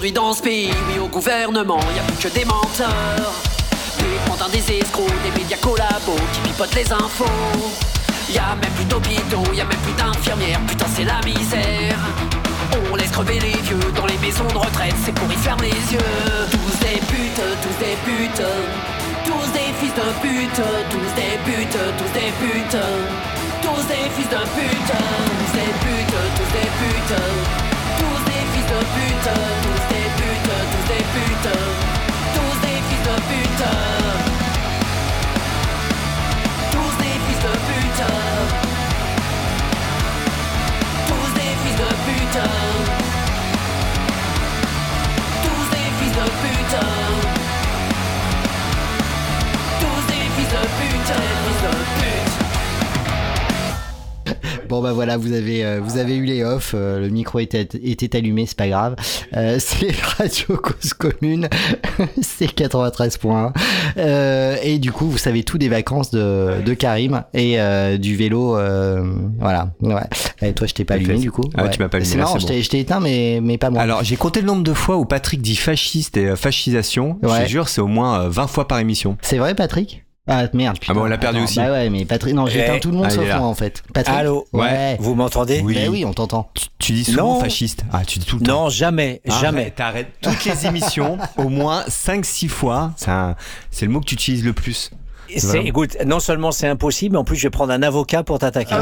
Dans 0.08 0.32
ce 0.32 0.42
pays, 0.42 0.72
oui 0.88 0.98
au 0.98 1.06
gouvernement, 1.06 1.78
y 1.94 1.98
a 2.00 2.02
plus 2.02 2.16
que 2.16 2.34
des 2.34 2.44
menteurs. 2.44 3.32
Des 3.98 4.18
pantins, 4.26 4.48
des 4.48 4.78
escrocs, 4.78 5.06
des 5.22 5.30
médias 5.38 5.58
collabos 5.58 6.16
qui 6.32 6.40
pipotent 6.40 6.74
les 6.74 6.90
infos. 6.90 7.24
Y 8.28 8.38
a 8.38 8.56
même 8.60 8.72
plus 8.74 8.86
d'hôpitaux, 8.86 9.44
y 9.54 9.60
a 9.60 9.64
même 9.64 9.78
plus 9.78 9.92
d'infirmières, 9.92 10.58
putain 10.66 10.86
c'est 10.96 11.04
la 11.04 11.20
misère. 11.20 11.98
On 12.90 12.96
laisse 12.96 13.10
crever 13.10 13.38
les 13.38 13.54
vieux 13.62 13.78
dans 13.94 14.06
les 14.06 14.18
maisons 14.18 14.48
de 14.48 14.58
retraite, 14.58 14.94
c'est 15.04 15.12
pour 15.12 15.30
y 15.30 15.36
fermer 15.36 15.68
les 15.70 15.92
yeux. 15.92 16.12
Tous 16.50 16.78
des 16.80 16.98
putes, 17.06 17.42
tous 17.62 17.78
des 17.78 17.96
putes, 18.02 18.42
tous 19.24 19.52
des 19.52 19.70
fils 19.78 19.94
de 19.94 20.08
pute, 20.24 20.62
tous 20.90 21.10
des 21.14 21.38
putes, 21.44 21.78
tous 21.98 22.12
des 22.18 22.32
putes, 22.40 22.78
tous 23.62 23.84
des 23.86 24.08
fils 24.16 24.30
de 24.32 24.42
pute, 24.58 24.92
tous 25.30 25.52
des 25.54 25.72
putes, 25.84 26.18
tous 26.34 26.50
des 26.56 26.70
putes, 26.80 27.16
tous 28.00 28.20
des 28.26 28.42
fils 28.52 28.66
de 28.66 28.80
pute, 28.96 29.69
des 31.42 31.79
Bon 54.80 54.86
bah 54.86 54.92
voilà, 54.94 55.18
vous 55.18 55.34
avez 55.34 55.62
euh, 55.62 55.78
vous 55.84 55.98
avez 55.98 56.16
eu 56.16 56.24
les 56.24 56.42
off, 56.42 56.72
euh, 56.74 57.00
le 57.00 57.10
micro 57.10 57.38
était, 57.38 57.68
était 57.84 58.16
allumé, 58.16 58.46
c'est 58.46 58.56
pas 58.56 58.66
grave. 58.68 58.96
Euh, 59.36 59.56
c'est 59.60 59.94
Radio 60.16 60.56
Cause 60.56 60.94
Commune, 60.94 61.50
c'est 62.22 62.46
93.1. 62.46 63.52
Euh, 63.98 64.56
et 64.62 64.78
du 64.78 64.90
coup, 64.90 65.06
vous 65.10 65.18
savez 65.18 65.42
tout 65.44 65.58
des 65.58 65.68
vacances 65.68 66.10
de, 66.12 66.62
de 66.64 66.72
Karim 66.72 67.24
et 67.34 67.60
euh, 67.60 67.98
du 67.98 68.16
vélo. 68.16 68.56
euh, 68.56 69.04
voilà. 69.38 69.74
Ouais. 69.82 70.00
Et 70.40 70.54
toi, 70.54 70.66
je 70.66 70.72
t'ai 70.72 70.86
pas 70.86 70.94
allumé 70.94 71.18
du 71.18 71.30
coup. 71.30 71.44
Ah, 71.58 71.64
Ouais. 71.64 71.70
tu 71.70 71.78
m'as 71.82 71.90
pas 71.90 71.98
allumé, 71.98 72.10
C'est 72.10 72.16
là, 72.16 72.24
marrant, 72.24 72.38
je 72.38 72.46
bon. 72.46 72.48
t'ai- 72.54 72.62
je 72.62 72.70
t'ai 72.70 72.80
éteint, 72.80 73.00
mais 73.00 73.40
mais 73.42 73.58
pas 73.58 73.68
moi. 73.68 73.82
Alors, 73.82 74.02
j'ai 74.02 74.16
compté 74.16 74.40
le 74.40 74.46
nombre 74.46 74.62
de 74.62 74.72
fois 74.72 74.96
où 74.96 75.04
Patrick 75.04 75.42
dit 75.42 75.56
fasciste 75.56 76.16
et 76.16 76.34
fascisation. 76.36 77.18
Je 77.22 77.28
Ouais. 77.28 77.44
te 77.44 77.48
jure, 77.50 77.68
c'est 77.68 77.82
au 77.82 77.86
moins 77.86 78.22
euh, 78.22 78.28
20 78.30 78.46
fois 78.46 78.66
par 78.66 78.78
émission. 78.78 79.18
C'est 79.20 79.36
vrai, 79.36 79.54
Patrick? 79.54 80.04
Ah 80.26 80.44
merde. 80.52 80.78
Putain. 80.78 80.92
Ah 80.92 80.94
bon, 80.94 81.02
on 81.02 81.06
l'a 81.06 81.18
perdu 81.18 81.38
Attends, 81.38 81.44
aussi. 81.44 81.56
Bah 81.56 81.70
ouais, 81.72 81.90
mais 81.90 82.04
Patrick, 82.04 82.34
non, 82.34 82.46
j'ai 82.46 82.60
Eh, 82.60 82.64
éteint 82.64 82.78
tout 82.78 82.90
le 82.90 82.96
monde 82.98 83.06
ah, 83.06 83.10
sauf 83.10 83.26
moi 83.26 83.46
en 83.46 83.54
fait. 83.54 83.82
Patrick. 83.92 84.16
Allô 84.16 84.46
Ouais. 84.52 84.96
Vous 85.00 85.14
m'entendez 85.14 85.60
Oui. 85.64 85.74
Ben 85.74 85.88
oui, 85.88 86.04
on 86.04 86.12
t'entend. 86.12 86.50
Tu, 86.54 86.66
tu 86.78 86.92
dis 86.92 87.04
souvent 87.04 87.34
Non. 87.34 87.40
fasciste. 87.40 87.84
Ah, 87.92 88.04
tu 88.04 88.18
dis 88.18 88.26
tout 88.26 88.36
le 88.38 88.42
temps. 88.44 88.64
Non, 88.64 88.68
jamais, 88.68 89.20
jamais. 89.40 89.60
Arrête, 89.62 89.74
T'arrêtes 89.74 90.12
toutes 90.22 90.44
les 90.44 90.66
émissions, 90.66 91.18
au 91.36 91.48
moins 91.48 91.84
5-6 91.88 92.48
fois. 92.48 92.92
C'est 92.96 93.10
un- 93.10 93.34
c'est 93.70 93.86
le 93.86 93.92
mot 93.92 94.00
que 94.00 94.04
tu 94.06 94.14
utilises 94.14 94.44
le 94.44 94.52
plus. 94.52 94.90
C'est, 95.36 95.64
écoute, 95.64 95.96
non 96.06 96.20
seulement 96.20 96.52
c'est 96.52 96.68
impossible, 96.68 97.12
mais 97.14 97.18
en 97.18 97.24
plus 97.24 97.36
je 97.36 97.42
vais 97.44 97.50
prendre 97.50 97.72
un 97.72 97.82
avocat 97.82 98.22
pour 98.22 98.38
t'attaquer. 98.38 98.74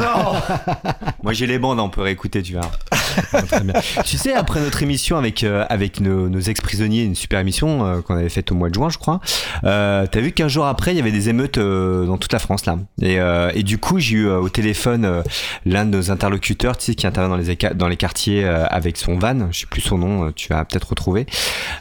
Moi 1.23 1.33
j'ai 1.33 1.47
les 1.47 1.59
bandes, 1.59 1.79
on 1.79 1.89
peut 1.89 2.01
réécouter, 2.01 2.41
tu 2.41 2.53
vois. 2.53 2.69
Tu 4.05 4.17
sais, 4.17 4.33
après 4.33 4.59
notre 4.59 4.81
émission 4.83 5.17
avec, 5.17 5.43
euh, 5.43 5.65
avec 5.69 5.99
nos, 5.99 6.29
nos 6.29 6.39
ex-prisonniers, 6.39 7.03
une 7.03 7.15
super 7.15 7.39
émission 7.39 7.85
euh, 7.85 8.01
qu'on 8.01 8.15
avait 8.15 8.29
faite 8.29 8.51
au 8.51 8.55
mois 8.55 8.69
de 8.69 8.75
juin, 8.75 8.89
je 8.89 8.97
crois, 8.97 9.19
euh, 9.63 10.05
t'as 10.09 10.19
vu 10.19 10.31
qu'un 10.31 10.47
jour 10.47 10.65
après, 10.65 10.93
il 10.93 10.97
y 10.97 11.01
avait 11.01 11.11
des 11.11 11.29
émeutes 11.29 11.57
euh, 11.57 12.05
dans 12.05 12.17
toute 12.17 12.31
la 12.31 12.39
France, 12.39 12.65
là. 12.65 12.77
Et, 13.01 13.19
euh, 13.19 13.51
et 13.55 13.63
du 13.63 13.77
coup, 13.77 13.99
j'ai 13.99 14.15
eu 14.15 14.27
euh, 14.27 14.39
au 14.39 14.49
téléphone 14.49 15.05
euh, 15.05 15.21
l'un 15.65 15.85
de 15.85 15.97
nos 15.97 16.11
interlocuteurs, 16.11 16.77
tu 16.77 16.85
sais, 16.85 16.95
qui 16.95 17.07
intervient 17.07 17.35
dans 17.35 17.41
les, 17.41 17.55
dans 17.75 17.87
les 17.87 17.97
quartiers 17.97 18.45
euh, 18.45 18.65
avec 18.67 18.97
son 18.97 19.17
van, 19.17 19.51
je 19.51 19.61
sais 19.61 19.67
plus 19.67 19.81
son 19.81 19.97
nom, 19.97 20.31
tu 20.31 20.53
vas 20.53 20.63
peut-être 20.65 20.89
retrouver. 20.89 21.25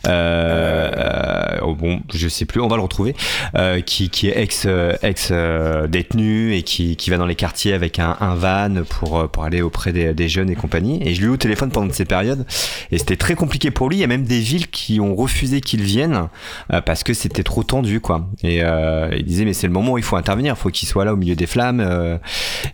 Euh, 0.07 0.91
euh, 0.97 1.59
oh, 1.63 1.75
bon, 1.75 2.01
je 2.13 2.29
sais 2.29 2.45
plus, 2.45 2.61
on 2.61 2.69
va 2.69 2.77
le 2.77 2.83
retrouver. 2.83 3.15
Euh, 3.55 3.81
qui, 3.81 4.11
qui 4.11 4.29
est 4.29 4.41
ex, 4.41 4.58
euh, 4.67 4.95
ex 5.03 5.29
euh, 5.31 5.87
détenu 5.87 6.55
et 6.55 6.63
qui, 6.63 6.97
qui 6.97 7.11
va 7.11 7.17
dans 7.17 7.27
les 7.27 7.35
quartiers 7.35 7.73
avec 7.73 7.99
un, 7.99 8.17
van 8.37 8.83
pour, 8.89 9.19
euh, 9.21 9.27
pour 9.27 9.45
aller 9.45 9.63
auprès 9.63 9.93
des, 9.93 10.29
jeunes 10.29 10.51
et 10.51 10.55
compagnie. 10.55 11.01
Et 11.07 11.15
je 11.15 11.21
l'ai 11.21 11.27
eu 11.27 11.31
au 11.31 11.37
téléphone 11.37 11.71
pendant 11.71 11.93
ces 11.93 12.05
périodes 12.05 12.47
et 12.91 12.99
c'était 12.99 13.17
très 13.17 13.35
compliqué 13.35 13.71
pour 13.71 13.89
lui. 13.89 13.97
Il 13.97 14.01
y 14.01 14.05
a 14.05 14.09
même 14.09 14.25
des 14.25 14.41
villes 14.41 14.69
qui 14.69 15.01
ont 15.01 15.15
refusé 15.15 15.61
qu'il 15.61 15.83
vienne 15.83 16.29
euh, 16.73 16.81
parce 16.81 17.03
que 17.05 17.15
c'était 17.15 17.43
trop 17.43 17.63
tendu, 17.63 18.01
quoi. 18.01 18.29
Et 18.43 18.63
euh, 18.63 19.11
il 19.17 19.25
disait 19.25 19.45
mais 19.45 19.53
c'est 19.53 19.67
le 19.67 19.73
moment 19.73 19.93
où 19.93 19.99
il 19.99 20.05
faut 20.05 20.17
intervenir, 20.17 20.55
il 20.57 20.61
faut 20.61 20.71
qu'il 20.71 20.89
soit 20.89 21.05
là 21.05 21.13
au 21.15 21.17
milieu 21.17 21.35
des 21.37 21.47
flammes. 21.47 21.81
euh, 21.81 22.19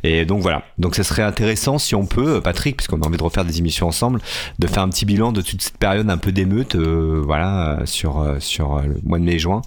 et 0.02 0.24
donc 0.24 0.42
voilà. 0.42 0.62
Donc 0.78 0.94
ça 0.96 1.04
serait 1.04 1.22
intéressant 1.22 1.78
si 1.78 1.94
on 1.94 2.06
peut, 2.06 2.36
euh, 2.36 2.40
Patrick, 2.40 2.76
puisqu'on 2.76 3.00
a 3.00 3.06
envie 3.06 3.16
de 3.18 3.22
refaire 3.22 3.44
des 3.44 3.58
émissions 3.58 3.86
ensemble, 3.88 4.20
de 4.58 4.66
faire 4.66 4.82
un 4.82 4.88
petit 4.88 5.04
bilan 5.04 5.32
de 5.32 5.40
toute 5.40 5.62
cette 5.62 5.78
période 5.78 6.08
un 6.10 6.18
peu 6.18 6.32
d'émeute, 6.32 6.74
euh, 6.76 7.22
voilà, 7.24 7.78
euh, 7.80 7.86
sur 7.86 8.20
euh, 8.20 8.36
sur 8.40 8.76
euh, 8.76 8.82
le 8.82 8.96
mois 9.04 9.18
de 9.18 9.24
mai-juin, 9.24 9.62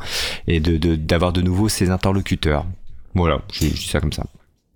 et 0.47 0.59
de 0.59 0.77
de- 0.77 0.95
d'avoir 0.95 1.33
de, 1.33 1.41
nouveau 1.41 1.69
ces 1.69 1.89
interlocuteurs. 2.07 2.65
Voilà, 3.13 3.41
je 3.51 3.65
je 3.65 3.73
dis 3.73 3.87
ça 3.87 3.99
comme 3.99 4.13
ça. 4.13 4.25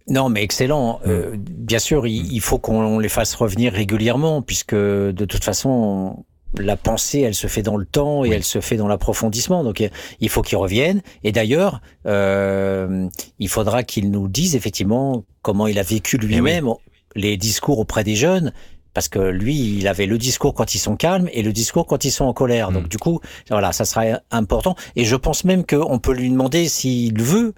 Non, 0.07 0.29
mais 0.29 0.43
excellent. 0.43 0.99
Euh, 1.05 1.35
bien 1.37 1.79
sûr, 1.79 2.07
il, 2.07 2.33
il 2.33 2.41
faut 2.41 2.59
qu'on 2.59 2.99
les 2.99 3.09
fasse 3.09 3.35
revenir 3.35 3.71
régulièrement, 3.71 4.41
puisque 4.41 4.75
de 4.75 5.25
toute 5.25 5.43
façon, 5.43 6.25
la 6.57 6.75
pensée, 6.75 7.21
elle 7.21 7.35
se 7.35 7.47
fait 7.47 7.61
dans 7.61 7.77
le 7.77 7.85
temps 7.85 8.25
et 8.25 8.29
elle 8.29 8.43
se 8.43 8.59
fait 8.59 8.77
dans 8.77 8.87
l'approfondissement. 8.87 9.63
Donc, 9.63 9.87
il 10.19 10.29
faut 10.29 10.41
qu'ils 10.41 10.57
reviennent. 10.57 11.01
Et 11.23 11.31
d'ailleurs, 11.31 11.81
euh, 12.07 13.07
il 13.39 13.47
faudra 13.47 13.83
qu'il 13.83 14.11
nous 14.11 14.27
dise 14.27 14.55
effectivement 14.55 15.23
comment 15.41 15.67
il 15.67 15.79
a 15.79 15.83
vécu 15.83 16.17
lui-même 16.17 16.69
les 17.15 17.37
discours 17.37 17.79
auprès 17.79 18.03
des 18.03 18.15
jeunes. 18.15 18.51
Parce 18.93 19.07
que 19.07 19.19
lui, 19.19 19.77
il 19.77 19.87
avait 19.87 20.05
le 20.05 20.17
discours 20.17 20.53
quand 20.53 20.75
ils 20.75 20.79
sont 20.79 20.95
calmes 20.95 21.29
et 21.31 21.43
le 21.43 21.53
discours 21.53 21.85
quand 21.85 22.03
ils 22.03 22.11
sont 22.11 22.25
en 22.25 22.33
colère. 22.33 22.71
Donc 22.71 22.89
du 22.89 22.97
coup, 22.97 23.19
voilà, 23.49 23.71
ça 23.71 23.85
sera 23.85 24.03
important. 24.31 24.75
Et 24.95 25.05
je 25.05 25.15
pense 25.15 25.43
même 25.45 25.65
qu'on 25.65 25.99
peut 25.99 26.13
lui 26.13 26.29
demander 26.29 26.67
s'il 26.67 27.21
veut 27.21 27.53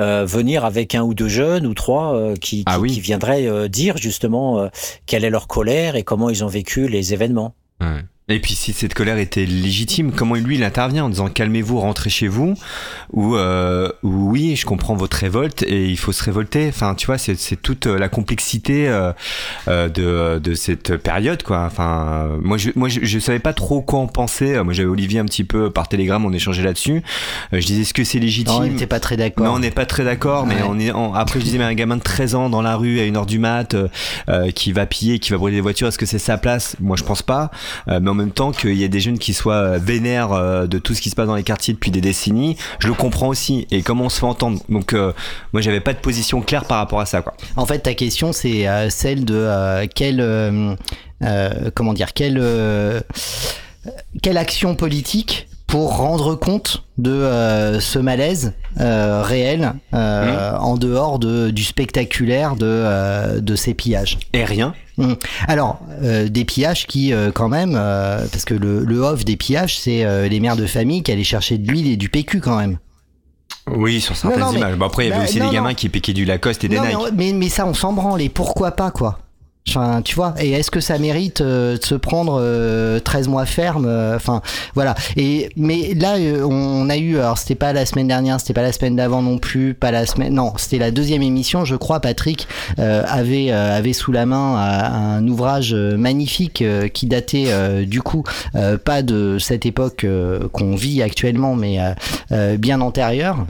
euh, 0.00 0.24
venir 0.24 0.64
avec 0.64 0.94
un 0.94 1.02
ou 1.02 1.14
deux 1.14 1.28
jeunes 1.28 1.66
ou 1.66 1.74
trois 1.74 2.14
euh, 2.14 2.34
qui, 2.34 2.58
qui, 2.58 2.64
Ah 2.66 2.80
oui. 2.80 2.90
qui 2.90 3.00
viendraient 3.00 3.46
euh, 3.46 3.68
dire 3.68 3.96
justement 3.96 4.58
euh, 4.58 4.68
quelle 5.06 5.24
est 5.24 5.30
leur 5.30 5.46
colère 5.46 5.96
et 5.96 6.02
comment 6.02 6.30
ils 6.30 6.42
ont 6.44 6.48
vécu 6.48 6.88
les 6.88 7.12
événements. 7.12 7.54
Et 8.28 8.38
puis 8.40 8.54
si 8.54 8.72
cette 8.72 8.94
colère 8.94 9.18
était 9.18 9.44
légitime, 9.44 10.12
comment 10.12 10.36
lui 10.36 10.54
il 10.56 10.64
intervient 10.64 11.04
en 11.04 11.08
disant 11.08 11.28
calmez-vous, 11.28 11.80
rentrez 11.80 12.08
chez 12.08 12.28
vous, 12.28 12.54
ou 13.12 13.36
euh, 13.36 13.88
ou 14.04 14.30
oui 14.30 14.54
je 14.56 14.64
comprends 14.64 14.94
votre 14.94 15.16
révolte 15.16 15.64
et 15.64 15.88
il 15.88 15.98
faut 15.98 16.12
se 16.12 16.22
révolter. 16.22 16.68
Enfin 16.68 16.94
tu 16.94 17.06
vois 17.06 17.18
c'est 17.18 17.36
toute 17.60 17.86
euh, 17.88 17.98
la 17.98 18.08
complexité 18.08 18.88
euh, 18.88 19.12
euh, 19.68 19.88
de 19.88 20.38
de 20.38 20.54
cette 20.54 20.96
période 20.98 21.42
quoi. 21.42 21.64
Enfin 21.66 22.06
euh, 22.30 22.38
moi 22.40 22.58
je 22.58 22.70
moi 22.76 22.88
je, 22.88 23.00
je 23.02 23.18
savais 23.18 23.40
pas 23.40 23.52
trop 23.52 23.82
quoi 23.82 23.98
en 23.98 24.06
penser. 24.06 24.62
Moi 24.62 24.72
j'avais 24.72 24.88
Olivier 24.88 25.18
un 25.18 25.24
petit 25.26 25.44
peu 25.44 25.70
par 25.70 25.88
télégramme 25.88 26.24
on 26.24 26.32
échangeait 26.32 26.62
là-dessus. 26.62 27.02
Je 27.52 27.58
disais 27.66 27.82
est-ce 27.82 27.92
que 27.94 28.04
c'est 28.04 28.20
légitime? 28.20 28.54
Non, 28.54 28.60
on 28.60 28.66
n'était 28.66 28.86
pas 28.86 29.00
très 29.00 29.16
d'accord. 29.16 29.44
non, 29.46 29.54
on 29.54 29.58
n'est 29.58 29.70
pas 29.72 29.84
très 29.84 30.04
d'accord, 30.04 30.46
mais 30.46 30.54
Ouais. 30.54 30.62
on 30.68 30.78
est. 30.78 30.92
Après, 31.14 31.40
je 31.40 31.44
disais, 31.44 31.58
mais 31.58 31.64
un 31.64 31.74
gamin 31.74 31.96
de 31.96 32.02
13 32.02 32.34
ans 32.36 32.48
dans 32.50 32.62
la 32.62 32.76
rue 32.76 33.00
à 33.00 33.04
une 33.04 33.16
heure 33.16 33.26
du 33.26 33.38
mat, 33.40 33.74
euh, 33.74 34.50
qui 34.52 34.72
va 34.72 34.86
piller, 34.86 35.18
qui 35.18 35.32
va 35.32 35.38
brûler 35.38 35.56
des 35.56 35.60
voitures, 35.60 35.88
est-ce 35.88 35.98
que 35.98 36.06
c'est 36.06 36.18
sa 36.20 36.38
place? 36.38 36.76
Moi, 36.80 36.96
je 36.96 37.02
pense 37.04 37.22
pas. 37.22 37.50
Mais 37.88 38.11
en 38.12 38.14
même 38.14 38.30
temps, 38.30 38.52
qu'il 38.52 38.74
y 38.74 38.84
ait 38.84 38.90
des 38.90 39.00
jeunes 39.00 39.18
qui 39.18 39.32
soient 39.32 39.54
euh, 39.54 39.78
vénères 39.78 40.32
euh, 40.32 40.66
de 40.66 40.78
tout 40.78 40.94
ce 40.94 41.00
qui 41.00 41.08
se 41.08 41.14
passe 41.14 41.26
dans 41.26 41.34
les 41.34 41.42
quartiers 41.42 41.72
depuis 41.72 41.90
des 41.90 42.02
décennies, 42.02 42.58
je 42.78 42.86
le 42.86 42.92
comprends 42.92 43.28
aussi. 43.28 43.66
Et 43.70 43.82
comment 43.82 44.04
on 44.04 44.08
se 44.10 44.20
fait 44.20 44.26
entendre 44.26 44.60
Donc, 44.68 44.92
euh, 44.92 45.12
moi, 45.54 45.62
j'avais 45.62 45.80
pas 45.80 45.94
de 45.94 45.98
position 45.98 46.42
claire 46.42 46.66
par 46.66 46.76
rapport 46.76 47.00
à 47.00 47.06
ça. 47.06 47.24
En 47.56 47.64
fait, 47.64 47.78
ta 47.78 47.94
question, 47.94 48.32
c'est 48.32 48.66
celle 48.90 49.24
de 49.24 49.48
comment 51.74 51.94
dire, 51.94 52.12
quelle 52.12 52.38
action 54.36 54.74
politique 54.76 55.48
pour 55.72 55.96
rendre 55.96 56.34
compte 56.34 56.84
de 56.98 57.10
euh, 57.10 57.80
ce 57.80 57.98
malaise 57.98 58.52
euh, 58.78 59.22
réel 59.22 59.72
euh, 59.94 60.54
en 60.58 60.76
dehors 60.76 61.18
de, 61.18 61.48
du 61.48 61.64
spectaculaire 61.64 62.56
de, 62.56 63.40
de 63.40 63.56
ces 63.56 63.72
pillages. 63.72 64.18
Et 64.34 64.44
rien. 64.44 64.74
Mm. 64.98 65.14
Alors, 65.48 65.80
des 66.28 66.44
pillages 66.44 66.86
qui, 66.86 67.14
quand 67.32 67.48
même, 67.48 67.72
parce 67.72 68.44
que 68.44 68.52
le, 68.52 68.84
le 68.84 68.98
off 69.00 69.24
des 69.24 69.38
pillages, 69.38 69.78
c'est 69.78 70.28
les 70.28 70.40
mères 70.40 70.56
de 70.56 70.66
famille 70.66 71.02
qui 71.02 71.10
allaient 71.10 71.24
chercher 71.24 71.56
de 71.56 71.66
l'huile 71.66 71.90
et 71.90 71.96
du 71.96 72.10
PQ 72.10 72.40
quand 72.42 72.58
même. 72.58 72.76
Oui, 73.74 74.02
sur 74.02 74.14
certaines 74.14 74.40
non, 74.40 74.52
mais- 74.52 74.58
images. 74.58 74.76
Bon, 74.76 74.84
après, 74.84 75.06
il 75.06 75.08
y 75.08 75.12
avait 75.12 75.22
bah, 75.22 75.24
aussi 75.26 75.40
non, 75.40 75.48
des 75.48 75.54
gamins 75.54 75.72
qui 75.72 75.88
piquaient 75.88 76.12
du 76.12 76.26
Lacoste 76.26 76.64
et 76.64 76.68
des 76.68 76.76
Non, 76.76 76.84
Nike. 76.84 76.98
mais, 77.14 77.26
mais, 77.28 77.32
mais 77.32 77.48
ça, 77.48 77.64
on 77.64 77.72
s'en 77.72 77.94
branle. 77.94 78.20
Et 78.20 78.28
pourquoi 78.28 78.72
pas, 78.72 78.90
quoi? 78.90 79.20
Enfin, 79.68 80.02
tu 80.02 80.16
vois, 80.16 80.34
et 80.40 80.50
est-ce 80.50 80.72
que 80.72 80.80
ça 80.80 80.98
mérite 80.98 81.40
euh, 81.40 81.78
de 81.78 81.84
se 81.84 81.94
prendre 81.94 82.40
euh, 82.42 82.98
13 82.98 83.28
mois 83.28 83.46
ferme 83.46 83.86
euh, 83.86 84.16
Enfin, 84.16 84.42
voilà. 84.74 84.96
Et 85.16 85.50
mais 85.56 85.94
là, 85.94 86.16
euh, 86.16 86.42
on 86.44 86.90
a 86.90 86.96
eu, 86.96 87.18
alors 87.18 87.38
c'était 87.38 87.54
pas 87.54 87.72
la 87.72 87.86
semaine 87.86 88.08
dernière, 88.08 88.40
c'était 88.40 88.54
pas 88.54 88.62
la 88.62 88.72
semaine 88.72 88.96
d'avant 88.96 89.22
non 89.22 89.38
plus, 89.38 89.74
pas 89.74 89.92
la 89.92 90.04
semaine, 90.04 90.34
non, 90.34 90.52
c'était 90.56 90.78
la 90.78 90.90
deuxième 90.90 91.22
émission, 91.22 91.64
je 91.64 91.76
crois. 91.76 92.00
Patrick 92.00 92.48
avait 92.76 93.50
avait 93.52 93.92
sous 93.92 94.12
la 94.12 94.26
main 94.26 94.56
un 94.56 95.26
ouvrage 95.28 95.74
magnifique 95.74 96.64
qui 96.92 97.06
datait 97.06 97.84
du 97.86 98.02
coup 98.02 98.24
pas 98.84 99.02
de 99.02 99.36
cette 99.38 99.66
époque 99.66 100.06
qu'on 100.52 100.74
vit 100.74 101.02
actuellement, 101.02 101.54
mais 101.54 101.78
bien 102.58 102.80
antérieure 102.80 103.46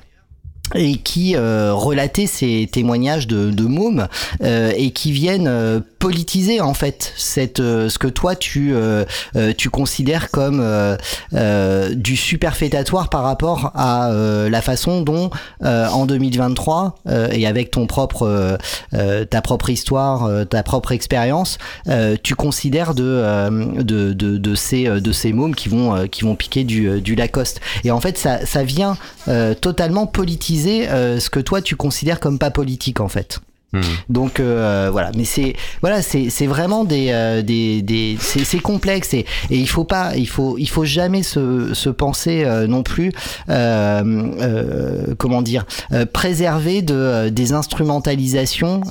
et 0.74 0.96
qui 0.96 1.36
euh, 1.36 1.72
relatait 1.74 2.26
ces 2.26 2.68
témoignages 2.70 3.26
de, 3.26 3.50
de 3.50 3.64
mômes 3.64 4.08
euh, 4.42 4.72
et 4.76 4.90
qui 4.90 5.12
viennent 5.12 5.48
euh, 5.48 5.80
politiser 5.98 6.60
en 6.60 6.74
fait 6.74 7.12
cette 7.16 7.60
euh, 7.60 7.88
ce 7.88 7.96
que 7.98 8.08
toi 8.08 8.34
tu 8.34 8.74
euh, 8.74 9.04
euh, 9.36 9.52
tu 9.56 9.70
considères 9.70 10.30
comme 10.30 10.62
du 11.92 12.16
superfétatoire 12.16 13.08
par 13.08 13.22
rapport 13.22 13.70
à 13.74 14.10
la 14.12 14.62
façon 14.62 15.02
dont 15.02 15.30
en 15.62 16.06
2023 16.06 16.96
euh, 17.06 17.28
et 17.32 17.46
avec 17.46 17.70
ton 17.70 17.86
propre 17.86 18.58
ta 18.90 19.42
propre 19.42 19.70
histoire 19.70 20.46
ta 20.46 20.62
propre 20.62 20.92
expérience 20.92 21.58
tu 22.22 22.34
considères 22.34 22.94
de, 22.94 23.80
de, 23.82 24.12
de 24.12 24.38
de 24.38 24.54
ces 24.54 24.84
de 24.84 25.12
ces 25.12 25.32
mômes 25.32 25.54
qui 25.54 25.68
vont 25.68 26.06
qui 26.08 26.24
vont 26.24 26.34
piquer 26.34 26.64
du 26.64 27.00
du 27.00 27.14
Lacoste. 27.14 27.60
Et 27.84 27.90
en 27.90 28.00
fait 28.00 28.18
ça 28.18 28.44
ça 28.44 28.64
vient 28.64 28.96
totalement 29.60 30.06
politiser 30.06 30.61
euh, 30.68 31.20
ce 31.20 31.30
que 31.30 31.40
toi 31.40 31.62
tu 31.62 31.76
considères 31.76 32.20
comme 32.20 32.38
pas 32.38 32.50
politique 32.50 33.00
en 33.00 33.08
fait. 33.08 33.40
Hmm. 33.74 33.80
Donc 34.10 34.38
euh, 34.38 34.90
voilà, 34.92 35.12
mais 35.16 35.24
c'est 35.24 35.54
voilà, 35.80 36.02
c'est 36.02 36.28
c'est 36.28 36.46
vraiment 36.46 36.84
des 36.84 37.06
euh, 37.10 37.40
des 37.40 37.80
des 37.80 38.18
c'est 38.20 38.60
complexe 38.60 39.14
et, 39.14 39.24
et 39.48 39.56
il 39.56 39.68
faut 39.68 39.84
pas 39.84 40.14
il 40.14 40.28
faut 40.28 40.58
il 40.58 40.68
faut 40.68 40.84
jamais 40.84 41.22
se 41.22 41.72
se 41.72 41.88
penser 41.88 42.44
euh, 42.44 42.66
non 42.66 42.82
plus 42.82 43.12
comment 45.16 45.40
dire 45.40 45.64
préserver 46.12 46.82
de 46.82 47.30
des 47.30 47.52
instrumentalisations 47.54 48.82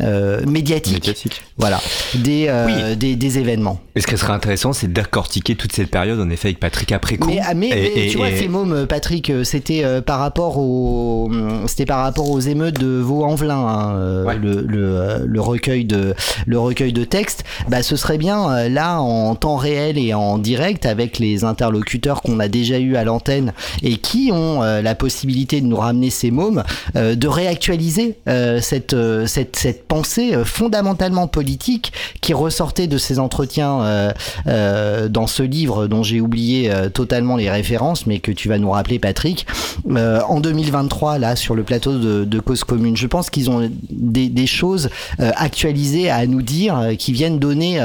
euh. 0.00 0.40
Médiatique. 0.46 1.12
Voilà, 1.58 1.80
des, 2.14 2.46
euh, 2.48 2.94
des 2.94 3.14
des 3.16 3.38
événements. 3.38 3.78
Et 3.94 4.00
ce 4.00 4.06
qui 4.06 4.16
serait 4.16 4.32
intéressant, 4.32 4.72
c'est 4.72 4.90
d'accortiquer 4.92 5.54
toute 5.54 5.72
cette 5.72 5.90
période, 5.90 6.18
en 6.18 6.30
effet, 6.30 6.48
avec 6.48 6.60
Patrick 6.60 6.92
après 6.92 7.16
coup. 7.18 7.28
Mais, 7.28 7.40
ah, 7.44 7.54
mais, 7.54 7.68
Et- 7.68 7.92
mais 7.94 8.06
et- 8.06 8.10
tu 8.10 8.16
vois, 8.16 8.30
et- 8.30 8.36
ces 8.38 8.48
mômes, 8.48 8.72
euh, 8.72 8.86
Patrick, 8.86 9.28
euh, 9.30 9.44
c'était 9.44 9.84
euh, 9.84 10.00
par 10.00 10.18
rapport 10.18 10.58
au, 10.58 11.26
hum, 11.30 11.64
c'était 11.66 11.84
par 11.86 12.02
rapport 12.02 12.30
aux 12.30 12.40
émeutes 12.40 12.80
de 12.80 12.98
Vaux-en-Velin, 13.00 13.54
hein, 13.56 14.24
Ouais. 14.24 14.36
le, 14.38 14.62
le, 14.66 15.24
le 15.26 15.40
recueil 15.40 15.84
de, 15.84 16.14
le 16.46 16.58
recueil 16.58 16.92
de 16.92 17.04
textes. 17.04 17.44
Bah, 17.68 17.82
ce 17.82 17.96
serait 17.96 18.18
bien 18.18 18.68
là 18.68 18.98
en 19.00 19.34
temps 19.34 19.56
réel 19.56 19.98
et 19.98 20.14
en 20.14 20.38
direct 20.38 20.86
avec 20.86 21.18
les 21.18 21.44
interlocuteurs 21.44 22.22
qu'on 22.22 22.40
a 22.40 22.48
déjà 22.48 22.78
eu 22.78 22.96
à 22.96 23.04
l'antenne 23.04 23.52
et 23.82 23.96
qui 23.98 24.30
ont 24.32 24.62
euh, 24.62 24.80
la 24.82 24.94
possibilité 24.94 25.60
de 25.60 25.66
nous 25.66 25.76
ramener 25.76 26.10
ces 26.10 26.30
mômes, 26.30 26.64
euh, 26.96 27.14
de 27.14 27.28
réactualiser 27.28 28.16
euh, 28.28 28.60
cette, 28.60 28.96
cette, 29.26 29.56
cette 29.56 29.86
pensée 29.92 30.34
euh, 30.34 30.46
fondamentalement 30.46 31.26
politique 31.26 31.92
qui 32.22 32.32
ressortait 32.32 32.86
de 32.86 32.96
ces 32.96 33.18
entretiens 33.18 33.82
euh, 33.82 34.12
euh, 34.46 35.08
dans 35.10 35.26
ce 35.26 35.42
livre 35.42 35.86
dont 35.86 36.02
j'ai 36.02 36.22
oublié 36.22 36.72
totalement 36.94 37.36
les 37.36 37.50
références, 37.50 38.06
mais 38.06 38.18
que 38.18 38.32
tu 38.32 38.48
vas 38.48 38.58
nous 38.58 38.70
rappeler, 38.70 38.98
Patrick. 38.98 39.46
En 39.86 40.40
2023, 40.40 41.18
là, 41.18 41.36
sur 41.36 41.54
le 41.54 41.62
plateau 41.62 41.98
de, 41.98 42.24
de 42.24 42.40
Cause 42.40 42.64
Commune, 42.64 42.96
je 42.96 43.06
pense 43.06 43.28
qu'ils 43.28 43.50
ont 43.50 43.70
des, 43.90 44.28
des 44.28 44.46
choses 44.46 44.88
actualisées 45.18 46.10
à 46.10 46.26
nous 46.26 46.42
dire 46.42 46.92
qui 46.98 47.12
viennent 47.12 47.38
donner 47.38 47.80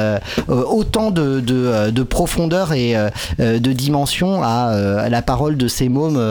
autant 0.48 1.12
de, 1.12 1.40
de, 1.40 1.90
de 1.90 2.04
profondeur 2.04 2.74
et 2.74 2.96
de 3.40 3.74
dimension 3.74 4.44
à, 4.44 4.72
à 5.02 5.10
la 5.10 5.22
parole 5.22 5.58
de 5.58 5.68
ces 5.68 5.90
mômes 5.90 6.22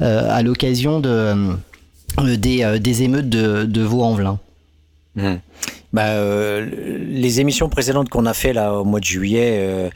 à 0.00 0.42
l'occasion 0.42 1.00
de, 1.00 1.34
des, 2.36 2.78
des 2.80 3.02
émeutes 3.02 3.28
de, 3.28 3.64
de 3.64 3.82
Vaux-en-Velin. 3.82 4.38
Hmm. 5.16 5.36
Bah, 5.92 6.08
euh, 6.08 6.66
les 7.08 7.38
émissions 7.38 7.68
précédentes 7.68 8.08
qu'on 8.08 8.26
a 8.26 8.34
fait 8.34 8.52
là 8.52 8.74
au 8.74 8.84
mois 8.84 8.98
de 8.98 9.04
juillet, 9.04 9.58
euh, 9.60 9.90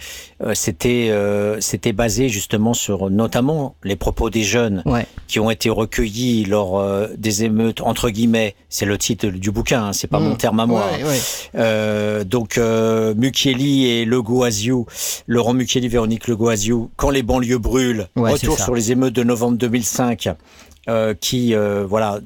euh, 0.44 0.54
c'était 0.54 1.08
euh, 1.10 1.60
c'était 1.60 1.92
basé 1.92 2.28
justement 2.28 2.72
sur 2.72 3.10
notamment 3.10 3.74
les 3.82 3.96
propos 3.96 4.30
des 4.30 4.44
jeunes 4.44 4.82
Ouais. 4.86 5.06
qui 5.26 5.40
ont 5.40 5.50
été 5.50 5.70
recueillis 5.70 6.44
lors 6.44 6.78
euh, 6.78 7.08
des 7.18 7.42
émeutes 7.42 7.80
entre 7.80 8.10
guillemets. 8.10 8.54
C'est 8.68 8.86
le 8.86 8.96
titre 8.96 9.26
du 9.26 9.50
bouquin, 9.50 9.86
hein, 9.86 9.92
c'est 9.92 10.06
pas 10.06 10.20
mon 10.20 10.36
terme 10.36 10.60
à 10.60 10.66
moi. 10.66 10.86
Ouais, 10.96 11.02
ouais. 11.02 11.18
Euh, 11.56 12.22
donc 12.22 12.58
euh, 12.58 13.12
Mukieli 13.16 13.86
et 13.86 14.04
Le 14.04 14.22
Goaziou, 14.22 14.86
Laurent 15.26 15.52
Mukieli, 15.52 15.88
Véronique 15.88 16.28
Le 16.28 16.36
Goaziou, 16.36 16.90
quand 16.94 17.10
les 17.10 17.24
banlieues 17.24 17.58
brûlent, 17.58 18.06
retour 18.14 18.56
sur 18.60 18.76
les 18.76 18.92
émeutes 18.92 19.14
de 19.14 19.24
novembre 19.24 19.58
2005, 19.58 20.28
euh, 20.88 21.12
qui 21.20 21.56
euh, 21.56 21.84
voilà 21.88 22.20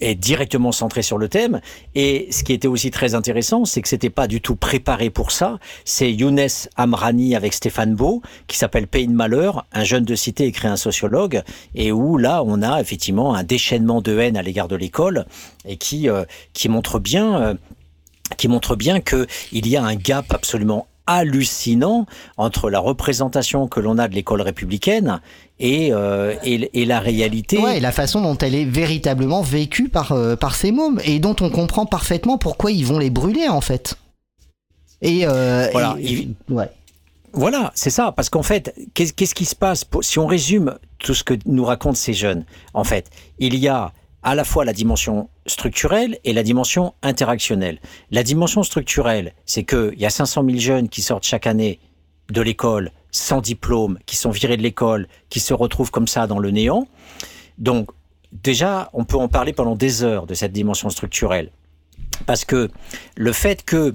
est 0.00 0.14
directement 0.14 0.72
centré 0.72 1.02
sur 1.02 1.18
le 1.18 1.28
thème. 1.28 1.60
Et 1.94 2.28
ce 2.30 2.44
qui 2.44 2.52
était 2.52 2.68
aussi 2.68 2.90
très 2.90 3.14
intéressant, 3.14 3.64
c'est 3.64 3.82
que 3.82 3.88
c'était 3.88 4.10
pas 4.10 4.26
du 4.26 4.40
tout 4.40 4.56
préparé 4.56 5.10
pour 5.10 5.30
ça. 5.30 5.58
C'est 5.84 6.12
Younes 6.12 6.48
Amrani 6.76 7.34
avec 7.36 7.52
Stéphane 7.52 7.94
Beau, 7.94 8.22
qui 8.46 8.56
s'appelle 8.58 8.86
Pays 8.86 9.06
de 9.06 9.12
malheur, 9.12 9.66
un 9.72 9.84
jeune 9.84 10.04
de 10.04 10.14
cité 10.14 10.44
écrit 10.44 10.68
un 10.68 10.76
sociologue, 10.76 11.42
et 11.74 11.92
où 11.92 12.18
là, 12.18 12.42
on 12.44 12.62
a 12.62 12.80
effectivement 12.80 13.34
un 13.34 13.44
déchaînement 13.44 14.00
de 14.00 14.18
haine 14.18 14.36
à 14.36 14.42
l'égard 14.42 14.68
de 14.68 14.76
l'école, 14.76 15.26
et 15.64 15.76
qui, 15.76 16.08
euh, 16.08 16.24
qui 16.52 16.68
montre 16.68 16.98
bien, 16.98 17.40
euh, 17.40 17.54
qui 18.36 18.48
montre 18.48 18.76
bien 18.76 19.00
que 19.00 19.26
il 19.52 19.68
y 19.68 19.76
a 19.76 19.84
un 19.84 19.94
gap 19.94 20.32
absolument 20.32 20.87
hallucinant 21.08 22.06
entre 22.36 22.70
la 22.70 22.78
représentation 22.78 23.66
que 23.66 23.80
l'on 23.80 23.98
a 23.98 24.06
de 24.06 24.14
l'école 24.14 24.42
républicaine 24.42 25.20
et, 25.58 25.88
euh, 25.92 26.34
et, 26.44 26.70
et 26.80 26.84
la 26.84 27.00
réalité. 27.00 27.58
Ouais, 27.58 27.78
et 27.78 27.80
la 27.80 27.90
façon 27.92 28.20
dont 28.20 28.36
elle 28.38 28.54
est 28.54 28.64
véritablement 28.66 29.42
vécue 29.42 29.88
par, 29.88 30.12
euh, 30.12 30.36
par 30.36 30.54
ces 30.54 30.70
mômes 30.70 31.00
et 31.04 31.18
dont 31.18 31.34
on 31.40 31.50
comprend 31.50 31.86
parfaitement 31.86 32.38
pourquoi 32.38 32.70
ils 32.70 32.84
vont 32.86 32.98
les 32.98 33.10
brûler 33.10 33.48
en 33.48 33.60
fait. 33.60 33.96
Et, 35.02 35.26
euh, 35.26 35.68
Voilà, 35.72 35.96
et- 35.98 36.12
il- 36.12 36.34
ouais. 36.54 36.70
Voilà, 37.32 37.72
c'est 37.74 37.90
ça. 37.90 38.12
Parce 38.12 38.30
qu'en 38.30 38.42
fait, 38.42 38.74
qu'est- 38.94 39.14
qu'est-ce 39.14 39.34
qui 39.34 39.44
se 39.44 39.54
passe 39.54 39.84
pour- 39.84 40.02
Si 40.02 40.18
on 40.18 40.26
résume 40.26 40.76
tout 40.98 41.14
ce 41.14 41.22
que 41.24 41.34
nous 41.46 41.64
racontent 41.64 41.94
ces 41.94 42.14
jeunes, 42.14 42.44
en 42.74 42.84
fait, 42.84 43.10
il 43.38 43.54
y 43.56 43.68
a 43.68 43.92
à 44.22 44.34
la 44.34 44.44
fois 44.44 44.64
la 44.64 44.72
dimension 44.72 45.28
structurelle 45.46 46.18
et 46.24 46.32
la 46.32 46.42
dimension 46.42 46.94
interactionnelle. 47.02 47.78
La 48.10 48.22
dimension 48.22 48.62
structurelle, 48.62 49.32
c'est 49.46 49.64
qu'il 49.64 49.94
y 49.96 50.06
a 50.06 50.10
500 50.10 50.44
000 50.44 50.58
jeunes 50.58 50.88
qui 50.88 51.02
sortent 51.02 51.24
chaque 51.24 51.46
année 51.46 51.78
de 52.30 52.42
l'école 52.42 52.90
sans 53.10 53.40
diplôme, 53.40 53.98
qui 54.06 54.16
sont 54.16 54.30
virés 54.30 54.56
de 54.56 54.62
l'école, 54.62 55.08
qui 55.30 55.40
se 55.40 55.54
retrouvent 55.54 55.90
comme 55.90 56.08
ça 56.08 56.26
dans 56.26 56.38
le 56.38 56.50
néant. 56.50 56.86
Donc, 57.56 57.90
déjà, 58.32 58.90
on 58.92 59.04
peut 59.04 59.16
en 59.16 59.28
parler 59.28 59.52
pendant 59.52 59.76
des 59.76 60.02
heures 60.02 60.26
de 60.26 60.34
cette 60.34 60.52
dimension 60.52 60.90
structurelle. 60.90 61.50
Parce 62.26 62.44
que 62.44 62.70
le 63.16 63.32
fait 63.32 63.64
que 63.64 63.94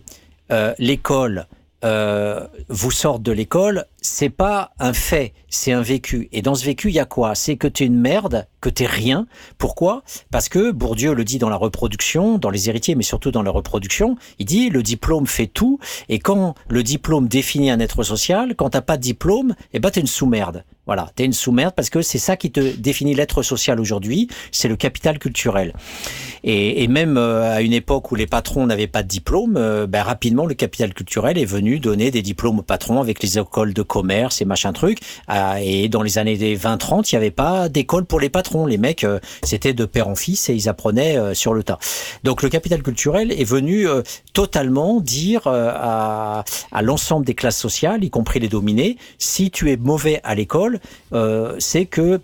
euh, 0.51 0.73
l'école 0.79 1.47
euh, 1.83 2.47
vous 2.69 2.91
sorte 2.91 3.21
de 3.21 3.31
l'école, 3.31 3.85
c'est 4.03 4.29
pas 4.29 4.71
un 4.79 4.93
fait, 4.93 5.33
c'est 5.47 5.71
un 5.71 5.81
vécu. 5.81 6.27
Et 6.33 6.41
dans 6.41 6.55
ce 6.55 6.65
vécu, 6.65 6.89
il 6.89 6.93
y 6.93 6.99
a 6.99 7.05
quoi? 7.05 7.35
C'est 7.35 7.55
que 7.55 7.67
tu 7.67 7.83
es 7.83 7.85
une 7.87 7.99
merde, 7.99 8.47
que 8.59 8.69
tu 8.69 8.85
rien. 8.85 9.27
Pourquoi? 9.57 10.03
Parce 10.29 10.49
que 10.49 10.71
Bourdieu 10.71 11.13
le 11.13 11.23
dit 11.23 11.39
dans 11.39 11.49
la 11.49 11.55
reproduction, 11.55 12.37
dans 12.37 12.49
les 12.49 12.69
héritiers, 12.69 12.95
mais 12.95 13.03
surtout 13.03 13.31
dans 13.31 13.41
la 13.41 13.51
reproduction, 13.51 14.17
il 14.39 14.45
dit 14.45 14.69
le 14.69 14.83
diplôme 14.83 15.25
fait 15.25 15.47
tout. 15.47 15.79
Et 16.09 16.19
quand 16.19 16.53
le 16.67 16.83
diplôme 16.83 17.29
définit 17.29 17.71
un 17.71 17.79
être 17.79 18.03
social, 18.03 18.55
quand 18.55 18.71
t'as 18.71 18.81
pas 18.81 18.97
de 18.97 19.01
diplôme, 19.01 19.55
eh 19.73 19.79
ben 19.79 19.89
t'es 19.89 20.01
une 20.01 20.07
sous-merde. 20.07 20.65
Voilà, 20.85 21.09
t'es 21.15 21.23
une 21.23 21.33
sous-merde 21.33 21.73
parce 21.75 21.89
que 21.89 22.01
c'est 22.01 22.17
ça 22.19 22.35
qui 22.35 22.51
te 22.51 22.75
définit 22.75 23.13
l'être 23.13 23.41
social 23.41 23.79
aujourd'hui, 23.79 24.27
c'est 24.51 24.67
le 24.67 24.75
capital 24.75 25.17
culturel. 25.17 25.73
Et, 26.43 26.83
et 26.83 26.89
même 26.89 27.17
euh, 27.17 27.55
à 27.55 27.61
une 27.61 27.71
époque 27.71 28.11
où 28.11 28.15
les 28.15 28.27
patrons 28.27 28.65
n'avaient 28.65 28.87
pas 28.87 29.01
de 29.01 29.07
diplôme, 29.07 29.55
euh, 29.55 29.87
ben, 29.87 30.03
rapidement 30.03 30.45
le 30.45 30.55
capital 30.55 30.93
culturel 30.93 31.37
est 31.37 31.45
venu 31.45 31.79
donner 31.79 32.11
des 32.11 32.21
diplômes 32.21 32.59
aux 32.59 32.63
patrons 32.63 32.99
avec 32.99 33.23
les 33.23 33.39
écoles 33.39 33.73
de 33.73 33.81
commerce 33.93 34.41
et 34.41 34.45
machin 34.45 34.73
truc. 34.73 34.97
Ah, 35.27 35.61
et 35.61 35.87
dans 35.87 36.01
les 36.01 36.17
années 36.17 36.35
des 36.35 36.57
20-30, 36.57 37.11
il 37.11 37.15
n'y 37.15 37.17
avait 37.17 37.29
pas 37.29 37.69
d'école 37.69 38.05
pour 38.05 38.19
les 38.19 38.29
patrons. 38.29 38.65
Les 38.65 38.79
mecs, 38.79 39.03
euh, 39.03 39.19
c'était 39.43 39.73
de 39.73 39.85
père 39.85 40.07
en 40.07 40.15
fils 40.15 40.49
et 40.49 40.55
ils 40.55 40.67
apprenaient 40.67 41.15
euh, 41.15 41.35
sur 41.35 41.53
le 41.53 41.61
tas. 41.61 41.77
Donc 42.23 42.41
le 42.41 42.49
capital 42.49 42.81
culturel 42.81 43.31
est 43.31 43.43
venu 43.43 43.87
euh, 43.87 44.01
totalement 44.33 44.99
dire 44.99 45.43
à, 45.45 46.43
l'ensemble 46.81 47.23
des 47.23 47.35
classes 47.35 47.59
sociales, 47.59 48.03
y 48.03 48.09
compris 48.09 48.39
les 48.39 48.49
dominés, 48.49 48.97
si 49.19 49.51
tu 49.51 49.71
es 49.71 49.77
mauvais 49.77 50.19
à 50.23 50.33
l'école, 50.33 50.79
c'est 51.59 51.85
que 51.85 52.19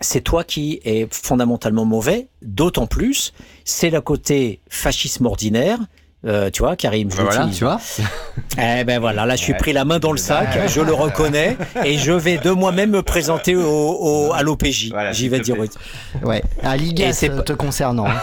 c'est 0.00 0.20
toi 0.20 0.44
qui 0.44 0.80
es 0.84 1.06
fondamentalement 1.10 1.84
mauvais, 1.84 2.28
d'autant 2.42 2.86
plus, 2.86 3.32
c'est 3.64 3.90
le 3.90 4.00
côté 4.00 4.60
fascisme 4.68 5.26
ordinaire. 5.26 5.78
Euh, 6.26 6.50
tu 6.50 6.60
vois, 6.62 6.76
Karim, 6.76 7.10
je 7.10 7.16
Bah 7.16 7.22
voilà, 7.24 7.48
tu 7.52 7.64
vois. 7.64 7.80
Eh 8.58 8.84
ben 8.84 8.98
voilà, 9.00 9.26
là 9.26 9.36
je 9.36 9.42
suis 9.42 9.54
pris 9.54 9.72
la 9.72 9.84
main 9.84 9.98
dans 10.00 10.10
le 10.12 10.18
sac, 10.18 10.48
je 10.68 10.80
le 10.80 10.92
reconnais, 10.92 11.56
et 11.84 11.96
je 11.96 12.10
vais 12.12 12.36
de 12.36 12.50
moi-même 12.50 12.90
me 12.90 13.02
présenter 13.02 13.54
au, 13.56 13.62
au- 13.62 14.32
à 14.32 14.42
l'OPJ. 14.42 14.88
Voilà, 14.90 15.12
J'y 15.12 15.28
vais 15.28 15.40
dire 15.40 15.56
oui. 15.58 15.68
Ouais, 16.24 16.42
à 16.62 16.74
Et 16.76 16.80
Ligas 16.80 17.12
c'est 17.12 17.30
euh, 17.30 17.42
te 17.42 17.52
concernant. 17.52 18.06
hein. 18.06 18.20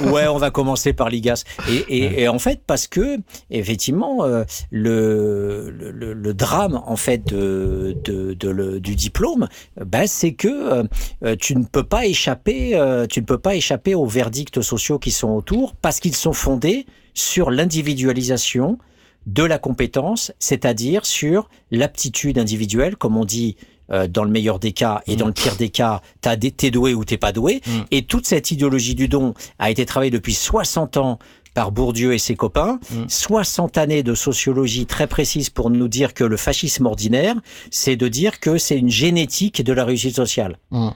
Ouais, 0.10 0.26
on 0.28 0.38
va 0.38 0.50
commencer 0.50 0.92
par 0.92 1.10
l'IGAS. 1.10 1.44
Et, 1.68 1.76
et, 1.88 2.22
et 2.22 2.28
en 2.28 2.38
fait, 2.38 2.62
parce 2.66 2.86
que 2.86 3.18
effectivement, 3.50 4.24
euh, 4.24 4.44
le, 4.70 5.70
le, 5.70 6.14
le 6.14 6.34
drame 6.34 6.80
en 6.86 6.96
fait 6.96 7.24
de, 7.28 7.96
de, 8.04 8.32
de 8.34 8.48
le- 8.48 8.80
du 8.80 8.96
diplôme, 8.96 9.46
ben, 9.84 10.06
c'est 10.06 10.32
que 10.32 10.84
euh, 11.22 11.36
tu 11.36 11.54
ne 11.54 11.64
peux 11.64 11.84
pas 11.84 12.06
échapper, 12.06 12.70
tu 13.10 13.20
ne 13.20 13.26
peux 13.26 13.38
pas 13.38 13.54
échapper 13.54 13.94
aux 13.94 14.06
verdicts 14.06 14.62
sociaux 14.62 14.98
qui 14.98 15.10
sont 15.10 15.30
autour 15.30 15.74
parce 15.80 16.00
qu'ils 16.00 16.16
sont 16.16 16.32
fondés 16.32 16.86
sur 17.20 17.50
l'individualisation 17.50 18.78
de 19.26 19.42
la 19.44 19.58
compétence, 19.58 20.32
c'est-à-dire 20.38 21.04
sur 21.04 21.48
l'aptitude 21.70 22.38
individuelle, 22.38 22.96
comme 22.96 23.16
on 23.16 23.24
dit 23.24 23.56
euh, 23.92 24.06
dans 24.06 24.24
le 24.24 24.30
meilleur 24.30 24.58
des 24.58 24.72
cas 24.72 25.02
et 25.06 25.16
dans 25.16 25.26
le 25.26 25.32
pire 25.32 25.56
des 25.56 25.68
cas, 25.68 26.00
t'as 26.20 26.36
des- 26.36 26.52
t'es 26.52 26.70
doué 26.70 26.94
ou 26.94 27.04
t'es 27.04 27.16
pas 27.18 27.32
doué. 27.32 27.60
Mm. 27.66 27.70
Et 27.90 28.02
toute 28.02 28.24
cette 28.26 28.50
idéologie 28.50 28.94
du 28.94 29.08
don 29.08 29.34
a 29.58 29.70
été 29.70 29.84
travaillée 29.84 30.10
depuis 30.12 30.32
60 30.34 30.96
ans 30.96 31.18
par 31.54 31.72
Bourdieu 31.72 32.14
et 32.14 32.18
ses 32.18 32.36
copains, 32.36 32.78
Mm. 32.92 33.04
60 33.08 33.76
années 33.78 34.02
de 34.04 34.14
sociologie 34.14 34.86
très 34.86 35.08
précise 35.08 35.50
pour 35.50 35.68
nous 35.70 35.88
dire 35.88 36.14
que 36.14 36.22
le 36.24 36.36
fascisme 36.36 36.86
ordinaire, 36.86 37.34
c'est 37.72 37.96
de 37.96 38.06
dire 38.08 38.38
que 38.40 38.56
c'est 38.58 38.78
une 38.78 38.90
génétique 38.90 39.62
de 39.62 39.72
la 39.72 39.84
réussite 39.84 40.14
sociale. 40.16 40.56
Mm. 40.70 40.88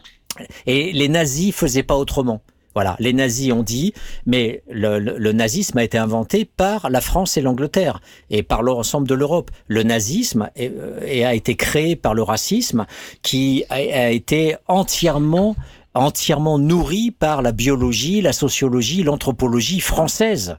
Et 0.66 0.92
les 0.92 1.08
nazis 1.08 1.52
faisaient 1.54 1.82
pas 1.82 1.96
autrement. 1.96 2.42
Voilà, 2.74 2.96
les 2.98 3.12
nazis 3.12 3.52
ont 3.52 3.62
dit, 3.62 3.92
mais 4.26 4.62
le, 4.70 4.98
le- 4.98 5.16
le 5.18 5.32
nazisme 5.32 5.78
a 5.78 5.84
été 5.84 5.96
inventé 5.98 6.44
par 6.44 6.90
la 6.90 7.00
France 7.00 7.36
et 7.36 7.40
l'Angleterre 7.40 8.00
et 8.30 8.42
par 8.42 8.62
l'ensemble 8.62 9.06
de 9.06 9.14
l'Europe. 9.14 9.50
Le 9.68 9.82
nazisme 9.84 10.50
est- 10.56 10.72
euh, 10.76 11.00
et 11.06 11.24
a 11.24 11.34
été 11.34 11.54
créé 11.54 11.94
par 11.96 12.14
le 12.14 12.22
racisme 12.22 12.86
qui 13.22 13.64
a, 13.70 13.74
a 13.76 14.10
été 14.10 14.56
entièrement 14.66 15.54
entièrement 15.96 16.58
nourri 16.58 17.12
par 17.12 17.40
la 17.40 17.52
biologie, 17.52 18.20
la 18.20 18.32
sociologie, 18.32 19.04
l'anthropologie 19.04 19.78
française. 19.78 20.56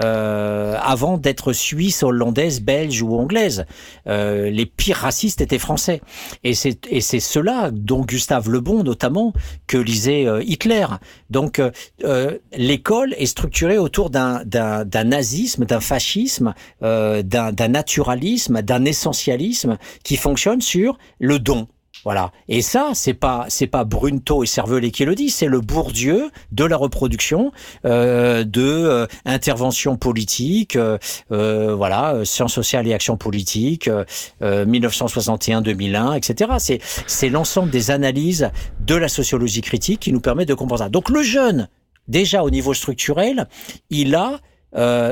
Euh, 0.00 0.76
avant 0.80 1.18
d'être 1.18 1.52
suisse, 1.52 2.04
hollandaise, 2.04 2.60
belge 2.60 3.02
ou 3.02 3.16
anglaise. 3.16 3.66
Euh, 4.06 4.48
les 4.48 4.64
pires 4.64 4.98
racistes 4.98 5.40
étaient 5.40 5.58
français. 5.58 6.00
Et 6.44 6.54
c'est 6.54 6.86
et 6.88 7.00
c'est 7.00 7.20
cela 7.20 7.70
dont 7.72 8.02
Gustave 8.02 8.48
Le 8.48 8.60
Bon 8.60 8.84
notamment 8.84 9.32
que 9.66 9.76
lisait 9.76 10.26
euh, 10.26 10.42
Hitler. 10.44 10.86
Donc 11.30 11.58
euh, 11.58 11.72
euh, 12.04 12.38
l'école 12.56 13.14
est 13.18 13.26
structurée 13.26 13.78
autour 13.78 14.10
d'un 14.10 14.44
d'un 14.44 14.84
d'un 14.84 15.04
nazisme, 15.04 15.64
d'un 15.64 15.80
fascisme, 15.80 16.54
d'un 16.80 17.22
d'un 17.22 17.68
naturalisme, 17.68 18.62
d'un 18.62 18.84
essentialisme 18.84 19.78
qui 20.04 20.16
fonctionne 20.16 20.60
sur 20.60 20.96
le 21.18 21.38
don. 21.38 21.66
Voilà. 22.08 22.32
Et 22.48 22.62
ça, 22.62 22.92
c'est 22.94 23.12
pas 23.12 23.44
c'est 23.50 23.66
pas 23.66 23.84
Brunto 23.84 24.42
et 24.42 24.46
Cervelet 24.46 24.90
qui 24.92 25.04
le 25.04 25.14
dit, 25.14 25.28
c'est 25.28 25.44
le 25.44 25.60
Bourdieu 25.60 26.30
de 26.52 26.64
la 26.64 26.78
reproduction, 26.78 27.52
euh, 27.84 28.44
de 28.44 28.62
euh, 28.62 29.06
intervention 29.26 29.98
politique, 29.98 30.76
euh, 30.76 31.74
voilà, 31.76 32.24
sciences 32.24 32.54
sociales 32.54 32.88
et 32.88 32.94
action 32.94 33.18
politique, 33.18 33.88
euh, 33.88 34.06
euh, 34.40 34.64
1961-2001, 34.64 36.16
etc. 36.16 36.52
C'est 36.56 36.80
c'est 37.06 37.28
l'ensemble 37.28 37.68
des 37.68 37.90
analyses 37.90 38.52
de 38.80 38.94
la 38.94 39.08
sociologie 39.08 39.60
critique 39.60 40.00
qui 40.00 40.12
nous 40.14 40.22
permet 40.22 40.46
de 40.46 40.54
comprendre 40.54 40.84
ça. 40.84 40.88
Donc 40.88 41.10
le 41.10 41.22
jeune 41.22 41.68
déjà 42.06 42.42
au 42.42 42.48
niveau 42.48 42.72
structurel, 42.72 43.48
il 43.90 44.14
a 44.14 44.40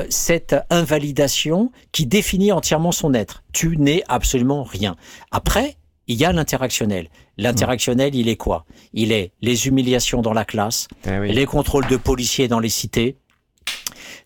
cette 0.09 0.55
invalidation 0.71 1.71
qui 1.91 2.07
définit 2.07 2.51
entièrement 2.51 2.91
son 2.91 3.13
être. 3.13 3.43
Tu 3.53 3.77
n'es 3.77 4.03
absolument 4.07 4.63
rien. 4.63 4.95
Après, 5.31 5.77
il 6.07 6.15
y 6.17 6.25
a 6.25 6.31
l'interactionnel. 6.31 7.09
L'interactionnel, 7.37 8.15
il 8.15 8.29
est 8.29 8.35
quoi? 8.37 8.65
Il 8.93 9.11
est 9.11 9.31
les 9.41 9.67
humiliations 9.67 10.21
dans 10.21 10.33
la 10.33 10.45
classe, 10.45 10.87
Eh 11.05 11.19
oui. 11.19 11.31
les 11.33 11.45
contrôles 11.45 11.87
de 11.87 11.97
policiers 11.97 12.47
dans 12.47 12.59
les 12.59 12.69
cités, 12.69 13.17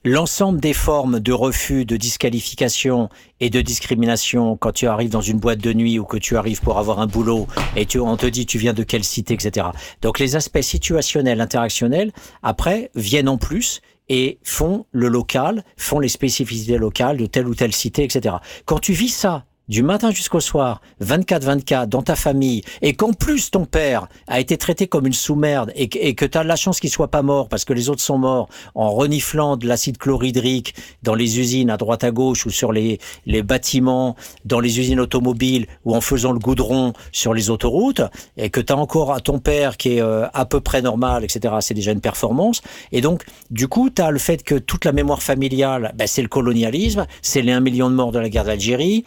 l'ensemble 0.04 0.60
des 0.60 0.74
formes 0.74 1.20
de 1.20 1.32
refus, 1.34 1.86
de 1.86 1.96
disqualification 1.98 3.10
et 3.40 3.50
de 3.50 3.62
discrimination 3.62 4.58
quand 4.58 4.72
tu 4.72 4.88
arrives 4.88 5.10
dans 5.12 5.22
une 5.22 5.40
boîte 5.40 5.60
de 5.60 5.74
nuit 5.74 6.00
ou 6.00 6.06
que 6.06 6.18
tu 6.18 6.38
arrives 6.38 6.62
pour 6.62 6.78
avoir 6.80 7.00
un 7.00 7.08
boulot 7.08 7.48
et 7.76 7.86
tu, 7.86 8.00
on 8.00 8.18
te 8.18 8.26
dit 8.26 8.46
tu 8.46 8.58
viens 8.58 8.74
de 8.74 8.84
quelle 8.84 9.04
cité, 9.04 9.34
etc. 9.36 9.68
Donc 10.02 10.20
les 10.20 10.36
aspects 10.36 10.62
situationnels, 10.62 11.42
interactionnels, 11.42 12.12
après, 12.42 12.90
viennent 12.96 13.30
en 13.30 13.38
plus 13.38 13.82
et 14.10 14.40
font 14.44 14.86
le 14.92 15.08
local, 15.08 15.64
font 15.78 16.00
les 16.00 16.10
spécificités 16.10 16.78
locales 16.78 17.18
de 17.18 17.26
telle 17.28 17.48
ou 17.48 17.56
telle 17.56 17.74
cité, 17.74 18.04
etc. 18.04 18.36
Quand 18.66 18.80
tu 18.80 18.94
vis 18.94 19.10
ça 19.10 19.46
du 19.68 19.84
matin 19.84 20.12
jusqu'au 20.12 20.40
soir, 20.40 20.82
24-24, 21.02 21.86
dans 21.88 22.02
ta 22.02 22.16
famille, 22.16 22.62
et 22.82 22.94
qu'en 22.94 23.14
plus 23.14 23.52
ton 23.52 23.66
père 23.66 24.08
a 24.28 24.40
été 24.40 24.58
traité 24.58 24.88
comme 24.88 25.08
une 25.08 25.14
sous-merde, 25.14 25.72
et, 25.76 25.88
que- 25.88 26.26
tu 26.26 26.38
as 26.38 26.44
la 26.44 26.56
chance 26.56 26.80
qu'il 26.80 26.90
soit 26.90 27.10
pas 27.10 27.22
mort 27.22 27.48
parce 27.50 27.66
que 27.66 27.74
les 27.74 27.90
autres 27.90 28.02
sont 28.02 28.18
morts 28.18 28.50
en 28.76 28.90
reniflant 28.92 29.58
de 29.58 29.68
l'acide 29.68 29.98
chlorhydrique 29.98 30.76
dans 31.04 31.16
les 31.16 31.40
usines 31.40 31.70
à 31.70 31.78
droite 31.78 32.04
à 32.04 32.12
gauche 32.12 32.46
ou 32.46 32.50
sur 32.50 32.72
les, 32.72 33.00
les 33.26 33.44
bâtiments, 33.44 34.16
dans 34.46 34.60
les 34.60 34.80
usines 34.80 35.00
automobiles 35.00 35.68
ou 35.86 35.96
en 35.96 36.02
faisant 36.02 36.32
le 36.32 36.40
goudron 36.40 36.94
sur 37.12 37.34
les 37.34 37.50
autoroutes, 37.50 38.02
et 38.38 38.50
que 38.50 38.60
tu 38.62 38.74
as 38.74 38.78
encore 38.78 39.22
ton 39.22 39.40
père 39.40 39.78
qui 39.78 39.98
est 39.98 40.02
euh, 40.02 40.28
à 40.34 40.46
peu 40.46 40.60
près 40.60 40.82
normal, 40.82 41.24
etc., 41.24 41.56
c'est 41.62 41.74
déjà 41.74 41.92
une 41.92 42.02
performance. 42.02 42.62
Et 42.92 43.02
donc, 43.02 43.24
du 43.50 43.68
coup, 43.68 43.90
tu 43.90 44.02
as 44.02 44.12
le 44.12 44.20
fait 44.20 44.44
que 44.44 44.56
toute 44.56 44.86
la 44.86 44.92
mémoire 44.92 45.22
familiale, 45.24 45.94
ben, 45.96 46.08
c'est 46.08 46.22
le 46.22 46.28
colonialisme, 46.28 47.06
c'est 47.22 47.42
les 47.42 47.52
1 47.52 47.60
million 47.62 47.90
de 47.90 47.96
morts 47.96 48.12
de 48.12 48.20
la 48.20 48.30
guerre 48.30 48.46
d'Algérie, 48.46 49.06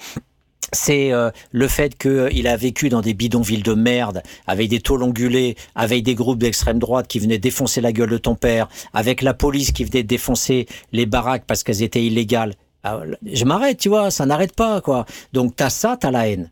c'est 0.72 1.12
euh, 1.12 1.30
le 1.52 1.68
fait 1.68 1.96
qu'il 1.96 2.46
a 2.46 2.56
vécu 2.56 2.88
dans 2.88 3.00
des 3.00 3.14
bidonvilles 3.14 3.62
de 3.62 3.74
merde, 3.74 4.22
avec 4.46 4.68
des 4.68 4.80
tôles 4.80 5.02
ongulées, 5.02 5.56
avec 5.74 6.02
des 6.02 6.14
groupes 6.14 6.38
d'extrême 6.38 6.78
droite 6.78 7.06
qui 7.06 7.18
venaient 7.18 7.38
défoncer 7.38 7.80
la 7.80 7.92
gueule 7.92 8.10
de 8.10 8.18
ton 8.18 8.34
père, 8.34 8.68
avec 8.92 9.22
la 9.22 9.34
police 9.34 9.72
qui 9.72 9.84
venait 9.84 10.02
défoncer 10.02 10.66
les 10.92 11.06
baraques 11.06 11.44
parce 11.46 11.62
qu'elles 11.62 11.82
étaient 11.82 12.04
illégales. 12.04 12.54
Ah, 12.82 13.00
je 13.24 13.44
m'arrête, 13.44 13.78
tu 13.78 13.88
vois, 13.88 14.10
ça 14.10 14.26
n'arrête 14.26 14.54
pas, 14.54 14.80
quoi. 14.80 15.06
Donc 15.32 15.56
t'as 15.56 15.70
ça, 15.70 15.96
t'as 15.98 16.10
la 16.10 16.28
haine. 16.28 16.50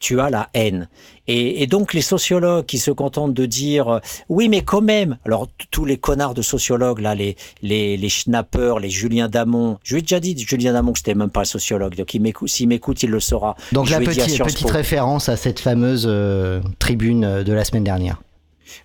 Tu 0.00 0.20
as 0.20 0.30
la 0.30 0.48
haine. 0.54 0.88
Et, 1.26 1.62
et 1.62 1.66
donc 1.66 1.94
les 1.94 2.02
sociologues 2.02 2.66
qui 2.66 2.78
se 2.78 2.90
contentent 2.90 3.32
de 3.32 3.46
dire 3.46 3.88
euh, 3.88 4.00
oui 4.28 4.48
mais 4.48 4.60
quand 4.60 4.82
même. 4.82 5.16
Alors 5.24 5.48
tous 5.70 5.84
les 5.84 5.96
connards 5.96 6.34
de 6.34 6.42
sociologues 6.42 7.00
là 7.00 7.14
les 7.14 7.36
les 7.62 7.96
les 7.96 8.08
schnappers 8.08 8.78
les 8.78 8.90
Julien 8.90 9.28
Damon. 9.28 9.78
Je 9.82 9.94
lui 9.94 10.00
ai 10.00 10.02
déjà 10.02 10.20
dit 10.20 10.36
Julien 10.36 10.72
Damon 10.72 10.92
que 10.92 10.98
c'était 10.98 11.14
même 11.14 11.30
pas 11.30 11.42
un 11.42 11.44
sociologue. 11.44 11.94
Donc 11.96 12.10
s'il 12.46 12.68
m'écoute 12.68 13.02
il 13.02 13.10
le 13.10 13.20
saura. 13.20 13.56
Donc 13.72 13.86
Je 13.86 13.92
la 13.92 14.00
petite, 14.00 14.42
petite 14.42 14.70
référence 14.70 15.28
à 15.28 15.36
cette 15.36 15.60
fameuse 15.60 16.06
euh, 16.06 16.60
tribune 16.78 17.24
euh, 17.24 17.44
de 17.44 17.52
la 17.52 17.64
semaine 17.64 17.84
dernière. 17.84 18.20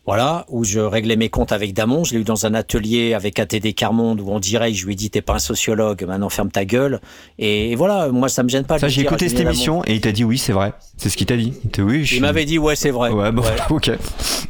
Voilà, 0.06 0.46
où 0.50 0.64
je 0.64 0.80
réglais 0.80 1.16
mes 1.16 1.30
comptes 1.30 1.52
avec 1.52 1.74
Damon. 1.74 2.04
Je 2.04 2.14
l'ai 2.14 2.22
eu 2.22 2.24
dans 2.24 2.46
un 2.46 2.54
atelier 2.54 3.14
avec 3.14 3.40
ATD 3.40 3.74
Carmonde 3.74 4.22
où 4.22 4.30
on 4.30 4.40
dirait, 4.40 4.74
je 4.74 4.86
lui 4.86 4.94
ai 4.94 4.96
dit, 4.96 5.10
t'es 5.10 5.22
pas 5.22 5.36
un 5.36 5.40
sociologue, 5.40 6.04
maintenant 6.06 6.30
ferme 6.30 6.52
ta 6.52 6.66
gueule. 6.66 7.00
Et 7.38 7.76
voilà, 7.76 8.10
moi 8.10 8.30
ça 8.30 8.44
me 8.44 8.50
gêne 8.50 8.66
pas. 8.66 8.80
Ça, 8.80 8.88
j'ai 8.88 9.02
écouté 9.02 9.30
cette 9.30 9.40
émission 9.40 9.84
et 9.86 9.94
il 9.94 10.02
t'a 10.02 10.12
dit 10.12 10.24
oui, 10.24 10.38
c'est 10.38 10.54
vrai. 10.54 10.74
C'est 11.00 11.08
ce 11.10 11.16
qu'il 11.16 11.28
t'a 11.28 11.38
dit. 11.38 11.54
Il 11.64 11.82
oui, 11.82 12.04
je 12.04 12.16
Il 12.16 12.22
m'avait 12.22 12.44
dit, 12.44 12.58
ouais, 12.58 12.76
c'est 12.76 12.92
vrai. 12.92 13.10
Ouais, 13.10 13.32
bon, 13.32 13.42
Ouais, 13.42 13.56
ok. 13.70 13.92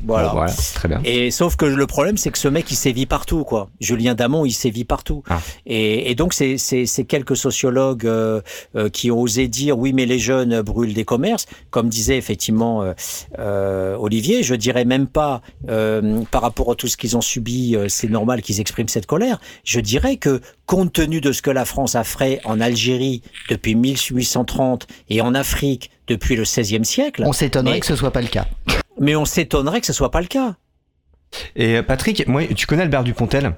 voilà. 0.03 0.29
Bon, 0.29 0.33
voilà, 0.33 0.51
très 0.73 0.87
bien. 0.87 0.99
Et 1.05 1.29
sauf 1.29 1.55
que 1.55 1.65
le 1.65 1.85
problème, 1.85 2.17
c'est 2.17 2.31
que 2.31 2.39
ce 2.39 2.47
mec, 2.47 2.65
il 2.71 2.75
sévit 2.75 3.05
partout, 3.05 3.43
quoi. 3.43 3.69
Julien 3.79 4.15
Damon, 4.15 4.45
il 4.45 4.51
sévit 4.51 4.83
partout. 4.83 5.23
Ah. 5.29 5.41
Et, 5.67 6.09
et 6.09 6.15
donc, 6.15 6.33
c'est 6.33 7.05
quelques 7.07 7.37
sociologues 7.37 8.07
euh, 8.07 8.41
euh, 8.75 8.89
qui 8.89 9.11
ont 9.11 9.21
osé 9.21 9.47
dire, 9.47 9.77
oui, 9.77 9.93
mais 9.93 10.07
les 10.07 10.17
jeunes 10.17 10.61
brûlent 10.61 10.95
des 10.95 11.05
commerces. 11.05 11.45
Comme 11.69 11.87
disait 11.87 12.17
effectivement 12.17 12.93
euh, 13.37 13.95
Olivier, 13.97 14.41
je 14.41 14.55
dirais 14.55 14.85
même 14.85 15.05
pas, 15.05 15.18
euh, 15.69 16.21
par 16.31 16.41
rapport 16.41 16.71
à 16.71 16.75
tout 16.75 16.87
ce 16.87 16.97
qu'ils 16.97 17.15
ont 17.17 17.21
subi, 17.21 17.75
euh, 17.75 17.87
c'est 17.89 18.09
normal 18.09 18.41
qu'ils 18.41 18.59
expriment 18.59 18.87
cette 18.87 19.05
colère. 19.05 19.39
Je 19.63 19.79
dirais 19.79 20.17
que, 20.17 20.41
compte 20.65 20.93
tenu 20.93 21.21
de 21.21 21.31
ce 21.31 21.41
que 21.41 21.49
la 21.51 21.65
France 21.65 21.95
a 21.95 22.03
fait 22.03 22.39
en 22.45 22.59
Algérie 22.59 23.21
depuis 23.49 23.75
1830 23.75 24.87
et 25.09 25.21
en 25.21 25.33
Afrique 25.35 25.89
depuis 26.07 26.35
le 26.35 26.43
XVIe 26.43 26.85
siècle, 26.85 27.23
On 27.25 27.33
s'étonnerait 27.33 27.75
Mais- 27.75 27.79
que 27.79 27.85
ce 27.85 27.95
soit 27.95 28.11
pas 28.11 28.21
le 28.21 28.27
cas. 28.27 28.45
mais 28.99 29.15
on 29.15 29.25
s'étonnerait 29.25 29.79
que 29.81 29.87
ce 29.87 29.93
soit 29.93 30.11
pas 30.11 30.21
le 30.21 30.27
cas. 30.27 30.55
Et 31.55 31.77
euh, 31.77 31.83
Patrick, 31.83 32.27
moi, 32.27 32.43
tu 32.55 32.65
connais 32.65 32.81
Albert 32.83 33.03
Dupontel 33.03 33.53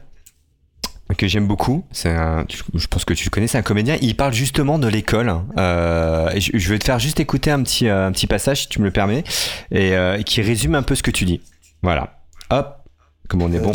que 1.18 1.28
j'aime 1.28 1.48
beaucoup. 1.48 1.84
C'est 1.92 2.10
un, 2.10 2.46
je 2.74 2.88
pense 2.88 3.06
que 3.06 3.14
tu 3.14 3.26
le 3.26 3.30
connais, 3.30 3.48
c'est 3.48 3.58
un 3.58 3.62
comédien. 3.64 3.98
Il 4.02 4.16
parle 4.16 4.34
justement 4.34 4.80
de 4.80 4.88
l'école. 4.88 5.34
Euh, 5.58 6.30
et 6.32 6.42
je, 6.42 6.52
je 6.58 6.70
vais 6.70 6.80
te 6.80 6.86
faire 6.86 7.00
juste 7.00 7.20
écouter 7.20 7.52
un 7.52 7.62
petit, 7.64 7.88
un 7.88 8.12
petit 8.12 8.28
passage, 8.28 8.62
si 8.62 8.70
tu 8.70 8.80
me 8.80 8.86
le 8.86 8.92
permets, 8.92 9.24
et 9.72 9.94
euh, 9.96 10.18
et 10.18 10.24
qui 10.24 10.42
résume 10.42 10.76
un 10.76 10.84
peu 10.84 10.96
ce 10.96 11.04
que 11.04 11.12
tu 11.12 11.26
dis. 11.26 11.42
Voilà. 11.82 12.22
Hop, 12.50 12.88
comme 13.28 13.42
on 13.42 13.52
est 13.52 13.60
bon. 13.60 13.74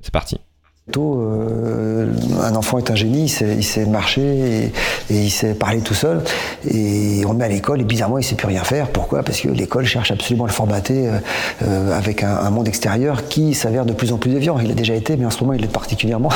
C'est 0.00 0.12
parti. 0.12 0.40
Tôt, 0.90 1.20
euh, 1.20 2.06
un 2.42 2.56
enfant 2.56 2.78
est 2.78 2.90
un 2.90 2.94
génie, 2.96 3.26
il 3.26 3.64
sait, 3.64 3.84
marcher 3.86 4.72
et, 5.10 5.14
il 5.14 5.30
sait 5.30 5.54
parler 5.54 5.80
tout 5.80 5.94
seul. 5.94 6.22
Et 6.68 7.22
on 7.26 7.32
le 7.32 7.38
met 7.38 7.44
à 7.44 7.48
l'école 7.48 7.80
et 7.80 7.84
bizarrement 7.84 8.18
il 8.18 8.24
sait 8.24 8.34
plus 8.34 8.48
rien 8.48 8.64
faire. 8.64 8.88
Pourquoi? 8.88 9.22
Parce 9.22 9.40
que 9.40 9.48
l'école 9.48 9.84
cherche 9.84 10.10
absolument 10.10 10.44
à 10.44 10.48
le 10.48 10.52
formater 10.52 11.06
euh, 11.06 11.18
euh, 11.62 11.96
avec 11.96 12.24
un, 12.24 12.50
monde 12.50 12.66
extérieur 12.66 13.28
qui 13.28 13.54
s'avère 13.54 13.84
de 13.84 13.92
plus 13.92 14.12
en 14.12 14.16
plus 14.16 14.30
déviant. 14.32 14.58
Il 14.58 14.70
a 14.70 14.74
déjà 14.74 14.94
été, 14.94 15.16
mais 15.16 15.26
en 15.26 15.30
ce 15.30 15.40
moment 15.42 15.52
il 15.52 15.60
l'est 15.60 15.68
particulièrement. 15.68 16.30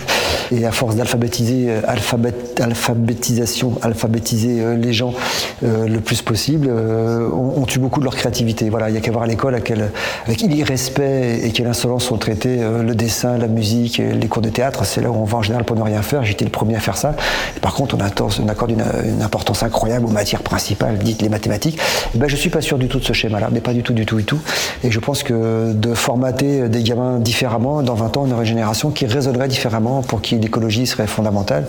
et 0.50 0.64
à 0.64 0.72
force 0.72 0.96
d'alphabétiser, 0.96 1.70
alphabétisation, 1.86 3.78
alphabétiser 3.82 4.76
les 4.76 4.92
gens 4.92 5.14
le 5.62 5.98
plus 5.98 6.22
possible, 6.22 6.68
on, 6.68 7.64
tue 7.66 7.78
beaucoup 7.78 8.00
de 8.00 8.04
leur 8.04 8.16
créativité. 8.16 8.68
Voilà, 8.68 8.88
il 8.88 8.94
y 8.94 8.98
a 8.98 9.00
qu'à 9.00 9.12
voir 9.12 9.22
à 9.22 9.26
l'école 9.28 9.54
à 9.54 9.60
quel, 9.60 9.92
avec 10.26 10.38
quel 10.38 10.52
irrespect 10.52 11.38
et 11.44 11.52
quelle 11.52 11.68
insolence 11.68 12.04
sont 12.04 12.18
traités 12.18 12.58
le 12.58 12.94
dessin, 12.96 13.38
la 13.38 13.46
musique, 13.46 13.89
les 13.98 14.28
cours 14.28 14.42
de 14.42 14.48
théâtre. 14.48 14.84
C'est 14.84 15.00
là 15.00 15.10
où 15.10 15.14
on 15.14 15.24
va 15.24 15.38
en 15.38 15.42
général 15.42 15.64
pour 15.64 15.76
ne 15.76 15.82
rien 15.82 16.02
faire. 16.02 16.24
J'étais 16.24 16.44
le 16.44 16.50
premier 16.50 16.76
à 16.76 16.80
faire 16.80 16.96
ça. 16.96 17.14
Par 17.60 17.74
contre, 17.74 17.96
on, 17.96 18.00
attend- 18.00 18.28
on 18.42 18.48
accorde 18.48 18.70
une, 18.70 19.22
importance 19.22 19.62
incroyable 19.62 20.06
aux 20.06 20.10
matières 20.10 20.42
principales, 20.42 20.98
dites 20.98 21.22
les 21.22 21.28
mathématiques. 21.28 21.78
Et 22.14 22.18
ben, 22.18 22.28
je 22.28 22.36
suis 22.36 22.50
pas 22.50 22.60
sûr 22.60 22.78
du 22.78 22.88
tout 22.88 22.98
de 22.98 23.04
ce 23.04 23.12
schéma-là, 23.12 23.48
mais 23.52 23.60
pas 23.60 23.72
du 23.72 23.82
tout, 23.82 23.92
du 23.92 24.06
tout, 24.06 24.16
du 24.16 24.24
tout. 24.24 24.38
Et 24.84 24.90
je 24.90 24.98
pense 25.00 25.22
que 25.22 25.72
de 25.72 25.94
formater 25.94 26.68
des 26.68 26.82
gamins 26.82 27.18
différemment, 27.18 27.82
dans 27.82 27.94
20 27.94 28.16
ans, 28.16 28.26
une 28.26 28.44
génération 28.44 28.90
qui 28.90 29.06
raisonnerait 29.06 29.48
différemment, 29.48 30.02
pour 30.02 30.20
qui 30.20 30.36
l'écologie 30.36 30.86
serait 30.86 31.06
fondamentale, 31.06 31.66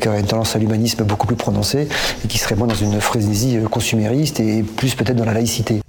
qui 0.00 0.08
aurait 0.08 0.20
une 0.20 0.26
tendance 0.26 0.56
à 0.56 0.58
l'humanisme 0.58 1.04
beaucoup 1.04 1.26
plus 1.26 1.36
prononcée, 1.36 1.88
et 2.24 2.28
qui 2.28 2.38
serait 2.38 2.56
moins 2.56 2.66
dans 2.66 2.74
une 2.74 3.00
frénésie 3.00 3.58
consumériste 3.70 4.40
et 4.40 4.62
plus 4.62 4.94
peut-être 4.94 5.16
dans 5.16 5.24
la 5.24 5.34
laïcité. 5.34 5.80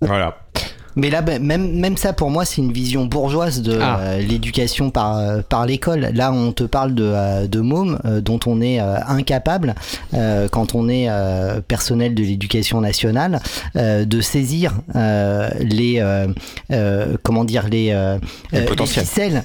Voilà. 0.00 0.36
Mais 0.96 1.10
là, 1.10 1.22
ben, 1.22 1.42
même, 1.42 1.72
même 1.80 1.96
ça, 1.96 2.12
pour 2.12 2.30
moi, 2.30 2.44
c'est 2.44 2.60
une 2.62 2.72
vision 2.72 3.04
bourgeoise 3.06 3.62
de 3.62 3.78
Ah. 3.80 3.98
euh, 4.00 4.18
l'éducation 4.20 4.90
par, 4.90 5.18
euh, 5.18 5.40
par 5.48 5.66
l'école. 5.66 6.10
Là, 6.14 6.32
on 6.32 6.52
te 6.52 6.64
parle 6.64 6.94
de, 6.94 7.04
euh, 7.04 7.46
de 7.46 7.60
mômes 7.60 7.98
dont 8.22 8.38
on 8.46 8.60
est 8.60 8.78
incapable, 8.78 9.74
quand 10.50 10.74
on 10.74 10.88
est 10.88 11.08
personnel 11.68 12.14
de 12.14 12.22
l'éducation 12.22 12.80
nationale, 12.80 13.40
de 13.74 14.20
saisir 14.20 14.74
les, 14.94 16.02
comment 17.22 17.44
dire, 17.44 17.68
les, 17.68 17.86
Les 18.52 18.60
les 18.60 18.66
potentiels. 18.66 19.04
ficelles 19.04 19.44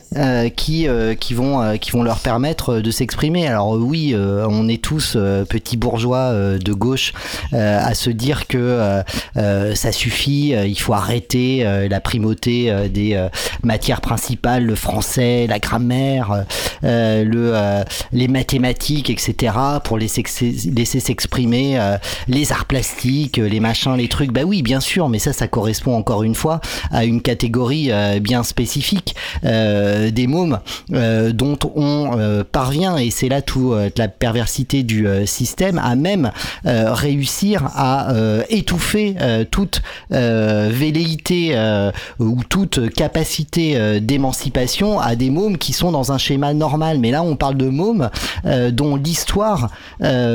qui, 0.56 0.88
qui, 1.20 1.34
vont, 1.34 1.78
qui 1.78 1.92
vont 1.92 2.04
leur 2.04 2.20
permettre 2.20 2.76
de 2.80 2.92
s'exprimer. 2.92 3.48
Alors 3.48 3.72
oui, 3.72 4.16
on 4.16 4.68
est 4.68 4.82
tous 4.82 5.18
petits 5.50 5.78
bourgeois 5.78 6.32
de 6.58 6.74
gauche 6.74 7.14
à 7.52 7.94
se 7.94 8.10
dire 8.10 8.48
que 8.48 9.02
ça 9.76 9.92
suffit, 9.92 10.50
il 10.50 10.80
faut 10.80 10.94
arrêter 10.94 11.39
euh, 11.40 11.88
la 11.88 12.00
primauté 12.00 12.70
euh, 12.70 12.88
des 12.88 13.14
euh, 13.14 13.30
matières 13.64 14.02
principales, 14.02 14.66
le 14.66 14.76
français, 14.76 15.48
la 15.48 15.60
grammaire, 15.60 16.46
le, 16.82 17.84
les 18.12 18.28
mathématiques, 18.28 19.10
etc., 19.10 19.54
pour 19.84 19.98
laisser, 19.98 20.24
laisser 20.74 21.00
s'exprimer 21.00 21.78
les 22.28 22.52
arts 22.52 22.66
plastiques, 22.66 23.38
les 23.38 23.60
machins, 23.60 23.96
les 23.96 24.08
trucs. 24.08 24.32
Bah 24.32 24.44
oui, 24.46 24.62
bien 24.62 24.80
sûr, 24.80 25.10
mais 25.10 25.20
ça, 25.20 25.34
ça 25.34 25.48
correspond 25.48 25.96
encore 25.96 26.24
une 26.24 26.36
fois 26.36 26.62
à 26.92 27.06
une 27.06 27.22
catégorie 27.22 27.92
bien 28.22 28.44
spécifique 28.44 29.16
des 29.44 30.28
mômes 30.28 30.60
dont 30.90 31.60
on 31.76 32.44
parvient, 32.52 32.98
et 32.98 33.12
c'est 33.12 33.30
là 33.30 33.42
toute 33.42 33.98
la 33.98 34.08
perversité 34.08 34.84
du 34.84 35.08
système, 35.26 35.80
à 35.80 35.96
même 35.96 36.32
réussir 36.66 37.70
à 37.76 38.14
étouffer 38.50 39.16
toute 39.52 39.82
euh, 40.12 40.70
euh, 41.54 41.92
ou 42.20 42.42
toute 42.48 42.90
capacité 42.94 43.78
euh, 43.78 44.00
d'émancipation 44.00 45.00
à 45.00 45.16
des 45.16 45.30
mômes 45.30 45.58
qui 45.58 45.74
sont 45.74 45.92
dans 45.92 46.12
un 46.12 46.18
schéma 46.18 46.54
normal. 46.54 47.00
Mais 47.00 47.12
là, 47.12 47.24
on 47.24 47.36
parle 47.36 47.56
de 47.58 47.70
mômes 47.70 48.10
euh, 48.46 48.72
dont 48.72 48.96
l'histoire 48.96 49.70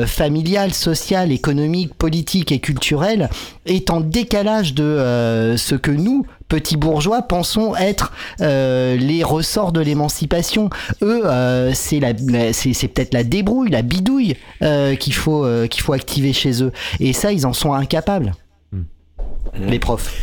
familiale, 0.07 0.73
sociale, 0.73 1.31
économique, 1.31 1.93
politique 1.95 2.51
et 2.51 2.59
culturelle 2.59 3.29
est 3.65 3.89
en 3.89 3.99
décalage 3.99 4.73
de 4.73 5.55
ce 5.57 5.75
que 5.75 5.91
nous, 5.91 6.25
petits 6.47 6.77
bourgeois, 6.77 7.23
pensons 7.23 7.75
être 7.75 8.13
euh, 8.41 8.95
les 8.97 9.23
ressorts 9.23 9.71
de 9.71 9.81
l'émancipation. 9.81 10.69
Eux, 11.01 11.23
euh, 11.25 11.71
c'est 11.73 11.99
la, 11.99 12.13
la- 12.27 12.53
c'est 12.53 12.73
c'est 12.73 12.87
peut-être 12.87 13.13
la 13.13 13.23
débrouille, 13.23 13.69
la 13.69 13.81
bidouille 13.81 14.35
euh, 14.61 14.95
qu'il 14.95 15.13
faut 15.13 15.45
qu'il 15.69 15.81
faut 15.81 15.93
activer 15.93 16.33
chez 16.33 16.63
eux. 16.63 16.71
Et 16.99 17.13
ça, 17.13 17.31
ils 17.31 17.45
en 17.45 17.53
sont 17.53 17.73
incapables. 17.73 18.33
Les 19.57 19.79
profs. 19.79 20.13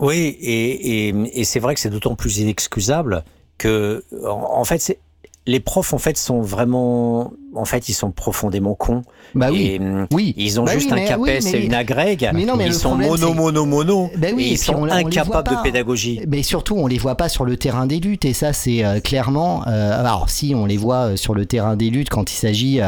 Oui, 0.00 0.36
et, 0.40 1.44
c'est 1.44 1.60
vrai 1.60 1.74
que 1.74 1.80
c'est 1.80 1.90
d'autant 1.90 2.16
plus 2.16 2.38
inexcusable 2.38 3.22
que, 3.58 4.02
en, 4.24 4.58
en 4.58 4.64
fait, 4.64 4.98
les 5.46 5.60
profs, 5.60 5.92
en 5.92 5.98
fait, 5.98 6.16
sont 6.16 6.40
vraiment, 6.40 7.32
en 7.54 7.64
fait, 7.64 7.88
ils 7.88 7.94
sont 7.94 8.10
profondément 8.12 8.74
cons. 8.74 9.02
Bah 9.34 9.48
oui. 9.50 9.62
Et, 9.74 9.78
hum, 9.80 10.06
Oui. 10.12 10.34
Ils 10.36 10.60
ont 10.60 10.64
Bah 10.64 10.72
juste 10.72 10.90
oui, 10.92 11.00
un 11.00 11.04
CAPES 11.06 11.18
oui, 11.44 11.50
et 11.54 11.64
une 11.64 11.74
agrègue. 11.74 12.30
mais 12.32 12.44
non, 12.44 12.56
mais 12.56 12.66
ils 12.66 12.74
sont 12.74 12.90
problème, 12.90 13.10
mono, 13.10 13.34
mono, 13.34 13.66
mono. 13.66 14.10
Ben 14.16 14.34
oui, 14.36 14.44
et 14.44 14.52
ils 14.52 14.58
sont 14.58 14.74
on- 14.74 14.88
incapables 14.90 15.50
de 15.50 15.62
pédagogie. 15.62 16.20
Mais 16.28 16.42
surtout, 16.42 16.76
on 16.76 16.86
les 16.86 16.98
voit 16.98 17.16
pas 17.16 17.28
sur 17.28 17.44
le 17.44 17.56
terrain 17.56 17.86
des 17.86 17.98
luttes, 18.00 18.24
et 18.24 18.32
ça, 18.34 18.52
c'est 18.52 18.84
euh, 18.84 19.00
clairement. 19.00 19.62
euh, 19.66 19.98
alors, 19.98 20.30
si 20.30 20.54
on 20.54 20.66
les 20.66 20.76
voit 20.76 21.10
euh, 21.12 21.16
sur 21.16 21.34
le 21.34 21.46
terrain 21.46 21.76
des 21.76 21.90
luttes 21.90 22.08
quand 22.08 22.30
il 22.30 22.36
s'agit 22.36 22.80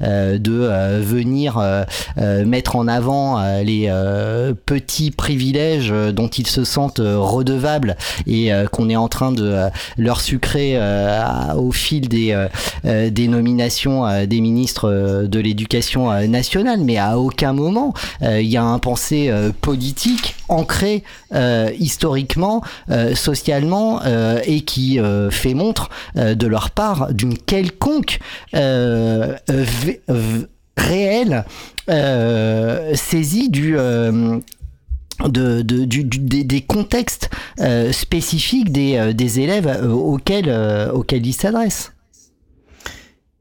euh, 0.00 0.38
de 0.38 1.00
venir 1.00 1.60
mettre 2.16 2.76
en 2.76 2.88
avant 2.88 3.40
les 3.62 3.90
petits 4.66 5.10
privilèges 5.10 5.92
dont 6.12 6.28
ils 6.28 6.46
se 6.46 6.64
sentent 6.64 7.00
redevables 7.02 7.96
et 8.26 8.50
qu'on 8.72 8.88
est 8.90 8.96
en 8.96 9.08
train 9.08 9.32
de 9.32 9.68
leur 9.96 10.20
sucrer 10.20 10.78
au 11.56 11.72
fil 11.72 12.08
des 12.08 12.46
des 12.84 13.28
nominations 13.28 14.07
euh, 14.08 14.26
des 14.26 14.40
ministres 14.40 14.88
euh, 14.88 15.26
de 15.26 15.38
l'éducation 15.38 16.10
euh, 16.10 16.26
nationale, 16.26 16.80
mais 16.80 16.98
à 16.98 17.18
aucun 17.18 17.52
moment 17.52 17.94
il 18.22 18.46
y 18.46 18.56
a 18.56 18.64
un 18.64 18.78
pensée 18.78 19.30
politique 19.60 20.34
ancré 20.48 21.02
historiquement, 21.78 22.62
socialement 23.14 24.00
et 24.44 24.60
qui 24.62 24.98
fait 25.30 25.54
montre 25.54 25.88
de 26.14 26.46
leur 26.46 26.70
part 26.70 27.12
d'une 27.12 27.36
quelconque 27.36 28.18
réelle 30.76 31.44
saisie 32.94 33.48
du 33.50 33.76
de, 33.76 35.62
de- 35.62 35.84
du- 35.84 36.04
du- 36.04 36.44
des, 36.44 36.60
contextes 36.60 37.30
spécifiques 37.92 38.72
des, 38.72 39.40
élèves 39.40 39.84
auxquels 39.90 41.26
ils 41.26 41.32
s'adressent. 41.32 41.92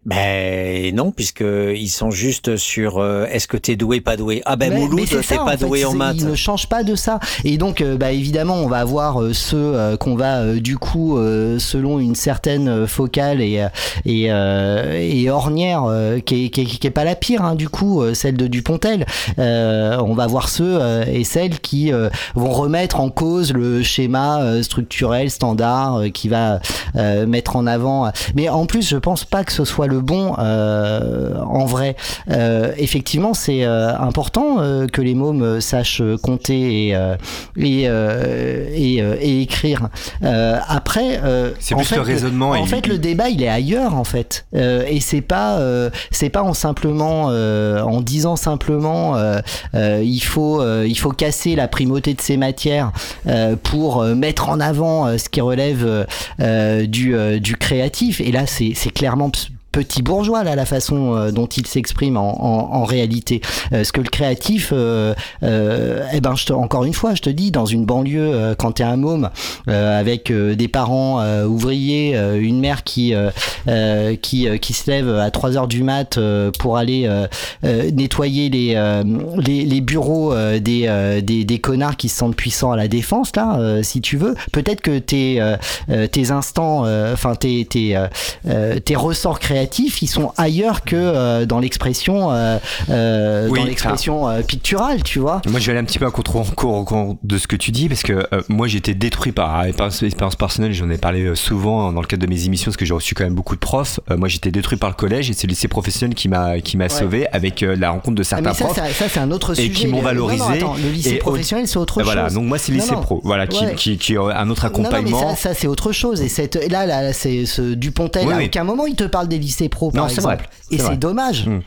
Ben 0.08 0.95
non, 0.95 1.12
puisque 1.12 1.43
ils 1.43 1.89
sont 1.89 2.12
juste 2.12 2.55
sur 2.55 2.97
euh, 2.99 3.26
est-ce 3.30 3.45
que 3.45 3.58
t'es 3.58 3.76
doué, 3.76 3.99
pas 3.99 4.16
doué? 4.16 4.41
Ah 4.45 4.55
ben 4.55 4.72
Mais- 4.74 4.80
Mouloud, 4.80 5.05
t'es 5.05 5.18
pas 5.36 5.58
fait, 5.58 5.66
doué 5.66 5.84
en 5.84 5.93
maths. 5.93 6.16
Il 6.18 6.28
ne 6.28 6.36
change 6.36 6.68
pas 6.70 6.84
de 6.84 6.95
ça. 6.95 7.20
Et 7.43 7.58
donc, 7.58 7.82
euh, 7.82 7.97
bah, 7.97 8.14
évidemment, 8.14 8.55
on 8.55 8.68
va 8.68 8.78
avoir 8.78 9.22
euh, 9.22 9.34
ceux 9.34 9.58
euh, 9.58 9.97
qu'on 9.97 10.16
va, 10.16 10.38
euh, 10.39 10.62
du 10.62 10.78
coup, 10.78 11.18
euh, 11.18 11.60
selon 11.60 11.99
une 11.99 12.16
certaine 12.16 12.88
focale 12.88 13.41
et, 13.41 13.68
et, 14.05 14.28
euh, 14.32 14.97
et 14.97 15.30
ornière, 15.30 15.84
euh, 15.84 16.20
qui, 16.20 16.45
est, 16.45 16.49
qui, 16.51 16.62
est, 16.62 16.66
qui 16.66 16.88
est 16.88 16.91
pas 16.91 17.03
la 17.03 17.16
pire, 17.16 17.41
hein, 17.43 17.55
du 17.55 17.68
coup, 17.68 18.01
euh, 18.01 18.14
celle 18.14 18.38
de 18.38 18.47
Dupontel. 18.47 19.05
Euh, 19.39 19.97
on 19.99 20.14
va 20.14 20.26
voir 20.26 20.47
ceux 20.47 20.78
euh, 20.82 21.03
et 21.05 21.26
celles 21.26 21.60
qui 21.60 21.91
euh, 21.91 22.10
vont 22.34 22.51
remettre 22.51 23.01
en 23.01 23.10
cause 23.10 23.51
le 23.51 23.84
schéma 23.84 24.41
euh, 24.41 24.64
structurel 24.64 25.30
standard 25.30 25.97
euh, 25.97 26.10
qui 26.10 26.30
va 26.30 26.62
euh, 26.95 27.28
mettre 27.28 27.58
en 27.58 27.68
avant. 27.68 28.10
Mais 28.36 28.47
en 28.47 28.66
plus, 28.66 28.88
je 28.88 28.95
pense 28.95 29.26
pas 29.26 29.43
que 29.43 29.51
ce 29.51 29.66
soit 29.66 29.88
le 29.88 29.97
bon 30.02 30.36
euh, 30.39 31.39
en 31.41 31.66
vrai. 31.66 31.95
Euh, 32.30 32.72
effectivement, 32.78 33.34
c'est 33.34 33.64
euh, 33.64 33.98
important 33.98 34.58
euh, 34.60 34.88
que 34.88 35.02
les 35.02 35.16
mômes 35.16 35.62
sachent 35.62 36.02
compter 36.24 36.88
et 36.88 36.95
euh, 36.95 37.16
et, 37.58 37.84
euh, 37.88 38.68
et, 38.74 38.95
et 39.22 39.41
écrire. 39.41 39.89
Euh, 40.24 40.60
après, 40.68 41.20
euh, 41.24 41.52
C'est 41.60 41.76
plus 41.76 41.86
fait, 41.86 41.95
le 41.95 42.02
raisonnement 42.02 42.52
En 42.52 42.66
fait, 42.66 42.88
le 42.88 42.98
débat, 42.98 43.30
il 43.30 43.41
est 43.43 43.50
ailleurs 43.50 43.95
en 43.95 44.04
fait, 44.04 44.45
Euh, 44.56 44.84
et 44.88 45.00
c'est 45.00 45.22
pas 45.22 45.58
euh, 45.58 45.89
c'est 46.12 46.30
pas 46.30 46.43
en 46.43 46.54
simplement 46.54 47.28
euh, 47.30 47.82
en 47.82 48.02
disant 48.02 48.36
simplement 48.36 49.16
euh, 49.16 49.39
euh, 49.76 50.02
il 50.04 50.20
faut 50.20 50.62
euh, 50.62 50.86
il 50.88 50.98
faut 50.98 51.12
casser 51.12 51.56
la 51.56 51.68
primauté 51.68 52.14
de 52.14 52.22
ces 52.22 52.38
matières 52.38 52.91
euh, 53.28 53.56
pour 53.62 54.04
mettre 54.04 54.50
en 54.50 54.60
avant 54.60 55.08
euh, 55.08 55.18
ce 55.18 55.30
qui 55.30 55.41
relève 55.41 56.06
du 56.39 57.16
euh, 57.16 57.39
du 57.39 57.56
créatif. 57.56 58.22
Et 58.22 58.32
là, 58.32 58.45
c'est 58.48 58.74
c'est 58.76 58.91
clairement 58.91 59.30
petit 59.78 60.01
bourgeois 60.01 60.43
là 60.43 60.55
la 60.55 60.65
façon 60.65 61.13
euh, 61.13 61.32
dont 61.32 61.45
il 61.45 61.67
s'exprime 61.67 62.17
en, 62.17 62.43
en, 62.43 62.73
en 62.78 62.84
réalité. 62.84 63.41
Euh, 63.73 63.84
ce 63.84 63.91
que 63.91 64.01
le 64.01 64.09
créatif 64.09 64.71
euh, 64.73 65.13
euh, 65.43 66.03
eh 66.13 66.19
ben 66.19 66.36
je 66.36 66.47
te, 66.47 66.53
encore 66.53 66.84
une 66.84 66.95
fois 66.95 67.13
je 67.13 67.21
te 67.21 67.30
dis 67.30 67.51
dans 67.51 67.67
une 67.67 67.86
banlieue 67.86 68.34
euh, 68.34 68.55
quand 68.55 68.71
t'es 68.71 68.84
un 68.84 68.97
môme 68.97 69.30
euh, 69.69 69.99
avec 69.99 70.32
euh, 70.32 70.55
des 70.55 70.67
parents 70.67 71.21
euh, 71.21 71.45
ouvriers 71.45 72.17
euh, 72.17 72.41
une 72.41 72.59
mère 72.59 72.84
qui 72.84 73.13
euh, 73.13 73.30
euh, 73.67 74.15
qui 74.15 74.47
euh, 74.47 74.57
qui 74.57 74.73
se 74.73 74.89
lève 74.89 75.09
à 75.09 75.30
3 75.30 75.57
heures 75.57 75.67
du 75.67 75.84
mat 75.84 76.17
euh, 76.17 76.49
pour 76.57 76.78
aller 76.78 77.03
euh, 77.05 77.28
euh, 77.63 77.91
nettoyer 77.91 78.49
les, 78.49 78.73
euh, 78.75 79.03
les 79.38 79.63
les 79.63 79.82
bureaux 79.82 80.34
euh, 80.34 80.59
des, 80.59 80.86
euh, 80.88 81.21
des 81.21 81.45
des 81.45 81.59
connards 81.59 81.97
qui 81.97 82.09
se 82.09 82.17
sentent 82.17 82.36
puissants 82.36 82.71
à 82.71 82.78
la 82.78 82.88
défense 82.88 83.36
là 83.36 83.59
euh, 83.59 83.84
si 83.84 84.01
tu 84.01 84.17
veux 84.17 84.34
peut-être 84.51 84.82
que 84.82 84.97
tes 84.97 85.39
euh, 85.39 85.55
euh, 85.91 86.07
tes 86.07 86.32
instants 86.32 86.84
euh, 86.86 87.13
enfin 87.13 87.36
tes 87.36 87.63
tes 87.65 87.95
euh, 87.95 88.07
euh, 88.47 88.80
tes 88.80 88.95
ressorts 88.95 89.39
créatifs 89.39 89.66
ils 90.01 90.07
sont 90.07 90.32
ailleurs 90.38 90.84
que 90.84 90.95
euh, 90.95 91.45
dans 91.45 91.59
l'expression 91.59 92.32
euh, 92.32 92.57
euh, 92.89 93.47
Oui, 93.49 93.59
dans 93.59 93.65
l'expression 93.65 94.28
euh, 94.30 94.41
picturale 94.41 95.03
tu 95.03 95.20
vois 95.20 95.41
Moi, 95.47 95.59
je 95.59 95.65
vais 95.68 95.72
aller 95.74 95.80
un 95.82 95.84
petit 95.86 95.99
peu 95.99 96.05
à 96.05 96.11
contre-courant 96.11 97.18
de 97.24 97.38
ce 97.38 97.47
que 97.47 97.55
tu 97.55 97.72
dis, 97.72 97.88
parce 97.89 98.03
que 98.03 98.28
moi, 98.49 98.68
j'ai 98.68 98.78
été 98.78 98.93
détruit 98.93 99.32
par 99.32 99.63
expérience 99.65 100.01
expérience 100.03 100.36
personnelle, 100.36 100.74
j'en 100.74 100.89
ai 100.89 100.97
parlé 100.97 101.36
souvent 101.36 101.91
dans 101.91 102.01
le 102.01 102.07
cadre 102.07 102.24
de 102.26 102.30
mes 102.30 102.45
émissions, 102.45 102.65
parce 102.70 102.78
que 102.78 102.86
j'ai 102.86 102.93
reçu 102.93 103.13
quand 103.15 103.24
même 103.24 103.36
beaucoup 103.36 103.55
de 103.55 103.59
profs. 103.59 103.99
Moi, 104.09 104.28
j'étais 104.28 104.51
détruit 104.51 104.78
par 104.78 104.89
le 104.89 104.95
collège, 104.95 105.30
et 105.30 105.34
c'est 105.34 105.47
le 105.47 105.51
lycée 105.51 105.68
professionnel 105.68 106.15
qui 106.15 106.28
m'a 106.30 106.59
qui 106.59 106.78
m'a 106.78 106.89
sauvé 106.89 107.28
avec 107.32 107.61
la 107.61 107.91
rencontre 107.91 108.15
de 108.15 108.22
Ah, 108.22 108.26
certains 108.26 108.53
ça, 108.53 108.65
profs. 108.65 108.76
ça, 108.78 108.86
ça, 108.93 109.05
c'est 109.09 109.20
un 109.20 109.32
autre 109.32 109.51
et 109.53 109.55
sujet. 109.55 109.70
qui 109.72 109.88
m'ont 109.88 110.01
valorisé. 110.01 110.39
Non, 110.43 110.49
non, 110.49 110.55
attends, 110.55 110.76
le 110.82 110.89
lycée 110.89 111.11
Et 111.11 111.18
professionnel, 111.18 111.68
c'est 111.68 111.78
autre 111.78 112.01
Voilà, 112.03 112.26
chose. 112.26 112.34
donc 112.36 112.45
moi, 112.45 112.57
c'est 112.57 112.72
le 112.72 112.78
lycée 112.80 112.93
non. 112.93 113.01
pro, 113.01 113.22
voilà, 113.24 113.47
qui, 113.47 113.63
Ouais. 113.65 113.76
qui, 113.76 114.15
un 114.18 114.49
autre 114.49 114.63
non, 114.65 114.72
mais 114.80 114.86
accompagnement. 114.88 115.36
ça, 115.36 115.53
c'est 115.53 115.68
autre 115.68 115.91
chose. 115.91 116.22
Et 116.22 116.30
cette, 116.30 116.55
là, 116.72 116.86
là, 116.86 117.01
là, 117.01 117.13
c'est 117.13 117.45
ce 117.45 117.74
Dupontel. 117.74 118.28
Oui, 118.28 118.34
à 118.34 118.38
oui. 118.38 118.45
aucun 118.45 118.63
moment 118.63 118.86
il 118.88 118.95
te 118.95 119.03
parle 119.03 119.28
des 119.28 119.38
lycées 119.39 119.57
pro, 119.70 119.91
par 119.91 120.03
Non, 120.03 120.10
c'est 120.10 120.22
vrai, 120.22 120.36
exemple. 120.36 120.49
c'est 120.70 120.76
Et 120.76 120.80
c'est 120.80 120.97
dommage. 120.97 121.47
Mm. 121.47 121.62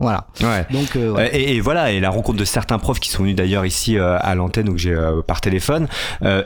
Voilà. 0.00 0.26
Ouais. 0.40 0.66
Donc, 0.70 0.96
euh, 0.96 1.12
ouais. 1.12 1.24
Euh, 1.24 1.36
Et, 1.36 1.56
et 1.56 1.60
voilà, 1.60 1.92
et 1.92 2.00
la 2.00 2.08
rencontre 2.08 2.38
de 2.38 2.44
certains 2.46 2.78
profs 2.78 3.00
qui 3.00 3.10
sont 3.10 3.22
venus 3.22 3.36
d'ailleurs 3.36 3.66
ici 3.66 3.98
euh, 3.98 4.16
à 4.18 4.34
l'antenne, 4.34 4.64
donc 4.64 4.78
j'ai 4.78 4.94
euh, 4.94 5.20
par 5.20 5.42
téléphone, 5.42 5.88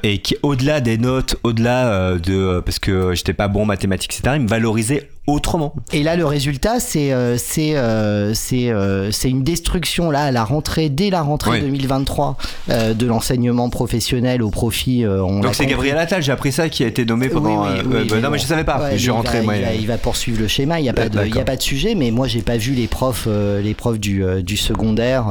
et 0.03 0.19
qui 0.19 0.37
au-delà 0.43 0.81
des 0.81 0.99
notes, 0.99 1.37
au-delà 1.45 2.19
de 2.19 2.61
parce 2.65 2.81
que 2.81 3.15
j'étais 3.15 3.33
pas 3.33 3.47
bon 3.49 3.63
en 3.63 3.67
mathématiques, 3.67 4.13
etc., 4.19 4.37
ils 4.37 4.43
me 4.43 4.49
valorisaient 4.49 5.09
autrement. 5.27 5.75
Et 5.93 6.03
là, 6.03 6.17
le 6.17 6.27
résultat, 6.27 6.81
c'est 6.81 7.13
euh, 7.13 7.37
c'est 7.39 7.77
euh, 7.77 8.35
c'est 8.35 8.71
euh, 8.71 9.11
c'est 9.11 9.31
une 9.31 9.43
destruction 9.43 10.11
là 10.11 10.25
à 10.25 10.31
la 10.31 10.45
rentrée 10.45 10.89
dès 10.89 11.11
la 11.11 11.23
rentrée 11.23 11.53
Oui. 11.53 11.61
2023 11.61 12.37
euh, 12.71 12.95
de 12.95 13.07
l'enseignement 13.07 13.71
professionnel 13.71 14.43
au 14.43 14.51
profit. 14.51 15.07
on 15.07 15.41
Donc 15.41 15.55
c'est. 15.55 15.67
Gabriel 15.67 15.99
Attal, 15.99 16.23
j'ai 16.23 16.33
appris 16.33 16.53
ça, 16.53 16.69
qui 16.69 16.85
a 16.85 16.87
été 16.87 17.05
nommé 17.05 17.29
pendant. 17.29 17.65
Oui, 17.65 17.81
oui, 17.87 18.07
bah, 18.09 18.21
non, 18.21 18.31
mais 18.31 18.39
je 18.39 18.45
savais 18.45 18.65
pas. 18.65 18.81
Ouais, 18.81 18.93
je 18.93 18.97
suis 18.99 19.07
il 19.07 19.11
rentré, 19.11 19.39
va, 19.39 19.45
moi. 19.45 19.57
il, 19.57 19.65
va, 19.65 19.75
il 19.75 19.87
va 19.87 19.99
poursuivre 19.99 20.41
le 20.41 20.49
schéma. 20.49 20.81
Il 20.81 20.87
y 20.87 20.89
a 20.89 20.93
pas 20.93 21.09
de, 21.09 21.27
il 21.27 21.35
y 21.35 21.41
a 21.41 21.45
pas 21.45 21.57
de 21.57 21.63
sujet. 21.63 21.95
Mais 21.95 22.11
moi, 22.11 22.27
j'ai 22.27 22.43
pas 22.43 22.57
vu 22.57 22.73
les 22.73 22.87
profs, 22.87 23.27
les 23.27 23.75
profs 23.75 23.99
du, 23.99 24.25
du 24.43 24.57
secondaire 24.57 25.27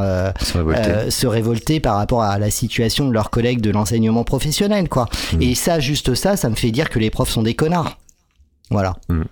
se 1.10 1.28
révolter 1.28 1.80
par 1.80 1.96
rapport 1.96 2.24
à 2.24 2.40
la 2.40 2.50
situation 2.50 3.08
de 3.08 3.14
leurs 3.14 3.30
collègues 3.30 3.62
de 3.62 3.70
l'enseignement 3.70 4.24
professionnel, 4.24 4.90
quoi. 4.90 5.08
Hmm. 5.34 5.42
Et 5.42 5.56
ça, 5.56 5.80
juste 5.80 6.16
ça, 6.16 6.38
ça 6.38 6.50
me 6.50 6.56
fait 6.56 6.72
dire 6.72 6.90
que 6.90 7.00
les 7.00 7.10
profs 7.10 7.30
sont 7.30 7.44
des 7.44 7.54
connards. 7.54 7.98
Voilà. 8.70 8.96
Hmm. 9.10 9.24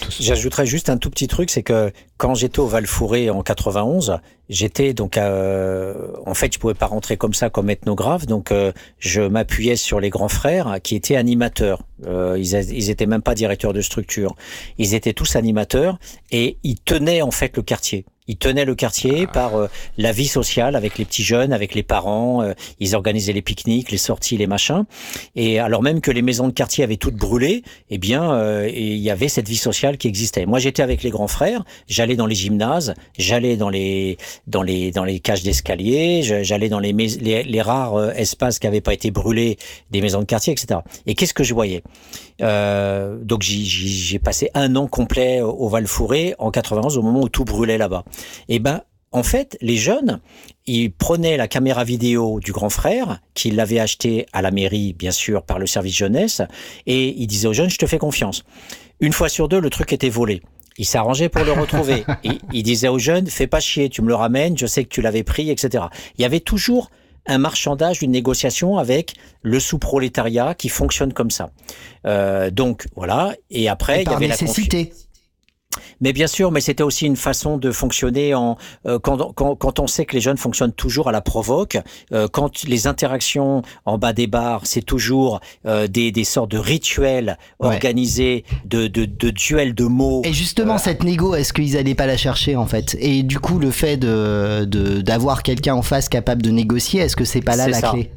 Tous. 0.00 0.22
J'ajouterais 0.22 0.64
juste 0.66 0.90
un 0.90 0.96
tout 0.96 1.10
petit 1.10 1.26
truc, 1.26 1.50
c'est 1.50 1.62
que 1.64 1.90
quand 2.18 2.34
j'étais 2.34 2.60
au 2.60 2.66
Val-Fouré 2.66 3.30
en 3.30 3.42
91, 3.42 4.18
j'étais 4.48 4.94
donc 4.94 5.16
euh, 5.18 6.12
en 6.26 6.34
fait 6.34 6.52
je 6.54 6.58
pouvais 6.58 6.74
pas 6.74 6.86
rentrer 6.86 7.16
comme 7.16 7.34
ça 7.34 7.50
comme 7.50 7.68
ethnographe, 7.70 8.26
donc 8.26 8.52
euh, 8.52 8.72
je 8.98 9.22
m'appuyais 9.22 9.74
sur 9.76 9.98
les 9.98 10.10
grands 10.10 10.28
frères 10.28 10.78
qui 10.82 10.94
étaient 10.94 11.16
animateurs. 11.16 11.82
Euh, 12.06 12.36
ils, 12.38 12.54
a- 12.54 12.60
ils 12.60 12.90
étaient 12.90 13.06
même 13.06 13.22
pas 13.22 13.34
directeurs 13.34 13.72
de 13.72 13.80
structure, 13.80 14.36
ils 14.78 14.94
étaient 14.94 15.12
tous 15.14 15.34
animateurs 15.36 15.98
et 16.30 16.58
ils 16.62 16.78
tenaient 16.78 17.22
en 17.22 17.30
fait 17.32 17.56
le 17.56 17.62
quartier. 17.62 18.04
Ils 18.26 18.36
tenaient 18.36 18.64
le 18.64 18.74
quartier 18.74 19.26
par 19.26 19.56
euh, 19.56 19.68
la 19.98 20.12
vie 20.12 20.26
sociale 20.26 20.76
avec 20.76 20.98
les 20.98 21.04
petits 21.04 21.22
jeunes, 21.24 21.52
avec 21.52 21.74
les 21.74 21.82
parents. 21.82 22.42
euh, 22.42 22.54
ils 22.80 22.94
organisaient 22.94 23.32
les 23.32 23.42
pique-niques, 23.42 23.90
les 23.90 23.98
sorties, 23.98 24.36
les 24.36 24.46
machins. 24.46 24.84
Et 25.36 25.58
alors 25.58 25.82
même 25.82 26.00
que 26.00 26.10
les 26.10 26.22
maisons 26.22 26.48
de 26.48 26.52
quartier 26.52 26.84
avaient 26.84 26.96
toutes 26.96 27.16
brûlé, 27.16 27.62
eh 27.90 27.98
bien, 27.98 28.32
euh, 28.32 28.70
il 28.74 28.96
y 28.96 29.10
avait 29.10 29.28
cette 29.28 29.48
vie 29.48 29.56
sociale 29.56 29.98
qui 29.98 30.08
existait. 30.08 30.46
Moi, 30.46 30.58
j'étais 30.58 30.82
avec 30.82 31.02
les 31.02 31.10
grands 31.10 31.28
frères. 31.28 31.64
J'allais 31.86 32.16
dans 32.16 32.26
les 32.26 32.34
gymnases, 32.34 32.94
j'allais 33.18 33.56
dans 33.56 33.68
les 33.68 34.16
dans 34.46 34.62
les 34.62 34.90
dans 34.90 35.04
les 35.04 35.20
cages 35.20 35.42
d'escalier, 35.42 36.22
j'allais 36.22 36.68
dans 36.68 36.80
les, 36.80 36.92
les 36.92 37.42
les 37.42 37.62
rares 37.62 37.94
euh, 37.94 38.10
espaces 38.12 38.58
qui 38.58 38.66
n'avaient 38.66 38.80
pas 38.80 38.94
été 38.94 39.10
brûlés 39.10 39.58
des 39.90 40.00
maisons 40.00 40.20
de 40.20 40.24
quartier, 40.24 40.52
etc. 40.52 40.80
Et 41.06 41.14
qu'est-ce 41.14 41.34
que 41.34 41.44
je 41.44 41.54
voyais? 41.54 41.82
Euh, 42.42 43.16
donc 43.22 43.42
j'ai 43.42 44.18
passé 44.18 44.50
un 44.54 44.74
an 44.76 44.86
complet 44.86 45.40
au 45.40 45.54
au 45.64 45.68
Val-Fouré 45.68 46.34
en 46.38 46.50
91 46.50 46.98
au 46.98 47.02
moment 47.02 47.22
où 47.22 47.28
tout 47.28 47.44
brûlait 47.44 47.78
là-bas. 47.78 48.04
Et 48.48 48.58
ben 48.58 48.82
en 49.14 49.22
fait, 49.22 49.56
les 49.60 49.76
jeunes, 49.76 50.20
ils 50.66 50.92
prenaient 50.92 51.36
la 51.36 51.46
caméra 51.46 51.84
vidéo 51.84 52.40
du 52.40 52.50
grand 52.50 52.68
frère, 52.68 53.20
qu'il 53.34 53.54
l'avait 53.54 53.78
acheté 53.78 54.26
à 54.32 54.42
la 54.42 54.50
mairie, 54.50 54.92
bien 54.92 55.12
sûr, 55.12 55.44
par 55.44 55.60
le 55.60 55.68
service 55.68 55.96
jeunesse, 55.96 56.42
et 56.86 57.14
ils 57.16 57.28
disaient 57.28 57.46
aux 57.46 57.52
jeunes, 57.52 57.70
je 57.70 57.78
te 57.78 57.86
fais 57.86 57.98
confiance. 57.98 58.44
Une 58.98 59.12
fois 59.12 59.28
sur 59.28 59.48
deux, 59.48 59.60
le 59.60 59.70
truc 59.70 59.92
était 59.92 60.08
volé. 60.08 60.42
Il 60.78 60.84
s'arrangeait 60.84 61.28
pour 61.28 61.44
le 61.44 61.52
retrouver. 61.52 62.04
Et 62.24 62.40
il 62.52 62.64
disait 62.64 62.88
aux 62.88 62.98
jeunes, 62.98 63.28
fais 63.28 63.46
pas 63.46 63.60
chier, 63.60 63.88
tu 63.88 64.02
me 64.02 64.08
le 64.08 64.16
ramènes, 64.16 64.58
je 64.58 64.66
sais 64.66 64.82
que 64.82 64.88
tu 64.88 65.00
l'avais 65.00 65.22
pris, 65.22 65.50
etc. 65.50 65.84
Il 66.18 66.22
y 66.22 66.24
avait 66.24 66.40
toujours 66.40 66.90
un 67.26 67.38
marchandage, 67.38 68.02
une 68.02 68.10
négociation 68.10 68.78
avec 68.78 69.14
le 69.42 69.60
sous-prolétariat 69.60 70.54
qui 70.54 70.68
fonctionne 70.68 71.12
comme 71.12 71.30
ça. 71.30 71.50
Euh, 72.06 72.50
donc 72.50 72.86
voilà. 72.96 73.34
Et 73.50 73.68
après, 73.68 74.00
Et 74.00 74.02
il 74.02 74.10
y 74.10 74.14
avait 74.14 74.26
la 74.26 74.34
nécessité. 74.34 74.92
Mais 76.00 76.12
bien 76.12 76.26
sûr, 76.26 76.50
mais 76.50 76.60
c'était 76.60 76.82
aussi 76.82 77.06
une 77.06 77.16
façon 77.16 77.56
de 77.56 77.70
fonctionner 77.72 78.34
en 78.34 78.56
euh, 78.86 78.98
quand, 78.98 79.32
quand, 79.34 79.54
quand 79.56 79.80
on 79.80 79.86
sait 79.86 80.04
que 80.04 80.14
les 80.14 80.20
jeunes 80.20 80.36
fonctionnent 80.36 80.72
toujours 80.72 81.08
à 81.08 81.12
la 81.12 81.20
provoque, 81.20 81.78
euh, 82.12 82.28
quand 82.30 82.64
les 82.64 82.86
interactions 82.86 83.62
en 83.84 83.98
bas 83.98 84.12
des 84.12 84.26
bars, 84.26 84.62
c'est 84.64 84.82
toujours 84.84 85.40
euh, 85.66 85.86
des, 85.86 86.12
des 86.12 86.24
sortes 86.24 86.50
de 86.50 86.58
rituels 86.58 87.38
Ouais. 87.60 87.68
organisés, 87.68 88.44
de, 88.64 88.86
de, 88.88 89.04
de 89.04 89.30
duels 89.30 89.74
de 89.74 89.84
mots. 89.84 90.22
Et 90.24 90.32
justement, 90.32 90.78
cette 90.78 91.02
négo, 91.04 91.34
est-ce 91.34 91.52
qu'ils 91.52 91.76
allaient 91.76 91.94
pas 91.94 92.06
la 92.06 92.16
chercher 92.16 92.56
en 92.56 92.66
fait? 92.66 92.96
Et 93.00 93.22
du 93.22 93.38
coup, 93.38 93.58
le 93.58 93.70
fait 93.70 93.96
de 93.96 94.64
de- 94.64 95.00
d'avoir 95.00 95.42
quelqu'un 95.42 95.74
en 95.74 95.82
face 95.82 96.08
capable 96.08 96.42
de 96.42 96.50
négocier, 96.50 97.00
est-ce 97.00 97.16
que 97.16 97.24
c'est 97.24 97.40
pas 97.40 97.56
là 97.56 97.68
la 97.68 97.80
ça. 97.80 97.90
clé? 97.90 98.10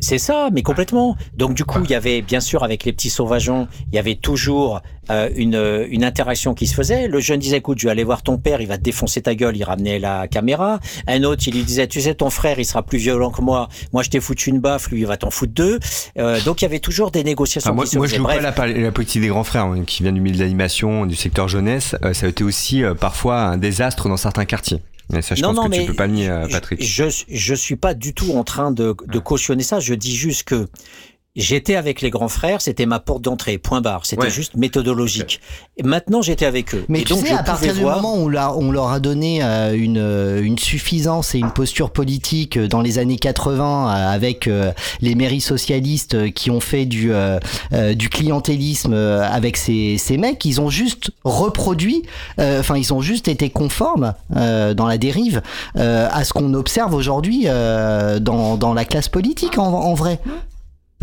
C'est 0.00 0.18
ça, 0.18 0.48
mais 0.52 0.62
complètement. 0.62 1.16
Donc 1.36 1.54
du 1.54 1.64
coup, 1.64 1.80
il 1.84 1.90
y 1.90 1.94
avait 1.94 2.22
bien 2.22 2.40
sûr 2.40 2.62
avec 2.62 2.84
les 2.84 2.92
petits 2.92 3.10
sauvageons, 3.10 3.66
il 3.90 3.94
y 3.96 3.98
avait 3.98 4.14
toujours 4.14 4.82
euh, 5.10 5.28
une, 5.34 5.86
une 5.88 6.04
interaction 6.04 6.54
qui 6.54 6.66
se 6.66 6.74
faisait. 6.74 7.08
Le 7.08 7.20
jeune 7.20 7.40
disait, 7.40 7.56
écoute, 7.58 7.78
je 7.78 7.86
vais 7.86 7.90
aller 7.90 8.04
voir 8.04 8.22
ton 8.22 8.36
père, 8.38 8.60
il 8.60 8.68
va 8.68 8.76
te 8.78 8.82
défoncer 8.82 9.22
ta 9.22 9.34
gueule, 9.34 9.56
il 9.56 9.64
ramenait 9.64 9.98
la 9.98 10.28
caméra. 10.28 10.78
Un 11.06 11.22
autre, 11.24 11.42
il 11.46 11.54
lui 11.54 11.62
disait, 11.64 11.86
tu 11.88 12.00
sais, 12.00 12.14
ton 12.14 12.30
frère, 12.30 12.58
il 12.58 12.64
sera 12.64 12.82
plus 12.82 12.98
violent 12.98 13.30
que 13.30 13.40
moi. 13.42 13.68
Moi, 13.92 14.02
je 14.02 14.10
t'ai 14.10 14.20
foutu 14.20 14.50
une 14.50 14.60
baffe, 14.60 14.88
lui, 14.90 15.00
il 15.00 15.06
va 15.06 15.16
t'en 15.16 15.30
foutre 15.30 15.52
deux. 15.54 15.78
Euh, 16.18 16.40
donc 16.42 16.60
il 16.60 16.64
y 16.64 16.68
avait 16.68 16.80
toujours 16.80 17.10
des 17.10 17.24
négociations 17.24 17.70
Enfin, 17.70 17.74
moi, 17.76 17.84
qui 17.84 17.90
se 17.92 17.98
moi, 17.98 18.06
je 18.06 18.16
pas 18.20 18.40
la, 18.40 18.80
la 18.80 18.92
politique 18.92 19.22
des 19.22 19.28
grands 19.28 19.44
frères, 19.44 19.64
hein, 19.64 19.84
qui 19.86 20.02
vient 20.02 20.12
du 20.12 20.20
milieu 20.20 20.36
de 20.36 20.40
l'animation, 20.42 21.06
du 21.06 21.16
secteur 21.16 21.48
jeunesse. 21.48 21.96
euh, 22.04 22.12
ça 22.12 22.26
a 22.26 22.28
été 22.28 22.44
aussi 22.44 22.82
parfois 23.00 23.40
un 23.40 23.56
désastre 23.56 24.08
dans 24.08 24.16
certains 24.16 24.44
quartiers. 24.44 24.80
Mais 25.10 25.22
ça, 25.22 25.34
je 25.34 25.42
Non, 25.42 25.48
pense 25.48 25.56
non, 25.56 25.64
que 25.64 25.68
mais 25.70 25.80
tu 25.80 25.86
peux 25.86 25.94
pas 25.94 26.06
le 26.06 26.14
nier, 26.14 26.30
euh, 26.30 26.46
je- 26.48 26.52
Patrick. 26.52 26.82
Je, 26.82 27.04
je 27.28 27.54
suis 27.54 27.76
pas 27.76 27.94
du 27.94 28.14
tout 28.14 28.32
en 28.32 28.44
train 28.44 28.70
de, 28.72 28.96
de 29.06 29.18
cautionner 29.18 29.62
ça. 29.62 29.78
Je 29.80 29.94
dis 29.94 30.16
juste 30.16 30.44
que 30.44 30.66
j'étais 31.36 31.74
avec 31.76 32.00
les 32.00 32.10
grands 32.10 32.28
frères, 32.28 32.60
c'était 32.60 32.86
ma 32.86 33.00
porte 33.00 33.22
d'entrée, 33.22 33.58
point 33.58 33.80
barre. 33.80 34.06
C'était 34.06 34.22
Ouais. 34.24 34.30
juste 34.30 34.54
méthodologique. 34.56 35.40
Et 35.76 35.82
maintenant, 35.82 36.22
j'étais 36.22 36.46
avec 36.46 36.74
eux. 36.74 36.84
Mais 36.88 37.00
et 37.00 37.04
tu 37.04 37.12
donc, 37.14 37.22
sais, 37.22 37.32
je 37.32 37.34
à 37.34 37.42
partir 37.42 37.74
du 37.74 37.80
voir... 37.80 38.00
moment 38.00 38.16
où 38.16 38.26
on 38.64 38.70
leur 38.70 38.90
a 38.90 39.00
donné 39.00 39.42
euh, 39.42 39.74
une, 39.76 39.98
euh, 39.98 40.42
une 40.42 40.58
suffisance 40.58 41.34
et 41.34 41.38
une 41.38 41.50
posture 41.50 41.90
politique 41.90 42.56
euh, 42.56 42.68
dans 42.68 42.80
les 42.80 42.98
années 42.98 43.16
80 43.18 43.88
euh, 43.88 44.14
avec 44.14 44.48
les 45.00 45.14
mairies 45.14 45.40
socialistes 45.40 46.32
qui 46.34 46.50
ont 46.50 46.60
fait 46.60 46.86
du, 46.86 47.10
du 47.94 48.08
clientélisme 48.08 48.92
avec 48.94 49.56
ces, 49.56 49.96
ces 49.98 50.16
mecs, 50.18 50.44
ils 50.44 50.60
ont 50.60 50.70
juste 50.70 51.10
reproduit, 51.24 52.02
euh, 52.38 52.60
enfin 52.60 52.76
ils 52.76 52.92
ont 52.92 53.00
juste 53.00 53.28
été 53.28 53.50
conformes 53.50 54.14
euh, 54.36 54.74
dans 54.74 54.86
la 54.86 54.98
dérive 54.98 55.42
euh, 55.76 56.08
à 56.12 56.24
ce 56.24 56.32
qu'on 56.32 56.54
observe 56.54 56.94
aujourd'hui 56.94 57.44
euh, 57.46 58.18
dans, 58.20 58.56
dans 58.56 58.74
la 58.74 58.84
classe 58.84 59.08
politique 59.08 59.58
en, 59.58 59.64
en 59.72 59.94
vrai. 59.94 60.20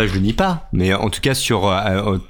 Ça, 0.01 0.07
je 0.07 0.13
le 0.13 0.19
nie 0.19 0.33
pas. 0.33 0.67
Mais 0.73 0.93
en 0.93 1.09
tout 1.09 1.21
cas, 1.21 1.33
sur, 1.35 1.67
euh, 1.67 1.79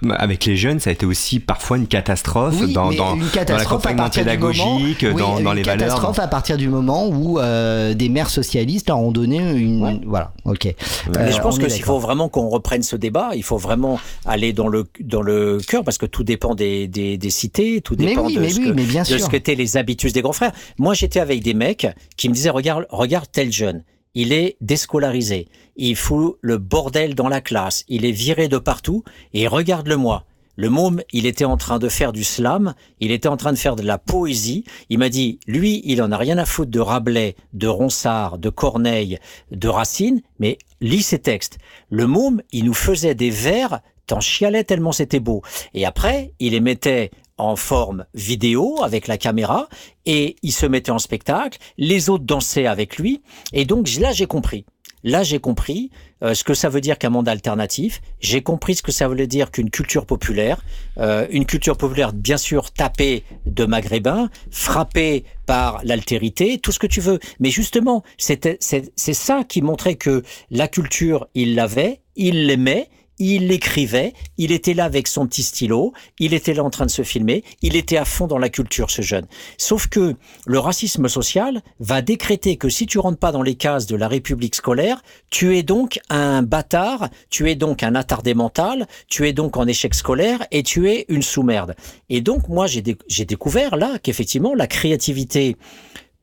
euh, 0.04 0.10
avec 0.18 0.46
les 0.46 0.58
jeunes, 0.58 0.80
ça 0.80 0.90
a 0.90 0.94
été 0.94 1.06
aussi 1.06 1.40
parfois 1.40 1.78
une 1.78 1.88
catastrophe 1.88 2.56
Oui, 2.62 2.74
dans, 2.74 2.92
dans, 2.92 3.16
une 3.16 3.22
dans 3.22 3.28
catastrophe 3.28 3.86
à 3.86 3.94
l'accompagnement 3.94 4.04
partir 4.04 4.26
du 4.26 4.38
moment- 4.38 4.52
pédagogique, 4.80 4.98
oui, 5.04 5.20
dans, 5.20 5.40
dans 5.40 5.52
une 5.52 5.56
les 5.58 5.64
valeurs. 5.64 5.88
catastrophe 5.88 6.20
à 6.20 6.28
partir 6.28 6.58
du 6.58 6.68
moment 6.68 7.08
où 7.08 7.40
euh, 7.40 7.94
des 7.94 8.10
maires 8.10 8.30
socialistes 8.30 8.90
leur 8.90 9.00
ont 9.00 9.12
donné 9.12 9.38
une. 9.38 10.02
Voilà, 10.06 10.34
ok. 10.46 10.66
Mais 10.66 11.18
Euh, 11.18 11.32
je 11.32 11.40
pense 11.42 11.58
on 11.58 11.62
que 11.62 11.70
s'il 11.70 11.84
faut 11.84 12.00
vraiment 12.00 12.28
qu'on 12.30 12.50
reprenne 12.50 12.84
ce 12.84 12.96
débat, 12.96 13.32
il 13.36 13.44
faut 13.44 13.58
vraiment 13.58 14.00
aller 14.26 14.52
dans 14.54 14.68
le 14.68 14.86
dans 15.00 15.22
le 15.22 15.60
cœur 15.66 15.84
parce 15.84 15.98
que 15.98 16.06
tout 16.06 16.24
dépend 16.24 16.56
des, 16.56 16.88
des, 16.88 17.18
des 17.18 17.30
cités, 17.30 17.82
tout 17.82 17.96
Mais 17.98 18.08
dépend 18.08 18.26
oui, 18.26 18.36
de 18.36 18.42
mais 18.42 18.50
ce 18.50 18.60
oui, 18.60 18.66
que 18.66 18.72
mais 18.72 18.84
bien 18.84 19.04
de 19.04 19.08
ce 19.08 19.30
les 19.56 19.78
habitudes 19.78 20.14
des 20.14 20.22
grands 20.22 20.34
frères. 20.34 20.52
Moi, 20.78 20.94
j'étais 20.94 21.20
avec 21.20 21.42
des 21.42 21.54
mecs 21.54 21.88
qui 22.18 22.28
me 22.30 22.34
disaient 22.34 22.50
regarde 22.50 22.86
regarde 22.90 23.26
tel 23.32 23.52
jeune, 23.52 23.84
il 24.14 24.34
est 24.34 24.58
déscolarisé, 24.62 25.48
il 25.76 25.96
fout 25.96 26.38
le 26.42 26.58
bordel 26.58 27.16
dans 27.16 27.30
la 27.30 27.42
classe, 27.42 27.86
il 27.88 28.06
est 28.06 28.12
viré 28.12 28.48
de 28.48 28.58
partout 28.58 29.04
et 29.34 29.48
regarde-le 29.48 29.98
moi. 29.98 30.26
Le 30.58 30.70
môme, 30.70 31.02
il 31.14 31.26
était 31.26 31.46
en 31.46 31.56
train 31.56 31.80
de 31.80 31.88
faire 31.88 32.12
du 32.12 32.24
slam, 32.24 32.74
il 33.00 33.12
était 33.12 33.30
en 33.30 33.38
train 33.38 33.54
de 33.54 33.58
faire 33.58 33.78
de 33.78 33.84
la 33.84 33.98
poésie. 33.98 34.66
Il 34.90 35.00
m'a 35.00 35.10
dit, 35.10 35.40
lui, 35.48 35.82
il 35.86 36.02
en 36.04 36.12
a 36.12 36.18
rien 36.18 36.38
à 36.38 36.46
foutre 36.46 36.70
de 36.70 36.80
Rabelais, 36.80 37.36
de 37.54 37.68
Ronsard, 37.68 38.38
de 38.38 38.50
Corneille, 38.50 39.18
de 39.52 39.68
Racine, 39.70 40.22
mais 40.40 40.58
lis 40.82 41.04
ses 41.04 41.20
textes. 41.20 41.58
Le 41.90 42.06
môme, 42.06 42.42
il 42.52 42.66
nous 42.66 42.74
faisait 42.74 43.16
des 43.16 43.30
vers, 43.30 43.80
t'en 44.08 44.20
chialais 44.20 44.66
tellement 44.66 44.92
c'était 44.92 45.22
beau. 45.22 45.42
Et 45.74 45.86
après, 45.86 46.34
il 46.40 46.52
les 46.52 46.60
mettait 46.60 47.12
en 47.42 47.56
forme 47.56 48.06
vidéo 48.14 48.84
avec 48.84 49.08
la 49.08 49.18
caméra 49.18 49.68
et 50.06 50.36
il 50.44 50.52
se 50.52 50.66
mettait 50.66 50.92
en 50.92 51.00
spectacle. 51.00 51.58
Les 51.78 52.10
autres 52.10 52.24
dansaient 52.24 52.68
avec 52.68 52.98
lui. 52.98 53.22
Et 53.54 53.66
donc 53.66 53.90
là, 54.00 54.12
j'ai 54.12 54.28
compris. 54.28 54.66
Là, 55.04 55.24
j'ai 55.24 55.40
compris 55.40 55.90
euh, 56.24 56.36
ce 56.36 56.44
que 56.44 56.54
ça 56.54 56.70
veut 56.70 56.82
dire 56.82 56.98
qu'un 56.98 57.10
monde 57.10 57.28
alternatif. 57.28 58.02
J'ai 58.20 58.44
compris 58.44 58.76
ce 58.76 58.84
que 58.84 58.92
ça 58.92 59.08
voulait 59.08 59.28
dire 59.28 59.50
qu'une 59.50 59.72
culture 59.72 60.06
populaire. 60.06 60.64
Euh, 61.00 61.26
une 61.32 61.46
culture 61.46 61.76
populaire, 61.76 62.14
bien 62.14 62.38
sûr, 62.38 62.72
tapée 62.72 63.24
de 63.46 63.66
maghrébins, 63.66 64.30
frappée 64.52 65.26
par 65.48 65.82
l'altérité, 65.84 66.60
tout 66.60 66.72
ce 66.72 66.78
que 66.78 66.88
tu 66.88 67.02
veux. 67.02 67.20
Mais 67.40 67.50
justement, 67.50 68.04
c'est 68.18 68.60
ça 68.96 69.44
qui 69.44 69.62
montrait 69.62 69.96
que 69.96 70.24
la 70.52 70.68
culture, 70.68 71.28
il 71.34 71.56
l'avait, 71.56 72.02
il 72.16 72.46
l'aimait, 72.46 72.90
il 73.22 73.48
l'écrivait, 73.48 74.14
il 74.38 74.52
était 74.52 74.74
là 74.74 74.86
avec 74.86 75.08
son 75.08 75.28
petit 75.28 75.44
stylo, 75.44 75.94
il 76.20 76.34
était 76.34 76.54
là 76.54 76.64
en 76.64 76.70
train 76.70 76.88
de 76.88 76.92
se 76.92 77.04
filmer, 77.04 77.44
il 77.62 77.76
était 77.76 77.98
à 77.98 78.06
fond 78.06 78.26
dans 78.26 78.40
la 78.40 78.50
culture, 78.50 78.90
ce 78.90 79.02
jeune. 79.04 79.28
Sauf 79.58 79.88
que 79.88 80.16
le 80.48 80.60
racisme 80.60 81.08
social 81.08 81.62
va 81.80 82.02
décréter 82.02 82.58
que 82.58 82.68
si 82.70 82.88
tu 82.88 82.98
rentres 82.98 83.20
pas 83.20 83.32
dans 83.32 83.44
les 83.44 83.56
cases 83.56 83.86
de 83.86 83.96
la 83.96 84.08
République 84.08 84.56
scolaire, 84.56 85.04
tu 85.30 85.56
es 85.56 85.62
donc 85.64 86.00
un 86.10 86.42
bâtard, 86.42 87.10
tu 87.30 87.50
es 87.50 87.56
donc 87.56 87.84
un 87.84 87.94
attardé 87.94 88.34
mental, 88.34 88.88
tu 89.08 89.28
es 89.28 89.34
donc 89.34 89.56
en 89.56 89.68
échec 89.68 89.94
scolaire 89.94 90.46
et 90.50 90.64
tu 90.64 90.90
es 90.90 91.06
une 91.08 91.22
sous-merde. 91.22 91.76
Et 92.10 92.22
donc, 92.22 92.50
moi, 92.50 92.66
j'ai 92.66 92.82
dé- 92.82 92.98
j'ai 93.08 93.26
découvert 93.26 93.76
là 93.78 94.00
qu'effectivement, 94.02 94.56
la 94.56 94.66
créativité 94.66 95.58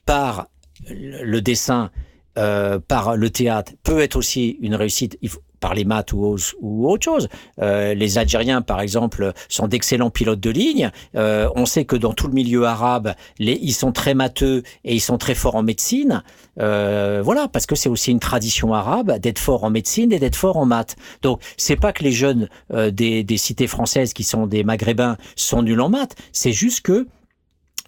par 0.04 0.48
le 0.88 1.40
dessin, 1.40 1.90
euh, 2.38 2.78
par 2.80 3.16
le 3.16 3.30
théâtre, 3.30 3.72
peut 3.82 4.00
être 4.00 4.16
aussi 4.16 4.58
une 4.60 4.74
réussite. 4.74 5.16
Par 5.60 5.74
les 5.74 5.84
maths 5.84 6.12
ou, 6.12 6.24
au- 6.24 6.36
ou 6.60 6.88
autre 6.90 7.04
chose. 7.04 7.28
Euh, 7.60 7.94
les 7.94 8.18
Algériens, 8.18 8.62
par 8.62 8.80
exemple, 8.80 9.32
sont 9.48 9.66
d'excellents 9.68 10.10
pilotes 10.10 10.40
de 10.40 10.50
ligne. 10.50 10.90
Euh, 11.16 11.48
on 11.56 11.66
sait 11.66 11.84
que 11.84 11.96
dans 11.96 12.12
tout 12.12 12.26
le 12.28 12.32
milieu 12.34 12.64
arabe, 12.64 13.14
les, 13.38 13.58
ils 13.62 13.72
sont 13.72 13.92
très 13.92 14.14
matheux 14.14 14.62
et 14.84 14.94
ils 14.94 15.00
sont 15.00 15.18
très 15.18 15.34
forts 15.34 15.56
en 15.56 15.62
médecine. 15.62 16.22
Euh, 16.60 17.20
voilà, 17.24 17.48
parce 17.48 17.66
que 17.66 17.74
c'est 17.74 17.88
aussi 17.88 18.10
une 18.10 18.20
tradition 18.20 18.72
arabe 18.74 19.18
d'être 19.18 19.38
fort 19.38 19.64
en 19.64 19.70
médecine 19.70 20.12
et 20.12 20.18
d'être 20.18 20.36
fort 20.36 20.56
en 20.56 20.66
maths. 20.66 20.96
Donc, 21.22 21.40
c'est 21.56 21.76
pas 21.76 21.92
que 21.92 22.02
les 22.04 22.12
jeunes 22.12 22.48
des, 22.70 23.22
des 23.24 23.36
cités 23.36 23.66
françaises 23.66 24.12
qui 24.12 24.24
sont 24.24 24.46
des 24.46 24.64
Maghrébins 24.64 25.16
sont 25.36 25.62
nuls 25.62 25.80
en 25.80 25.88
maths. 25.88 26.14
C'est 26.32 26.52
juste 26.52 26.82
que 26.82 27.06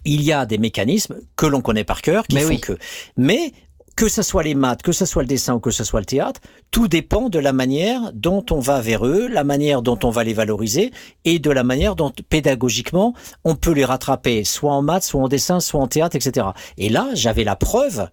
il 0.03 0.23
y 0.23 0.31
a 0.31 0.47
des 0.47 0.57
mécanismes 0.57 1.17
que 1.35 1.45
l'on 1.45 1.61
connaît 1.61 1.83
par 1.83 2.01
cœur 2.01 2.25
qui 2.25 2.35
Mais 2.35 2.41
font 2.41 2.49
oui. 2.49 2.59
que. 2.59 2.77
Mais 3.17 3.51
que 3.95 4.07
ce 4.07 4.21
soit 4.21 4.43
les 4.43 4.55
maths, 4.55 4.81
que 4.81 4.91
ce 4.91 5.05
soit 5.05 5.23
le 5.23 5.27
dessin 5.27 5.55
ou 5.55 5.59
que 5.59 5.71
ce 5.71 5.83
soit 5.83 5.99
le 5.99 6.05
théâtre, 6.05 6.41
tout 6.71 6.87
dépend 6.87 7.29
de 7.29 7.39
la 7.39 7.53
manière 7.53 8.11
dont 8.13 8.45
on 8.51 8.59
va 8.59 8.81
vers 8.81 9.05
eux, 9.05 9.27
la 9.27 9.43
manière 9.43 9.81
dont 9.81 9.99
on 10.03 10.09
va 10.09 10.23
les 10.23 10.33
valoriser 10.33 10.91
et 11.25 11.39
de 11.39 11.51
la 11.51 11.63
manière 11.63 11.95
dont 11.95 12.11
pédagogiquement 12.29 13.13
on 13.43 13.55
peut 13.55 13.73
les 13.73 13.85
rattraper, 13.85 14.43
soit 14.43 14.73
en 14.73 14.81
maths, 14.81 15.03
soit 15.03 15.21
en 15.21 15.27
dessin, 15.27 15.59
soit 15.59 15.79
en 15.79 15.87
théâtre, 15.87 16.15
etc. 16.15 16.47
Et 16.77 16.89
là, 16.89 17.09
j'avais 17.13 17.43
la 17.43 17.55
preuve, 17.55 18.09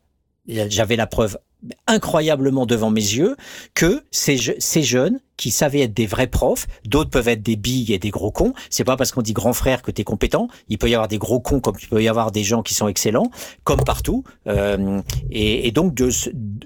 j'avais 0.47 0.97
la 0.97 1.07
preuve 1.07 1.39
incroyablement 1.87 2.66
devant 2.66 2.91
mes 2.91 3.01
yeux 3.01 3.37
que 3.74 4.05
ces, 4.11 4.57
ces 4.59 4.83
jeunes, 4.83 5.20
qui 5.39 5.51
savaient 5.51 5.80
être 5.80 5.95
des 5.95 6.07
vrais 6.07 6.26
profs. 6.26 6.66
D'autres 6.84 7.09
peuvent 7.09 7.28
être 7.28 7.43
des 7.43 7.57
billes 7.57 7.95
et 7.95 7.99
des 7.99 8.11
gros 8.11 8.30
cons. 8.30 8.53
C'est 8.68 8.84
pas 8.84 8.97
parce 8.97 9.12
qu'on 9.12 9.22
dit 9.22 9.32
grand 9.32 9.55
frère 9.55 9.80
que 9.80 9.91
tu 9.91 10.03
es 10.03 10.05
compétent. 10.05 10.49
Il 10.68 10.76
peut 10.76 10.91
y 10.91 10.95
avoir 10.95 11.09
des 11.09 11.16
gros 11.16 11.41
cons 11.41 11.61
comme 11.61 11.76
il 11.80 11.89
peut 11.89 12.03
y 12.03 12.09
avoir 12.09 12.30
des 12.30 12.45
gens 12.45 12.62
qui 12.62 12.74
sont 12.74 12.89
excellents, 12.89 13.30
comme 13.64 13.82
partout. 13.84 14.24
Euh, 14.47 15.01
et, 15.30 15.66
et, 15.66 15.70
donc, 15.70 15.97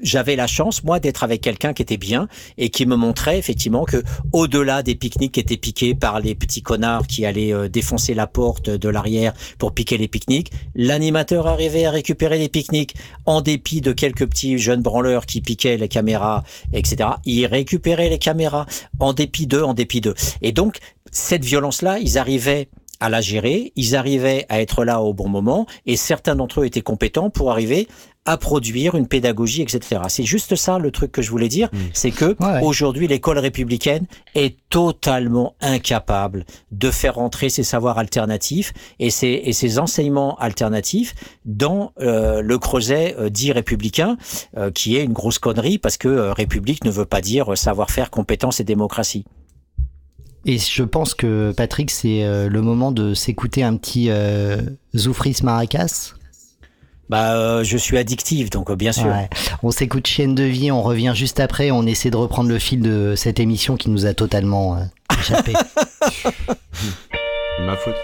j'avais 0.03 0.35
la 0.35 0.49
chance, 0.49 0.83
moi, 0.83 0.99
d'être 0.99 1.23
avec 1.23 1.43
quelqu'un 1.43 1.75
qui 1.75 1.83
était 1.83 1.99
bien 1.99 2.29
et 2.59 2.71
qui 2.71 2.87
me 2.87 2.97
montrait 2.97 3.39
effectivement 3.39 3.85
que 3.85 4.03
au-delà 4.33 4.83
des 4.83 4.95
pique-niques 4.95 5.33
qui 5.33 5.41
étaient 5.41 5.57
piqués 5.57 5.95
par 5.95 6.21
les 6.21 6.35
petits 6.35 6.63
connards 6.63 7.07
qui 7.07 7.27
allaient 7.27 7.53
euh, 7.53 7.69
défoncer 7.69 8.15
la 8.15 8.27
porte 8.27 8.71
de 8.71 8.89
l'arrière 8.89 9.35
pour 9.59 9.73
piquer 9.73 9.99
les 9.99 10.09
pique-niques, 10.09 10.51
l'animateur 10.75 11.47
arrivait 11.47 11.85
à 11.85 11.91
récupérer 11.91 12.39
les 12.39 12.49
pique-niques 12.49 12.95
en 13.27 13.43
dépit 13.43 13.83
de 13.83 13.93
quelques 13.93 14.27
petits 14.27 14.57
jeunes 14.59 14.83
branleurs 14.83 15.27
qui 15.27 15.43
piquaient 15.43 15.77
les 15.77 15.89
caméras, 15.89 16.43
etc. 16.73 17.11
Il 17.27 17.45
récupérait 17.47 18.09
les 18.09 18.19
caméras 18.19 18.62
en 19.01 19.13
dépit 19.13 19.47
d'eux, 19.47 19.63
en 19.63 19.75
dépit 19.75 20.01
d'eux. 20.01 20.15
Et 20.41 20.53
donc, 20.53 20.79
cette 21.11 21.45
violence-là, 21.45 21.99
ils 21.99 22.19
arrivaient 22.19 22.69
à 23.01 23.09
la 23.09 23.21
gérer, 23.21 23.73
ils 23.75 23.97
arrivaient 23.97 24.47
à 24.49 24.61
être 24.61 24.85
là 24.85 25.03
au 25.03 25.13
bon 25.13 25.29
moment, 25.29 25.67
et 25.87 25.97
certains 25.97 26.37
d'entre 26.37 26.61
eux 26.61 26.67
étaient 26.67 26.83
compétents 26.83 27.31
pour 27.31 27.51
arriver 27.51 27.89
à 28.25 28.37
produire 28.37 28.95
une 28.95 29.09
pédagogie, 29.09 29.63
etc. 29.63 30.03
C'est 30.09 30.23
juste 30.23 30.55
ça 30.55 30.79
le 30.79 30.91
truc 30.91 31.11
que 31.11 31.23
je 31.23 31.31
voulais 31.31 31.49
dire, 31.49 31.69
c'est 31.93 32.13
que 32.13 32.37
Ouais, 32.41 32.61
aujourd'hui 32.63 33.09
l'école 33.09 33.39
républicaine 33.39 34.07
est 34.35 34.57
totalement 34.71 35.55
incapable 35.61 36.45
de 36.71 36.91
faire 36.91 37.17
rentrer 37.17 37.49
ses 37.49 37.63
savoirs 37.65 37.99
alternatifs 37.99 38.73
et 39.01 39.11
ses, 39.11 39.43
et 39.45 39.53
ses 39.53 39.79
enseignements 39.79 40.37
alternatifs 40.37 41.15
dans 41.45 41.93
euh, 42.01 42.43
le 42.43 42.59
creuset 42.59 43.17
euh, 43.19 43.29
dit 43.29 43.53
républicain, 43.53 44.17
euh, 44.57 44.71
qui 44.71 44.97
est 44.97 45.05
une 45.05 45.13
grosse 45.13 45.39
connerie 45.39 45.79
parce 45.79 45.97
que 45.97 46.31
république 46.31 46.85
ne 46.85 46.91
veut 46.91 47.05
pas 47.05 47.21
dire 47.21 47.57
savoir-faire, 47.57 48.11
compétence 48.11 48.61
et 48.61 48.65
démocratie. 48.65 49.25
Et 50.45 50.59
je 50.59 50.83
pense 50.83 51.15
que 51.15 51.53
Patrick, 51.57 51.91
c'est 51.91 52.25
le 52.49 52.63
moment 52.63 52.91
de 52.91 53.15
s'écouter 53.15 53.63
un 53.63 53.77
petit 53.77 54.11
euh, 54.11 54.61
Zoufris 54.97 55.37
Maracas. 55.45 56.15
Bah, 57.13 57.35
euh, 57.35 57.63
je 57.63 57.77
suis 57.77 57.99
addictif, 57.99 58.49
donc 58.49 58.71
euh, 58.71 58.75
bien 58.75 58.91
sûr. 58.91 59.09
Ouais. 59.09 59.29
On 59.63 59.71
s'écoute 59.71 60.07
Chienne 60.07 60.35
de 60.35 60.45
vie, 60.45 60.73
on 60.73 60.81
revient 60.81 61.13
juste 61.15 61.41
après, 61.41 61.71
on 61.71 61.85
essaie 61.85 62.11
de 62.11 62.17
reprendre 62.17 62.49
le 62.49 62.59
fil 62.59 62.81
de 62.81 63.13
cette 63.17 63.39
émission 63.39 63.77
qui 63.77 63.91
nous 63.91 64.07
a 64.07 64.15
totalement 64.15 64.79
euh, 64.79 64.81
échappé. 65.21 65.53
Ma 67.61 67.77
faute. 67.77 67.97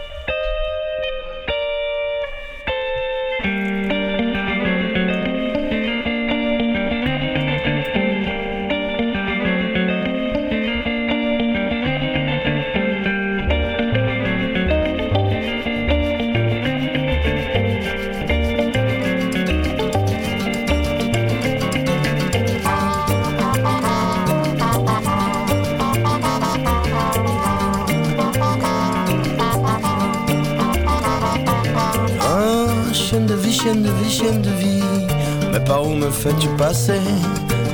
Fais-tu 36.18 36.48
passer 36.56 37.00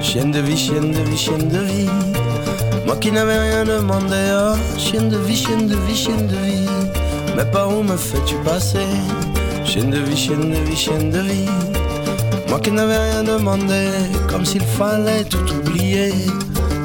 Chienne 0.02 0.30
de 0.30 0.40
vie, 0.40 0.56
chienne 0.56 0.92
de 0.92 1.00
vie, 1.08 1.16
chienne 1.16 1.48
de 1.48 1.58
vie. 1.58 1.88
Moi 2.86 2.96
qui 2.96 3.10
n'avais 3.10 3.38
rien 3.38 3.64
demandé, 3.64 4.22
ah, 4.32 4.54
chienne 4.76 5.08
de 5.08 5.16
vie, 5.16 5.36
chienne 5.36 5.66
de 5.66 5.76
vie, 5.76 5.96
chienne 5.96 6.26
de 6.26 6.36
vie. 6.36 6.68
Mais 7.36 7.44
par 7.46 7.70
où 7.74 7.82
me 7.82 7.96
fais-tu 7.96 8.34
passer? 8.44 8.86
Chienne 9.64 9.90
de 9.90 9.98
vie, 9.98 10.16
chienne 10.16 10.50
de 10.50 10.58
vie, 10.68 10.76
chienne 10.76 11.10
de 11.10 11.20
vie. 11.20 11.48
Moi 12.48 12.60
qui 12.60 12.70
n'avais 12.70 12.98
rien 12.98 13.24
demandé, 13.24 13.88
comme 14.28 14.44
s'il 14.44 14.62
fallait 14.62 15.24
tout 15.24 15.46
oublier. 15.58 16.12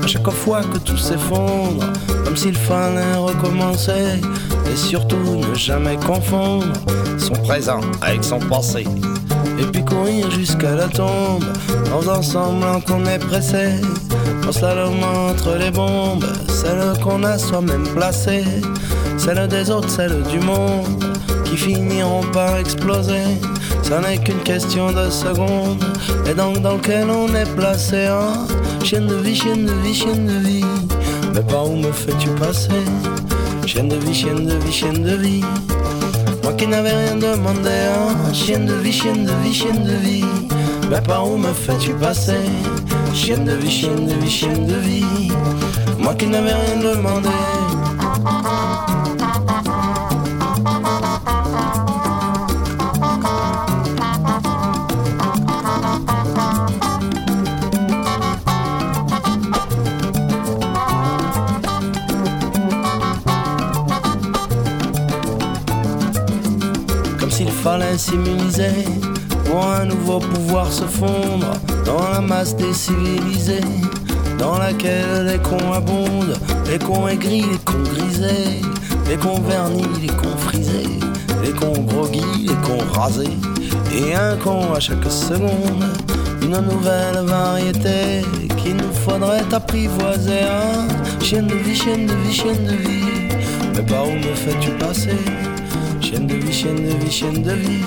À 0.01 0.07
chaque 0.07 0.29
fois 0.29 0.61
que 0.61 0.77
tout 0.77 0.97
s'effondre, 0.97 1.85
comme 2.23 2.37
s'il 2.37 2.55
fallait 2.55 3.15
recommencer. 3.15 4.21
Et 4.71 4.75
surtout 4.77 5.41
ne 5.49 5.55
jamais 5.55 5.97
confondre 5.97 6.67
son 7.17 7.33
présent 7.33 7.81
avec 8.01 8.23
son 8.23 8.39
passé. 8.39 8.85
Puis 9.71 9.83
courir 9.85 10.29
jusqu'à 10.31 10.75
la 10.75 10.87
tombe, 10.87 11.45
faisant 11.85 12.21
semblant 12.21 12.81
qu'on 12.81 13.05
est 13.05 13.19
pressé. 13.19 13.81
En 14.47 14.51
slalom 14.51 15.03
entre 15.03 15.57
les 15.57 15.71
bombes, 15.71 16.25
celles 16.47 16.99
qu'on 17.03 17.23
a 17.23 17.37
soi-même 17.37 17.87
placées. 17.95 18.45
Celles 19.17 19.47
des 19.47 19.69
autres, 19.69 19.89
celles 19.89 20.23
du 20.23 20.39
monde, 20.39 21.03
qui 21.45 21.57
finiront 21.57 22.23
par 22.31 22.57
exploser. 22.57 23.23
Ça 23.83 23.99
n'est 23.99 24.17
qu'une 24.17 24.43
question 24.43 24.91
de 24.91 25.09
secondes, 25.09 25.83
et 26.29 26.33
donc 26.33 26.61
dans 26.61 26.75
lequel 26.75 27.09
on 27.09 27.33
est 27.35 27.49
placé. 27.55 28.05
Hein? 28.05 28.47
Chienne 28.83 29.07
de 29.07 29.15
vie, 29.15 29.35
chienne 29.35 29.65
de 29.65 29.73
vie, 29.83 29.93
chienne 29.93 30.25
de 30.25 30.47
vie. 30.47 30.65
Mais 31.33 31.41
par 31.41 31.69
où 31.69 31.75
me 31.75 31.91
fais-tu 31.91 32.29
passer? 32.29 32.69
Chienne 33.65 33.89
de 33.89 33.97
vie, 33.97 34.13
chienne 34.13 34.45
de 34.45 34.55
vie, 34.55 34.71
chienne 34.71 35.03
de 35.03 35.15
vie. 35.15 35.43
Qui 36.59 36.67
n'avais 36.67 36.91
rien 36.91 37.15
demandé, 37.15 37.69
hein 37.69 38.33
Chienne 38.33 38.65
de 38.65 38.73
vie, 38.73 38.91
chienne 38.91 39.23
de 39.23 39.31
vie, 39.41 39.53
chienne 39.53 39.81
de 39.81 39.93
vie. 39.93 40.25
Mais 40.89 40.99
par 40.99 41.25
où 41.25 41.37
me 41.37 41.53
fais-tu 41.53 41.93
passer? 41.93 42.49
Chienne 43.13 43.45
de 43.45 43.53
vie, 43.53 43.71
chienne 43.71 44.05
de 44.05 44.13
vie, 44.15 44.29
chienne 44.29 44.65
de 44.65 44.75
vie. 44.75 45.31
Moi 45.97 46.13
qui 46.15 46.27
n'avais 46.27 46.51
rien 46.51 46.93
demandé. 46.95 47.29
S'immuniser 67.99 68.85
pour 69.45 69.65
un 69.65 69.85
nouveau 69.85 70.19
pouvoir 70.19 70.71
se 70.71 70.85
fondre 70.85 71.51
dans 71.85 72.09
la 72.13 72.21
masse 72.21 72.55
des 72.55 72.73
civilisés, 72.73 73.59
dans 74.37 74.57
laquelle 74.57 75.25
les 75.27 75.37
cons 75.39 75.73
abondent, 75.73 76.37
les 76.69 76.79
cons 76.79 77.09
aigris, 77.09 77.43
les 77.51 77.57
cons 77.65 77.83
grisés, 77.93 78.61
les 79.09 79.17
cons 79.17 79.41
vernis, 79.41 79.83
les 80.01 80.07
cons 80.07 80.37
frisés, 80.37 80.99
les 81.43 81.51
cons 81.51 81.81
groggy, 81.81 82.23
les 82.47 82.55
cons 82.65 82.85
rasés, 82.93 83.37
et 83.93 84.15
un 84.15 84.37
con 84.37 84.73
à 84.73 84.79
chaque 84.79 85.11
seconde, 85.11 85.83
une 86.41 86.57
nouvelle 86.57 87.25
variété 87.25 88.23
qu'il 88.57 88.77
nous 88.77 88.93
faudrait 88.93 89.43
apprivoiser. 89.51 90.43
Hein 90.43 90.87
chienne 91.21 91.47
de 91.47 91.55
vie, 91.55 91.75
chienne 91.75 92.05
de 92.07 92.13
vie, 92.13 92.33
chienne 92.33 92.63
de 92.63 92.75
vie, 92.75 93.03
mais 93.75 93.83
par 93.83 94.07
où 94.07 94.11
me 94.13 94.33
fais-tu 94.35 94.69
passer? 94.79 95.17
Chienne 96.59 96.75
de 96.75 96.93
vie, 97.05 97.09
chienne 97.09 97.41
de 97.41 97.53
vie. 97.53 97.85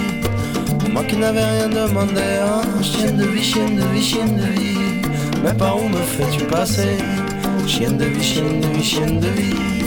Moi 0.91 1.05
qui 1.05 1.17
n'avais 1.17 1.45
rien 1.45 1.69
demandé, 1.69 2.23
hein. 2.41 2.63
Chienne 2.83 3.19
de 3.19 3.25
vie, 3.25 3.43
chienne 3.43 3.77
de 3.77 3.85
vie, 3.93 4.03
chienne 4.03 4.35
de 4.35 4.47
vie. 4.47 5.03
Mais 5.45 5.53
par 5.53 5.77
où 5.77 5.91
me 5.91 5.99
fais-tu 5.99 6.45
passer? 6.47 6.97
Chienne 7.67 7.99
de 7.99 8.07
vie, 8.07 8.23
chienne 8.23 8.63
de 8.63 8.69
vie, 8.69 8.83
chienne 8.83 9.21
de 9.21 9.29
vie. 9.29 9.85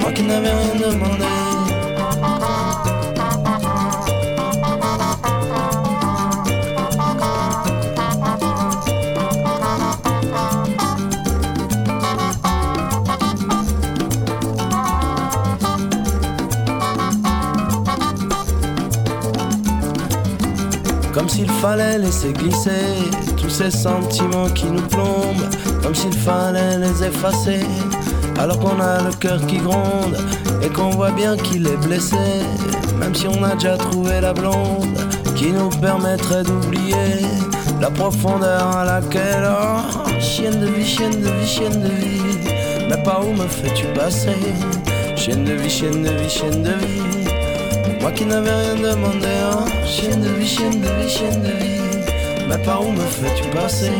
Moi 0.00 0.10
qui 0.12 0.22
n'avais 0.22 0.48
rien 0.48 0.92
demandé. 0.92 1.45
Fallait 21.66 21.98
laisser 21.98 22.32
glisser 22.32 22.94
tous 23.36 23.50
ces 23.50 23.72
sentiments 23.72 24.48
qui 24.54 24.66
nous 24.66 24.86
plombent, 24.94 25.48
comme 25.82 25.96
s'il 25.96 26.12
fallait 26.12 26.78
les 26.78 27.02
effacer, 27.02 27.66
alors 28.38 28.60
qu'on 28.60 28.78
a 28.80 29.02
le 29.02 29.12
cœur 29.14 29.44
qui 29.46 29.56
gronde 29.56 30.16
et 30.62 30.68
qu'on 30.68 30.90
voit 30.90 31.10
bien 31.10 31.36
qu'il 31.36 31.66
est 31.66 31.80
blessé, 31.88 32.24
même 33.00 33.16
si 33.16 33.26
on 33.26 33.42
a 33.42 33.54
déjà 33.54 33.76
trouvé 33.76 34.20
la 34.20 34.32
blonde 34.32 34.96
qui 35.34 35.50
nous 35.50 35.70
permettrait 35.80 36.44
d'oublier 36.44 37.26
la 37.80 37.90
profondeur 37.90 38.76
à 38.76 38.84
laquelle, 38.84 39.48
oh, 39.50 40.20
chienne 40.20 40.60
de 40.60 40.66
vie, 40.66 40.86
chienne 40.86 41.20
de 41.20 41.30
vie, 41.30 41.48
chienne 41.48 41.82
de 41.82 41.88
vie, 41.88 42.88
mais 42.88 43.02
par 43.02 43.26
où 43.26 43.32
me 43.32 43.48
fais-tu 43.48 43.86
passer, 43.86 44.38
chienne 45.16 45.42
de 45.42 45.54
vie, 45.54 45.68
chienne 45.68 46.04
de 46.04 46.10
vie, 46.10 46.30
chienne 46.30 46.62
de 46.62 46.70
vie. 46.70 47.15
Moi 48.06 48.14
qui 48.14 48.24
n'avais 48.24 48.52
rien 48.52 48.76
demandé, 48.76 49.26
hein 49.26 49.64
Chienne 49.84 50.20
de 50.20 50.28
vie, 50.28 50.46
chienne 50.46 50.80
de 50.80 50.86
vie, 50.86 51.10
chienne 51.10 51.42
de 51.42 51.48
vie 51.48 51.80
Mais 52.48 52.56
par 52.58 52.86
où 52.86 52.92
me 52.92 53.00
fais-tu 53.00 53.48
passer? 53.48 53.90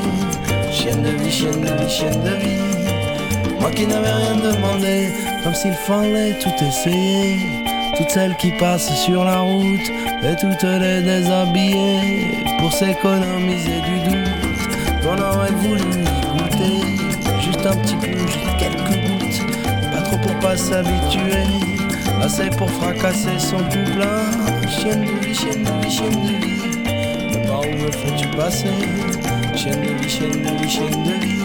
Chienne 0.71 1.03
de 1.03 1.09
vie, 1.09 1.29
chienne 1.29 1.61
de 1.61 1.73
vie, 1.73 1.91
chienne 1.91 2.23
de 2.23 2.31
vie 2.37 3.59
Moi 3.61 3.69
qui 3.73 3.85
n'avais 3.85 4.13
rien 4.13 4.37
demandé, 4.37 5.09
comme 5.43 5.57
s'il 5.57 5.73
fallait 5.73 6.39
tout 6.39 6.53
essayer. 6.65 7.41
Toutes 7.97 8.11
celles 8.11 8.37
qui 8.37 8.53
passent 8.53 8.95
sur 8.95 9.25
la 9.25 9.41
route 9.41 9.91
et 10.23 10.37
toutes 10.41 10.63
les 10.63 11.03
déshabiller 11.03 12.45
pour 12.61 12.73
s'économiser 12.73 13.81
du 13.81 14.09
doute 14.09 15.03
qu'on 15.03 15.21
aurait 15.21 15.51
voulu 15.51 15.81
y 15.81 16.39
goûter. 16.39 17.41
Juste 17.41 17.67
un 17.67 17.77
petit 17.79 17.97
peu, 17.97 18.17
juste 18.19 18.57
quelques 18.57 18.87
gouttes, 18.87 19.91
pas 19.91 20.03
trop 20.03 20.19
pour 20.19 20.39
pas 20.39 20.57
s'habituer. 20.57 21.76
Assez 22.23 22.51
pour 22.51 22.71
fracasser 22.71 23.39
son 23.39 23.59
tout 23.59 23.93
plein. 23.95 24.69
Chienne 24.69 25.05
de 25.05 25.25
vie, 25.25 25.35
chienne 25.35 25.63
de 25.63 25.71
vie, 25.85 25.91
chienne 25.91 26.11
de 26.11 26.45
vie. 26.45 27.47
Par 27.47 27.61
où 27.61 27.73
me 27.73 27.91
fais-tu 27.91 28.29
passer 28.37 28.69
Chienne 29.55 29.81
de 29.83 30.03
vie, 30.03 30.09
chienne 30.09 30.43
de 30.43 30.63
vie, 30.63 30.69
chienne 30.69 31.05
de 31.05 31.13
vie. 31.25 31.43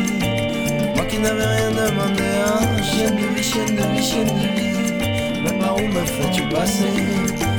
Moi 0.96 1.06
qui 1.06 1.20
n'avais 1.20 1.46
rien 1.46 1.72
demandé, 1.72 2.24
hein. 2.46 2.82
Chienne 2.84 3.16
de 3.16 3.36
vie, 3.36 3.44
chienne 3.44 3.76
de 3.76 3.84
vie, 3.96 4.04
chienne 4.04 4.26
de 4.26 4.32
vie. 4.60 5.42
Mais 5.44 5.60
par 5.60 5.76
où 5.78 5.82
me 5.82 6.06
fais-tu 6.06 6.44
passer 6.50 6.92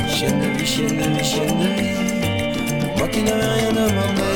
Chienne 0.08 0.40
de 0.40 0.58
vie, 0.58 0.66
chienne 0.66 0.96
de 0.96 1.16
vie, 1.16 1.24
chienne 1.24 1.58
de 1.58 1.66
vie. 1.80 2.98
Moi 2.98 3.08
qui 3.08 3.22
n'avais 3.22 3.46
rien 3.46 3.72
demandé. 3.72 4.30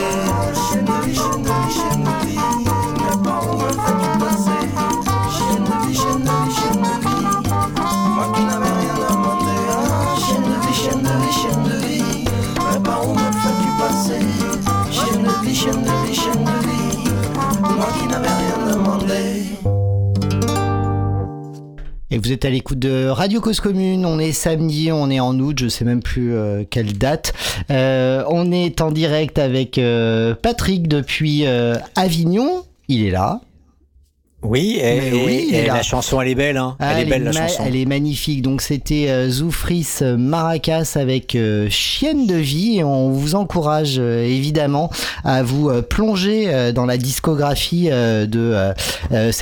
Chienne 0.55 0.85
de 0.85 1.07
vie, 1.07 1.15
chienne 1.15 1.43
de 1.43 1.49
vie, 1.49 1.73
chienne 1.75 2.05
de 2.05 2.27
vie. 2.27 2.39
Mais 2.99 3.25
par 3.25 3.43
où 3.49 3.57
me 3.57 3.69
fais-tu 3.69 4.19
passer 4.19 4.46
Vous 22.19 22.33
êtes 22.33 22.45
à 22.45 22.51
l'écoute 22.51 22.79
de 22.79 23.09
Radio 23.09 23.41
Cause 23.41 23.61
Commune. 23.61 24.07
On 24.07 24.19
est 24.19 24.33
samedi, 24.33 24.91
on 24.91 25.11
est 25.11 25.21
en 25.21 25.39
août, 25.39 25.59
je 25.61 25.69
sais 25.69 25.85
même 25.85 26.03
plus 26.03 26.35
euh, 26.35 26.65
quelle 26.69 26.97
date. 26.97 27.35
Euh, 27.71 28.25
on 28.29 28.53
est 28.53 28.81
en 28.81 28.91
direct 28.91 29.39
avec 29.39 29.77
euh, 29.77 30.35
Patrick 30.35 30.89
depuis 30.89 31.45
Avignon. 31.95 32.65
Il 32.89 33.05
est 33.05 33.11
là. 33.11 33.41
Oui, 34.47 34.79
et, 34.81 35.13
oui, 35.13 35.51
et 35.53 35.67
la 35.67 35.83
chanson, 35.83 36.21
elle 36.21 36.29
est 36.29 36.35
belle. 36.35 36.57
Hein. 36.57 36.77
Ah, 36.79 36.93
elle 36.95 37.07
est 37.07 37.11
belle, 37.11 37.25
la 37.25 37.33
chanson. 37.33 37.65
elle 37.67 37.77
est 37.77 37.85
magnifique. 37.85 38.43
Donc 38.43 38.63
c'était 38.63 39.09
euh, 39.09 39.29
Zoufris 39.29 39.87
euh, 40.03 40.17
Maracas 40.17 40.93
avec 40.95 41.35
euh, 41.35 41.69
Chienne 41.69 42.27
de 42.27 42.37
vie. 42.37 42.79
Et 42.79 42.85
on 42.85 43.11
vous 43.11 43.35
encourage 43.35 43.97
euh, 43.99 44.25
évidemment 44.25 44.91
à 45.25 45.43
vous 45.43 45.71
plonger 45.83 46.73
dans 46.73 46.87
la 46.87 46.97
discographie 46.97 47.89
de. 47.89 48.73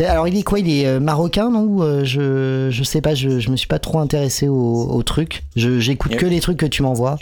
alors 0.07 0.29
il 0.29 0.37
est 0.39 0.43
quoi? 0.43 0.59
Il 0.59 0.71
est 0.71 0.99
marocain 1.01 1.51
non? 1.51 2.05
Je 2.05 2.69
je 2.71 2.85
sais 2.85 3.01
pas. 3.01 3.15
Je 3.15 3.41
je 3.41 3.51
me 3.51 3.57
suis 3.57 3.67
pas 3.67 3.79
trop 3.79 3.99
intéressé 3.99 4.49
au, 4.49 4.89
au 4.91 5.03
truc. 5.03 5.45
Je 5.57 5.81
j'écoute 5.81 6.17
que 6.17 6.27
les 6.27 6.41
trucs 6.41 6.57
que 6.57 6.67
tu 6.67 6.83
m'envoies. 6.83 7.19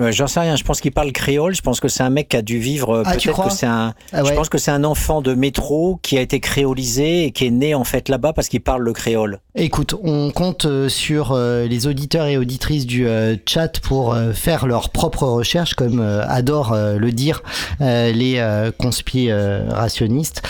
Euh, 0.00 0.12
J'en 0.12 0.26
sais 0.26 0.40
rien. 0.40 0.56
Je 0.56 0.64
pense 0.64 0.80
qu'il 0.80 0.92
parle 0.92 1.12
créole. 1.12 1.54
Je 1.54 1.62
pense 1.62 1.80
que 1.80 1.88
c'est 1.88 2.02
un 2.02 2.10
mec 2.10 2.28
qui 2.28 2.36
a 2.36 2.42
dû 2.42 2.58
vivre. 2.58 3.02
Ah, 3.04 3.12
Peut-être 3.12 3.44
que 3.48 3.52
c'est 3.52 3.66
un. 3.66 3.94
Ah 4.12 4.22
ouais. 4.22 4.30
Je 4.30 4.34
pense 4.34 4.48
que 4.48 4.58
c'est 4.58 4.70
un 4.70 4.84
enfant 4.84 5.22
de 5.22 5.34
métro 5.34 5.98
qui 6.02 6.18
a 6.18 6.20
été 6.20 6.40
créolisé 6.40 7.24
et 7.24 7.30
qui 7.32 7.46
est 7.46 7.50
né 7.50 7.74
en 7.74 7.84
fait 7.84 8.08
là-bas 8.08 8.32
parce 8.32 8.48
qu'il 8.48 8.60
parle 8.60 8.82
le 8.82 8.92
créole. 8.92 9.40
Écoute, 9.54 9.94
on 10.02 10.30
compte 10.32 10.66
euh, 10.66 10.90
sur 10.90 11.32
euh, 11.32 11.66
les 11.66 11.86
auditeurs 11.86 12.26
et 12.26 12.36
auditrices 12.36 12.84
du 12.84 13.08
euh, 13.08 13.36
chat 13.46 13.80
pour 13.80 14.14
faire 14.34 14.66
leurs 14.66 14.90
propres 14.90 15.26
recherches, 15.26 15.74
comme 15.74 16.00
adorent 16.00 16.74
le 16.74 17.12
dire 17.12 17.42
les 17.80 18.70
conspirationnistes, 18.78 20.42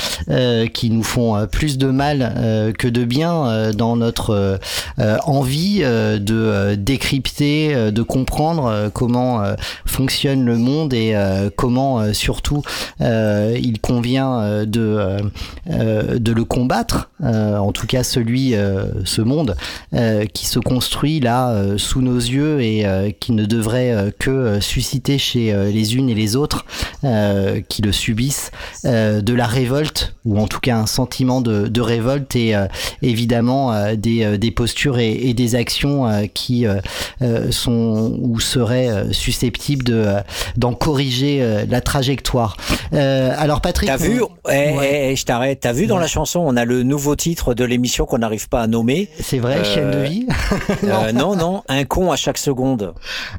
qui 0.72 0.90
nous 0.90 1.02
font 1.02 1.46
plus 1.50 1.78
de 1.78 1.88
mal 1.88 2.74
que 2.78 2.88
de 2.88 3.04
bien 3.04 3.72
dans 3.72 3.96
notre 3.96 4.58
envie 4.98 5.80
de 5.80 6.74
décrypter, 6.74 7.92
de 7.92 8.02
comprendre 8.02 8.90
euh, 9.35 9.35
euh, 9.40 9.54
fonctionne 9.84 10.44
le 10.44 10.56
monde 10.56 10.94
et 10.94 11.14
euh, 11.14 11.50
comment 11.54 12.00
euh, 12.00 12.12
surtout 12.12 12.62
il 13.00 13.80
convient 13.80 14.64
de 14.66 15.16
de 15.66 16.32
le 16.32 16.44
combattre, 16.44 17.10
en 17.22 17.72
tout 17.72 17.86
cas 17.86 18.02
celui, 18.02 18.54
ce 19.04 19.22
monde 19.22 19.56
qui 20.32 20.46
se 20.46 20.58
construit 20.58 21.20
là 21.20 21.76
sous 21.76 22.02
nos 22.02 22.16
yeux 22.16 22.60
et 22.60 23.16
qui 23.20 23.32
ne 23.32 23.44
devrait 23.44 24.14
que 24.18 24.60
susciter 24.60 25.18
chez 25.18 25.54
les 25.72 25.96
unes 25.96 26.08
et 26.08 26.14
les 26.14 26.36
autres 26.36 26.64
qui 27.68 27.82
le 27.82 27.92
subissent 27.92 28.50
de 28.84 29.32
la 29.32 29.46
révolte 29.46 30.14
ou 30.24 30.38
en 30.38 30.46
tout 30.46 30.60
cas 30.60 30.76
un 30.76 30.86
sentiment 30.86 31.40
de, 31.40 31.68
de 31.68 31.80
révolte 31.80 32.34
et 32.36 32.54
évidemment 33.02 33.94
des, 33.94 34.38
des 34.38 34.50
postures 34.50 34.98
et, 34.98 35.34
des 35.34 35.54
actions 35.54 36.28
qui 36.34 36.66
sont 37.50 38.18
ou 38.20 38.40
seraient 38.40 39.12
susceptibles 39.32 39.84
de 39.84 39.94
euh, 39.94 40.20
d'en 40.56 40.72
corriger 40.72 41.42
euh, 41.42 41.64
la 41.68 41.80
trajectoire. 41.80 42.56
Euh, 42.92 43.34
alors 43.36 43.60
Patrick, 43.60 43.88
T'as 43.88 43.96
on- 43.96 43.98
vu 43.98 44.20
eh, 44.48 44.48
Ouais. 44.48 44.76
eh, 44.82 45.10
eh, 45.12 45.16
Je 45.16 45.24
t'arrête. 45.24 45.60
T'as 45.60 45.72
vu 45.72 45.86
dans 45.86 45.96
Ouais. 45.96 46.02
la 46.02 46.06
chanson, 46.06 46.40
on 46.44 46.56
a 46.56 46.64
le 46.64 46.82
nouveau 46.84 47.16
titre 47.16 47.54
de 47.54 47.64
l'émission 47.64 48.06
qu'on 48.06 48.18
n'arrive 48.18 48.48
pas 48.48 48.62
à 48.62 48.66
nommer. 48.66 49.08
c'est 49.20 49.38
vrai, 49.38 49.64
chaîne 49.64 49.90
de 49.90 49.98
vie. 49.98 50.26
Non, 51.14 51.34
non, 51.36 51.62
un 51.68 51.84
con 51.84 52.12
à 52.12 52.16
chaque 52.16 52.38
seconde. 52.38 52.94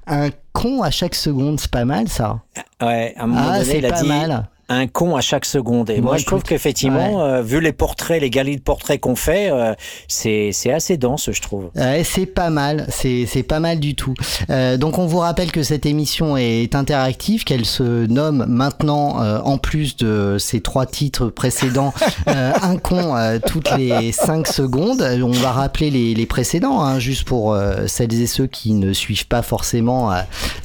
Un 0.08 0.30
con 0.54 0.82
à 0.84 0.92
chaque 0.92 1.16
seconde, 1.16 1.60
c'est 1.60 1.72
pas 1.72 1.86
mal 1.86 2.08
ça. 2.10 2.40
Ouais, 2.82 3.14
à 3.18 3.24
un 3.24 3.28
moment 3.28 3.42
Ah, 3.50 3.60
donné, 3.60 3.72
c'est 3.72 3.78
il 3.80 3.86
a 3.86 3.90
pas 3.92 4.02
dit 4.02 4.08
mal. 4.08 4.48
Un 4.70 4.88
con 4.88 5.16
à 5.16 5.22
chaque 5.22 5.46
seconde. 5.46 5.90
Et 5.90 6.02
Bon, 6.02 6.10
moi, 6.10 6.18
je 6.18 6.26
trouve 6.26 6.44
qu'effectivement, 6.44 7.22
euh, 7.22 7.42
vu 7.42 7.62
les 7.62 7.72
portraits, 7.72 8.22
les 8.22 8.30
galeries 8.30 8.58
de 8.58 8.62
portraits 8.62 9.00
qu'on 9.00 9.16
fait, 9.16 9.50
euh, 9.52 9.74
c'est 10.08 10.52
assez 10.72 10.98
dense, 10.98 11.30
je 11.32 11.42
trouve. 11.42 11.70
Ouais, 11.76 12.04
c'est 12.04 12.26
pas 12.26 12.50
mal, 12.50 12.88
c'est 12.90 13.44
pas 13.48 13.60
mal 13.60 13.80
du 13.80 13.96
tout. 13.96 14.14
Euh, 14.50 14.78
donc 14.78 14.98
on 14.98 15.06
vous 15.06 15.20
rappelle 15.20 15.52
que 15.52 15.64
cette 15.64 15.86
émission 15.86 16.38
est 16.38 16.76
interactive, 16.76 17.44
qu'elle 17.44 17.66
se 17.66 18.06
nomme 18.08 18.46
maintenant, 18.48 19.22
euh, 19.22 19.40
en 19.40 19.58
plus 19.58 19.96
de 19.96 20.38
ces 20.40 20.62
trois 20.62 20.86
titres 20.86 21.28
précédents, 21.28 21.94
un 22.28 22.78
con 22.78 23.16
toutes 23.46 23.72
les 23.78 24.12
cinq 24.12 24.48
secondes. 24.48 25.02
On 25.02 25.32
va 25.32 25.52
rappeler 25.52 25.90
les, 25.90 26.14
les 26.14 26.26
précédents, 26.26 26.82
hein, 26.82 27.00
juste 27.00 27.24
pour 27.26 27.58
celles 27.88 28.22
et 28.22 28.28
ceux 28.28 28.48
qui 28.48 28.74
ne 28.74 28.94
suivent 28.94 29.28
pas 29.28 29.42
forcément 29.42 30.12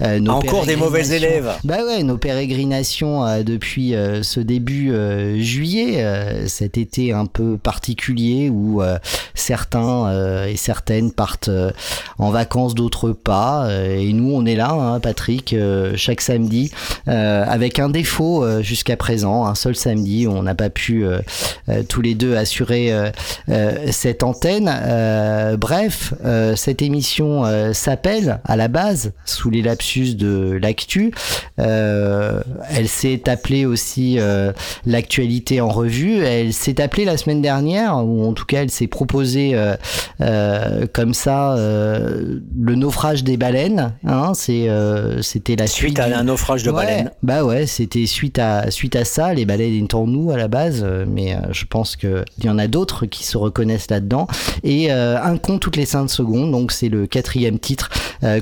nos 0.01 0.33
Encore 0.33 0.67
des 0.67 0.77
mauvais 0.77 1.09
élèves. 1.09 1.53
Bah 1.65 1.85
ouais, 1.85 2.03
nos 2.03 2.19
pérégrinations 2.19 3.25
euh, 3.27 3.43
euh, 3.95 4.23
ce 4.23 4.41
début 4.41 4.93
euh, 4.93 5.39
juillet, 5.41 6.05
euh, 6.05 6.47
cet 6.47 6.79
été 6.79 7.13
un 7.13 7.27
peu 7.27 7.57
particulier 7.57 8.51
où 8.51 8.83
certains 9.35 10.47
et 10.47 10.57
certaines 10.57 11.13
partent 11.13 11.51
en 12.19 12.31
vacances, 12.31 12.75
d'autres 12.75 13.13
pas. 13.13 13.69
et 13.71 14.13
nous, 14.13 14.33
on 14.33 14.45
est 14.47 14.55
là, 14.55 14.71
hein, 14.71 15.01
Patrick, 15.01 15.55
chaque 15.97 16.21
samedi, 16.21 16.71
avec 17.07 17.79
un 17.79 17.89
défaut 17.89 18.45
jusqu'à 18.63 18.97
présent, 18.97 19.47
un 19.47 19.55
seul 19.55 19.77
samedi, 19.77 20.27
on 20.29 20.43
n'a 20.43 20.55
pas 20.55 20.71
pu 20.71 21.05
tous 21.89 22.03
les 22.03 22.15
deux 22.15 22.37
assurer 22.37 22.93
cette 23.91 24.23
antenne. 24.23 25.57
Bref, 25.59 26.15
cette 26.57 26.83
émission 26.83 27.45
s'appelle 27.73 28.41
à 28.45 28.57
la 28.57 28.69
base, 28.69 29.13
sous 29.25 29.51
les 29.51 29.63
lapsus 29.63 30.15
de 30.15 30.59
l'actu, 30.61 31.13
elle 31.57 32.89
s'est 32.89 33.29
appelée 33.29 33.67
aussi 33.67 33.82
euh, 34.19 34.53
l'actualité 34.87 35.61
en 35.61 35.69
revue. 35.69 36.23
Elle 36.25 36.53
s'est 36.53 36.81
appelée 36.81 37.05
la 37.05 37.17
semaine 37.17 37.43
dernière, 37.43 37.97
ou 38.05 38.25
en 38.27 38.33
tout 38.33 38.45
cas 38.45 38.63
elle 38.63 38.71
s'est 38.71 38.87
proposée 38.87 39.53
euh, 39.55 39.77
euh, 40.21 40.87
comme 40.93 41.15
ça 41.15 41.57
le 41.57 42.75
naufrage 42.75 43.25
des 43.25 43.37
baleines. 43.37 43.93
Hein, 44.07 44.33
c'est 44.35 44.69
c'était 45.23 45.57
la 45.57 45.67
suite, 45.67 45.91
Suite 45.91 45.99
à 46.01 46.09
du- 46.09 46.15
un 46.15 46.25
naufrage 46.25 46.63
de 46.63 46.71
Ouais, 46.71 46.77
baleine. 46.85 47.11
Bah 47.23 47.45
ouais, 47.45 47.67
c'était 47.67 48.07
suite 48.07 48.39
à 48.39 48.71
suite 48.71 48.97
à 48.97 49.05
ça. 49.05 49.35
Les 49.35 49.45
baleines 49.45 49.85
étant 49.85 50.07
nous 50.07 50.31
à 50.31 50.37
la 50.37 50.49
base, 50.49 50.85
mais 51.07 51.37
je 51.51 51.65
pense 51.65 51.97
que 51.97 52.25
il 52.39 52.45
y 52.45 52.49
en 52.51 52.59
a 52.59 52.67
d'autres 52.67 53.07
qui 53.07 53.25
se 53.25 53.37
reconnaissent 53.37 53.91
là-dedans. 53.91 54.27
Et 54.65 54.91
un 54.91 55.37
con 55.39 55.59
toutes 55.59 55.77
les 55.77 55.87
5 55.87 56.09
secondes, 56.09 56.53
donc 56.53 56.73
c'est 56.73 56.89
le 56.89 57.07
quatrième 57.07 57.59
titre 57.59 57.91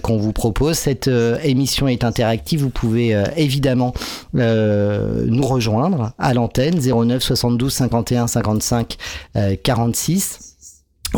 qu'on 0.03 0.17
vous 0.19 0.33
propose. 0.33 0.77
Cette 0.77 1.11
émission 1.43 1.89
est 1.89 2.05
interactive. 2.05 2.61
Vous 2.61 2.71
pouvez 2.71 3.21
évidemment 3.37 3.93
euh, 4.37 5.25
nous 5.31 5.47
rejoindre 5.47 6.13
à 6.19 6.35
l'antenne 6.35 6.79
09 6.81 7.23
72 7.23 7.73
51 7.73 8.27
55 8.27 8.97
euh, 9.37 9.57
46. 9.63 10.57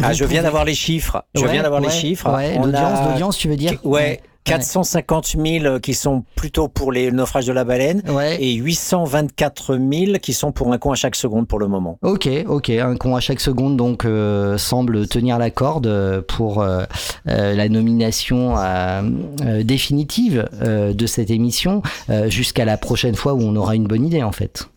Ah, 0.03 0.13
je 0.13 0.19
viens 0.25 0.27
pouvez- 0.29 0.43
d'avoir 0.43 0.65
les 0.65 0.75
chiffres. 0.75 1.23
Je 1.35 1.43
Ouais, 1.43 1.53
viens 1.53 1.63
d'avoir 1.63 1.81
ouais, 1.83 1.89
les 1.89 1.93
chiffres. 1.95 2.31
Ouais, 2.35 2.55
On 2.59 2.65
l'audience, 2.67 2.99
a- 2.99 3.11
l'audience, 3.11 3.37
tu 3.37 3.49
veux 3.49 3.57
dire? 3.57 3.75
Ouais. 3.85 4.21
450 4.45 5.37
000 5.45 5.79
qui 5.81 5.95
sont 5.95 6.25
plutôt 6.35 6.69
pour 6.69 6.93
les 6.93 7.11
naufrages 7.13 7.47
de 7.47 7.53
la 7.53 7.65
baleine 7.65 8.03
Ouais. 8.09 8.43
et 8.43 8.55
824 8.55 9.77
000 9.77 10.19
qui 10.21 10.33
sont 10.33 10.53
pour 10.53 10.73
un 10.73 10.79
con 10.79 10.93
à 10.93 10.95
chaque 10.95 11.15
seconde 11.17 11.47
pour 11.47 11.59
le 11.59 11.69
moment. 11.69 11.99
Ok, 12.03 12.29
ok, 12.47 12.71
un 12.71 12.97
con 12.97 13.15
à 13.17 13.21
chaque 13.21 13.41
seconde 13.41 13.77
donc 13.77 14.05
euh, 14.05 14.59
semble 14.59 15.07
tenir 15.07 15.39
la 15.39 15.51
corde 15.51 15.87
euh, 15.87 16.23
pour 16.27 16.61
euh, 16.61 16.85
euh, 17.29 17.55
la 17.55 17.69
nomination 17.69 18.57
euh, 18.59 19.03
euh, 19.45 19.63
définitive 19.63 20.49
euh, 20.61 20.93
de 20.93 21.07
cette 21.07 21.31
émission 21.31 21.83
euh, 22.11 22.29
jusqu'à 22.29 22.65
la 22.65 22.77
prochaine 22.77 23.15
fois 23.15 23.35
où 23.35 23.41
on 23.43 23.57
aura 23.57 23.75
une 23.77 23.87
bonne 23.87 24.05
idée 24.07 24.23
en 24.23 24.33
fait. 24.33 24.69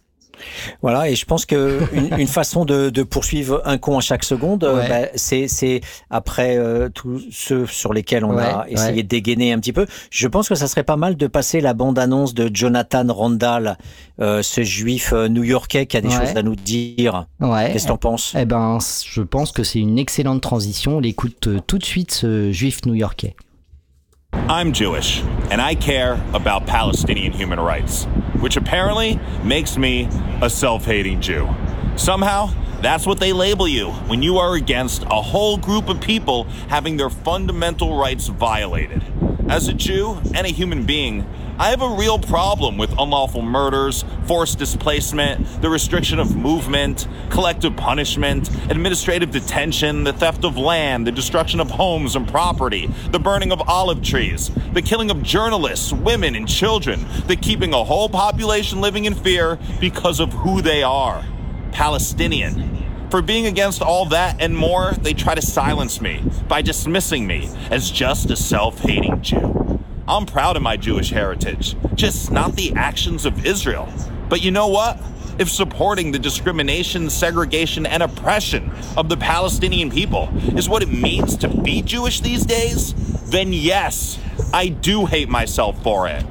Voilà, 0.81 1.09
et 1.09 1.15
je 1.15 1.25
pense 1.25 1.45
que 1.45 1.79
une, 1.93 2.19
une 2.19 2.27
façon 2.27 2.65
de, 2.65 2.89
de, 2.89 3.03
poursuivre 3.03 3.61
un 3.65 3.77
con 3.77 3.97
à 3.97 4.01
chaque 4.01 4.23
seconde, 4.23 4.63
euh, 4.63 4.75
Ouais. 4.75 4.89
bah, 4.89 5.07
c'est 5.15 5.81
après 6.09 6.57
euh, 6.57 6.89
tous 6.89 7.21
ceux 7.31 7.65
sur 7.65 7.93
lesquels 7.93 8.25
on 8.25 8.37
a 8.37 8.65
essayé 8.67 8.97
ouais. 8.97 9.03
de 9.03 9.07
dégainer 9.07 9.53
un 9.53 9.59
petit 9.59 9.73
peu. 9.73 9.85
Je 10.11 10.27
pense 10.27 10.49
que 10.49 10.55
ça 10.55 10.67
serait 10.67 10.83
pas 10.83 10.97
mal 10.97 11.15
de 11.15 11.27
passer 11.27 11.61
la 11.61 11.73
bande-annonce 11.73 12.33
de 12.33 12.49
Jonathan 12.53 13.05
Randall, 13.07 13.77
euh, 14.19 14.41
ce 14.41 14.63
juif 14.63 15.13
new-yorkais 15.13 15.85
qui 15.85 15.97
a 15.97 16.01
des 16.01 16.09
choses 16.09 16.35
à 16.35 16.43
nous 16.43 16.55
dire. 16.55 17.25
Qu'est-ce 17.39 17.83
que 17.83 17.87
t'en 17.89 17.97
penses? 17.97 18.33
Eh 18.37 18.45
ben, 18.45 18.79
je 19.05 19.21
pense 19.21 19.51
que 19.51 19.63
c'est 19.63 19.79
une 19.79 19.97
excellente 19.97 20.41
transition. 20.41 20.97
On 20.97 20.99
l'écoute 20.99 21.47
tout 21.67 21.77
de 21.77 21.85
suite, 21.85 22.11
ce 22.11 22.51
juif 22.51 22.85
new-yorkais. 22.85 23.35
I'm 24.47 24.73
Jewish, 24.73 25.21
and 25.49 25.59
I 25.59 25.73
care 25.73 26.23
about 26.33 26.67
Palestinian 26.67 27.33
human 27.33 27.59
rights, 27.59 28.03
which 28.39 28.57
apparently 28.57 29.19
makes 29.43 29.75
me 29.75 30.07
a 30.41 30.49
self 30.51 30.85
hating 30.85 31.21
Jew. 31.21 31.49
Somehow, 31.95 32.53
that's 32.81 33.07
what 33.07 33.19
they 33.19 33.33
label 33.33 33.67
you 33.67 33.89
when 34.07 34.21
you 34.21 34.37
are 34.37 34.53
against 34.53 35.01
a 35.03 35.21
whole 35.21 35.57
group 35.57 35.89
of 35.89 35.99
people 35.99 36.43
having 36.69 36.97
their 36.97 37.09
fundamental 37.09 37.97
rights 37.97 38.27
violated. 38.27 39.01
As 39.49 39.67
a 39.67 39.73
Jew 39.73 40.19
and 40.35 40.45
a 40.45 40.49
human 40.49 40.85
being, 40.85 41.27
I 41.57 41.69
have 41.69 41.81
a 41.81 41.87
real 41.87 42.19
problem 42.19 42.77
with 42.77 42.91
unlawful 42.99 43.41
murders, 43.41 44.03
forced 44.25 44.59
displacement, 44.59 45.61
the 45.61 45.69
restriction 45.69 46.19
of 46.19 46.35
movement, 46.35 47.07
collective 47.29 47.77
punishment, 47.77 48.49
administrative 48.69 49.31
detention, 49.31 50.03
the 50.03 50.11
theft 50.11 50.43
of 50.43 50.57
land, 50.57 51.07
the 51.07 51.13
destruction 51.13 51.61
of 51.61 51.71
homes 51.71 52.17
and 52.17 52.27
property, 52.27 52.87
the 53.11 53.19
burning 53.19 53.53
of 53.53 53.61
olive 53.69 54.03
trees, 54.03 54.51
the 54.73 54.81
killing 54.81 55.09
of 55.09 55.23
journalists, 55.23 55.93
women, 55.93 56.35
and 56.35 56.45
children, 56.45 57.05
the 57.27 57.37
keeping 57.37 57.73
a 57.73 57.85
whole 57.85 58.09
population 58.09 58.81
living 58.81 59.05
in 59.05 59.13
fear 59.15 59.57
because 59.79 60.19
of 60.19 60.33
who 60.33 60.61
they 60.61 60.83
are 60.83 61.23
Palestinian. 61.71 62.83
For 63.09 63.21
being 63.21 63.45
against 63.45 63.81
all 63.81 64.05
that 64.07 64.41
and 64.41 64.57
more, 64.57 64.91
they 64.91 65.13
try 65.13 65.35
to 65.35 65.41
silence 65.41 66.01
me 66.01 66.21
by 66.49 66.61
dismissing 66.61 67.25
me 67.25 67.49
as 67.71 67.89
just 67.89 68.29
a 68.29 68.35
self 68.35 68.79
hating 68.79 69.21
Jew. 69.21 69.84
I'm 70.07 70.27
proud 70.27 70.55
of 70.55 70.61
my 70.61 70.77
Jewish 70.77 71.09
heritage, 71.09 71.75
just 71.95 72.31
not 72.31 72.55
the 72.55 72.73
actions 72.75 73.25
of 73.25 73.43
Israel. 73.43 73.87
But 74.29 74.43
you 74.43 74.51
know 74.51 74.67
what? 74.67 74.99
If 75.39 75.49
supporting 75.49 76.11
the 76.11 76.19
discrimination, 76.19 77.09
segregation, 77.09 77.87
and 77.87 78.03
oppression 78.03 78.71
of 78.97 79.09
the 79.09 79.17
Palestinian 79.17 79.89
people 79.89 80.29
is 80.55 80.69
what 80.69 80.83
it 80.83 80.89
means 80.89 81.35
to 81.37 81.47
be 81.47 81.81
Jewish 81.81 82.21
these 82.21 82.45
days, 82.45 82.93
then 83.31 83.51
yes, 83.51 84.19
I 84.53 84.67
do 84.69 85.07
hate 85.07 85.27
myself 85.27 85.81
for 85.81 86.07
it. 86.07 86.23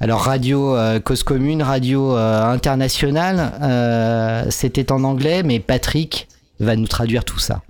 Alors 0.00 0.22
radio 0.22 0.74
euh, 0.74 0.98
cause 0.98 1.22
commune, 1.22 1.62
radio 1.62 2.16
euh, 2.16 2.42
internationale, 2.50 3.52
euh, 3.60 4.46
c'était 4.48 4.90
en 4.92 5.04
anglais, 5.04 5.42
mais 5.42 5.60
Patrick 5.60 6.26
va 6.58 6.74
nous 6.74 6.88
traduire 6.88 7.22
tout 7.26 7.38
ça. 7.38 7.60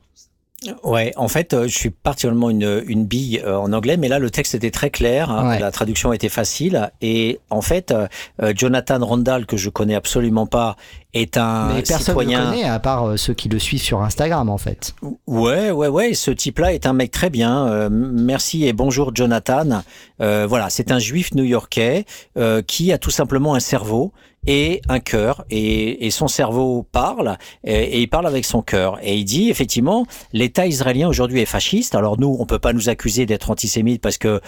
Ouais, 0.85 1.13
en 1.17 1.29
fait, 1.29 1.55
euh, 1.55 1.67
je 1.69 1.75
suis 1.75 1.89
particulièrement 1.89 2.51
une, 2.51 2.83
une 2.87 3.07
bille 3.07 3.41
euh, 3.45 3.57
en 3.57 3.73
anglais, 3.73 3.97
mais 3.97 4.09
là, 4.09 4.19
le 4.19 4.31
texte 4.31 4.55
était 4.55 4.71
très 4.71 4.91
clair, 4.91 5.31
hein, 5.31 5.49
Ouais. 5.49 5.59
la 5.59 5.71
traduction 5.71 6.13
était 6.13 6.29
facile, 6.29 6.91
et 7.01 7.41
en 7.49 7.63
fait, 7.63 7.93
euh, 7.93 8.53
Jonathan 8.55 8.99
Randall, 9.05 9.47
que 9.47 9.57
je 9.57 9.71
connais 9.71 9.95
absolument 9.95 10.47
pas, 10.47 10.77
est 11.15 11.39
un 11.39 11.69
mais 11.75 11.83
personne 11.83 11.99
citoyen... 12.15 12.51
connaît, 12.51 12.65
à 12.65 12.79
part 12.79 13.19
ceux 13.19 13.33
qui 13.35 13.49
le 13.49 13.59
suivent 13.59 13.81
sur 13.83 14.03
Instagram, 14.03 14.51
en 14.51 14.59
fait. 14.59 14.95
Ouais, 15.27 15.71
ouais, 15.71 15.89
ouais. 15.89 16.13
Ce 16.15 16.31
type-là 16.31 16.75
est 16.75 16.87
un 16.87 16.93
mec 16.93 17.11
très 17.11 17.31
bien. 17.31 17.67
Euh, 17.67 17.89
merci 17.91 18.67
et 18.67 18.73
bonjour, 18.73 19.13
Jonathan. 19.15 19.83
Euh, 20.21 20.47
voilà, 20.47 20.71
c'est 20.71 20.93
un 20.93 20.99
juif 20.99 21.35
new-yorkais 21.35 22.05
euh, 22.37 22.63
qui 22.63 22.93
a 22.93 22.99
tout 22.99 23.11
simplement 23.11 23.55
un 23.55 23.61
cerveau 23.61 24.13
et 24.47 24.81
un 24.89 25.01
cœur. 25.01 25.45
Et, 25.51 26.07
et 26.07 26.11
son 26.11 26.29
cerveau 26.29 26.87
parle 26.93 27.37
et, 27.65 27.75
et 27.75 28.01
il 28.01 28.09
parle 28.09 28.27
avec 28.27 28.45
son 28.45 28.63
cœur. 28.63 28.99
Et 29.03 29.17
il 29.17 29.25
dit 29.25 29.51
effectivement, 29.51 30.07
l'État 30.33 30.67
israélien 30.67 31.09
aujourd'hui 31.09 31.41
est 31.41 31.47
fasciste. 31.47 31.95
Alors 31.95 32.19
nous, 32.19 32.37
on 32.39 32.47
peut 32.47 32.59
pas 32.59 32.73
nous 32.73 32.89
accuser 32.89 33.27
d'être 33.27 33.51
antisémites 33.51 34.03
parce 34.03 34.19
que 34.19 34.29
euh, 34.29 34.41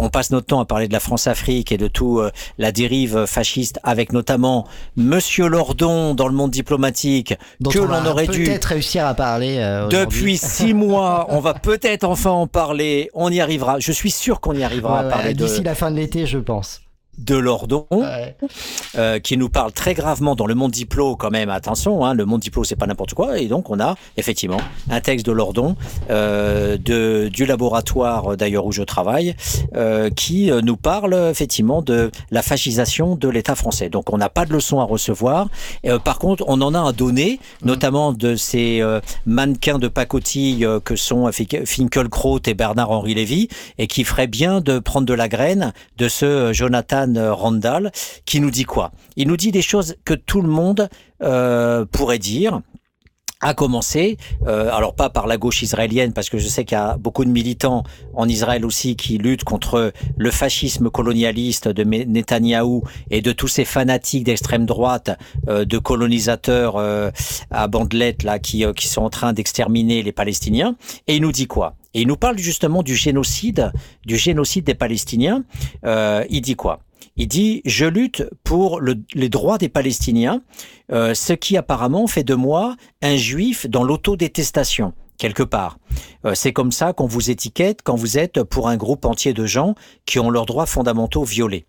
on 0.00 0.08
passe 0.08 0.30
notre 0.30 0.46
temps 0.46 0.60
à 0.60 0.64
parler 0.64 0.88
de 0.88 0.92
la 0.92 1.00
France-Afrique 1.00 1.72
et 1.72 1.78
de 1.78 1.88
tout 1.88 2.18
euh, 2.18 2.30
la 2.58 2.72
dérive 2.72 3.26
fasciste, 3.26 3.78
avec 3.82 4.12
notamment 4.12 4.66
Monsieur 4.96 5.48
Lordon 5.48 6.14
dans 6.14 6.28
le 6.28 6.34
monde 6.34 6.50
diplomatique 6.50 7.34
Dont 7.60 7.70
que 7.70 7.78
on 7.78 7.86
l'on 7.86 8.06
aurait 8.06 8.26
dû 8.26 8.44
peut-être 8.44 8.66
réussir 8.66 9.06
à 9.06 9.14
parler 9.14 9.56
euh, 9.58 9.88
depuis 9.88 10.36
six 10.36 10.74
mois, 10.74 11.26
on 11.30 11.40
va 11.40 11.54
peut-être 11.54 12.04
enfin 12.04 12.30
en 12.30 12.46
parler. 12.46 13.10
On 13.14 13.30
y 13.30 13.40
arrivera. 13.40 13.78
Je 13.78 13.92
suis 13.92 14.10
sûr 14.10 14.40
qu'on 14.40 14.54
y 14.54 14.62
arrivera 14.62 14.92
Ouais, 14.92 14.98
à 15.00 15.02
ouais, 15.04 15.10
parler 15.10 15.34
de, 15.34 15.44
D'ici 15.44 15.62
la 15.62 15.74
fin 15.74 15.90
de 15.90 15.96
l'été, 15.96 16.26
je 16.26 16.38
pense. 16.38 16.80
De 17.18 17.34
Lordon, 17.36 17.86
Ouais. 17.90 18.34
euh, 18.96 19.18
qui 19.18 19.36
nous 19.36 19.48
parle 19.50 19.72
très 19.72 19.92
gravement 19.94 20.34
dans 20.34 20.46
le 20.46 20.54
monde 20.54 20.70
diplo 20.70 21.16
quand 21.16 21.30
même. 21.30 21.50
Attention, 21.50 22.04
hein, 22.04 22.14
le 22.14 22.24
monde 22.24 22.40
diplo 22.40 22.64
c'est 22.64 22.76
pas 22.76 22.86
n'importe 22.86 23.12
quoi. 23.14 23.38
Et 23.38 23.46
donc 23.46 23.68
on 23.68 23.78
a 23.78 23.94
effectivement 24.16 24.60
un 24.90 25.00
texte 25.00 25.26
de 25.26 25.32
Lordon 25.32 25.76
euh, 26.08 26.78
de, 26.78 27.28
du 27.28 27.44
laboratoire 27.44 28.32
euh, 28.32 28.36
d'ailleurs 28.36 28.64
où 28.64 28.72
je 28.72 28.82
travaille, 28.82 29.34
euh, 29.74 30.08
qui 30.08 30.50
euh, 30.50 30.62
nous 30.62 30.76
parle 30.78 31.14
effectivement 31.30 31.82
de 31.82 32.10
la 32.30 32.40
fascisation 32.42 33.16
de 33.16 33.28
l'État 33.28 33.54
français. 33.54 33.90
Donc 33.90 34.12
on 34.12 34.16
n'a 34.18 34.30
pas 34.30 34.46
de 34.46 34.52
leçon 34.54 34.80
à 34.80 34.84
recevoir. 34.84 35.48
Et, 35.84 35.90
euh, 35.90 35.98
par 35.98 36.18
contre, 36.18 36.44
on 36.46 36.60
en 36.62 36.72
a 36.74 36.88
à 36.88 36.92
donner, 36.92 37.38
notamment 37.62 38.12
de 38.12 38.34
ces 38.34 38.82
mannequins 39.26 39.78
de 39.78 39.88
pacotille 39.88 40.66
que 40.84 40.96
sont 40.96 41.28
Fink- 41.30 41.66
Finkelkraut 41.66 42.40
et 42.46 42.54
Bernard-Henri 42.54 43.14
Lévy, 43.14 43.48
et 43.78 43.86
qui 43.86 44.04
ferait 44.04 44.26
bien 44.26 44.60
de 44.60 44.78
prendre 44.78 45.06
de 45.06 45.14
la 45.14 45.28
graine 45.28 45.72
de 45.98 46.08
ce 46.08 46.52
Jonathan 46.52 47.09
Randall, 47.18 47.90
qui 48.24 48.40
nous 48.40 48.50
dit 48.50 48.64
quoi? 48.64 48.92
Il 49.16 49.28
nous 49.28 49.36
dit 49.36 49.52
des 49.52 49.62
choses 49.62 49.96
que 50.04 50.14
tout 50.14 50.42
le 50.42 50.48
monde 50.48 50.88
euh, 51.22 51.84
pourrait 51.90 52.18
dire. 52.18 52.60
À 53.42 53.54
commencer, 53.54 54.18
euh, 54.46 54.70
alors 54.70 54.94
pas 54.94 55.08
par 55.08 55.26
la 55.26 55.38
gauche 55.38 55.62
israélienne, 55.62 56.12
parce 56.12 56.28
que 56.28 56.36
je 56.36 56.46
sais 56.46 56.66
qu'il 56.66 56.76
y 56.76 56.78
a 56.78 56.98
beaucoup 56.98 57.24
de 57.24 57.30
militants 57.30 57.84
en 58.12 58.28
Israël 58.28 58.66
aussi 58.66 58.96
qui 58.96 59.16
luttent 59.16 59.44
contre 59.44 59.94
le 60.18 60.30
fascisme 60.30 60.90
colonialiste 60.90 61.66
de 61.66 61.82
Netanyahou 61.82 62.82
et 63.10 63.22
de 63.22 63.32
tous 63.32 63.48
ces 63.48 63.64
fanatiques 63.64 64.24
d'extrême 64.24 64.66
droite, 64.66 65.18
euh, 65.48 65.64
de 65.64 65.78
colonisateurs 65.78 66.76
euh, 66.76 67.10
à 67.50 67.66
bandelettes 67.66 68.24
là, 68.24 68.38
qui, 68.38 68.62
qui 68.76 68.88
sont 68.88 69.04
en 69.04 69.10
train 69.10 69.32
d'exterminer 69.32 70.02
les 70.02 70.12
Palestiniens. 70.12 70.76
Et 71.06 71.16
il 71.16 71.22
nous 71.22 71.32
dit 71.32 71.46
quoi? 71.46 71.76
Et 71.94 72.02
il 72.02 72.08
nous 72.08 72.18
parle 72.18 72.36
justement 72.36 72.82
du 72.82 72.94
génocide, 72.94 73.72
du 74.04 74.18
génocide 74.18 74.64
des 74.66 74.74
Palestiniens. 74.74 75.44
Il 75.82 76.42
dit 76.42 76.56
quoi? 76.56 76.80
Il 77.16 77.28
dit 77.28 77.62
je 77.64 77.86
lutte 77.86 78.24
pour 78.44 78.80
le- 78.80 79.02
les 79.14 79.28
droits 79.28 79.58
des 79.58 79.68
Palestiniens, 79.68 80.42
euh, 80.92 81.14
ce 81.14 81.32
qui 81.32 81.56
apparemment 81.56 82.06
fait 82.06 82.24
de 82.24 82.34
moi 82.34 82.76
un 83.02 83.16
juif 83.16 83.68
dans 83.68 83.82
l'autodétestation 83.82 84.92
quelque 85.18 85.42
part. 85.42 85.78
Euh, 86.24 86.34
c'est 86.34 86.52
comme 86.52 86.72
ça 86.72 86.92
qu'on 86.94 87.06
vous 87.06 87.30
étiquette 87.30 87.80
quand 87.84 87.94
vous 87.94 88.16
êtes 88.16 88.42
pour 88.42 88.68
un 88.68 88.76
groupe 88.78 89.04
entier 89.04 89.34
de 89.34 89.44
gens 89.44 89.74
qui 90.06 90.18
ont 90.18 90.30
leurs 90.30 90.46
droits 90.46 90.66
fondamentaux 90.66 91.24
violés. 91.24 91.66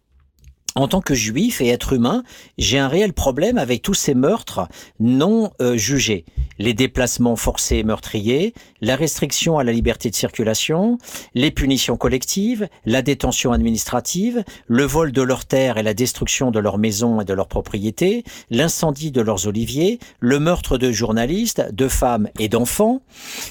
En 0.75 0.87
tant 0.87 1.01
que 1.01 1.13
juif 1.13 1.59
et 1.59 1.67
être 1.67 1.91
humain, 1.91 2.23
j'ai 2.57 2.79
un 2.79 2.87
réel 2.87 3.11
problème 3.11 3.57
avec 3.57 3.81
tous 3.81 3.93
ces 3.93 4.13
meurtres 4.13 4.69
non 5.01 5.51
euh, 5.61 5.75
jugés. 5.75 6.23
Les 6.59 6.73
déplacements 6.73 7.35
forcés 7.35 7.77
et 7.77 7.83
meurtriers, 7.83 8.53
la 8.79 8.95
restriction 8.95 9.57
à 9.57 9.65
la 9.65 9.73
liberté 9.73 10.09
de 10.09 10.15
circulation, 10.15 10.97
les 11.33 11.51
punitions 11.51 11.97
collectives, 11.97 12.69
la 12.85 13.01
détention 13.01 13.51
administrative, 13.51 14.45
le 14.67 14.83
vol 14.83 15.11
de 15.11 15.21
leurs 15.21 15.45
terres 15.45 15.77
et 15.77 15.83
la 15.83 15.93
destruction 15.93 16.51
de 16.51 16.59
leurs 16.59 16.77
maisons 16.77 17.19
et 17.19 17.25
de 17.25 17.33
leurs 17.33 17.49
propriétés, 17.49 18.23
l'incendie 18.49 19.11
de 19.11 19.21
leurs 19.21 19.47
oliviers, 19.47 19.99
le 20.21 20.39
meurtre 20.39 20.77
de 20.77 20.89
journalistes, 20.91 21.69
de 21.73 21.89
femmes 21.89 22.29
et 22.39 22.47
d'enfants, 22.47 23.01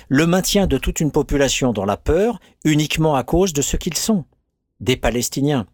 le 0.09 0.27
maintien 0.27 0.67
de 0.67 0.79
toute 0.79 1.01
une 1.01 1.13
population 1.13 1.75
dans 1.75 1.85
la 1.85 1.99
peur 1.99 2.41
uniquement 2.65 3.15
à 3.15 3.25
cause 3.25 3.53
de 3.53 3.61
ce 3.61 3.77
qu'ils 3.77 3.97
sont, 3.97 4.25
des 4.81 4.97
Palestiniens. 4.97 5.67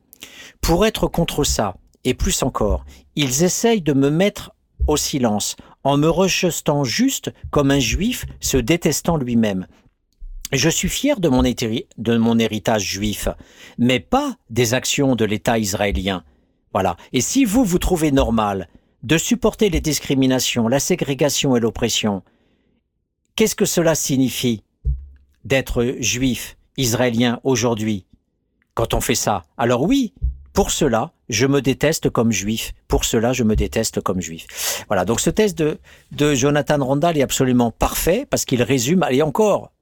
Pour 0.61 0.87
être 0.87 1.07
contre 1.07 1.45
ça, 1.45 1.77
et 2.05 2.15
plus 2.15 2.43
encore, 2.43 2.85
ils 3.17 3.43
essayent 3.43 3.83
de 3.83 3.93
me 3.93 4.11
mettre 4.11 4.53
au 4.87 4.97
silence 4.97 5.57
en 5.85 5.97
me 5.97 6.09
rejetant 6.09 6.85
juste 6.85 7.33
comme 7.51 7.71
un 7.71 7.81
juif 7.81 8.27
se 8.41 8.57
détestant 8.57 9.17
lui-même. 9.17 9.67
Je 10.53 10.69
suis 10.69 10.89
fier 10.89 11.19
de 11.19 11.29
mon, 11.29 12.39
héritage 12.39 12.85
juif, 12.85 13.29
mais 13.79 13.99
pas 13.99 14.37
des 14.49 14.75
actions 14.75 15.17
de 15.17 15.25
l'État 15.25 15.59
israélien. 15.59 16.25
Voilà. 16.73 16.97
Et 17.13 17.21
si 17.21 17.45
vous, 17.45 17.65
vous 17.65 17.79
trouvez 17.79 18.13
normal 18.13 18.69
de 19.03 19.19
supporter 19.19 19.71
les 19.71 19.81
discriminations, 19.81 20.69
la 20.69 20.79
ségrégation 20.79 21.57
et 21.57 21.61
l'oppression, 21.61 22.23
qu'est-ce 23.35 23.57
que 23.57 23.65
cela 23.65 23.97
signifie 23.97 24.63
d'être 25.45 25.97
juif, 25.99 26.57
israélien 26.77 27.41
aujourd'hui? 27.43 28.07
Quand 28.77 28.95
on 28.95 29.01
fait 29.01 29.17
ça 29.17 29.43
Alors 29.57 29.83
oui, 29.83 30.13
pour 30.53 30.71
cela, 30.71 31.11
je 31.29 31.47
me 31.47 31.61
déteste 31.61 32.11
comme 32.11 32.31
juif. 32.31 32.73
Pour 32.87 33.05
cela, 33.05 33.33
je 33.33 33.43
me 33.43 33.57
déteste 33.57 34.01
comme 34.01 34.21
juif. 34.21 34.85
Voilà, 34.87 35.05
donc 35.05 35.19
ce 35.19 35.31
test 35.31 35.59
de, 35.59 35.79
de 36.13 36.35
Jonathan 36.35 36.85
Randall 36.85 37.19
est 37.19 37.23
absolument 37.23 37.73
parfait 37.73 38.27
parce 38.31 38.45
qu'il 38.45 38.63
résume, 38.63 39.03
allez 39.03 39.23
encore, 39.23 39.73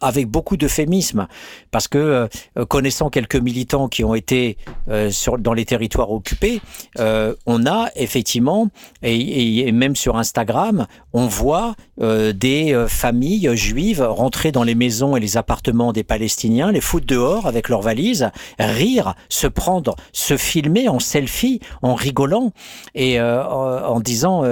avec 0.00 0.28
beaucoup 0.28 0.56
d'euphémisme, 0.56 1.26
parce 1.70 1.88
que 1.88 1.98
euh, 1.98 2.64
connaissant 2.66 3.08
quelques 3.08 3.36
militants 3.36 3.88
qui 3.88 4.04
ont 4.04 4.14
été 4.14 4.58
euh, 4.88 5.10
sur, 5.10 5.38
dans 5.38 5.54
les 5.54 5.64
territoires 5.64 6.10
occupés, 6.10 6.60
euh, 6.98 7.34
on 7.46 7.66
a 7.66 7.88
effectivement, 7.96 8.68
et, 9.02 9.66
et, 9.66 9.72
même 9.72 9.96
sur 9.96 10.16
Instagram, 10.18 10.86
on 11.14 11.26
voit 11.26 11.74
euh, 12.00 12.32
des 12.32 12.74
euh, 12.74 12.86
familles 12.86 13.50
juives 13.56 14.02
rentrer 14.02 14.52
dans 14.52 14.62
les 14.64 14.74
maisons 14.74 15.16
et 15.16 15.20
les 15.20 15.36
appartements 15.36 15.92
des 15.92 16.04
Palestiniens, 16.04 16.70
les 16.70 16.80
foutre 16.80 17.06
dehors 17.06 17.46
avec 17.46 17.68
leurs 17.68 17.82
valises, 17.82 18.30
rire, 18.58 19.14
se 19.28 19.46
prendre, 19.46 19.96
se 20.12 20.36
filmer 20.36 20.88
en 20.88 20.98
selfie, 20.98 21.60
en 21.80 21.94
rigolant 21.94 22.52
et 22.94 23.18
euh, 23.20 23.42
en 23.42 24.00
disant 24.00 24.42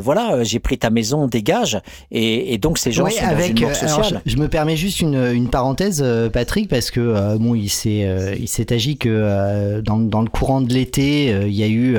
voilà, 0.00 0.44
j'ai 0.44 0.58
pris 0.60 0.78
ta 0.78 0.90
maison, 0.90 1.26
dégage. 1.26 1.80
Et, 2.10 2.54
et 2.54 2.58
donc 2.58 2.78
ces 2.78 2.92
gens 2.92 3.04
Oui, 3.04 3.12
sont 3.12 3.24
avec, 3.24 3.54
dans 3.54 3.60
une 3.60 3.68
mort 3.68 3.78
alors, 3.82 4.04
sociale. 4.04 4.22
je, 4.26 4.32
je 4.32 4.36
me 4.36 4.48
permets 4.60 4.76
juste 4.76 5.00
une, 5.00 5.48
parenthèse, 5.48 6.02
euh, 6.04 6.28
Patrick, 6.28 6.68
parce 6.68 6.90
que 6.90 7.00
euh, 7.00 7.38
bon, 7.38 7.54
il 7.54 7.70
s'est 7.70 8.04
euh, 8.04 8.34
il 8.38 8.46
s'est 8.46 8.74
agi 8.74 8.98
que 8.98 9.80
dans, 9.80 10.20
le 10.20 10.28
courant 10.28 10.60
de 10.60 10.70
l'été, 10.70 11.34
il 11.46 11.54
y 11.54 11.62
a 11.62 11.66
eu 11.66 11.96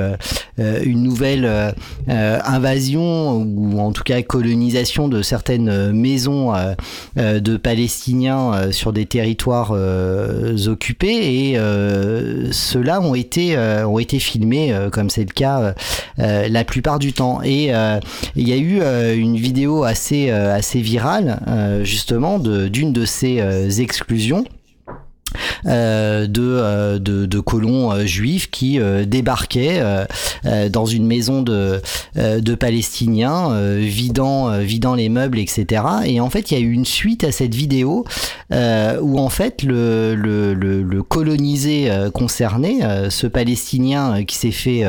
une 0.59 1.01
nouvelle 1.01 1.73
invasion 2.07 3.37
ou 3.37 3.79
en 3.79 3.91
tout 3.91 4.03
cas 4.03 4.21
colonisation 4.21 5.07
de 5.07 5.23
certaines 5.23 5.91
maisons 5.91 6.53
de 7.15 7.57
Palestiniens 7.57 8.71
sur 8.71 8.93
des 8.93 9.05
territoires 9.05 9.71
occupés. 10.67 11.49
Et 11.49 11.57
ceux-là 12.51 13.01
ont 13.01 13.15
été 13.15 13.57
ont 13.57 13.99
été 13.99 14.19
filmés 14.19 14.75
comme 14.91 15.09
c'est 15.09 15.25
le 15.25 15.33
cas 15.33 15.73
la 16.17 16.63
plupart 16.63 16.99
du 16.99 17.13
temps. 17.13 17.41
Et 17.43 17.71
il 18.35 18.47
y 18.47 18.53
a 18.53 18.57
eu 18.57 18.81
une 19.15 19.37
vidéo 19.37 19.83
assez 19.83 20.29
assez 20.29 20.81
virale 20.81 21.39
justement 21.83 22.37
de 22.39 22.50
d'une 22.69 22.93
de 22.93 23.05
ces 23.05 23.39
euh, 23.39 23.69
exclusions 23.69 24.45
euh, 25.65 26.27
de, 26.27 26.41
euh, 26.41 26.99
de, 26.99 27.25
de 27.25 27.39
colons 27.39 27.91
euh, 27.91 28.05
juifs 28.05 28.49
qui 28.49 28.79
débarquaient 29.05 29.81
dans 30.69 30.85
une 30.85 31.05
maison 31.05 31.41
de, 31.41 31.81
de 32.15 32.55
Palestiniens, 32.55 33.77
vidant, 33.77 34.57
vidant 34.59 34.95
les 34.95 35.09
meubles, 35.09 35.39
etc. 35.39 35.83
Et 36.05 36.19
en 36.19 36.29
fait, 36.29 36.51
il 36.51 36.57
y 36.57 36.57
a 36.57 36.59
eu 36.61 36.71
une 36.71 36.85
suite 36.85 37.23
à 37.23 37.31
cette 37.31 37.53
vidéo 37.53 38.05
où 38.51 39.19
en 39.19 39.29
fait 39.29 39.63
le, 39.63 40.15
le, 40.15 41.03
colonisé 41.03 41.89
concerné, 42.13 42.79
ce 43.09 43.27
Palestinien 43.27 44.23
qui 44.23 44.35
s'est 44.35 44.51
fait 44.51 44.83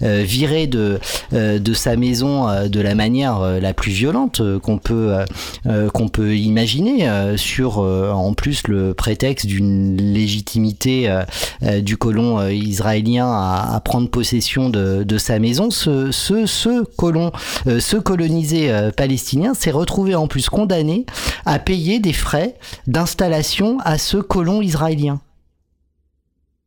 virer 0.00 0.66
de, 0.66 1.00
de 1.32 1.74
sa 1.74 1.96
maison 1.96 2.46
de 2.68 2.80
la 2.80 2.94
manière 2.94 3.40
la 3.60 3.74
plus 3.74 3.92
violente 3.92 4.42
qu'on 4.60 4.78
peut, 4.78 5.14
qu'on 5.92 6.08
peut 6.08 6.36
imaginer, 6.36 7.08
sur 7.36 7.78
en 7.78 8.34
plus 8.34 8.66
le 8.68 8.94
prétexte 8.94 9.46
d'une 9.46 9.81
légitimité 9.96 11.08
euh, 11.08 11.22
euh, 11.62 11.80
du 11.80 11.96
colon 11.96 12.38
euh, 12.38 12.52
israélien 12.52 13.26
à, 13.26 13.74
à 13.74 13.80
prendre 13.80 14.08
possession 14.08 14.70
de, 14.70 15.02
de 15.02 15.18
sa 15.18 15.38
maison, 15.38 15.70
ce, 15.70 16.10
ce, 16.10 16.46
ce 16.46 16.84
colon, 16.96 17.32
ce 17.66 17.96
colonisé 17.96 18.70
palestinien 18.96 19.54
s'est 19.54 19.70
retrouvé 19.70 20.14
en 20.14 20.26
plus 20.26 20.48
condamné 20.48 21.06
à 21.44 21.58
payer 21.58 21.98
des 22.00 22.12
frais 22.12 22.56
d'installation 22.86 23.78
à 23.84 23.98
ce 23.98 24.16
colon 24.18 24.62
israélien. 24.62 25.20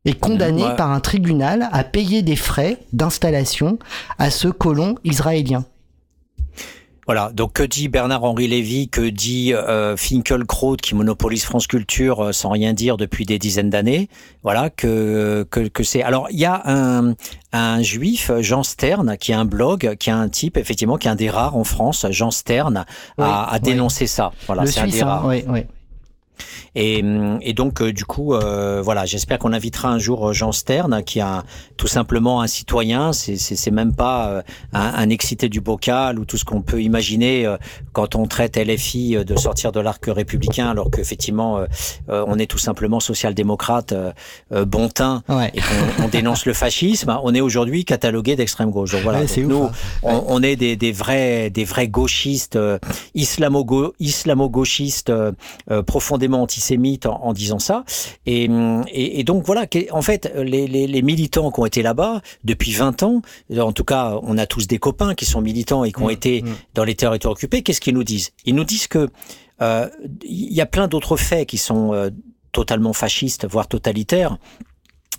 Et 0.06 0.14
condamné 0.14 0.64
Ouais. 0.64 0.76
par 0.76 0.92
un 0.92 1.00
tribunal 1.00 1.68
à 1.72 1.84
payer 1.84 2.22
des 2.22 2.36
frais 2.36 2.78
d'installation 2.94 3.80
à 4.20 4.30
ce 4.30 4.48
colon 4.48 4.96
israélien. 5.04 5.66
Voilà, 7.06 7.32
donc 7.34 7.54
que 7.54 7.64
dit 7.64 7.88
Bernard-Henri 7.88 8.48
Lévy, 8.48 8.90
que 8.90 9.02
dit 9.02 9.54
euh, 9.54 9.96
Finkelkraut 9.96 10.76
qui 10.76 10.96
monopolise 10.96 11.44
France 11.44 11.68
Culture 11.68 12.20
euh, 12.20 12.32
sans 12.32 12.50
rien 12.50 12.74
dire 12.74 12.98
depuis 12.98 13.26
des 13.26 13.38
dizaines 13.38 13.70
d'années. 13.70 14.10
Voilà, 14.42 14.72
que, 14.72 15.46
que, 15.52 15.68
que 15.68 15.84
c'est... 15.84 16.02
Alors, 16.02 16.28
il 16.32 16.40
y 16.40 16.46
a 16.46 16.64
un, 16.66 17.14
un 17.54 17.82
juif, 17.84 18.32
Jean 18.40 18.64
Stern, 18.64 19.18
qui 19.18 19.34
a 19.34 19.40
un 19.40 19.46
blog, 19.46 19.96
qui 20.00 20.10
a 20.10 20.18
un 20.18 20.30
type, 20.30 20.58
effectivement, 20.58 20.98
qui 20.98 21.08
est 21.08 21.12
un 21.12 21.16
des 21.16 21.30
rares 21.30 21.56
en 21.56 21.64
France, 21.64 22.08
Jean 22.10 22.32
Stern, 22.32 22.86
Oui, 23.20 23.24
a, 23.24 23.44
a 23.44 23.54
oui. 23.56 23.60
dénoncé 23.62 24.08
ça. 24.08 24.32
Voilà, 24.48 24.66
c'est 24.66 24.80
un 24.80 24.88
des 24.88 25.04
hein, 25.04 25.06
rares. 25.06 25.26
oui, 25.28 25.44
oui. 25.48 25.60
Et, 26.76 27.04
et 27.42 27.54
donc, 27.54 27.82
euh, 27.82 27.94
du 27.94 28.06
coup, 28.06 28.34
euh, 28.34 28.82
voilà, 28.84 29.06
j'espère 29.06 29.40
qu'on 29.40 29.54
invitera 29.54 29.90
un 29.90 30.00
jour 30.00 30.30
euh, 30.30 30.34
Jean 30.34 30.52
Stern, 30.52 31.04
qui 31.04 31.22
a 31.22 31.44
tout 31.78 31.88
simplement 31.88 32.42
un 32.42 32.48
citoyen. 32.48 33.14
C'est 33.14 33.72
même 33.72 33.94
pas 33.96 34.28
euh, 34.30 34.42
un, 34.74 34.94
un 34.96 35.10
excité 35.10 35.50
du 35.50 35.62
bocal 35.62 36.20
ou 36.20 36.26
tout 36.26 36.38
ce 36.38 36.46
qu'on 36.46 36.62
peut 36.62 36.82
imaginer 36.82 37.46
euh, 37.46 37.58
quand 37.94 38.16
on 38.16 38.26
traite 38.26 38.58
LFI 38.58 39.18
de 39.26 39.36
sortir 39.36 39.72
de 39.72 39.80
l'arc 39.80 40.04
républicain, 40.08 40.70
alors 40.70 40.92
qu'effectivement, 40.92 41.60
on 42.10 42.38
est 42.40 42.46
tout 42.46 42.58
simplement 42.58 43.00
social-démocrate, 43.00 43.94
bon 44.52 44.90
teint, 44.90 45.24
Ouais. 45.30 45.52
et 45.54 45.60
qu'on 45.62 46.06
on 46.06 46.08
dénonce 46.08 46.46
le 46.46 46.54
fascisme. 46.54 47.18
On 47.24 47.34
est 47.34 47.42
aujourd'hui 47.42 47.86
catalogué 47.86 48.36
d'extrême 48.36 48.70
gauche. 48.72 48.92
Donc 48.92 49.02
voilà, 49.04 49.20
Ouais, 49.22 49.26
Donc 49.28 49.38
ouf, 49.38 49.44
nous, 49.48 49.64
hein. 49.64 49.72
on, 50.04 50.24
on 50.28 50.44
est 50.44 50.56
des, 50.56 50.76
des 50.76 50.92
vrais, 50.92 51.50
des 51.50 51.64
vrais 51.64 51.88
gauchistes, 51.88 52.56
euh, 52.58 52.78
islamo-gauchistes, 53.14 55.10
euh, 55.10 55.32
euh, 55.72 55.84
profondément 55.84 56.25
antisémites 56.34 57.06
en, 57.06 57.22
en 57.24 57.34
disant 57.34 57.60
ça. 57.60 57.84
Et, 58.26 58.50
hum, 58.50 58.84
et, 58.88 59.20
et 59.20 59.24
donc 59.24 59.46
voilà, 59.46 59.66
en 59.92 60.02
fait, 60.02 60.32
les, 60.36 60.68
les, 60.68 60.88
les 60.88 61.02
militants 61.02 61.52
qui 61.52 61.60
ont 61.60 61.66
été 61.66 61.82
là-bas 61.82 62.22
depuis 62.44 62.72
20 62.72 63.04
ans, 63.04 63.22
en 63.58 63.72
tout 63.72 63.84
cas, 63.84 64.20
on 64.24 64.38
a 64.38 64.46
tous 64.46 64.68
des 64.68 64.78
copains 64.78 65.16
qui 65.16 65.26
sont 65.26 65.42
militants 65.42 65.84
et 65.84 65.92
qui 65.92 66.02
ont 66.02 66.10
été 66.10 66.44
dans 66.74 66.84
les 66.84 66.96
territoires 66.96 67.34
occupés. 67.34 67.62
Qu'est-ce 67.62 67.82
qu'ils 67.82 67.94
nous 67.94 68.04
disent? 68.04 68.32
Ils 68.46 68.56
nous 68.56 68.64
disent 68.64 68.88
que 68.88 69.10
euh, 69.62 69.88
il 70.24 70.54
y 70.54 70.62
a 70.62 70.66
plein 70.66 70.88
d'autres 70.88 71.18
faits 71.18 71.48
qui 71.48 71.58
sont 71.58 71.94
euh, 71.94 72.10
totalement 72.52 72.94
fascistes, 72.94 73.48
voire 73.48 73.68
totalitaires. 73.68 74.38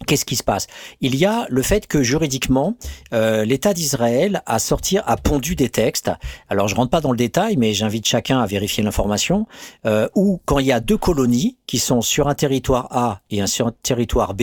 Qu'est-ce 0.06 0.27
qui 0.27 0.36
se 0.36 0.43
passe? 0.43 0.66
Il 1.01 1.16
y 1.16 1.24
a 1.24 1.47
le 1.48 1.62
fait 1.62 1.86
que 1.86 2.02
juridiquement, 2.02 2.77
euh, 3.14 3.44
l'État 3.44 3.73
d'Israël 3.73 4.43
a 4.44 4.59
sorti, 4.59 4.98
a 4.98 5.16
pondu 5.16 5.55
des 5.55 5.70
textes. 5.70 6.10
Alors, 6.48 6.68
je 6.68 6.74
rentre 6.74 6.90
pas 6.90 7.01
dans 7.01 7.12
le 7.12 7.16
détail, 7.16 7.56
mais 7.56 7.73
j'invite 7.73 8.06
chacun 8.06 8.40
à 8.40 8.47
vérifier 8.47 8.85
l'information. 8.85 9.47
Euh, 9.86 10.09
où, 10.14 10.40
quand 10.44 10.59
il 10.59 10.66
y 10.66 10.73
a 10.73 10.81
deux 10.81 10.98
colonies 10.98 11.56
qui 11.66 11.78
sont 11.78 12.02
sur 12.02 12.28
un 12.28 12.35
territoire 12.35 12.89
A 12.90 13.23
et 13.31 13.40
un 13.40 13.47
sur 13.47 13.68
un 13.68 13.73
territoire 13.82 14.35
B, 14.35 14.43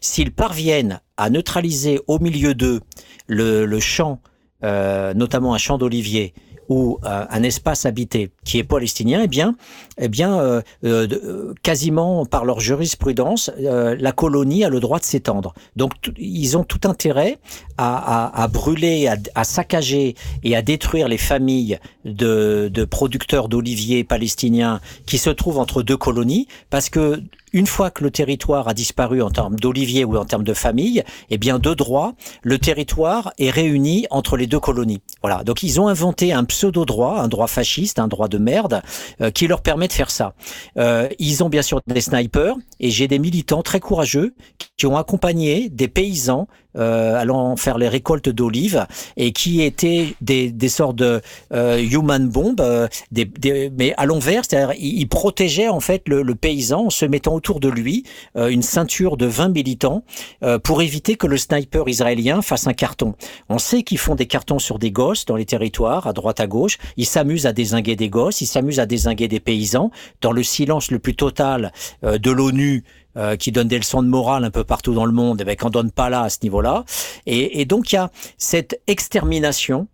s'ils 0.00 0.32
parviennent 0.32 1.00
à 1.16 1.30
neutraliser 1.30 2.00
au 2.08 2.18
milieu 2.18 2.54
d'eux 2.54 2.80
le, 3.28 3.66
le 3.66 3.80
champ, 3.80 4.20
euh, 4.64 5.14
notamment 5.14 5.54
un 5.54 5.58
champ 5.58 5.78
d'olivier 5.78 6.34
ou 6.68 6.98
euh, 7.04 7.24
un 7.30 7.42
espace 7.42 7.86
habité 7.86 8.30
qui 8.44 8.58
est 8.58 8.64
palestinien, 8.64 9.20
eh 9.24 9.28
bien, 9.28 9.56
eh 9.98 10.08
bien, 10.08 10.38
euh, 10.38 10.60
euh, 10.84 11.06
euh, 11.10 11.54
quasiment 11.62 12.26
par 12.26 12.44
leur 12.44 12.60
jurisprudence, 12.60 13.50
euh, 13.60 13.96
la 13.98 14.12
colonie 14.12 14.64
a 14.64 14.68
le 14.68 14.80
droit 14.80 14.98
de 14.98 15.04
s'étendre. 15.04 15.54
Donc, 15.76 15.92
ils 16.18 16.56
ont 16.56 16.64
tout 16.64 16.80
intérêt 16.84 17.38
à, 17.78 17.96
à, 18.26 18.42
à 18.42 18.48
brûler, 18.48 19.08
à, 19.08 19.16
à 19.34 19.44
saccager 19.44 20.14
et 20.44 20.56
à 20.56 20.62
détruire 20.62 21.08
les 21.08 21.18
familles 21.18 21.78
de, 22.04 22.70
de 22.72 22.84
producteurs 22.84 23.48
d'oliviers 23.48 24.04
palestiniens 24.04 24.80
qui 25.06 25.18
se 25.18 25.30
trouvent 25.30 25.58
entre 25.58 25.82
deux 25.82 25.96
colonies, 25.96 26.48
parce 26.70 26.90
que 26.90 27.22
une 27.52 27.66
fois 27.66 27.90
que 27.90 28.04
le 28.04 28.10
territoire 28.10 28.68
a 28.68 28.74
disparu 28.74 29.22
en 29.22 29.30
termes 29.30 29.56
d'oliviers 29.56 30.04
ou 30.04 30.16
en 30.16 30.24
termes 30.24 30.44
de 30.44 30.54
famille, 30.54 31.02
eh 31.30 31.38
bien, 31.38 31.58
de 31.58 31.74
droit, 31.74 32.14
le 32.42 32.58
territoire 32.58 33.32
est 33.38 33.50
réuni 33.50 34.06
entre 34.10 34.36
les 34.36 34.46
deux 34.46 34.60
colonies. 34.60 35.00
Voilà. 35.22 35.44
Donc, 35.44 35.62
ils 35.62 35.80
ont 35.80 35.88
inventé 35.88 36.32
un 36.32 36.44
pseudo-droit, 36.44 37.18
un 37.20 37.28
droit 37.28 37.46
fasciste, 37.46 37.98
un 37.98 38.08
droit 38.08 38.28
de 38.28 38.38
merde, 38.38 38.82
euh, 39.20 39.30
qui 39.30 39.46
leur 39.46 39.62
permet 39.62 39.88
de 39.88 39.92
faire 39.92 40.10
ça. 40.10 40.34
Euh, 40.76 41.08
ils 41.18 41.42
ont 41.42 41.48
bien 41.48 41.62
sûr 41.62 41.80
des 41.86 42.00
snipers, 42.00 42.54
et 42.80 42.90
j'ai 42.90 43.08
des 43.08 43.18
militants 43.18 43.62
très 43.62 43.80
courageux 43.80 44.34
qui 44.76 44.86
ont 44.86 44.96
accompagné 44.96 45.68
des 45.68 45.88
paysans 45.88 46.48
allant 46.78 47.56
faire 47.56 47.78
les 47.78 47.88
récoltes 47.88 48.28
d'olives 48.28 48.86
et 49.16 49.32
qui 49.32 49.62
étaient 49.62 50.14
des, 50.20 50.50
des 50.50 50.68
sortes 50.68 50.96
de 50.96 51.20
euh, 51.52 51.78
human 51.78 52.28
bombs, 52.28 52.56
euh, 52.60 52.88
des, 53.12 53.24
des- 53.24 53.70
mais 53.76 53.94
à 53.96 54.06
l'envers, 54.06 54.44
c'est-à-dire 54.44 54.74
ils, 54.78 55.06
protégeaient 55.08 55.68
en 55.68 55.80
fait 55.80 56.02
le, 56.08 56.22
le 56.22 56.34
paysan 56.34 56.86
en 56.86 56.90
se 56.90 57.04
mettant 57.04 57.34
autour 57.34 57.60
de 57.60 57.68
lui 57.68 58.04
euh, 58.36 58.48
une 58.48 58.62
ceinture 58.62 59.16
de 59.16 59.26
20 59.26 59.48
militants 59.48 60.02
euh, 60.42 60.58
pour 60.58 60.82
éviter 60.82 61.16
que 61.16 61.26
le 61.26 61.36
sniper 61.36 61.88
israélien 61.88 62.42
fasse 62.42 62.66
un 62.66 62.72
carton. 62.74 63.14
On 63.48 63.58
sait 63.58 63.82
qu'ils 63.82 63.98
font 63.98 64.14
des 64.14 64.26
cartons 64.26 64.58
sur 64.58 64.78
des 64.78 64.90
gosses 64.90 65.24
dans 65.24 65.36
les 65.36 65.46
territoires, 65.46 66.06
à 66.06 66.12
droite 66.12 66.40
à 66.40 66.46
gauche. 66.46 66.78
Ils 66.96 67.06
s'amusent 67.06 67.46
à 67.46 67.52
désinguer 67.52 67.96
des 67.96 68.08
gosses, 68.08 68.40
ils 68.40 68.46
s'amusent 68.46 68.80
à 68.80 68.86
désinguer 68.86 69.28
des 69.28 69.40
paysans 69.40 69.90
dans 70.20 70.32
le 70.32 70.42
silence 70.42 70.90
le 70.90 70.98
plus 70.98 71.14
total 71.16 71.72
euh, 72.04 72.18
de 72.18 72.30
l'ONU 72.30 72.84
euh, 73.18 73.36
qui 73.36 73.52
donne 73.52 73.68
des 73.68 73.78
leçons 73.78 74.02
de 74.02 74.08
morale 74.08 74.44
un 74.44 74.50
peu 74.50 74.64
partout 74.64 74.94
dans 74.94 75.06
le 75.06 75.12
monde, 75.12 75.40
eh 75.40 75.44
ben, 75.44 75.56
qu'on 75.56 75.70
donne 75.70 75.90
pas 75.90 76.08
là 76.08 76.22
à 76.22 76.30
ce 76.30 76.38
niveau-là. 76.42 76.84
Et, 77.26 77.60
et 77.60 77.64
donc 77.64 77.92
il 77.92 77.96
y 77.96 77.98
a 77.98 78.10
cette 78.36 78.80
extermination 78.86 79.88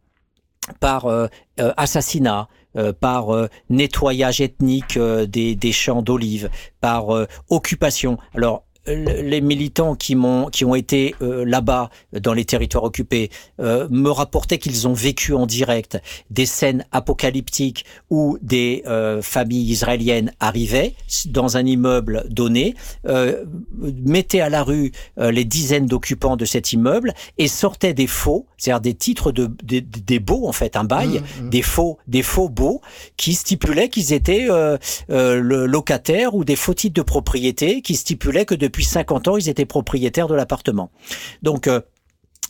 par 0.81 1.07
euh, 1.07 1.27
euh, 1.61 1.73
assassinat, 1.77 2.49
euh, 2.77 2.93
par 2.93 3.27
nettoyage 3.71 4.41
ethnique 4.41 4.99
des, 4.99 5.55
des 5.55 5.73
champs 5.73 6.03
d'olives, 6.03 6.51
par 6.81 7.07
occupation. 7.49 8.19
Alors 8.35 8.64
les 8.87 9.41
militants 9.41 9.95
qui 9.95 10.15
m'ont 10.15 10.49
qui 10.51 10.65
ont 10.65 10.75
été 10.75 11.15
euh, 11.23 11.45
là-bas 11.45 11.91
dans 12.13 12.35
les 12.35 12.45
territoires 12.45 12.85
occupés 12.85 13.31
euh, 13.61 13.89
me 13.91 14.11
rapportaient 14.11 14.59
qu'ils 14.59 14.87
ont 14.87 14.93
vécu 14.93 15.33
en 15.33 15.47
direct 15.47 15.99
des 16.31 16.47
scènes 16.47 16.85
apocalyptiques 16.93 17.85
où 18.11 18.37
des 18.43 18.83
euh, 18.87 19.23
familles 19.23 19.71
israéliennes 19.71 20.33
arrivaient 20.41 20.95
dans 21.27 21.57
un 21.57 21.65
immeuble 21.65 22.25
donné, 22.29 22.75
mettaient 24.05 24.41
à 24.41 24.49
la 24.49 24.63
rue 24.63 24.93
les 25.17 25.45
dizaines 25.45 25.87
d'occupants 25.87 26.37
de 26.37 26.45
cet 26.45 26.73
immeuble 26.73 27.15
et 27.39 27.49
sortaient 27.49 27.95
des 27.95 28.07
faux, 28.07 28.47
c'est-à-dire 28.57 28.81
des 28.81 28.95
titres 28.95 29.33
de 29.33 29.51
des, 29.63 29.81
des 29.81 30.19
baux 30.19 30.47
en 30.47 30.53
fait, 30.53 30.77
un 30.77 30.85
bail, 30.85 31.05
Mmh, 31.05 31.45
mmh. 31.45 31.51
des 31.51 31.63
faux 31.63 31.99
des 32.07 32.23
faux 32.23 32.49
baux 32.49 32.81
qui 33.17 33.35
stipulaient 33.35 33.89
qu'ils 33.89 34.13
étaient 34.13 34.49
le 35.09 35.67
locataires 35.67 36.35
ou 36.35 36.45
des 36.45 36.57
faux 36.57 36.75
titres 36.75 36.95
de 36.95 37.03
propriété 37.03 37.83
qui 37.83 37.95
stipulaient 37.95 38.45
que 38.45 38.55
depuis 38.55 38.74
50 38.83 39.29
ans, 39.29 39.37
ils 39.37 39.49
étaient 39.49 39.67
propriétaires 39.67 40.27
de 40.27 40.35
l'appartement. 40.35 40.91
Donc, 41.43 41.69
euh, 41.69 41.81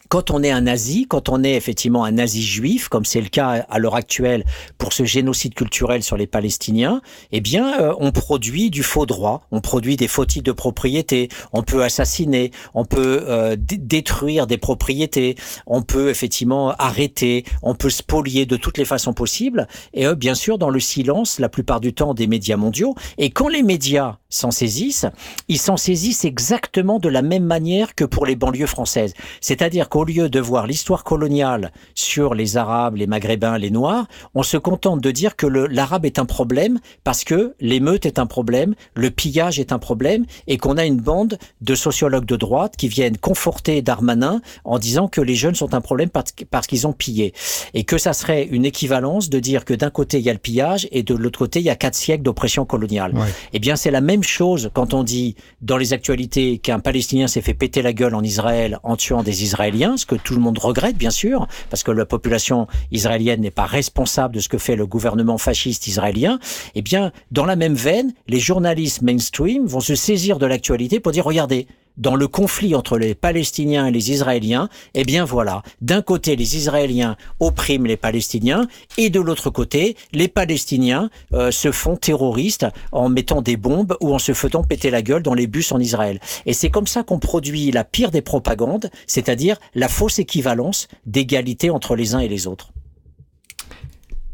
quand 0.08 0.30
on 0.30 0.42
est 0.42 0.50
un 0.50 0.62
nazi, 0.62 1.06
quand 1.08 1.28
on 1.28 1.42
est 1.42 1.54
effectivement 1.54 2.04
un 2.04 2.12
nazi 2.12 2.42
juif, 2.42 2.88
comme 2.88 3.04
c'est 3.04 3.20
le 3.20 3.28
cas 3.28 3.64
à 3.68 3.78
l'heure 3.78 3.94
actuelle 3.94 4.44
pour 4.78 4.92
ce 4.92 5.04
génocide 5.04 5.54
culturel 5.54 6.02
sur 6.02 6.16
les 6.16 6.26
Palestiniens, 6.26 7.00
eh 7.32 7.40
bien, 7.40 7.80
euh, 7.80 7.94
on 7.98 8.12
produit 8.12 8.70
du 8.70 8.82
faux 8.82 9.06
droit, 9.06 9.46
on 9.50 9.60
produit 9.60 9.96
des 9.96 10.08
faux 10.08 10.24
titres 10.24 10.44
de 10.44 10.52
propriété, 10.52 11.28
on 11.52 11.62
peut 11.62 11.82
assassiner, 11.82 12.50
on 12.74 12.84
peut 12.84 13.24
euh, 13.28 13.56
détruire 13.58 14.46
des 14.46 14.58
propriétés, 14.58 15.36
on 15.66 15.82
peut 15.82 16.10
effectivement 16.10 16.72
arrêter, 16.72 17.44
on 17.62 17.74
peut 17.74 17.90
spolier 17.90 18.46
de 18.46 18.56
toutes 18.56 18.78
les 18.78 18.84
façons 18.84 19.12
possibles, 19.12 19.66
et 19.92 20.06
euh, 20.06 20.14
bien 20.14 20.34
sûr 20.34 20.58
dans 20.58 20.70
le 20.70 20.80
silence, 20.80 21.38
la 21.38 21.48
plupart 21.48 21.80
du 21.80 21.94
temps 21.94 22.14
des 22.14 22.26
médias 22.26 22.56
mondiaux. 22.56 22.94
Et 23.18 23.30
quand 23.30 23.48
les 23.48 23.62
médias 23.62 24.18
s'en 24.28 24.50
saisissent, 24.50 25.06
ils 25.48 25.58
s'en 25.58 25.76
saisissent 25.76 26.24
exactement 26.24 26.98
de 26.98 27.08
la 27.08 27.22
même 27.22 27.44
manière 27.44 27.94
que 27.94 28.04
pour 28.04 28.26
les 28.26 28.36
banlieues 28.36 28.66
françaises. 28.66 29.14
C'est-à-dire 29.40 29.88
qu'au 29.94 30.02
lieu 30.02 30.28
de 30.28 30.40
voir 30.40 30.66
l'histoire 30.66 31.04
coloniale 31.04 31.70
sur 31.94 32.34
les 32.34 32.56
Arabes, 32.56 32.96
les 32.96 33.06
Maghrébins, 33.06 33.58
les 33.58 33.70
Noirs, 33.70 34.08
on 34.34 34.42
se 34.42 34.56
contente 34.56 35.00
de 35.00 35.12
dire 35.12 35.36
que 35.36 35.46
l'arabe 35.46 36.04
est 36.04 36.18
un 36.18 36.24
problème 36.24 36.80
parce 37.04 37.22
que 37.22 37.54
l'émeute 37.60 38.04
est 38.04 38.18
un 38.18 38.26
problème, 38.26 38.74
le 38.96 39.12
pillage 39.12 39.60
est 39.60 39.70
un 39.70 39.78
problème, 39.78 40.26
et 40.48 40.56
qu'on 40.56 40.78
a 40.78 40.84
une 40.84 40.96
bande 40.96 41.38
de 41.60 41.76
sociologues 41.76 42.24
de 42.24 42.34
droite 42.34 42.74
qui 42.76 42.88
viennent 42.88 43.16
conforter 43.18 43.82
Darmanin 43.82 44.40
en 44.64 44.80
disant 44.80 45.06
que 45.06 45.20
les 45.20 45.36
jeunes 45.36 45.54
sont 45.54 45.74
un 45.74 45.80
problème 45.80 46.10
parce, 46.10 46.32
parce 46.50 46.66
qu'ils 46.66 46.88
ont 46.88 46.92
pillé. 46.92 47.32
Et 47.72 47.84
que 47.84 47.96
ça 47.96 48.14
serait 48.14 48.48
une 48.50 48.64
équivalence 48.64 49.30
de 49.30 49.38
dire 49.38 49.64
que 49.64 49.74
d'un 49.74 49.90
côté 49.90 50.18
il 50.18 50.24
y 50.24 50.30
a 50.30 50.32
le 50.32 50.40
pillage 50.40 50.88
et 50.90 51.04
de 51.04 51.14
l'autre 51.14 51.38
côté 51.38 51.60
il 51.60 51.66
y 51.66 51.70
a 51.70 51.76
quatre 51.76 51.94
siècles 51.94 52.24
d'oppression 52.24 52.64
coloniale. 52.64 53.14
Ouais. 53.14 53.28
Eh 53.52 53.60
bien 53.60 53.76
c'est 53.76 53.92
la 53.92 54.00
même 54.00 54.24
chose 54.24 54.70
quand 54.74 54.92
on 54.92 55.04
dit 55.04 55.36
dans 55.62 55.76
les 55.76 55.92
actualités 55.92 56.58
qu'un 56.58 56.80
Palestinien 56.80 57.28
s'est 57.28 57.42
fait 57.42 57.54
péter 57.54 57.80
la 57.80 57.92
gueule 57.92 58.16
en 58.16 58.24
Israël 58.24 58.80
en 58.82 58.96
tuant 58.96 59.22
des 59.22 59.44
Israéliens, 59.44 59.83
ce 59.96 60.06
que 60.06 60.14
tout 60.14 60.34
le 60.34 60.40
monde 60.40 60.58
regrette 60.58 60.96
bien 60.96 61.10
sûr, 61.10 61.46
parce 61.70 61.82
que 61.82 61.90
la 61.90 62.06
population 62.06 62.66
israélienne 62.90 63.40
n'est 63.40 63.50
pas 63.50 63.66
responsable 63.66 64.34
de 64.34 64.40
ce 64.40 64.48
que 64.48 64.58
fait 64.58 64.76
le 64.76 64.86
gouvernement 64.86 65.38
fasciste 65.38 65.86
israélien. 65.86 66.38
Eh 66.74 66.82
bien, 66.82 67.12
dans 67.30 67.44
la 67.44 67.56
même 67.56 67.74
veine, 67.74 68.12
les 68.28 68.40
journalistes 68.40 69.02
mainstream 69.02 69.66
vont 69.66 69.80
se 69.80 69.94
saisir 69.94 70.38
de 70.38 70.46
l'actualité 70.46 71.00
pour 71.00 71.12
dire 71.12 71.24
regardez, 71.24 71.66
dans 71.96 72.16
le 72.16 72.26
conflit 72.26 72.74
entre 72.74 72.98
les 72.98 73.14
Palestiniens 73.14 73.86
et 73.86 73.92
les 73.92 74.10
Israéliens, 74.10 74.68
eh 74.94 75.04
bien 75.04 75.24
voilà, 75.24 75.62
d'un 75.80 76.02
côté 76.02 76.34
les 76.34 76.56
Israéliens 76.56 77.16
oppriment 77.40 77.86
les 77.86 77.96
Palestiniens 77.96 78.66
et 78.98 79.10
de 79.10 79.20
l'autre 79.20 79.50
côté 79.50 79.96
les 80.12 80.28
Palestiniens 80.28 81.08
euh, 81.32 81.50
se 81.50 81.70
font 81.70 81.96
terroristes 81.96 82.66
en 82.90 83.08
mettant 83.08 83.42
des 83.42 83.56
bombes 83.56 83.96
ou 84.00 84.12
en 84.12 84.18
se 84.18 84.34
faisant 84.34 84.64
péter 84.64 84.90
la 84.90 85.02
gueule 85.02 85.22
dans 85.22 85.34
les 85.34 85.46
bus 85.46 85.70
en 85.72 85.78
Israël. 85.78 86.18
Et 86.46 86.52
c'est 86.52 86.70
comme 86.70 86.86
ça 86.86 87.04
qu'on 87.04 87.18
produit 87.18 87.70
la 87.70 87.84
pire 87.84 88.10
des 88.10 88.22
propagandes, 88.22 88.90
c'est-à-dire 89.06 89.58
la 89.74 89.88
fausse 89.88 90.18
équivalence 90.18 90.88
d'égalité 91.06 91.70
entre 91.70 91.94
les 91.94 92.14
uns 92.14 92.20
et 92.20 92.28
les 92.28 92.46
autres. 92.46 92.70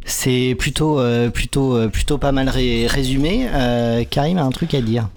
C'est 0.06 0.56
plutôt, 0.58 0.98
euh, 0.98 1.30
euh, 1.56 2.18
pas 2.18 2.32
mal 2.32 2.48
ré- 2.48 2.86
résumé. 2.86 3.46
Karim 4.08 4.38
a 4.38 4.42
un 4.42 4.50
truc 4.50 4.72
à 4.74 4.80
dire? 4.80 5.08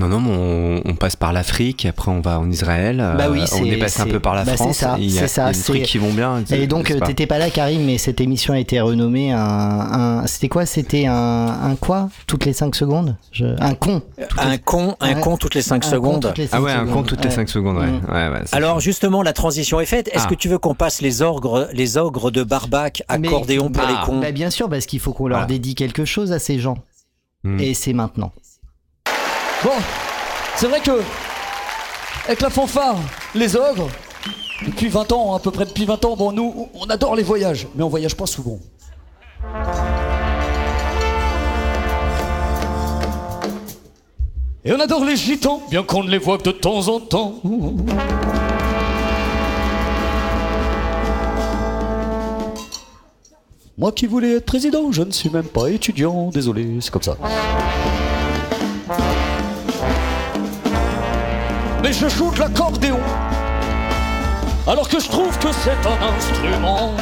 Non, 0.00 0.06
non, 0.06 0.20
mais 0.20 0.30
on, 0.30 0.90
on 0.92 0.94
passe 0.94 1.16
par 1.16 1.32
l'Afrique, 1.32 1.84
après 1.84 2.12
on 2.12 2.20
va 2.20 2.38
en 2.38 2.48
Israël. 2.48 3.00
euh, 3.00 3.14
Bah 3.16 3.26
oui, 3.30 3.40
on 3.42 3.46
c'est- 3.46 3.66
est 3.66 3.76
passé 3.78 4.00
un 4.00 4.04
c'est- 4.04 4.10
peu 4.12 4.20
par 4.20 4.36
la 4.36 4.44
bah 4.44 4.52
c'est 4.52 4.56
France. 4.58 4.76
ça, 4.76 4.96
il 4.96 5.10
y 5.10 5.18
a, 5.18 5.22
c'est 5.22 5.26
ça, 5.26 5.42
il 5.42 5.46
y 5.46 5.48
a 5.48 5.52
des 5.52 5.58
c'est- 5.58 5.64
trucs 5.72 5.82
qui 5.82 5.98
vont 5.98 6.12
bien. 6.12 6.44
Et 6.52 6.68
donc, 6.68 6.92
euh, 6.92 7.00
pas 7.00 7.06
t'étais 7.06 7.26
pas 7.26 7.38
là, 7.38 7.50
Karim, 7.50 7.84
mais 7.84 7.98
cette 7.98 8.20
émission 8.20 8.54
a 8.54 8.60
été 8.60 8.80
renommée 8.80 9.32
un. 9.32 9.40
un- 9.40 10.26
C'était 10.28 10.48
quoi 10.48 10.66
C'était 10.66 11.06
un, 11.06 11.12
un 11.64 11.74
quoi 11.74 12.10
Toutes 12.28 12.44
les 12.44 12.52
5 12.52 12.76
secondes? 12.76 13.16
Je- 13.32 13.46
Un 13.60 13.74
con. 13.74 14.00
Toutes 14.28 14.38
Un 14.38 14.50
les- 14.50 14.58
con, 14.58 14.94
un 15.00 15.14
con 15.14 15.36
toutes 15.36 15.56
les 15.56 15.62
5 15.62 15.76
Un 15.84 15.88
con 15.88 15.90
secondes. 15.90 16.32
Ah 16.52 16.62
ouais, 16.62 16.70
un 16.72 16.86
compte 16.86 17.06
toutes 17.08 17.22
les 17.24 17.30
Ouais. 17.30 17.34
5 17.34 17.48
secondes, 17.48 17.78
ouais. 17.78 17.86
Mm. 17.88 18.00
ouais, 18.08 18.28
ouais, 18.28 18.42
c'est- 18.46 18.54
Alors 18.56 18.78
justement, 18.78 19.24
la 19.24 19.32
transition 19.32 19.80
est 19.80 19.86
faite. 19.86 20.08
Est-ce 20.14 20.24
Ah. 20.26 20.30
que 20.30 20.36
tu 20.36 20.48
veux 20.48 20.58
qu'on 20.58 20.74
passe 20.76 21.00
les 21.02 21.22
ogres, 21.22 21.66
les 21.72 21.96
ogres 21.96 22.30
de 22.30 22.44
Barbac, 22.44 23.02
Mais- 23.18 23.26
accordéon 23.26 23.68
pour 23.70 23.82
Ah. 23.84 23.90
les 23.90 24.06
cons? 24.06 24.20
Bah, 24.20 24.30
bien 24.30 24.50
sûr, 24.50 24.68
parce 24.68 24.86
qu'il 24.86 25.00
faut 25.00 25.12
qu'on 25.12 25.26
leur 25.26 25.46
dédie 25.46 25.74
quelque 25.74 26.04
chose 26.04 26.30
à 26.30 26.38
ces 26.38 26.60
gens. 26.60 26.78
Mm. 27.42 27.58
Et 27.60 27.74
c'est 27.74 27.92
maintenant. 27.94 28.30
Bon, 29.64 29.70
c'est 30.54 30.68
vrai 30.68 30.80
que 30.80 31.02
avec 32.26 32.40
la 32.40 32.48
fanfare, 32.48 32.96
les 33.34 33.56
ogres, 33.56 33.88
depuis 34.64 34.88
20 34.88 35.10
ans, 35.10 35.34
à 35.34 35.40
peu 35.40 35.50
près 35.50 35.64
depuis 35.64 35.84
20 35.84 36.04
ans, 36.04 36.14
bon, 36.14 36.30
nous, 36.30 36.68
on 36.74 36.84
adore 36.86 37.16
les 37.16 37.24
voyages, 37.24 37.66
mais 37.74 37.82
on 37.82 37.88
voyage 37.88 38.14
pas 38.14 38.26
souvent. 38.26 38.60
Et 44.64 44.72
on 44.72 44.78
adore 44.78 45.04
les 45.04 45.16
gitans, 45.16 45.60
bien 45.70 45.82
qu'on 45.82 46.04
ne 46.04 46.10
les 46.10 46.18
voit 46.18 46.38
que 46.38 46.44
de 46.44 46.52
temps 46.52 46.86
en 46.86 47.00
temps. 47.00 47.34
Moi 53.76 53.90
qui 53.92 54.06
voulais 54.06 54.36
être 54.36 54.46
président, 54.46 54.92
je 54.92 55.02
ne 55.02 55.10
suis 55.10 55.30
même 55.30 55.46
pas 55.46 55.68
étudiant, 55.68 56.30
désolé, 56.30 56.78
c'est 56.80 56.90
comme 56.92 57.02
ça. 57.02 57.16
Mais 61.88 61.94
je 61.94 62.08
joue 62.08 62.30
de 62.32 62.40
l'accordéon. 62.40 63.00
Alors 64.66 64.86
que 64.88 65.00
je 65.00 65.08
trouve 65.08 65.38
que 65.38 65.48
c'est 65.52 65.70
un 65.70 65.98
instrument. 66.16 66.94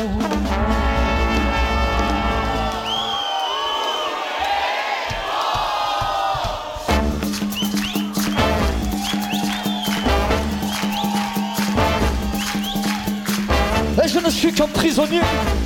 Et 14.05 14.09
je 14.09 14.21
ne 14.21 14.31
suis 14.31 14.53
qu'un 14.53 14.69
prisonnier 14.69 15.21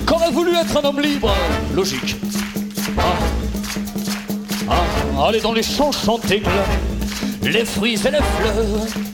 qu'aurait 0.07 0.31
voulu 0.31 0.55
être 0.55 0.79
un 0.79 0.89
homme 0.89 1.01
libre? 1.01 1.31
Logique. 1.75 2.17
Ah. 2.97 3.03
Ah, 4.71 5.29
aller 5.29 5.41
dans 5.41 5.53
les 5.53 5.63
champs 5.63 5.93
chanter 5.93 6.43
les 7.43 7.65
fruits 7.65 7.99
et 8.07 8.11
les 8.11 8.19
fleurs. 8.19 9.10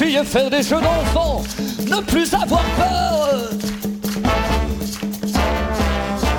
Filles 0.00 0.24
faire 0.24 0.48
des 0.48 0.62
jeux 0.62 0.80
d'enfants, 0.80 1.42
ne 1.86 2.00
plus 2.00 2.32
avoir 2.32 2.62
peur. 2.78 3.28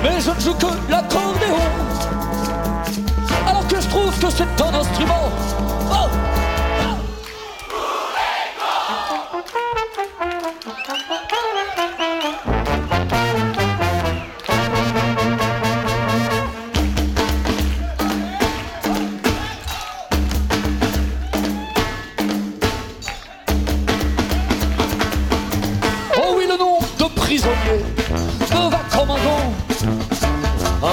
Mais 0.02 0.20
je 0.20 0.30
ne 0.30 0.40
joue 0.40 0.54
que 0.54 0.90
l'accordéon, 0.90 1.62
alors 3.46 3.66
que 3.68 3.80
je 3.80 3.88
trouve 3.88 4.18
que 4.18 4.30
c'est 4.30 4.62
un 4.62 4.74
instrument. 4.74 5.28
Oh 5.92 6.21
prisonnier 27.32 27.80
un 28.52 28.68
gant. 28.68 29.52
Ah, 30.82 30.88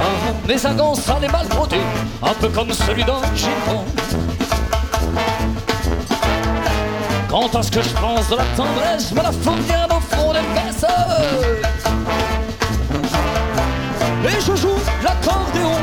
ah, 0.00 0.04
mais 0.48 0.66
un 0.66 0.74
gant, 0.74 0.94
ça 0.96 1.16
l'est 1.20 1.30
mal 1.30 1.46
brodé, 1.46 1.76
un 2.20 2.34
peu 2.40 2.48
comme 2.48 2.72
celui 2.72 3.04
d'un 3.04 3.20
gitan. 3.36 3.84
Quant 7.28 7.48
à 7.56 7.62
ce 7.62 7.70
que 7.70 7.82
je 7.82 7.90
pense 7.90 8.28
de 8.28 8.36
la 8.36 8.44
tendresse, 8.56 9.10
je 9.10 9.14
me 9.14 9.22
la 9.22 9.30
fous 9.30 9.62
bien 9.68 9.86
au 9.90 10.00
fond 10.00 10.32
des 10.32 10.60
fesses. 10.60 10.86
Et 14.26 14.40
je 14.40 14.56
joue 14.56 14.78
l'accordéon, 15.04 15.78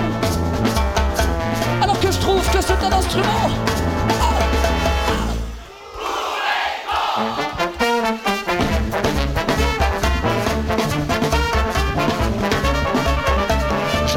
alors 1.81 1.99
que 1.99 2.11
je 2.11 2.17
trouve 2.19 2.45
que 2.51 2.61
c'est 2.61 2.83
un 2.83 2.91
instrument. 2.91 3.49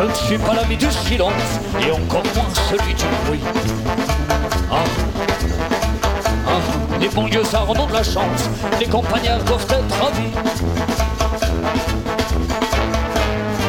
Je 0.04 0.10
ne 0.10 0.14
suis 0.14 0.36
pas 0.36 0.52
l'ami 0.52 0.76
du 0.76 0.90
silence 0.90 1.32
et 1.80 1.90
encore 1.90 2.22
moins 2.34 2.52
celui 2.68 2.92
du 2.92 3.04
bruit. 3.24 3.40
Ah. 4.70 4.74
Ah. 6.46 6.50
Les 7.00 7.08
banlieues, 7.08 7.42
ça 7.42 7.60
remonte 7.60 7.90
la 7.90 8.02
chance. 8.02 8.50
Les 8.78 8.86
campagnards 8.86 9.42
doivent 9.44 9.66
être 9.70 10.04
ravis. 10.04 10.30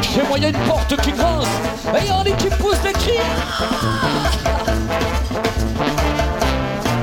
Chez 0.02 0.24
moi, 0.28 0.38
y 0.38 0.46
a 0.46 0.50
une 0.50 0.58
porte 0.68 0.98
qui 0.98 1.14
grince 1.14 1.48
et 1.94 2.10
un 2.10 2.24
lit 2.26 2.34
qui 2.38 2.50
pousse 2.50 2.82
des 2.82 2.92
cris. 2.92 3.14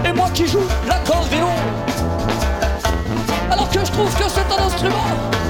Et 0.05 0.13
moi 0.13 0.29
qui 0.35 0.47
joue 0.47 0.69
l'accordéon, 0.87 1.49
alors 3.51 3.71
que 3.71 3.81
je 3.81 3.93
trouve 3.93 4.15
que 4.15 4.29
c'est 4.29 4.53
un 4.53 4.67
instrument. 4.67 5.42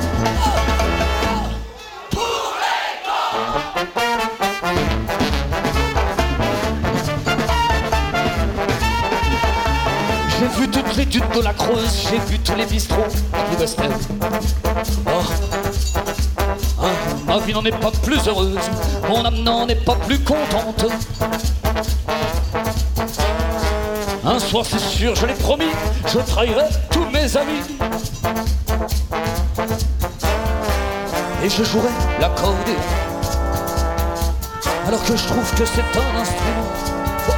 J'ai 11.79 12.19
vu 12.19 12.39
tous 12.39 12.55
les 12.55 12.67
bistrots 12.67 12.97
du 13.51 13.65
End. 13.65 13.89
Oh, 15.07 15.11
ah, 16.81 16.87
ma 17.27 17.39
vie 17.39 17.53
n'en 17.53 17.65
est 17.65 17.79
pas 17.79 17.91
plus 18.03 18.27
heureuse, 18.27 18.59
mon 19.09 19.25
âme 19.25 19.39
n'en 19.43 19.67
est 19.69 19.85
pas 19.85 19.95
plus 19.95 20.19
contente. 20.21 20.87
Un 24.25 24.39
soir, 24.39 24.65
c'est 24.69 24.79
sûr, 24.79 25.15
je 25.15 25.27
l'ai 25.27 25.35
promis, 25.35 25.71
je 26.07 26.19
trahirai 26.19 26.67
tous 26.91 27.07
mes 27.07 27.37
amis. 27.37 27.63
Et 31.45 31.49
je 31.49 31.65
jouerai 31.65 31.89
l'accordéon, 32.21 32.77
alors 34.87 35.03
que 35.05 35.17
je 35.17 35.27
trouve 35.27 35.55
que 35.55 35.65
c'est 35.65 35.81
un 35.81 36.21
instrument 36.21 36.73
oh, 37.29 37.33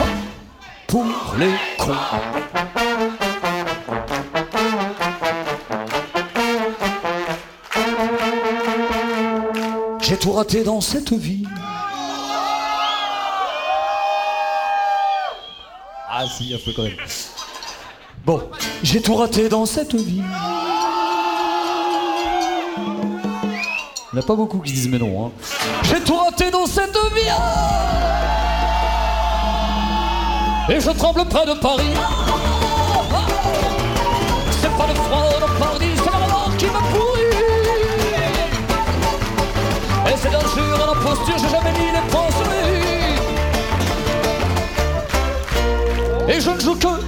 oh, 0.00 0.06
pour 0.86 1.34
les 1.38 1.52
cons. 1.78 2.57
J'ai 10.08 10.16
tout 10.16 10.32
raté 10.32 10.64
dans 10.64 10.80
cette 10.80 11.12
vie. 11.12 11.44
Ah 16.10 16.24
si, 16.26 16.54
un 16.54 16.58
peu 16.64 16.72
quand 16.74 16.84
même. 16.84 16.96
Bon, 18.24 18.40
j'ai 18.82 19.02
tout 19.02 19.14
raté 19.14 19.50
dans 19.50 19.66
cette 19.66 19.94
vie. 19.94 20.22
Il 22.76 24.14
n'y 24.14 24.18
en 24.18 24.22
a 24.22 24.22
pas 24.22 24.34
beaucoup 24.34 24.60
qui 24.60 24.72
disent 24.72 24.88
mais 24.88 24.98
non. 24.98 25.26
Hein. 25.26 25.30
J'ai 25.82 26.00
tout 26.00 26.16
raté 26.16 26.50
dans 26.50 26.64
cette 26.64 26.96
vie. 27.14 27.28
Et 30.70 30.80
je 30.80 30.90
tremble 30.90 31.26
près 31.26 31.44
de 31.44 31.52
Paris. 31.52 31.92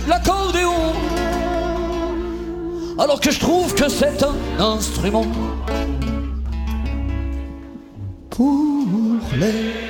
L'accordéon. 0.09 0.95
Alors 2.99 3.21
que 3.21 3.31
je 3.31 3.41
trouve 3.41 3.75
que 3.75 3.89
c'est 3.89 4.23
un 4.23 4.63
instrument 4.63 5.27
Pour 8.31 8.87
les... 9.35 9.90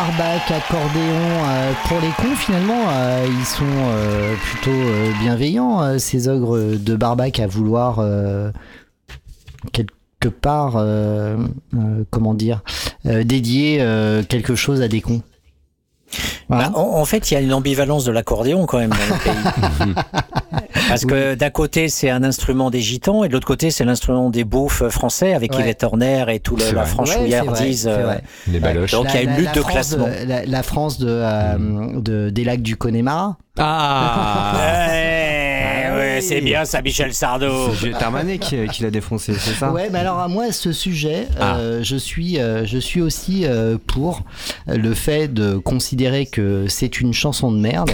Barbac, 0.00 0.50
accordéon 0.50 1.44
euh, 1.44 1.72
pour 1.86 2.00
les 2.00 2.08
cons. 2.16 2.34
Finalement, 2.34 2.84
euh, 2.88 3.26
ils 3.28 3.44
sont 3.44 3.64
euh, 3.66 4.34
plutôt 4.34 4.70
bienveillants, 5.20 5.98
ces 5.98 6.26
ogres 6.26 6.58
de 6.58 6.96
Barbac, 6.96 7.38
à 7.38 7.46
vouloir 7.46 8.02
quelque 9.72 10.28
part, 10.28 10.82
comment 12.10 12.32
dire, 12.32 12.62
dédier 13.04 13.84
quelque 14.30 14.54
chose 14.54 14.80
à 14.80 14.88
des 14.88 15.02
cons. 15.02 15.20
Bah, 16.58 16.70
en, 16.74 16.80
en 17.00 17.04
fait, 17.04 17.30
il 17.30 17.34
y 17.34 17.36
a 17.36 17.40
une 17.40 17.52
ambivalence 17.54 18.04
de 18.04 18.10
l'accordéon 18.12 18.66
quand 18.66 18.78
même 18.78 18.90
dans 18.90 18.96
le 18.96 19.22
pays. 19.22 19.94
Parce 20.88 21.04
que 21.04 21.34
d'un 21.36 21.50
côté, 21.50 21.88
c'est 21.88 22.10
un 22.10 22.24
instrument 22.24 22.68
des 22.70 22.80
gitans 22.80 23.22
et 23.22 23.28
de 23.28 23.32
l'autre 23.32 23.46
côté, 23.46 23.70
c'est 23.70 23.84
l'instrument 23.84 24.28
des 24.30 24.42
beaufs 24.42 24.82
français 24.88 25.32
avec 25.34 25.52
Ouais. 25.52 25.60
Yvette 25.60 25.84
Horner 25.84 26.24
et 26.28 26.40
tout 26.40 26.56
le- 26.56 26.72
la 26.74 26.84
franchouillardise. 26.84 27.86
Ouais, 27.86 27.92
c'est 27.94 28.00
euh. 28.00 28.14
Les 28.48 28.58
baloches. 28.58 28.90
Donc 28.90 29.06
il 29.10 29.14
y 29.14 29.18
a 29.18 29.22
une 29.22 29.36
lutte 29.36 29.46
la 29.46 29.52
de 29.52 29.60
France 29.60 29.72
classement. 29.72 30.08
la, 30.26 30.44
la 30.46 30.62
France 30.64 30.98
de, 30.98 31.06
euh, 31.08 31.56
de- 32.00 32.30
des 32.30 32.42
lacs 32.44 32.62
du 32.62 32.76
Connemara. 32.76 33.36
Ah 33.58 34.54
C'est 36.20 36.40
bien 36.40 36.64
ça, 36.64 36.82
Michel 36.82 37.12
Sardou. 37.14 37.46
C'est 37.80 37.96
Termanet 37.98 38.38
qui, 38.38 38.56
qui 38.68 38.82
l'a 38.82 38.90
défoncé, 38.90 39.32
c'est 39.38 39.54
ça? 39.54 39.70
Ouais, 39.72 39.88
mais 39.92 39.98
alors 40.00 40.18
à 40.18 40.28
moi, 40.28 40.52
ce 40.52 40.72
sujet, 40.72 41.26
Ah. 41.40 41.56
euh, 41.56 41.80
je 41.82 41.96
suis, 41.96 42.38
euh, 42.38 42.64
je 42.66 42.78
suis 42.78 43.00
aussi 43.00 43.44
euh, 43.46 43.76
pour 43.86 44.22
le 44.66 44.94
fait 44.94 45.32
de 45.32 45.56
considérer 45.56 46.26
que 46.26 46.66
c'est 46.68 47.00
une 47.00 47.12
chanson 47.12 47.50
de 47.52 47.58
merde, 47.58 47.90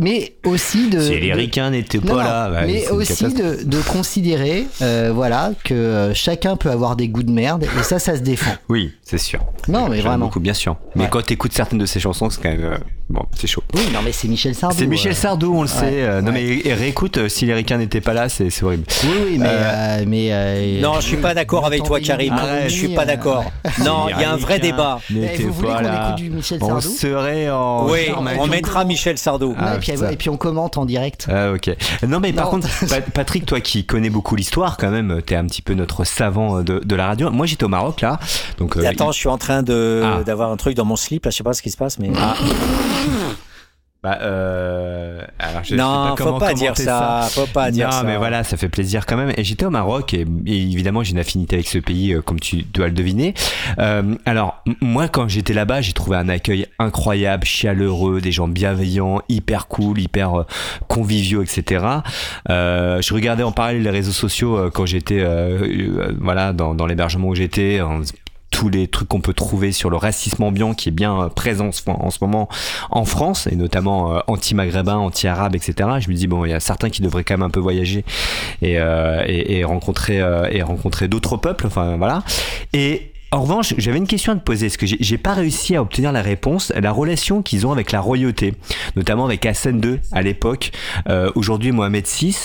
mais 0.00 0.34
aussi 0.44 0.88
de. 0.90 1.00
Si 1.00 1.18
les 1.20 1.32
ricains 1.32 1.70
n'étaient 1.70 1.98
pas 1.98 2.12
non, 2.12 2.16
là, 2.18 2.50
bah, 2.50 2.62
mais 2.66 2.88
aussi 2.90 3.24
de, 3.34 3.64
de 3.64 3.80
considérer, 3.82 4.66
euh, 4.82 5.10
voilà, 5.14 5.52
que 5.64 5.74
euh, 5.74 6.14
chacun 6.14 6.56
peut 6.56 6.70
avoir 6.70 6.96
des 6.96 7.08
goûts 7.08 7.22
de 7.22 7.30
merde 7.32 7.64
et 7.64 7.82
ça, 7.82 7.98
ça 7.98 8.16
se 8.16 8.20
défend. 8.22 8.52
Oui, 8.68 8.92
c'est 9.02 9.18
sûr. 9.18 9.40
Non, 9.68 9.88
mais 9.88 10.00
vraiment. 10.00 10.26
beaucoup, 10.26 10.40
bien 10.40 10.54
sûr. 10.54 10.76
Mais 10.94 11.04
Ouais. 11.04 11.08
quand 11.10 11.22
t'écoutes 11.22 11.52
certaines 11.52 11.78
de 11.78 11.86
ses 11.86 12.00
chansons, 12.00 12.30
c'est 12.30 12.40
quand 12.42 12.50
même. 12.50 12.64
euh, 12.64 12.78
bon, 13.08 13.22
c'est 13.38 13.46
chaud. 13.46 13.62
Oui, 13.74 13.82
non, 13.92 14.00
mais 14.04 14.12
c'est 14.12 14.28
Michel 14.28 14.54
Sardou. 14.54 14.76
C'est 14.78 14.86
Michel 14.86 15.12
euh. 15.12 15.14
Sardou, 15.14 15.54
on 15.54 15.62
le 15.62 15.68
Ouais, 15.68 15.74
sait. 15.74 16.02
euh, 16.02 16.20
non, 16.22 16.32
mais 16.32 16.60
et 16.64 16.74
réécoute, 16.74 17.18
euh, 17.18 17.28
si 17.28 17.46
les 17.46 17.54
ricains 17.62 17.78
n'étaient 17.78 18.00
pas 18.00 18.12
là, 18.12 18.28
c'est 18.28 18.50
horrible. 18.62 18.84
Oui, 19.04 19.10
oui, 19.30 19.38
mais. 19.38 19.46
Euh, 19.48 19.52
euh, 20.00 20.04
mais 20.06 20.28
euh, 20.32 20.80
Non, 20.80 20.94
je 21.00 21.06
suis 21.06 21.16
pas 21.16 21.34
d'accord 21.34 21.64
avec 21.66 21.82
toi, 21.84 22.00
Karim. 22.00 22.32
Arrête. 22.32 22.64
Je 22.68 22.74
suis 22.74 22.88
pas 22.88 23.04
d'accord. 23.04 23.44
Non, 23.84 24.06
il 24.08 24.20
y 24.20 24.24
a 24.24 24.32
un 24.32 24.36
vrai 24.36 24.58
débat. 24.58 24.98
N'étaient 25.10 25.44
vous 25.44 25.52
voulez 25.52 25.68
pas 25.68 25.76
qu'on 25.78 25.82
là. 25.84 26.06
écoute 26.08 26.22
du 26.24 26.30
Michel 26.30 26.58
On 26.62 26.66
Sardou 26.80 26.88
serait 26.96 27.50
en. 27.50 27.86
Oui, 27.88 28.00
on 28.38 28.46
mettra 28.46 28.84
Michel 28.84 29.18
Sardou. 29.18 29.54
Ah, 29.58 29.76
et, 29.76 29.78
puis, 29.78 29.92
putain. 29.92 30.10
et 30.10 30.16
puis 30.16 30.28
on 30.30 30.36
commente 30.36 30.76
en 30.76 30.84
direct. 30.84 31.26
Ah, 31.30 31.52
ok. 31.52 31.74
Non, 32.06 32.20
mais 32.20 32.32
par 32.32 32.50
contre, 32.50 32.68
Pa- 32.88 33.00
Patrick, 33.00 33.46
toi 33.46 33.60
qui 33.60 33.84
connais 33.84 34.10
beaucoup 34.10 34.36
l'histoire, 34.36 34.76
quand 34.76 34.90
même, 34.90 35.20
t'es 35.24 35.36
un 35.36 35.44
petit 35.46 35.62
peu 35.62 35.74
notre 35.74 36.04
savant 36.04 36.62
de, 36.62 36.80
de 36.84 36.96
la 36.96 37.06
radio. 37.06 37.30
Moi, 37.30 37.46
j'étais 37.46 37.64
au 37.64 37.68
Maroc, 37.68 38.00
là. 38.00 38.18
Donc, 38.58 38.76
euh, 38.76 38.84
Attends, 38.86 39.12
je 39.12 39.18
suis 39.18 39.28
en 39.28 39.38
train 39.38 39.62
Ah. 39.68 40.22
d'avoir 40.24 40.50
un 40.50 40.56
truc 40.56 40.74
dans 40.76 40.84
mon 40.84 40.96
slip. 40.96 41.24
Là, 41.24 41.30
je 41.30 41.36
sais 41.36 41.44
pas 41.44 41.52
ce 41.52 41.62
qui 41.62 41.70
se 41.70 41.76
passe, 41.76 41.98
mais 41.98 42.10
Bah, 44.02 44.18
euh, 44.22 45.20
alors, 45.38 45.62
je 45.62 45.68
sais 45.68 45.76
non, 45.76 46.16
pas 46.16 46.24
faut 46.24 46.38
pas 46.38 46.54
dire 46.54 46.76
ça. 46.76 47.28
Faut 47.30 47.46
pas 47.46 47.70
dire 47.70 47.86
non, 47.86 47.92
ça. 47.92 48.02
mais 48.02 48.16
voilà, 48.16 48.42
ça 48.42 48.56
fait 48.56 48.68
plaisir 48.68 49.06
quand 49.06 49.16
même. 49.16 49.32
Et 49.36 49.44
j'étais 49.44 49.64
au 49.64 49.70
Maroc 49.70 50.12
et, 50.12 50.26
et 50.44 50.60
évidemment 50.60 51.04
j'ai 51.04 51.12
une 51.12 51.20
affinité 51.20 51.54
avec 51.54 51.68
ce 51.68 51.78
pays, 51.78 52.12
euh, 52.12 52.20
comme 52.20 52.40
tu 52.40 52.62
dois 52.62 52.86
le 52.86 52.94
deviner. 52.94 53.34
Euh, 53.78 54.16
alors 54.26 54.60
moi, 54.80 55.06
quand 55.06 55.28
j'étais 55.28 55.54
là-bas, 55.54 55.82
j'ai 55.82 55.92
trouvé 55.92 56.16
un 56.16 56.28
accueil 56.28 56.66
incroyable, 56.80 57.44
chaleureux, 57.46 58.20
des 58.20 58.32
gens 58.32 58.48
bienveillants, 58.48 59.20
hyper 59.28 59.68
cool, 59.68 60.00
hyper 60.00 60.40
euh, 60.40 60.46
conviviaux, 60.88 61.42
etc. 61.42 61.84
Euh, 62.50 63.00
je 63.00 63.14
regardais 63.14 63.44
en 63.44 63.52
parallèle 63.52 63.84
les 63.84 63.90
réseaux 63.90 64.10
sociaux 64.10 64.68
quand 64.74 64.84
j'étais, 64.84 65.24
voilà, 66.20 66.52
dans, 66.52 66.74
dans 66.74 66.86
l'hébergement 66.86 67.28
où 67.28 67.34
j'étais. 67.36 67.80
Tous 68.62 68.68
les 68.68 68.86
trucs 68.86 69.08
qu'on 69.08 69.20
peut 69.20 69.32
trouver 69.32 69.72
sur 69.72 69.90
le 69.90 69.96
racisme 69.96 70.40
ambiant 70.44 70.72
qui 70.72 70.88
est 70.88 70.92
bien 70.92 71.20
euh, 71.20 71.28
présent 71.28 71.66
en 71.66 71.72
ce- 71.72 71.82
en 71.90 72.10
ce 72.10 72.18
moment 72.20 72.48
en 72.92 73.04
France 73.04 73.48
et 73.50 73.56
notamment 73.56 74.14
euh, 74.14 74.20
anti-maghrébin, 74.28 74.94
anti-arabe, 74.94 75.56
etc. 75.56 75.88
Je 75.98 76.08
me 76.08 76.14
dis 76.14 76.28
bon, 76.28 76.44
il 76.44 76.50
y 76.50 76.54
a 76.54 76.60
certains 76.60 76.88
qui 76.88 77.02
devraient 77.02 77.24
quand 77.24 77.34
même 77.34 77.42
un 77.42 77.50
peu 77.50 77.58
voyager 77.58 78.04
et, 78.60 78.78
euh, 78.78 79.24
et, 79.26 79.64
rencontrer 79.64 80.18
et 80.52 80.62
rencontrer 80.62 81.08
d'autres 81.08 81.36
peuples. 81.36 81.66
Enfin 81.66 81.96
voilà. 81.96 82.22
Et 82.72 83.11
en 83.32 83.42
revanche, 83.42 83.74
j'avais 83.78 83.98
une 83.98 84.06
question 84.06 84.32
à 84.32 84.36
te 84.36 84.40
poser, 84.42 84.66
parce 84.66 84.76
que 84.76 84.86
j'ai- 84.86 85.18
pas 85.18 85.34
réussi 85.34 85.76
à 85.76 85.82
obtenir 85.82 86.10
la 86.12 86.22
réponse. 86.22 86.72
La 86.80 86.90
relation 86.92 87.42
qu'ils 87.42 87.66
ont 87.66 87.72
avec 87.72 87.92
la 87.92 88.00
royauté, 88.00 88.54
notamment 88.96 89.24
avec 89.24 89.44
Hassan 89.46 89.80
II 89.82 89.98
à 90.10 90.20
l'époque, 90.22 90.70
euh, 91.08 91.30
aujourd'hui 91.34 91.70
Mohamed 91.72 92.06
VI, 92.06 92.36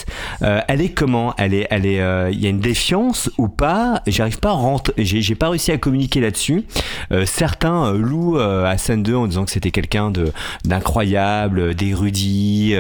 euh, 0.43 0.59
elle 0.67 0.81
est 0.81 0.89
comment? 0.89 1.33
Elle 1.37 1.53
est, 1.53 1.67
elle 1.71 1.85
est, 1.85 1.99
euh, 1.99 2.29
il 2.31 2.39
y 2.39 2.45
a 2.45 2.49
une 2.49 2.59
défiance 2.59 3.29
ou 3.37 3.47
pas? 3.47 4.01
J'arrive 4.07 4.39
pas 4.39 4.49
à 4.49 4.53
rentrer, 4.53 4.93
j'ai 4.97 5.35
pas 5.35 5.49
réussi 5.49 5.71
à 5.71 5.77
communiquer 5.77 6.19
là-dessus. 6.21 6.65
Euh, 7.11 7.25
certains 7.25 7.93
euh, 7.93 7.97
louent 7.97 8.37
Hassan 8.39 9.03
II 9.05 9.15
en 9.15 9.27
disant 9.27 9.45
que 9.45 9.51
c'était 9.51 9.71
quelqu'un 9.71 10.11
de 10.11 10.31
d'incroyable, 10.65 11.73
d'érudit, 11.75 12.75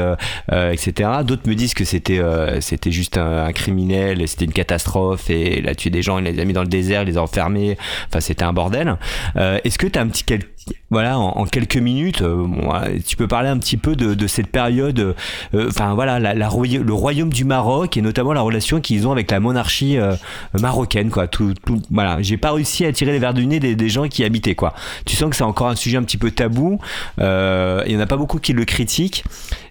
etc. 0.51 1.09
D'autres 1.25 1.47
me 1.49 1.55
disent 1.55 1.73
que 1.73 1.85
c'était, 1.85 2.21
c'était 2.61 2.91
juste 2.91 3.17
un, 3.17 3.45
un 3.45 3.51
criminel, 3.53 4.27
c'était 4.27 4.45
une 4.45 4.53
catastrophe 4.53 5.29
et 5.29 5.59
il 5.59 5.67
a 5.67 5.75
tué 5.75 5.89
des 5.89 6.01
gens, 6.01 6.19
il 6.19 6.25
les 6.25 6.39
a 6.39 6.45
mis 6.45 6.53
dans 6.53 6.61
le 6.61 6.67
désert, 6.67 7.01
il 7.03 7.07
les 7.07 7.17
a 7.17 7.21
enfermés. 7.21 7.77
Enfin, 8.07 8.19
c'était 8.19 8.43
un 8.43 8.53
bordel. 8.53 8.95
Euh, 9.35 9.59
Est-ce 9.63 9.77
que 9.77 9.87
tu 9.87 9.97
as 9.97 10.01
un 10.01 10.07
petit 10.07 10.23
quel- 10.23 10.43
voilà, 10.89 11.19
en, 11.19 11.29
en 11.37 11.45
quelques 11.45 11.77
minutes, 11.77 12.21
euh, 12.21 12.35
bon, 12.47 12.73
euh, 12.73 12.97
tu 13.05 13.15
peux 13.17 13.27
parler 13.27 13.49
un 13.49 13.57
petit 13.57 13.77
peu 13.77 13.95
de, 13.95 14.13
de 14.13 14.27
cette 14.27 14.47
période, 14.47 15.15
euh, 15.53 15.67
enfin 15.67 15.93
voilà, 15.95 16.19
la, 16.19 16.33
la 16.33 16.47
roya- 16.49 16.81
le 16.81 16.93
royaume 16.93 17.31
du 17.33 17.43
Maroc 17.43 17.97
et 17.97 18.01
notamment 18.01 18.33
la 18.33 18.41
relation 18.41 18.79
qu'ils 18.81 19.07
ont 19.07 19.11
avec 19.11 19.29
la 19.31 19.39
monarchie 19.39 19.97
euh, 19.97 20.15
marocaine, 20.59 21.09
quoi. 21.09 21.27
Tout, 21.27 21.53
tout, 21.65 21.81
voilà, 21.91 22.17
j'ai 22.21 22.37
pas 22.37 22.51
réussi 22.53 22.85
à 22.85 22.91
tirer 22.91 23.11
les 23.11 23.19
verres 23.19 23.33
du 23.33 23.45
nez 23.45 23.59
des, 23.59 23.75
des 23.75 23.89
gens 23.89 24.07
qui 24.07 24.21
y 24.21 24.25
habitaient, 24.25 24.55
quoi. 24.55 24.73
Tu 25.05 25.15
sens 25.15 25.29
que 25.29 25.35
c'est 25.35 25.43
encore 25.43 25.67
un 25.67 25.75
sujet 25.75 25.97
un 25.97 26.03
petit 26.03 26.17
peu 26.17 26.31
tabou. 26.31 26.79
Il 27.19 27.23
y 27.23 27.95
en 27.95 27.99
a 27.99 28.05
pas 28.07 28.17
beaucoup 28.17 28.39
qui 28.39 28.53
le 28.53 28.65
critiquent. 28.65 29.23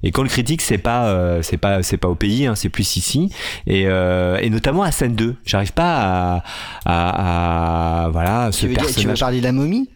Et 0.03 0.11
quand 0.13 0.21
on 0.21 0.25
le 0.25 0.29
critique, 0.31 0.61
c'est 0.63 0.79
pas, 0.79 1.43
c'est 1.43 1.57
pas, 1.57 1.83
c'est 1.83 1.97
pas 1.97 2.09
au 2.09 2.15
pays, 2.15 2.47
hein, 2.47 2.55
c'est 2.55 2.69
plus 2.69 2.97
ici. 2.97 3.31
Et, 3.67 3.83
et 3.83 4.51
notamment 4.51 4.83
à 4.83 4.93
scène 4.93 5.15
2 5.15 5.37
j'arrive 5.45 5.73
pas 5.73 6.35
à, 6.35 6.43
à, 6.85 8.05
à- 8.05 8.09
voilà, 8.11 8.51
ce 8.53 8.67
dire- 8.67 8.77
personnage 8.83 9.03
tu 9.03 9.09
veux 9.09 9.15
parler 9.15 9.39
de 9.41 9.45
la 9.45 9.53
momie? 9.53 9.89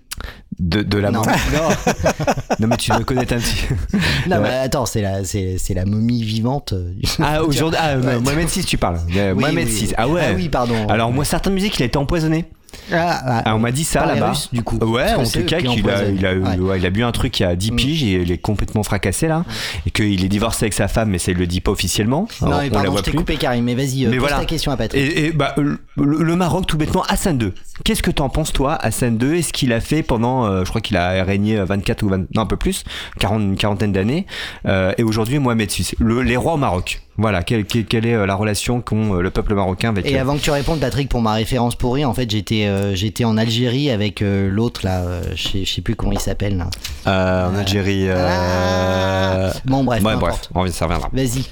De, 0.60 0.82
de 0.82 0.98
la 0.98 1.10
Non. 1.10 1.22
momie. 1.22 1.36
non, 2.60 2.66
mais 2.68 2.76
tu 2.76 2.90
dois 2.90 3.02
connaître 3.04 3.32
un 3.34 3.38
petit. 3.38 3.64
Non, 4.28 4.40
mais 4.42 4.50
attends, 4.50 4.86
c'est 4.86 5.00
la, 5.02 5.24
c'est, 5.24 5.56
c'est 5.58 5.74
la 5.74 5.84
momie 5.86 6.22
vivante. 6.22 6.74
Ah, 7.20 7.42
aujourd'hui, 7.44 7.78
ah, 7.82 7.96
Ouais. 7.98 8.20
Mohamed 8.20 8.48
VI, 8.48 8.64
tu 8.64 8.76
parles. 8.78 9.00
Oui, 9.08 9.14
Mohamed 9.34 9.66
VI. 9.68 9.86
oui. 9.86 9.92
Ah 9.96 10.08
ouais. 10.08 10.22
Ah 10.28 10.32
oui, 10.36 10.48
pardon. 10.48 10.86
Alors, 10.88 11.10
moi, 11.12 11.24
certaines 11.24 11.54
musiques, 11.54 11.78
il 11.78 11.82
a 11.82 11.86
été 11.86 11.96
empoisonné. 11.98 12.44
Ah, 12.92 13.20
ah, 13.26 13.42
Ah, 13.46 13.56
on 13.56 13.58
m'a 13.58 13.72
dit 13.72 13.82
ça 13.82 14.06
là-bas. 14.06 14.32
Du 14.52 14.62
coup. 14.62 14.76
Ouais, 14.76 15.12
en 15.14 15.24
tout 15.24 15.42
cas, 15.42 15.58
qui 15.58 15.66
qu'il 15.66 15.90
a, 15.90 16.04
il, 16.08 16.24
a, 16.24 16.34
Ouais. 16.34 16.56
ouais, 16.56 16.78
il 16.78 16.86
a 16.86 16.90
bu 16.90 17.02
un 17.02 17.10
truc 17.10 17.40
il 17.40 17.42
y 17.42 17.46
a 17.46 17.56
10 17.56 17.72
Mm. 17.72 17.76
piges 17.76 18.02
et 18.04 18.12
il 18.22 18.30
est 18.30 18.38
complètement 18.38 18.84
fracassé 18.84 19.26
là. 19.26 19.44
Et 19.86 19.90
qu'il 19.90 20.24
est 20.24 20.28
divorcé 20.28 20.66
avec 20.66 20.74
sa 20.74 20.86
femme, 20.86 21.10
mais 21.10 21.18
ça, 21.18 21.32
il 21.32 21.38
le 21.38 21.48
dit 21.48 21.60
pas 21.60 21.72
officiellement. 21.72 22.28
Non, 22.42 22.48
mais 22.48 22.54
on 22.54 22.58
la 22.60 22.70
pardon, 22.70 22.90
voit 22.92 23.00
je 23.00 23.04
t'ai 23.10 23.12
coupé 23.16 23.36
Karim, 23.38 23.64
mais 23.64 23.74
vas-y, 23.74 24.04
euh, 24.06 24.10
Mais 24.10 24.18
pose 24.18 24.28
voilà. 24.28 24.38
ta 24.38 24.44
question 24.44 24.70
à 24.70 24.76
Patrick. 24.76 25.02
Et, 25.02 25.26
et, 25.26 25.32
bah, 25.32 25.54
le, 25.56 25.78
le 25.96 26.36
Maroc, 26.36 26.66
tout 26.68 26.76
bêtement, 26.76 27.02
Hassan 27.08 27.40
II. 27.42 27.52
Qu'est-ce 27.84 28.02
que 28.04 28.10
t'en 28.12 28.28
penses, 28.28 28.52
toi, 28.52 28.74
Hassan 28.80 29.18
II 29.20 29.38
Et 29.38 29.42
ce 29.42 29.52
qu'il 29.52 29.72
a 29.72 29.80
fait 29.80 30.04
pendant, 30.04 30.46
euh, 30.46 30.49
je 30.64 30.68
crois 30.68 30.80
qu'il 30.80 30.96
a 30.96 31.22
régné 31.24 31.56
24 31.62 32.02
ou 32.02 32.08
20, 32.08 32.18
non, 32.34 32.42
un 32.42 32.46
peu 32.46 32.56
plus, 32.56 32.84
40, 33.18 33.40
une 33.40 33.56
quarantaine 33.56 33.92
d'années. 33.92 34.26
Euh, 34.66 34.92
et 34.98 35.02
aujourd'hui, 35.02 35.38
Mohamed 35.38 35.70
VI, 35.70 35.92
le, 35.98 36.22
les 36.22 36.36
rois 36.36 36.54
au 36.54 36.56
Maroc. 36.56 37.00
Voilà, 37.18 37.42
quelle, 37.42 37.66
quelle, 37.66 38.06
est 38.06 38.14
euh, 38.14 38.24
la 38.24 38.34
relation 38.34 38.80
qu'ont 38.80 39.16
euh, 39.16 39.20
le 39.20 39.30
peuple 39.30 39.54
marocain 39.54 39.90
avec 39.90 40.06
Et 40.06 40.16
euh, 40.16 40.20
avant 40.22 40.36
que 40.36 40.40
tu 40.42 40.50
répondes, 40.50 40.80
Patrick, 40.80 41.08
pour 41.10 41.20
ma 41.20 41.34
référence 41.34 41.74
pourrie, 41.76 42.04
en 42.04 42.14
fait, 42.14 42.30
j'étais, 42.30 42.66
euh, 42.66 42.94
j'étais 42.94 43.24
en 43.24 43.36
Algérie 43.36 43.90
avec 43.90 44.22
euh, 44.22 44.48
l'autre 44.48 44.80
là, 44.84 45.00
euh, 45.00 45.22
je 45.34 45.64
sais- 45.64 45.82
plus 45.82 45.96
comment 45.96 46.12
il 46.12 46.18
s'appelle 46.20 46.64
euh, 47.06 47.50
en 47.50 47.54
Algérie 47.56 48.06
euh, 48.08 49.50
Bon, 49.66 49.84
bref, 49.84 50.02
ouais, 50.02 50.16
bref, 50.16 50.40
on 50.54 50.66
ça 50.68 50.86
reviendra. 50.86 51.10
Vas-y. 51.12 51.44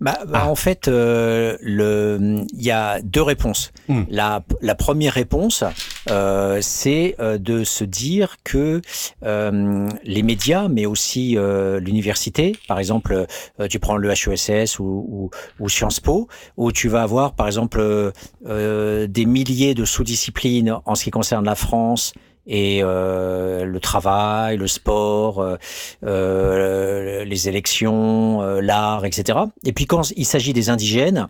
Bah, 0.00 0.18
bah, 0.26 0.46
En 0.46 0.54
fait, 0.54 0.88
euh, 0.88 1.56
il 1.62 2.62
y 2.62 2.70
a 2.70 3.00
deux 3.02 3.22
réponses. 3.22 3.72
Mm. 3.88 4.02
La, 4.08 4.42
la 4.62 4.74
première 4.74 5.12
réponse, 5.12 5.62
euh, 6.08 6.58
c'est 6.62 7.16
euh, 7.20 7.36
de 7.36 7.64
se 7.64 7.84
dire 7.84 8.36
que 8.42 8.80
euh, 9.24 9.88
les 10.04 10.22
médias, 10.22 10.68
mais 10.68 10.86
aussi 10.86 11.36
euh, 11.36 11.80
l'université, 11.80 12.56
par 12.66 12.78
exemple, 12.78 13.26
euh, 13.60 13.68
tu 13.68 13.78
prends 13.78 13.96
le 13.96 14.10
HESS 14.10 14.78
ou, 14.78 14.84
ou, 14.84 15.30
ou 15.58 15.68
Sciences 15.68 16.00
Po, 16.00 16.28
où 16.56 16.72
tu 16.72 16.88
vas 16.88 17.02
avoir, 17.02 17.34
par 17.34 17.46
exemple, 17.46 18.12
des 18.46 19.26
milliers 19.26 19.74
de 19.74 19.84
sous-disciplines 19.84 20.76
en 20.84 20.94
ce 20.94 21.04
qui 21.04 21.10
concerne 21.10 21.44
la 21.44 21.54
France 21.54 22.12
et 22.46 22.80
euh, 22.82 23.64
le 23.64 23.80
travail, 23.80 24.56
le 24.56 24.66
sport, 24.66 25.40
euh, 25.40 25.56
euh, 26.04 27.24
les 27.24 27.48
élections, 27.48 28.42
euh, 28.42 28.60
l'art, 28.60 29.04
etc. 29.04 29.38
Et 29.64 29.72
puis 29.72 29.86
quand 29.86 30.10
il 30.16 30.24
s'agit 30.24 30.52
des 30.52 30.70
indigènes, 30.70 31.28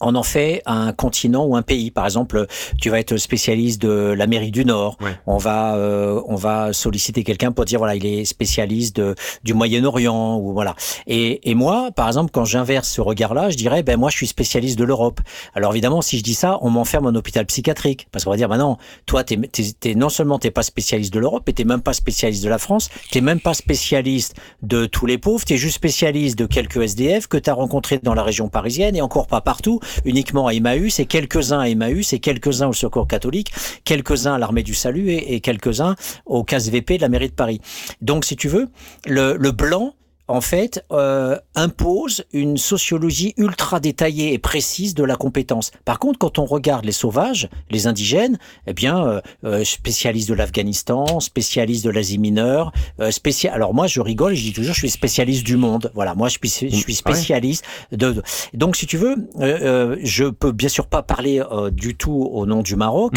on 0.00 0.14
en 0.14 0.22
fait 0.22 0.62
un 0.66 0.92
continent 0.92 1.44
ou 1.44 1.56
un 1.56 1.62
pays. 1.62 1.90
Par 1.90 2.04
exemple, 2.04 2.46
tu 2.80 2.90
vas 2.90 3.00
être 3.00 3.16
spécialiste 3.16 3.80
de 3.82 4.12
l'Amérique 4.16 4.52
du 4.52 4.64
Nord. 4.64 4.96
Ouais. 5.00 5.10
On 5.26 5.36
va 5.38 5.76
euh, 5.76 6.20
on 6.26 6.36
va 6.36 6.72
solliciter 6.72 7.24
quelqu'un 7.24 7.52
pour 7.52 7.64
dire 7.64 7.78
voilà 7.78 7.94
il 7.96 8.06
est 8.06 8.24
spécialiste 8.24 8.96
de, 8.96 9.14
du 9.44 9.54
Moyen-Orient 9.54 10.36
ou 10.38 10.52
voilà. 10.52 10.74
Et, 11.06 11.50
et 11.50 11.54
moi, 11.54 11.90
par 11.94 12.06
exemple, 12.06 12.30
quand 12.32 12.44
j'inverse 12.44 12.88
ce 12.88 13.00
regard-là, 13.00 13.50
je 13.50 13.56
dirais 13.56 13.82
ben 13.82 13.96
moi 13.98 14.10
je 14.10 14.16
suis 14.16 14.26
spécialiste 14.26 14.78
de 14.78 14.84
l'Europe. 14.84 15.20
Alors 15.54 15.72
évidemment, 15.72 16.02
si 16.02 16.18
je 16.18 16.22
dis 16.22 16.34
ça, 16.34 16.58
on 16.62 16.70
m'enferme 16.70 17.06
en 17.06 17.14
hôpital 17.14 17.44
psychiatrique 17.46 18.08
parce 18.12 18.24
qu'on 18.24 18.30
va 18.30 18.36
dire 18.36 18.48
ben 18.48 18.58
non, 18.58 18.76
toi 19.06 19.24
t'es, 19.24 19.36
t'es, 19.36 19.64
t'es- 19.78 19.94
non 19.94 20.08
seulement 20.08 20.38
t'es 20.38 20.50
pas 20.50 20.62
spécialiste 20.62 21.12
de 21.12 21.18
l'Europe, 21.18 21.48
et 21.48 21.52
t'es 21.52 21.64
même 21.64 21.82
pas 21.82 21.92
spécialiste 21.92 22.42
de 22.44 22.48
la 22.48 22.58
France, 22.58 22.88
t'es 23.10 23.20
même 23.20 23.40
pas 23.40 23.54
spécialiste 23.54 24.34
de 24.62 24.86
tous 24.86 25.06
les 25.06 25.18
pauvres, 25.18 25.44
t'es 25.44 25.56
juste 25.56 25.76
spécialiste 25.76 26.38
de 26.38 26.46
quelques 26.46 26.76
SDF 26.82 27.26
que 27.26 27.36
t'as 27.36 27.52
rencontrés 27.52 27.98
dans 28.02 28.14
la 28.14 28.22
région 28.22 28.48
parisienne 28.48 28.96
et 28.96 29.00
encore 29.00 29.26
pas 29.26 29.40
partout, 29.40 29.80
uniquement 30.04 30.46
à 30.46 30.54
Emmaüs 30.54 30.98
et 31.00 31.06
quelques-uns 31.06 31.60
à 31.60 31.68
Emmaüs 31.68 32.12
et 32.12 32.18
quelques-uns 32.18 32.68
au 32.68 32.72
Secours 32.72 33.06
catholique, 33.06 33.52
quelques-uns 33.84 34.34
à 34.34 34.38
l'armée 34.38 34.62
du 34.62 34.74
salut 34.74 35.10
et, 35.10 35.40
quelques-uns 35.40 35.94
au 36.26 36.44
CASVP 36.44 36.96
de 36.96 37.02
la 37.02 37.08
mairie 37.08 37.28
de 37.28 37.34
Paris. 37.34 37.60
Donc 38.00 38.24
si 38.24 38.36
tu 38.36 38.48
veux, 38.48 38.68
le, 39.06 39.36
le 39.38 39.52
blanc 39.52 39.94
en 40.28 40.40
fait, 40.40 40.84
euh, 40.92 41.36
impose 41.54 42.24
une 42.32 42.56
sociologie 42.56 43.34
ultra 43.36 43.80
détaillée 43.80 44.32
et 44.32 44.38
précise 44.38 44.94
de 44.94 45.02
la 45.04 45.16
compétence. 45.16 45.70
Par 45.84 45.98
contre, 45.98 46.18
quand 46.18 46.38
on 46.38 46.44
regarde 46.44 46.84
les 46.84 46.92
sauvages, 46.92 47.48
les 47.70 47.86
indigènes, 47.86 48.38
eh 48.66 48.72
bien, 48.74 49.04
euh, 49.06 49.20
euh, 49.44 49.64
spécialistes 49.64 50.28
de 50.28 50.34
l'Afghanistan, 50.34 51.20
spécialistes 51.20 51.84
de 51.84 51.90
l'Asie 51.90 52.18
mineure, 52.18 52.72
euh, 53.00 53.10
spécial. 53.10 53.54
Alors 53.54 53.74
moi, 53.74 53.86
je 53.86 54.00
rigole, 54.00 54.34
je 54.34 54.42
dis 54.42 54.52
toujours, 54.52 54.74
je 54.74 54.78
suis 54.80 54.90
spécialiste 54.90 55.44
du 55.44 55.56
monde. 55.56 55.90
Voilà, 55.94 56.14
moi, 56.14 56.28
je 56.28 56.38
suis, 56.38 56.70
je 56.70 56.76
suis 56.76 56.94
spécialiste 56.94 57.64
de, 57.92 58.12
de- 58.12 58.22
Donc, 58.54 58.76
si 58.76 58.86
tu 58.86 58.96
veux, 58.96 59.16
euh, 59.40 59.58
euh, 59.62 59.96
je 60.02 60.24
peux 60.24 60.52
bien 60.52 60.68
sûr 60.68 60.86
pas 60.86 61.02
parler 61.02 61.42
du 61.72 61.96
tout 61.96 62.28
au 62.32 62.46
nom 62.46 62.62
du 62.62 62.76
Maroc 62.76 63.14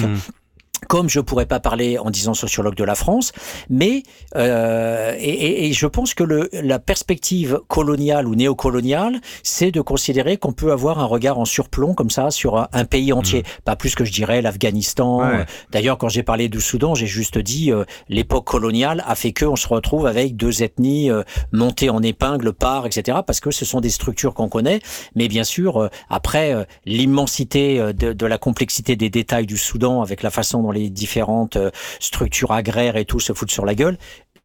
comme 0.91 1.07
je 1.09 1.22
pourrais 1.22 1.45
pas 1.45 1.61
parler 1.61 1.97
en 1.97 2.09
disant 2.09 2.34
sociologue 2.34 2.76
de 2.76 2.84
la 2.84 2.95
France, 2.95 3.31
mais 3.69 4.03
euh, 4.35 5.15
et, 5.18 5.30
et- 5.30 5.68
et 5.68 5.72
je 5.73 5.88
pense 5.88 6.13
que 6.13 6.23
le, 6.26 6.49
la 6.51 6.80
perspective 6.80 7.61
coloniale 7.69 8.27
ou 8.27 8.35
néocoloniale, 8.35 9.22
c'est 9.41 9.72
de 9.72 9.80
considérer 9.80 10.35
qu'on 10.35 10.51
peut 10.51 10.73
avoir 10.73 10.99
un 10.99 11.05
regard 11.05 11.39
en 11.39 11.45
surplomb 11.45 11.93
comme 11.93 12.09
ça 12.09 12.30
sur 12.30 12.57
un, 12.57 12.68
un 12.73 12.84
pays 12.84 13.13
entier, 13.13 13.43
pas 13.63 13.77
plus 13.77 13.95
que 13.95 14.03
je 14.03 14.11
dirais 14.11 14.41
l'Afghanistan. 14.41 15.19
Ouais. 15.19 15.45
D'ailleurs, 15.72 15.97
quand 15.97 16.09
j'ai 16.09 16.23
parlé 16.23 16.49
du 16.49 16.59
Soudan, 16.59 16.93
j'ai 16.93 17.07
juste 17.07 17.38
dit 17.38 17.72
euh, 17.72 17.85
l'époque 18.09 18.45
coloniale 18.45 19.01
a 19.07 19.15
fait 19.15 19.31
que 19.31 19.45
on 19.45 19.55
se 19.55 19.69
retrouve 19.69 20.05
avec 20.07 20.35
deux 20.35 20.61
ethnies 20.61 21.09
euh, 21.09 21.23
montées 21.53 21.89
en 21.89 22.03
épingle 22.03 22.51
par, 22.51 22.85
etc. 22.85 23.19
Parce 23.26 23.39
que 23.39 23.51
ce 23.51 23.63
sont 23.63 23.80
des 23.80 23.89
structures 23.91 24.34
qu'on 24.34 24.49
connaît, 24.49 24.81
mais 25.15 25.30
bien 25.30 25.45
sûr 25.45 25.77
euh, 25.77 25.88
après 26.09 26.53
euh, 26.53 26.65
l'immensité 26.85 27.80
euh, 27.80 27.93
de, 27.93 28.11
de 28.11 28.26
la 28.26 28.38
complexité 28.38 28.97
des 28.97 29.09
détails 29.09 29.45
du 29.45 29.57
Soudan 29.57 30.01
avec 30.01 30.22
la 30.22 30.31
façon 30.31 30.61
dont 30.61 30.72
les 30.72 30.80
différentes 30.89 31.55
euh, 31.55 31.71
structures 31.99 32.51
agraires 32.51 32.97
et 32.97 33.05
tout 33.05 33.19
se 33.19 33.33
foutent 33.33 33.51
sur 33.51 33.65
la 33.65 33.75
gueule, 33.75 33.97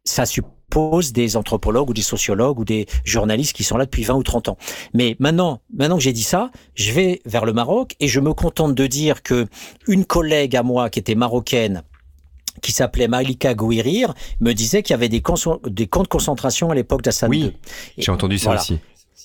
ça 0.03 0.25
suppose 0.25 1.13
des 1.13 1.37
anthropologues 1.37 1.89
ou 1.89 1.93
des 1.93 2.01
sociologues 2.01 2.59
ou 2.59 2.65
des 2.65 2.85
journalistes 3.03 3.55
qui 3.55 3.63
sont 3.63 3.77
là 3.77 3.85
depuis 3.85 4.03
20 4.03 4.15
ou 4.15 4.23
30 4.23 4.49
ans. 4.49 4.57
Mais 4.93 5.15
maintenant, 5.19 5.61
maintenant 5.73 5.97
que 5.97 6.03
j'ai 6.03 6.13
dit 6.13 6.23
ça, 6.23 6.51
je 6.75 6.91
vais 6.91 7.21
vers 7.25 7.45
le 7.45 7.53
Maroc 7.53 7.95
et 7.99 8.07
je 8.07 8.19
me 8.19 8.33
contente 8.33 8.75
de 8.75 8.87
dire 8.87 9.23
que 9.23 9.47
une 9.87 10.05
collègue 10.05 10.55
à 10.55 10.63
moi 10.63 10.89
qui 10.89 10.99
était 10.99 11.15
marocaine 11.15 11.83
qui 12.61 12.71
s'appelait 12.71 13.07
Malika 13.07 13.53
Gouirir, 13.53 14.13
me 14.39 14.53
disait 14.53 14.81
qu'il 14.83 14.93
y 14.93 14.95
avait 14.95 15.09
des, 15.09 15.21
camps 15.21 15.35
de 15.63 15.85
concentration 15.85 16.71
à 16.71 16.75
l'époque 16.75 17.01
d'Hassan 17.01 17.29
Oui, 17.29 17.55
J'ai 17.97 18.11
entendu 18.11 18.39
ça 18.39 18.45
voilà. 18.45 18.61
aussi. 18.61 18.79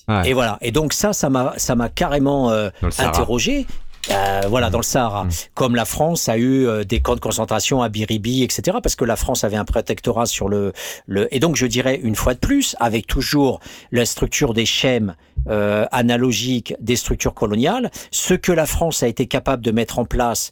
Ouais. 0.07 0.29
Et 0.29 0.33
voilà. 0.33 0.57
Et 0.61 0.71
donc 0.71 0.93
ça, 0.93 1.13
ça 1.13 1.29
m'a, 1.29 1.53
ça 1.57 1.75
m'a 1.75 1.89
carrément 1.89 2.51
euh, 2.51 2.69
interrogé. 2.99 3.65
Euh, 4.11 4.41
voilà, 4.49 4.69
dans 4.69 4.79
le 4.79 4.83
Sahara. 4.83 5.27
Comme 5.53 5.75
la 5.75 5.85
France 5.85 6.27
a 6.27 6.37
eu 6.37 6.67
euh, 6.67 6.83
des 6.83 6.99
camps 6.99 7.15
de 7.15 7.21
concentration 7.21 7.81
à 7.81 7.89
Biribi, 7.89 8.43
etc., 8.43 8.77
parce 8.83 8.95
que 8.95 9.05
la 9.05 9.15
France 9.15 9.43
avait 9.43 9.55
un 9.55 9.65
protectorat 9.65 10.25
sur 10.25 10.49
le, 10.49 10.73
le... 11.07 11.33
Et 11.33 11.39
donc, 11.39 11.55
je 11.55 11.65
dirais, 11.65 11.99
une 12.03 12.15
fois 12.15 12.33
de 12.33 12.39
plus, 12.39 12.75
avec 12.79 13.07
toujours 13.07 13.59
la 13.91 14.05
structure 14.05 14.53
des 14.53 14.65
schèmes 14.65 15.15
euh, 15.49 15.85
analogiques 15.91 16.73
des 16.79 16.95
structures 16.95 17.33
coloniales, 17.33 17.91
ce 18.11 18.33
que 18.33 18.51
la 18.51 18.65
France 18.65 19.03
a 19.03 19.07
été 19.07 19.25
capable 19.25 19.63
de 19.63 19.71
mettre 19.71 19.99
en 19.99 20.05
place 20.05 20.51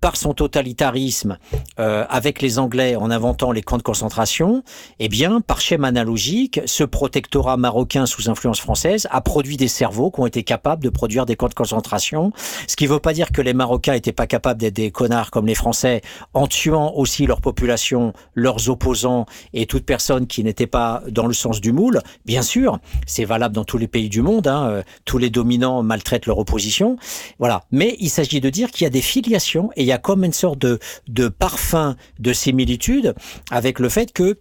par 0.00 0.16
son 0.16 0.32
totalitarisme 0.32 1.38
euh, 1.78 2.04
avec 2.08 2.40
les 2.40 2.58
Anglais 2.58 2.96
en 2.96 3.10
inventant 3.10 3.52
les 3.52 3.62
camps 3.62 3.76
de 3.76 3.82
concentration, 3.82 4.62
eh 4.98 5.08
bien, 5.08 5.40
par 5.40 5.60
schéma 5.60 5.88
analogique, 5.88 6.60
ce 6.64 6.84
protectorat 6.84 7.58
marocain 7.58 8.06
sous 8.06 8.30
influence 8.30 8.60
française 8.60 9.06
a 9.10 9.20
produit 9.20 9.58
des 9.58 9.68
cerveaux 9.68 10.10
qui 10.10 10.20
ont 10.20 10.26
été 10.26 10.42
capables 10.42 10.82
de 10.82 10.88
produire 10.88 11.26
des 11.26 11.36
camps 11.36 11.48
de 11.48 11.54
concentration. 11.54 12.32
Ce 12.66 12.76
qui 12.76 12.84
ne 12.84 12.90
veut 12.90 12.98
pas 12.98 13.12
dire 13.12 13.30
que 13.30 13.42
les 13.42 13.52
Marocains 13.52 13.92
n'étaient 13.92 14.12
pas 14.12 14.26
capables 14.26 14.60
d'être 14.60 14.74
des 14.74 14.90
connards 14.90 15.30
comme 15.30 15.46
les 15.46 15.54
Français 15.54 16.00
en 16.32 16.46
tuant 16.46 16.94
aussi 16.96 17.26
leur 17.26 17.40
population, 17.40 18.14
leurs 18.34 18.70
opposants 18.70 19.26
et 19.52 19.66
toute 19.66 19.84
personne 19.84 20.26
qui 20.26 20.42
n'était 20.44 20.66
pas 20.66 21.02
dans 21.08 21.26
le 21.26 21.34
sens 21.34 21.60
du 21.60 21.72
moule. 21.72 22.00
Bien 22.24 22.42
sûr, 22.42 22.78
c'est 23.06 23.24
valable 23.24 23.54
dans 23.54 23.64
tous 23.64 23.78
les 23.78 23.88
pays 23.88 24.08
du 24.08 24.22
monde. 24.22 24.46
Hein, 24.46 24.68
euh, 24.70 24.82
tous 25.04 25.18
les 25.18 25.30
dominants 25.30 25.82
maltraitent 25.82 26.26
leur 26.26 26.38
opposition. 26.38 26.96
Voilà. 27.38 27.64
Mais 27.70 27.96
il 28.00 28.08
s'agit 28.08 28.40
de 28.40 28.48
dire 28.48 28.70
qu'il 28.70 28.84
y 28.84 28.86
a 28.86 28.90
des 28.90 29.02
filiations 29.02 29.70
et 29.76 29.89
a 29.92 29.98
comme 29.98 30.24
une 30.24 30.32
sorte 30.32 30.58
de, 30.58 31.28
parfum 31.28 31.96
de 32.18 32.32
similitude 32.32 33.14
avec 33.50 33.78
le 33.78 33.88
fait 33.88 34.12
que 34.12 34.38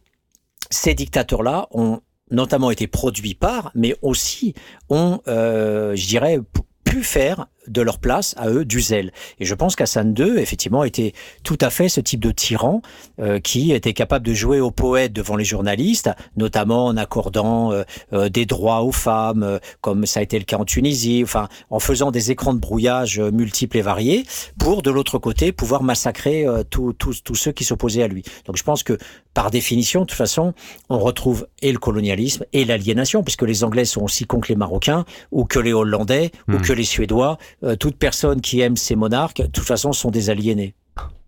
ces 0.69 0.93
dictateurs-là 0.93 1.67
ont 1.71 2.01
notamment 2.31 2.69
été 2.69 2.87
produits 2.87 3.33
par, 3.33 3.71
mais 3.73 3.95
aussi 4.01 4.53
ont, 4.89 5.19
euh, 5.27 5.95
je 5.95 6.07
dirais, 6.07 6.39
pu 6.83 7.03
faire 7.03 7.47
de 7.69 7.81
leur 7.81 7.99
place 7.99 8.35
à 8.37 8.49
eux 8.49 8.65
du 8.65 8.81
zèle. 8.81 9.11
Et 9.39 9.45
je 9.45 9.55
pense 9.55 9.75
qu'Hassan 9.75 10.13
II, 10.17 10.37
effectivement, 10.37 10.83
était 10.83 11.13
tout 11.43 11.57
à 11.61 11.69
fait 11.69 11.89
ce 11.89 12.01
type 12.01 12.19
de 12.19 12.31
tyran 12.31 12.81
euh, 13.19 13.39
qui 13.39 13.71
était 13.71 13.93
capable 13.93 14.25
de 14.25 14.33
jouer 14.33 14.59
au 14.59 14.71
poète 14.71 15.13
devant 15.13 15.35
les 15.35 15.45
journalistes, 15.45 16.09
notamment 16.35 16.85
en 16.87 16.97
accordant 16.97 17.71
euh, 17.71 17.83
euh, 18.13 18.29
des 18.29 18.45
droits 18.45 18.81
aux 18.81 18.91
femmes, 18.91 19.43
euh, 19.43 19.59
comme 19.81 20.05
ça 20.05 20.19
a 20.19 20.23
été 20.23 20.37
le 20.39 20.45
cas 20.45 20.57
en 20.57 20.65
Tunisie, 20.65 21.21
enfin, 21.23 21.47
en 21.69 21.79
faisant 21.79 22.11
des 22.11 22.31
écrans 22.31 22.53
de 22.53 22.59
brouillage 22.59 23.19
euh, 23.19 23.31
multiples 23.31 23.77
et 23.77 23.81
variés, 23.81 24.23
pour, 24.57 24.81
de 24.81 24.91
l'autre 24.91 25.17
côté, 25.19 25.51
pouvoir 25.51 25.83
massacrer 25.83 26.45
euh, 26.45 26.63
tous 26.63 26.93
ceux 27.35 27.51
qui 27.51 27.63
s'opposaient 27.63 28.03
à 28.03 28.07
lui. 28.07 28.23
Donc 28.45 28.57
je 28.57 28.63
pense 28.63 28.83
que, 28.83 28.97
par 29.33 29.51
définition, 29.51 30.01
de 30.01 30.05
toute 30.05 30.17
façon, 30.17 30.53
on 30.89 30.99
retrouve 30.99 31.47
et 31.61 31.71
le 31.71 31.77
colonialisme 31.77 32.45
et 32.53 32.65
l'aliénation, 32.65 33.23
puisque 33.23 33.43
les 33.43 33.63
Anglais 33.63 33.85
sont 33.85 34.01
aussi 34.03 34.25
cons 34.25 34.39
que 34.39 34.49
les 34.49 34.55
Marocains, 34.55 35.05
ou 35.31 35.45
que 35.45 35.59
les 35.59 35.73
Hollandais, 35.73 36.31
ou 36.47 36.53
Hmm. 36.53 36.61
que 36.61 36.73
les 36.73 36.83
Suédois. 36.83 37.37
Euh, 37.63 37.75
toute 37.75 37.97
personne 37.97 38.41
qui 38.41 38.61
aime 38.61 38.77
ces 38.77 38.95
monarques, 38.95 39.41
de 39.41 39.47
toute 39.47 39.65
façon, 39.65 39.91
sont 39.91 40.11
des 40.11 40.29
aliénés. 40.29 40.73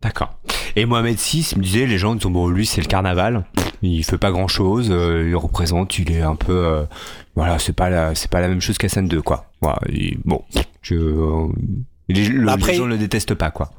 D'accord. 0.02 0.34
Et 0.76 0.86
Mohamed 0.86 1.18
VI 1.18 1.54
me 1.58 1.62
disait, 1.62 1.86
les 1.86 1.98
gens 1.98 2.16
disent, 2.16 2.32
bon, 2.32 2.48
lui, 2.48 2.66
c'est 2.66 2.82
le 2.82 2.88
carnaval. 2.88 3.46
Il 3.82 4.04
fait 4.04 4.18
pas 4.18 4.32
grand 4.32 4.48
chose. 4.48 4.88
il 4.88 5.36
représente, 5.36 5.98
il 6.00 6.12
est 6.12 6.22
un 6.22 6.36
peu, 6.36 6.66
euh, 6.66 6.84
voilà, 7.36 7.60
c'est 7.60 7.74
pas 7.74 8.14
c'est 8.16 8.30
pas 8.30 8.42
la 8.42 8.48
même 8.48 8.62
chose 8.62 8.78
qu'Hassan 8.78 9.08
II, 9.12 9.22
quoi. 9.22 9.52
Bon, 10.26 10.44
je, 10.82 10.96
euh, 10.96 11.48
les, 12.14 12.28
le- 12.28 12.50
Après- 12.50 12.72
les 12.74 12.78
gens 12.78 12.86
ne 12.86 12.92
le 12.92 12.98
détestent 12.98 13.36
pas, 13.36 13.52
quoi. 13.52 13.72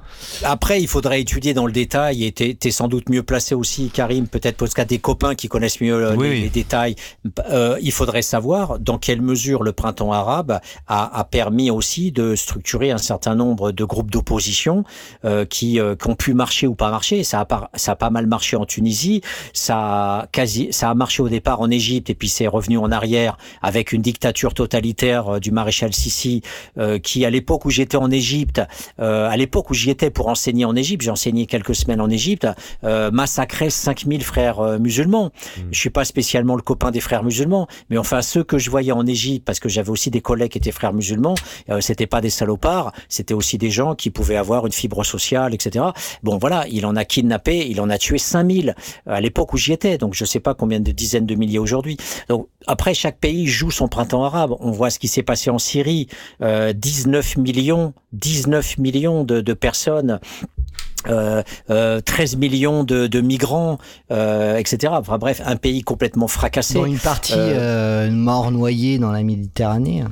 Après, 0.45 0.81
il 0.81 0.87
faudrait 0.87 1.21
étudier 1.21 1.53
dans 1.53 1.67
le 1.67 1.73
détail, 1.73 2.25
et 2.25 2.33
t'es 2.33 2.57
es 2.65 2.71
sans 2.71 2.87
doute 2.87 3.09
mieux 3.09 3.23
placé 3.25 3.55
aussi, 3.57 3.91
Karim, 3.91 4.29
peut-être 4.29 4.57
parce 4.57 4.73
qu'il 4.73 4.81
y 4.81 4.83
a 4.83 4.87
des 4.87 4.99
copains 4.99 5.35
qui 5.35 5.49
connaissent 5.49 5.81
mieux 5.81 5.95
euh, 5.95 6.15
Oui, 6.17 6.29
les, 6.29 6.35
oui. 6.35 6.41
les 6.43 6.49
détails. 6.49 6.95
Euh, 7.51 7.77
il 7.83 7.91
faudrait 7.93 8.23
savoir 8.23 8.79
dans 8.79 8.99
quelle 8.99 9.21
mesure 9.21 9.63
le 9.65 9.73
printemps 9.73 10.13
arabe 10.13 10.61
a, 10.87 11.19
a 11.19 11.25
permis 11.25 11.71
aussi 11.71 12.13
de 12.13 12.37
structurer 12.37 12.93
un 12.93 12.99
certain 12.99 13.35
nombre 13.35 13.73
de 13.73 13.85
groupes 13.85 14.11
d'opposition 14.13 14.85
euh, 15.25 15.45
qui, 15.45 15.81
euh, 15.81 15.97
qui 15.97 16.09
ont 16.09 16.15
pu 16.15 16.35
marcher 16.35 16.67
ou 16.69 16.75
pas 16.77 16.91
marcher. 16.91 17.25
Ça 17.25 17.41
a, 17.41 17.45
pas, 17.45 17.71
ça 17.75 17.93
a 17.93 17.97
pas 17.97 18.11
mal 18.11 18.27
marché 18.27 18.57
en 18.57 18.65
Tunisie, 18.65 19.23
ça 19.53 19.77
a, 20.21 20.27
quasi, 20.31 20.69
ça 20.71 20.89
a 20.91 20.95
marché 20.95 21.23
au 21.23 21.29
départ 21.29 21.61
en 21.61 21.71
Égypte, 21.71 22.11
et 22.11 22.15
puis 22.15 22.29
c'est 22.29 22.47
revenu 22.47 22.79
en 22.79 22.93
arrière 22.93 23.39
avec 23.61 23.93
une 23.93 24.03
dictature 24.03 24.55
totalitaire 24.55 25.41
du 25.41 25.51
maréchal 25.51 25.93
Sissi, 25.93 26.43
qui 27.03 27.25
à 27.25 27.31
l'époque 27.31 27.65
où 27.65 27.71
j'étais 27.71 27.97
en 27.97 28.11
Égypte, 28.11 28.22
euh, 29.01 29.29
à 29.29 29.37
l'époque 29.37 29.71
où 29.71 29.75
j'y 29.75 29.91
étais 29.91 30.11
pour 30.11 30.29
enseigner 30.29 30.65
en 30.65 30.77
Égypte, 30.77 31.03
j'ai 31.03 31.11
enseigné 31.11 31.47
quelques 31.47 31.75
semaines 31.75 32.01
en 32.01 32.11
Égypte, 32.11 32.47
euh, 32.85 33.11
massacrait 33.11 33.71
5000 33.71 34.23
frères 34.23 34.61
euh, 34.61 34.79
musulmans. 34.79 35.31
Je 35.71 35.79
suis 35.79 35.91
pas 35.91 36.05
spécialement 36.05 36.57
le 36.57 36.63
copain 36.63 36.91
des 36.91 37.01
frères 37.01 37.23
musulmans, 37.23 37.67
mais 37.91 37.99
enfin 37.99 38.23
ceux 38.23 38.45
que 38.45 38.59
je 38.59 38.71
voyais 38.71 38.93
en 38.93 39.07
Égypte, 39.07 39.45
parce 39.45 39.61
que 39.61 39.69
j'avais 39.69 39.91
aussi 39.91 40.11
des 40.11 40.21
collègues 40.21 40.53
qui 40.53 40.59
étaient 40.59 40.73
frères 40.73 40.93
musulmans, 40.93 41.35
euh, 41.71 41.81
c'était 41.81 42.07
pas 42.07 42.21
des 42.21 42.31
salopards, 42.31 42.93
c'était 43.09 43.35
aussi 43.35 43.59
des 43.59 43.71
gens 43.71 43.95
qui 43.95 44.11
pouvaient 44.11 44.37
avoir 44.37 44.67
une 44.67 44.73
fibre 44.73 45.05
sociale, 45.05 45.55
etc. 45.55 45.85
Bon 46.23 46.39
voilà, 46.39 46.67
il 46.69 46.87
en 46.87 46.97
a 46.97 47.05
kidnappé, 47.05 47.67
il 47.69 47.81
en 47.81 47.91
a 47.91 47.99
tué 47.99 48.19
5000 48.19 48.75
à 49.07 49.21
l'époque 49.21 49.53
où 49.53 49.57
j'y 49.57 49.73
étais, 49.73 49.99
donc 49.99 50.15
je 50.15 50.25
sais 50.25 50.41
pas 50.41 50.55
combien 50.55 50.81
de 50.81 50.93
dizaines 50.93 51.27
de 51.27 51.35
milliers 51.35 51.59
aujourd'hui. 51.59 51.97
Donc 52.29 52.49
après, 52.67 52.95
chaque 52.95 53.19
pays 53.19 53.47
joue 53.47 53.71
son 53.71 53.89
printemps 53.89 54.25
arabe. 54.25 54.55
On 54.61 54.71
voit 54.71 54.91
ce 54.91 54.99
qui 54.99 55.09
s'est 55.09 55.23
passé 55.23 55.51
en 55.51 55.59
Syrie, 55.59 56.09
euh, 56.43 56.73
19 56.73 57.37
millions, 57.37 57.95
19 58.13 58.79
millions 58.79 59.25
de, 59.25 59.41
de 59.41 59.53
personnes. 59.53 60.21
Euh, 61.09 61.43
euh, 61.69 62.01
13 62.01 62.37
millions 62.37 62.85
de, 62.85 63.09
de 63.09 63.21
migrants, 63.21 63.79
euh, 64.13 64.57
etc. 64.57 64.93
Enfin 64.97 65.19
bref, 65.19 65.43
un 65.45 65.57
pays 65.57 65.83
complètement 65.83 66.29
fracassé. 66.29 66.79
Une 66.79 66.99
partie 66.99 67.33
Euh, 67.35 68.07
euh, 68.07 68.11
mort 68.13 68.53
noyée 68.53 68.99
dans 68.99 69.11
la 69.11 69.25
Méditerranée. 69.25 70.05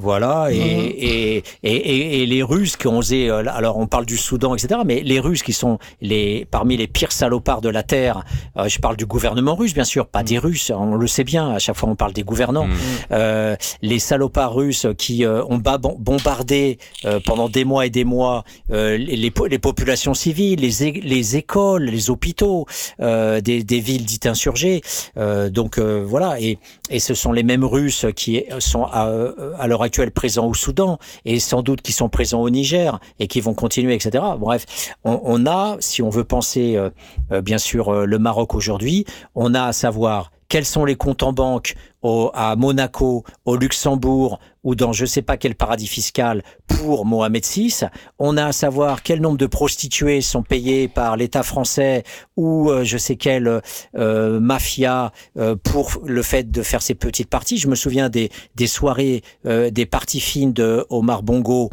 Voilà, 0.00 0.48
et, 0.50 0.56
Mhm. 0.58 0.92
et, 0.96 1.36
et, 1.62 1.76
et, 1.76 2.22
et 2.22 2.26
les 2.26 2.42
Russes 2.42 2.76
qui 2.76 2.86
ont 2.86 2.98
osé, 2.98 3.28
euh, 3.28 3.42
alors 3.48 3.78
on 3.78 3.86
parle 3.86 4.06
du 4.06 4.16
Soudan, 4.16 4.54
etc., 4.54 4.80
mais 4.86 5.00
les 5.00 5.18
Russes 5.20 5.42
qui 5.42 5.52
sont 5.52 5.78
les, 6.00 6.46
parmi 6.50 6.76
les 6.76 6.86
pires 6.86 7.12
salopards 7.12 7.60
de 7.60 7.68
la 7.68 7.82
Terre, 7.82 8.24
euh, 8.56 8.68
je 8.68 8.78
parle 8.78 8.96
du 8.96 9.06
gouvernement 9.06 9.54
russe, 9.56 9.74
bien 9.74 9.84
sûr, 9.84 10.06
pas 10.06 10.22
des 10.22 10.38
Russes, 10.38 10.70
on 10.74 10.94
le 10.94 11.06
sait 11.06 11.24
bien, 11.24 11.50
à 11.50 11.58
chaque 11.58 11.76
fois 11.76 11.88
on 11.88 11.96
parle 11.96 12.12
des 12.12 12.22
gouvernants, 12.22 12.68
Euh, 13.10 13.56
les 13.82 13.98
salopards 13.98 14.54
russes 14.54 14.86
qui 14.96 15.24
euh, 15.24 15.42
ont 15.48 15.56
ba- 15.58 15.78
bombardé 15.78 16.78
euh, 17.04 17.20
pendant 17.24 17.48
des 17.48 17.64
mois 17.64 17.86
et 17.86 17.90
des 17.90 18.04
mois 18.04 18.44
euh, 18.70 18.96
les, 18.96 19.16
les 19.16 19.32
les 19.50 19.58
populations 19.58 20.14
civiles, 20.14 20.60
les, 20.60 20.92
les 20.92 21.36
écoles, 21.36 21.84
les 21.84 22.10
hôpitaux, 22.10 22.66
euh, 23.00 23.40
des, 23.40 23.62
des 23.64 23.80
villes 23.80 24.04
dites 24.04 24.26
insurgées. 24.26 24.80
Euh, 25.16 25.48
donc 25.50 25.78
euh, 25.78 26.02
voilà, 26.06 26.40
et, 26.40 26.58
et 26.90 26.98
ce 27.00 27.14
sont 27.14 27.32
les 27.32 27.42
mêmes 27.42 27.64
Russes 27.64 28.06
qui 28.16 28.44
sont 28.58 28.84
à, 28.84 29.10
à 29.58 29.66
l'heure 29.66 29.84
actuelle 29.88 30.10
présents 30.10 30.46
au 30.46 30.54
Soudan 30.54 30.98
et 31.24 31.40
sans 31.40 31.62
doute 31.62 31.82
qui 31.82 31.92
sont 31.92 32.08
présents 32.08 32.42
au 32.42 32.50
Niger 32.50 33.00
et 33.18 33.26
qui 33.26 33.40
vont 33.40 33.54
continuer, 33.54 33.94
etc. 33.94 34.22
Bref, 34.38 34.94
on, 35.04 35.46
a, 35.46 35.76
si 35.80 36.02
on 36.02 36.10
veut 36.10 36.24
penser 36.24 36.76
euh, 36.76 36.90
euh, 37.32 37.40
bien 37.40 37.58
sûr 37.58 37.88
euh, 37.88 38.04
le 38.04 38.18
Maroc 38.18 38.54
aujourd'hui, 38.54 39.04
on 39.34 39.54
a 39.54 39.64
à 39.64 39.72
savoir 39.72 40.30
quels 40.48 40.64
sont 40.64 40.84
les 40.84 40.96
comptes 40.96 41.22
en 41.22 41.32
banque 41.32 41.74
au, 42.02 42.30
à 42.34 42.54
Monaco, 42.56 43.24
au 43.44 43.56
Luxembourg 43.56 44.38
ou 44.68 44.74
dans 44.74 44.92
je 44.92 45.06
sais 45.06 45.22
pas 45.22 45.38
quel 45.38 45.54
paradis 45.54 45.86
fiscal 45.86 46.42
pour 46.66 47.06
Mohamed 47.06 47.42
VI. 47.42 47.84
On 48.18 48.36
a 48.36 48.44
à 48.44 48.52
savoir 48.52 49.02
quel 49.02 49.22
nombre 49.22 49.38
de 49.38 49.46
prostituées 49.46 50.20
sont 50.20 50.42
payées 50.42 50.88
par 50.88 51.16
l'État 51.16 51.42
français 51.42 52.04
ou 52.36 52.70
euh, 52.70 52.84
je 52.84 52.98
sais 52.98 53.16
quelle 53.16 53.62
euh, 53.96 54.40
mafia 54.40 55.12
euh, 55.38 55.56
pour 55.56 56.02
le 56.04 56.22
fait 56.22 56.50
de 56.50 56.62
faire 56.62 56.82
ces 56.82 56.94
petites 56.94 57.30
parties. 57.30 57.56
Je 57.56 57.66
me 57.66 57.74
souviens 57.74 58.10
des, 58.10 58.30
soirées, 58.66 59.22
des 59.44 59.86
parties 59.86 60.20
fines 60.20 60.52
de 60.52 60.84
Omar 60.90 61.22
Bongo. 61.22 61.70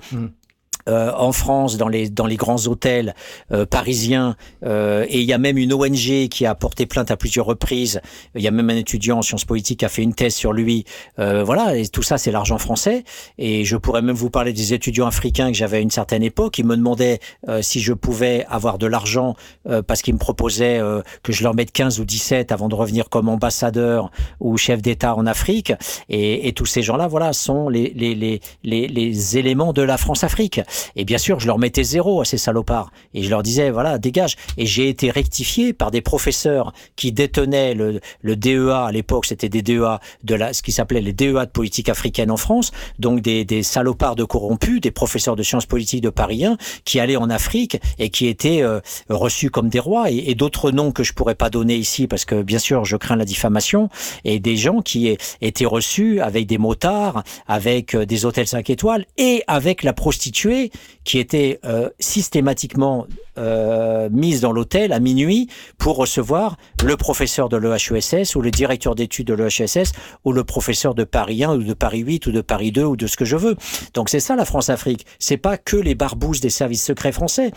Euh, 0.88 1.12
en 1.16 1.32
France, 1.32 1.78
dans 1.78 1.88
les 1.88 2.10
dans 2.10 2.26
les 2.26 2.36
grands 2.36 2.68
hôtels 2.68 3.16
euh, 3.52 3.66
parisiens, 3.66 4.36
euh, 4.64 5.06
et 5.10 5.20
il 5.20 5.26
y 5.26 5.34
a 5.34 5.38
même 5.38 5.58
une 5.58 5.74
ONG 5.74 6.28
qui 6.30 6.46
a 6.46 6.56
porté 6.56 6.86
plainte 6.86 7.12
à 7.12 7.18
plusieurs 7.18 7.46
reprises. 7.46 8.02
Il 8.36 8.42
y 8.42 8.48
a 8.48 8.52
même 8.52 8.70
un 8.70 8.76
étudiant 8.76 9.20
en 9.20 9.22
sciences 9.22 9.46
politiques 9.46 9.80
qui 9.80 9.86
a 9.86 9.90
fait 9.90 10.04
une 10.04 10.14
thèse 10.14 10.36
sur 10.36 10.54
lui. 10.54 10.86
Euh, 11.20 11.44
voilà, 11.44 11.76
et 11.76 11.88
tout 11.88 12.04
ça 12.04 12.18
c'est 12.18 12.32
l'argent 12.32 12.58
français. 12.58 13.04
Et 13.38 13.66
je 13.66 13.78
pourrais 13.78 14.02
même 14.02 14.16
vous 14.16 14.30
parler 14.30 14.54
des 14.54 14.74
étudiants 14.74 15.08
africains 15.08 15.52
que 15.52 15.58
j'avais 15.58 15.78
à 15.78 15.82
une 15.82 15.92
certaine 15.92 16.24
époque. 16.24 16.58
Ils 16.58 16.66
me 16.66 16.76
demandaient 16.76 17.20
euh, 17.50 17.62
si 17.62 17.80
je 17.80 17.94
pouvais 17.94 18.46
avoir 18.50 18.78
de 18.78 18.88
l'argent 18.88 19.36
euh, 19.68 19.82
parce 19.82 20.02
qu'ils 20.02 20.14
me 20.14 20.20
proposaient 20.20 20.82
que 21.24 21.32
je 21.32 21.44
leur 21.44 21.56
mette 21.56 21.72
15 21.72 22.00
ou 22.00 22.06
17 22.06 22.52
avant 22.52 22.68
de 22.68 22.76
revenir 22.76 23.10
comme 23.10 23.30
ambassadeur 23.30 24.12
ou 24.40 24.58
chef 24.58 24.82
d'État 24.82 25.16
en 25.16 25.26
Afrique. 25.26 25.74
Et, 26.10 26.48
et 26.48 26.54
tous 26.54 26.66
ces 26.66 26.82
gens-là, 26.82 27.08
voilà, 27.08 27.34
sont 27.34 27.70
les 27.70 27.92
les 27.96 28.16
les 28.16 28.42
les, 28.64 28.88
les 28.88 29.38
éléments 29.38 29.74
de 29.74 29.82
la 29.82 29.98
France-Afrique. 29.98 30.62
Et 30.96 31.06
bien 31.06 31.18
sûr, 31.18 31.40
je 31.40 31.48
leur 31.48 31.60
mettais 31.60 31.84
zéro 31.84 32.22
à 32.22 32.26
ces 32.26 32.38
salopards. 32.38 32.92
Et 33.14 33.24
je 33.24 33.30
leur 33.30 33.44
disais, 33.44 33.72
voilà, 33.72 33.98
dégage. 33.98 34.36
Et 34.58 34.66
j'ai 34.66 34.90
été 34.90 35.12
rectifié 35.12 35.74
par 35.74 35.92
des 35.92 36.02
professeurs 36.02 36.74
qui 36.96 37.12
détenaient 37.12 37.74
le, 37.74 38.00
le 38.22 38.36
DEA, 38.36 38.86
à 38.86 38.92
l'époque, 38.92 39.26
c'était 39.26 39.50
des 39.50 39.62
DEA 39.62 40.00
de 40.24 40.36
la, 40.36 40.54
ce 40.54 40.62
qui 40.62 40.72
s'appelait 40.72 41.02
les 41.02 41.14
DEA 41.14 41.46
de 41.46 41.52
politique 41.52 41.90
africaine 41.90 42.32
en 42.32 42.38
France. 42.38 42.72
Donc 43.00 43.22
des, 43.22 43.46
des 43.46 43.64
salopards 43.64 44.16
de 44.16 44.24
corrompus, 44.24 44.82
des 44.82 44.92
professeurs 44.92 45.36
de 45.36 45.44
sciences 45.44 45.66
politiques 45.66 46.02
de 46.02 46.10
Paris 46.10 46.46
1, 46.46 46.58
qui 46.84 47.00
allaient 47.00 47.16
en 47.16 47.30
Afrique 47.30 47.80
et 48.00 48.10
qui 48.10 48.28
étaient 48.28 48.62
euh, 48.62 48.80
reçus 49.10 49.50
comme 49.50 49.70
des 49.70 49.80
rois. 49.80 50.10
Et, 50.10 50.36
d'autres 50.36 50.72
noms 50.72 50.92
que 50.92 51.04
je 51.04 51.14
pourrais 51.14 51.36
pas 51.36 51.50
donner 51.50 51.76
ici 51.76 52.08
parce 52.08 52.26
que, 52.26 52.42
bien 52.42 52.60
sûr, 52.60 52.84
je 52.84 52.98
crains 52.98 53.16
la 53.16 53.24
diffamation. 53.24 53.90
Et 54.26 54.40
des 54.40 54.58
gens 54.58 54.82
qui 54.82 55.18
étaient 55.42 55.66
reçus 55.66 56.20
avec 56.20 56.46
des 56.46 56.58
motards, 56.58 57.24
avec 57.48 57.96
euh, 57.96 58.06
des 58.06 58.26
hôtels 58.26 58.48
5 58.48 58.70
étoiles 58.70 59.06
et 59.18 59.44
avec 59.48 59.84
la 59.84 59.94
prostituée 59.94 60.65
qui 61.04 61.20
était 61.20 61.60
euh, 61.66 61.90
systématiquement 62.00 63.08
euh, 63.38 64.10
mise 64.12 64.42
dans 64.42 64.52
l'hôtel 64.52 64.94
à 64.94 65.00
minuit 65.00 65.50
pour 65.78 65.98
recevoir 65.98 66.58
le 66.84 66.96
professeur 66.98 67.50
de 67.50 67.58
l'EHESS 67.58 68.36
ou 68.36 68.42
le 68.42 68.52
directeur 68.52 68.96
d'études 68.96 69.28
de 69.28 69.34
l'EHESS 69.34 69.92
ou 70.24 70.32
le 70.32 70.44
professeur 70.44 70.96
de 70.96 71.04
Paris 71.04 71.44
1 71.44 71.56
ou 71.56 71.64
de 71.64 71.74
Paris 71.74 72.00
8 72.00 72.28
ou 72.28 72.32
de 72.32 72.42
Paris 72.42 72.72
2 72.72 72.84
ou 72.84 72.96
de 72.96 73.08
ce 73.08 73.18
que 73.18 73.26
je 73.26 73.36
veux. 73.36 73.56
Donc 73.94 74.10
c'est 74.10 74.20
ça 74.20 74.36
la 74.36 74.46
France-Afrique. 74.46 75.06
C'est 75.20 75.38
pas 75.38 75.58
que 75.58 75.78
les 75.78 75.96
barbouzes 75.96 76.42
des 76.42 76.50
services 76.50 76.84
secrets 76.84 77.12
français. 77.12 77.52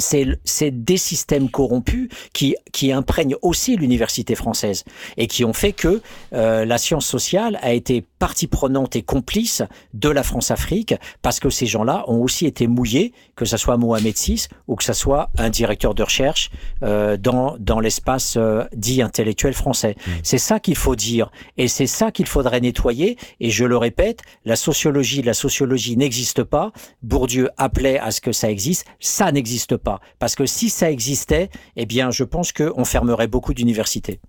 C'est 0.00 0.84
des 0.84 0.96
systèmes 0.96 1.50
corrompus 1.50 2.08
qui, 2.32 2.56
qui 2.72 2.92
imprègnent 2.92 3.36
aussi 3.42 3.76
l'université 3.76 4.34
française 4.34 4.84
et 5.16 5.26
qui 5.26 5.44
ont 5.44 5.52
fait 5.52 5.72
que 5.72 6.00
euh, 6.32 6.64
la 6.64 6.78
science 6.78 7.06
sociale 7.06 7.58
a 7.62 7.72
été 7.72 8.04
partie 8.18 8.46
prenante 8.46 8.96
et 8.96 9.02
complice 9.02 9.62
de 9.94 10.08
la 10.08 10.22
France-Afrique 10.22 10.94
parce 11.22 11.40
que 11.40 11.50
ces 11.50 11.66
gens-là 11.66 12.04
ont 12.08 12.22
aussi 12.22 12.46
été 12.46 12.66
mouillés, 12.66 13.12
que 13.36 13.44
ce 13.44 13.56
soit 13.56 13.76
Mohamed 13.76 14.14
VI 14.16 14.46
ou 14.68 14.76
que 14.76 14.84
ce 14.84 14.92
soit 14.92 15.30
un 15.38 15.50
directeur 15.50 15.94
de 15.94 16.02
recherche 16.02 16.50
euh, 16.82 17.16
dans, 17.16 17.56
dans 17.58 17.80
l'espace 17.80 18.34
euh, 18.36 18.64
dit 18.74 19.02
intellectuel 19.02 19.54
français. 19.54 19.96
C'est 20.22 20.38
ça 20.38 20.60
qu'il 20.60 20.76
faut 20.76 20.96
dire 20.96 21.30
et 21.56 21.68
c'est 21.68 21.86
ça 21.86 22.10
qu'il 22.10 22.26
faudrait 22.26 22.60
nettoyer. 22.60 23.16
Et 23.40 23.50
je 23.50 23.64
le 23.64 23.76
répète, 23.76 24.22
la 24.44 24.56
sociologie, 24.56 25.22
la 25.22 25.34
sociologie 25.34 25.96
n'existe 25.96 26.42
pas. 26.44 26.72
Bourdieu 27.02 27.50
appelait 27.56 27.98
à 27.98 28.10
ce 28.10 28.20
que 28.20 28.32
ça 28.32 28.50
existe. 28.50 28.86
Ça 28.98 29.32
n'existe 29.32 29.76
pas. 29.76 29.89
Parce 30.18 30.34
que 30.36 30.46
si 30.46 30.68
ça 30.70 30.90
existait, 30.90 31.50
eh 31.76 31.86
bien, 31.86 32.10
je 32.10 32.22
pense 32.24 32.52
qu'on 32.52 32.84
fermerait 32.84 33.26
beaucoup 33.28 33.54
d'universités. 33.54 34.20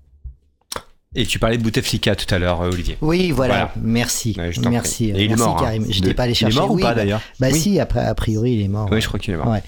Et 1.14 1.26
tu 1.26 1.40
parlais 1.40 1.58
de 1.58 1.64
Bouteflika 1.64 2.16
tout 2.16 2.34
à 2.34 2.40
l'heure, 2.40 2.62
euh, 2.62 2.70
Olivier. 2.72 2.98
Oui, 3.02 3.32
voilà. 3.32 3.54
Voilà. 3.54 3.72
Merci. 3.82 4.34
Ouais, 4.38 4.54
je 4.54 4.62
Merci. 4.62 5.08
Et 5.10 5.10
il 5.10 5.22
est 5.24 5.28
Merci, 5.28 5.44
mort, 5.44 5.62
hein. 5.66 5.78
J'étais 5.90 6.08
De- 6.08 6.14
pas 6.14 6.24
allé 6.24 6.32
il 6.32 6.32
est 6.32 6.36
chercher. 6.36 6.56
mort 6.58 6.72
ou 6.72 6.76
Oui, 6.76 6.82
pas, 6.82 6.90
bah- 6.92 6.96
d'ailleurs 6.96 7.20
Bah 7.38 7.48
Oui. 7.52 7.60
si, 7.60 7.80
après, 7.82 8.00
a 8.00 8.16
priori, 8.16 8.54
il 8.54 8.62
est 8.62 8.70
mort. 8.70 8.88
Oui, 8.90 9.02
je 9.02 9.08
crois 9.10 9.20
qu'il 9.20 9.34
est 9.34 9.38
mort. 9.38 9.48
Ouais. 9.50 9.62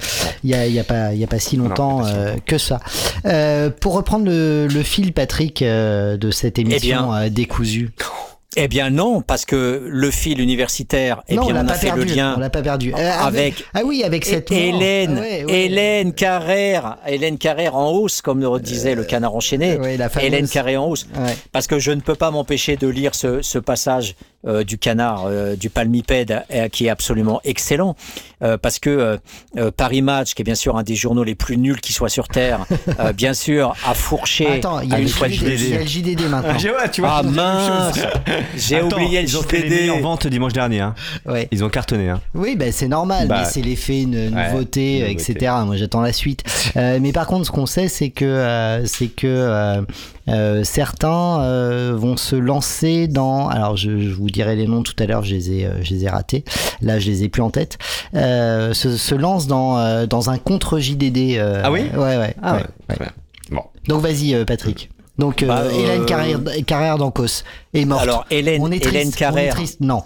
Il 0.45 0.49
y 0.51 0.53
a, 0.53 0.65
il 0.67 0.73
y 0.73 0.79
a 0.79 0.85
pas, 0.85 1.13
il 1.13 1.19
y 1.19 1.23
a 1.25 1.27
pas 1.27 1.39
si 1.39 1.57
longtemps 1.57 1.97
Non, 1.99 2.03
pas 2.05 2.11
euh, 2.13 2.35
que 2.45 2.57
ça. 2.57 2.79
Euh, 3.25 3.69
pour 3.69 3.93
reprendre 3.95 4.23
le, 4.25 4.67
le 4.67 4.83
fil, 4.83 5.11
Patrick, 5.11 5.61
euh, 5.61 6.15
de 6.15 6.31
cette 6.31 6.59
émission 6.59 7.07
bien, 7.09 7.13
euh, 7.23 7.29
décousue. 7.29 7.91
Eh 8.55 8.67
bien 8.67 8.89
non, 8.89 9.21
parce 9.21 9.45
que 9.45 9.81
le 9.87 10.11
fil 10.11 10.39
universitaire, 10.41 11.23
eh 11.27 11.35
non, 11.35 11.45
bien, 11.45 11.65
on 11.65 11.67
a 11.67 11.73
fait 11.73 11.87
perdu. 11.87 12.05
le 12.05 12.13
lien 12.15 12.33
On 12.37 12.39
l'a 12.39 12.49
pas 12.49 12.61
perdu. 12.61 12.93
Euh, 12.93 13.11
avec 13.19 13.65
Ah 13.73 13.81
oui, 13.85 14.03
avec 14.03 14.25
cette. 14.25 14.51
Hélène, 14.51 15.15
Ah 15.17 15.21
ouais, 15.21 15.43
ouais. 15.45 15.53
Hélène 15.65 16.13
Carrère, 16.13 16.97
Hélène 17.07 17.37
Carrère 17.37 17.75
en 17.75 17.91
hausse, 17.91 18.21
comme 18.21 18.39
le 18.41 18.59
disait 18.59 18.95
le 18.95 19.03
canard 19.03 19.35
enchaîné. 19.35 19.77
la. 19.97 20.09
Hélène 20.21 20.47
Carrère 20.47 20.83
en 20.83 20.87
hausse. 20.87 21.07
Parce 21.51 21.67
que 21.67 21.79
je 21.79 21.91
ne 21.91 22.01
peux 22.01 22.15
pas 22.15 22.31
m'empêcher 22.31 22.75
de 22.77 22.87
lire 22.87 23.15
ce, 23.15 23.41
ce 23.41 23.59
passage 23.59 24.15
euh, 24.47 24.63
du 24.63 24.77
canard, 24.77 25.25
euh, 25.27 25.55
du 25.55 25.69
palmipède, 25.69 26.43
euh, 26.53 26.67
qui 26.69 26.85
est 26.85 26.89
absolument 26.89 27.39
excellent. 27.43 27.95
Euh, 28.41 28.57
parce 28.57 28.77
que 28.79 29.17
euh, 29.57 29.71
Paris 29.71 30.01
Match, 30.01 30.33
qui 30.33 30.41
est 30.41 30.45
bien 30.45 30.55
sûr 30.55 30.75
un 30.77 30.83
des 30.83 30.95
journaux 30.95 31.23
les 31.23 31.35
plus 31.35 31.55
nuls 31.57 31.79
qui 31.79 31.93
soit 31.93 32.09
sur 32.09 32.27
Terre, 32.27 32.65
euh, 32.99 33.13
bien 33.13 33.33
sûr, 33.33 33.73
a 33.87 33.93
fourché 33.93 34.47
Attends, 34.57 34.81
il 34.81 34.89
y 34.89 34.93
a, 34.93 34.99
une 34.99 35.07
fois 35.07 35.29
JDD, 35.29 35.43
il 35.47 35.69
y 35.69 35.75
a 35.75 35.79
le. 35.79 35.85
JDD 35.85 36.21
maintenant. 36.29 36.53
ouais, 36.55 36.89
tu 36.91 37.01
vois, 37.01 37.17
Ah 37.19 37.23
mince. 37.23 37.99
J'ai 38.57 38.81
oublié 38.81 39.21
le 39.21 39.27
Ils 39.29 39.37
ont 39.37 39.43
fait 39.43 39.61
les 39.61 39.67
JDD. 39.69 39.79
meilleures 39.79 39.99
ventes 39.99 40.27
dimanche 40.27 40.53
dernier. 40.53 40.81
Hein. 40.81 40.95
Ouais. 41.25 41.47
Ils 41.51 41.63
ont 41.63 41.69
cartonné. 41.69 42.09
Hein. 42.09 42.19
Oui, 42.33 42.55
ben 42.57 42.71
c'est 42.73 42.87
normal, 42.89 43.27
Bah, 43.29 43.39
mais 43.43 43.45
c'est 43.49 43.61
l'effet 43.61 44.01
une 44.01 44.15
ouais, 44.15 44.51
nouveauté, 44.51 44.99
une 44.99 45.05
etc. 45.05 45.33
nouveauté. 45.33 45.65
Moi, 45.65 45.75
j'attends 45.77 46.01
la 46.01 46.11
suite. 46.13 46.43
Euh, 46.75 46.99
mais 47.01 47.13
par 47.13 47.27
contre, 47.27 47.45
ce 47.45 47.51
qu'on 47.51 47.65
sait, 47.65 47.87
c'est 47.87 48.09
que 48.09 48.25
euh, 48.25 48.85
c'est 48.85 49.07
que 49.07 49.83
euh, 50.29 50.63
certains 50.63 51.41
euh, 51.41 51.93
vont 51.95 52.15
se 52.17 52.35
lancer 52.35 53.07
dans. 53.07 53.47
Alors, 53.49 53.75
je, 53.77 53.99
je 53.99 54.13
vous 54.13 54.29
dirai 54.29 54.55
les 54.55 54.67
noms 54.67 54.83
tout 54.83 54.95
à 54.99 55.05
l'heure. 55.05 55.23
Je 55.23 55.35
les 55.35 55.51
ai, 55.51 55.65
euh, 55.65 55.83
je 55.83 55.93
les 55.93 56.05
ai 56.05 56.09
ratés. 56.09 56.43
Là, 56.81 56.99
je 56.99 57.07
les 57.09 57.23
ai 57.23 57.29
plus 57.29 57.41
en 57.41 57.49
tête. 57.49 57.77
Euh, 58.15 58.73
se, 58.73 58.95
se 58.97 59.15
lancent 59.15 59.47
dans 59.47 59.77
euh, 59.77 60.05
dans 60.05 60.29
un 60.29 60.37
contre 60.37 60.79
JDD. 60.79 61.37
euh, 61.37 61.61
Ah 61.63 61.71
oui? 61.71 61.81
Ouais, 61.93 62.17
ouais. 62.17 62.35
Ah 62.41 62.57
ouais. 62.57 63.07
Bon. 63.51 63.61
Donc, 63.87 64.01
vas-y, 64.01 64.33
euh, 64.33 64.45
Patrick. 64.45 64.89
Donc, 65.19 65.43
euh, 65.43 65.47
Bah, 65.47 65.63
Hélène 65.71 66.05
Carrère, 66.05 66.39
Carrère 66.65 66.97
d'Ancos 66.97 67.43
est 67.73 67.85
morte. 67.85 68.01
Alors, 68.01 68.25
Hélène, 68.31 68.61
on 68.63 68.71
est 68.71 68.79
triste, 68.79 68.95
Hélène 68.95 69.07
on 69.07 69.11
est 69.11 69.15
Carrère, 69.17 69.53
triste. 69.55 69.79
Non. 69.81 70.01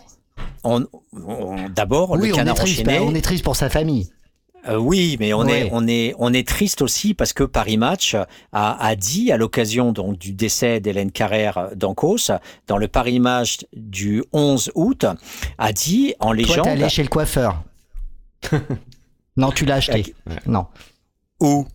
on- 0.64 0.85
on- 1.26 1.69
d'abord, 1.73 2.11
oui, 2.11 2.18
le 2.18 2.23
on 2.26 2.27
est 2.27 2.31
canard 2.31 2.56
triste. 2.56 2.81
enchaîné. 2.81 2.99
bah, 2.99 3.06
on 3.07 3.15
est 3.15 3.22
triste 3.22 3.44
pour 3.44 3.56
sa 3.56 3.69
famille. 3.69 4.10
Euh, 4.68 4.77
oui, 4.77 5.18
mais 5.19 5.34
on 5.34 5.48
est 5.48 5.69
on 5.72 5.88
est 5.88 6.14
on 6.18 6.34
est 6.34 6.48
triste 6.48 6.81
aussi 6.81 7.14
parce 7.14 7.34
que 7.34 7.44
Paris 7.44 7.77
Match 7.77 8.15
a, 8.52 8.85
a 8.85 8.95
dit 8.95 9.31
à 9.31 9.38
l'occasion 9.38 9.91
donc 9.91 10.18
du 10.18 10.34
décès 10.34 10.80
d'Hélène 10.80 11.11
Carrère 11.11 11.69
d'Ancos 11.76 12.31
dans 12.68 12.77
le 12.77 12.88
Paris 12.88 13.19
Match 13.19 13.65
du 13.73 14.23
11 14.34 14.72
août 14.76 15.06
a 15.57 15.73
dit 15.73 16.15
en 16.19 16.27
Toi, 16.27 16.35
légende 16.35 16.64
t'es 16.64 16.69
allé 16.72 16.89
chez 16.89 17.03
le 17.03 17.10
coiffeur. 17.10 17.64
non, 19.38 19.52
tu 19.52 19.65
l'as 19.65 19.76
acheté. 19.76 20.15
Non. 20.45 20.68
où? 21.39 21.65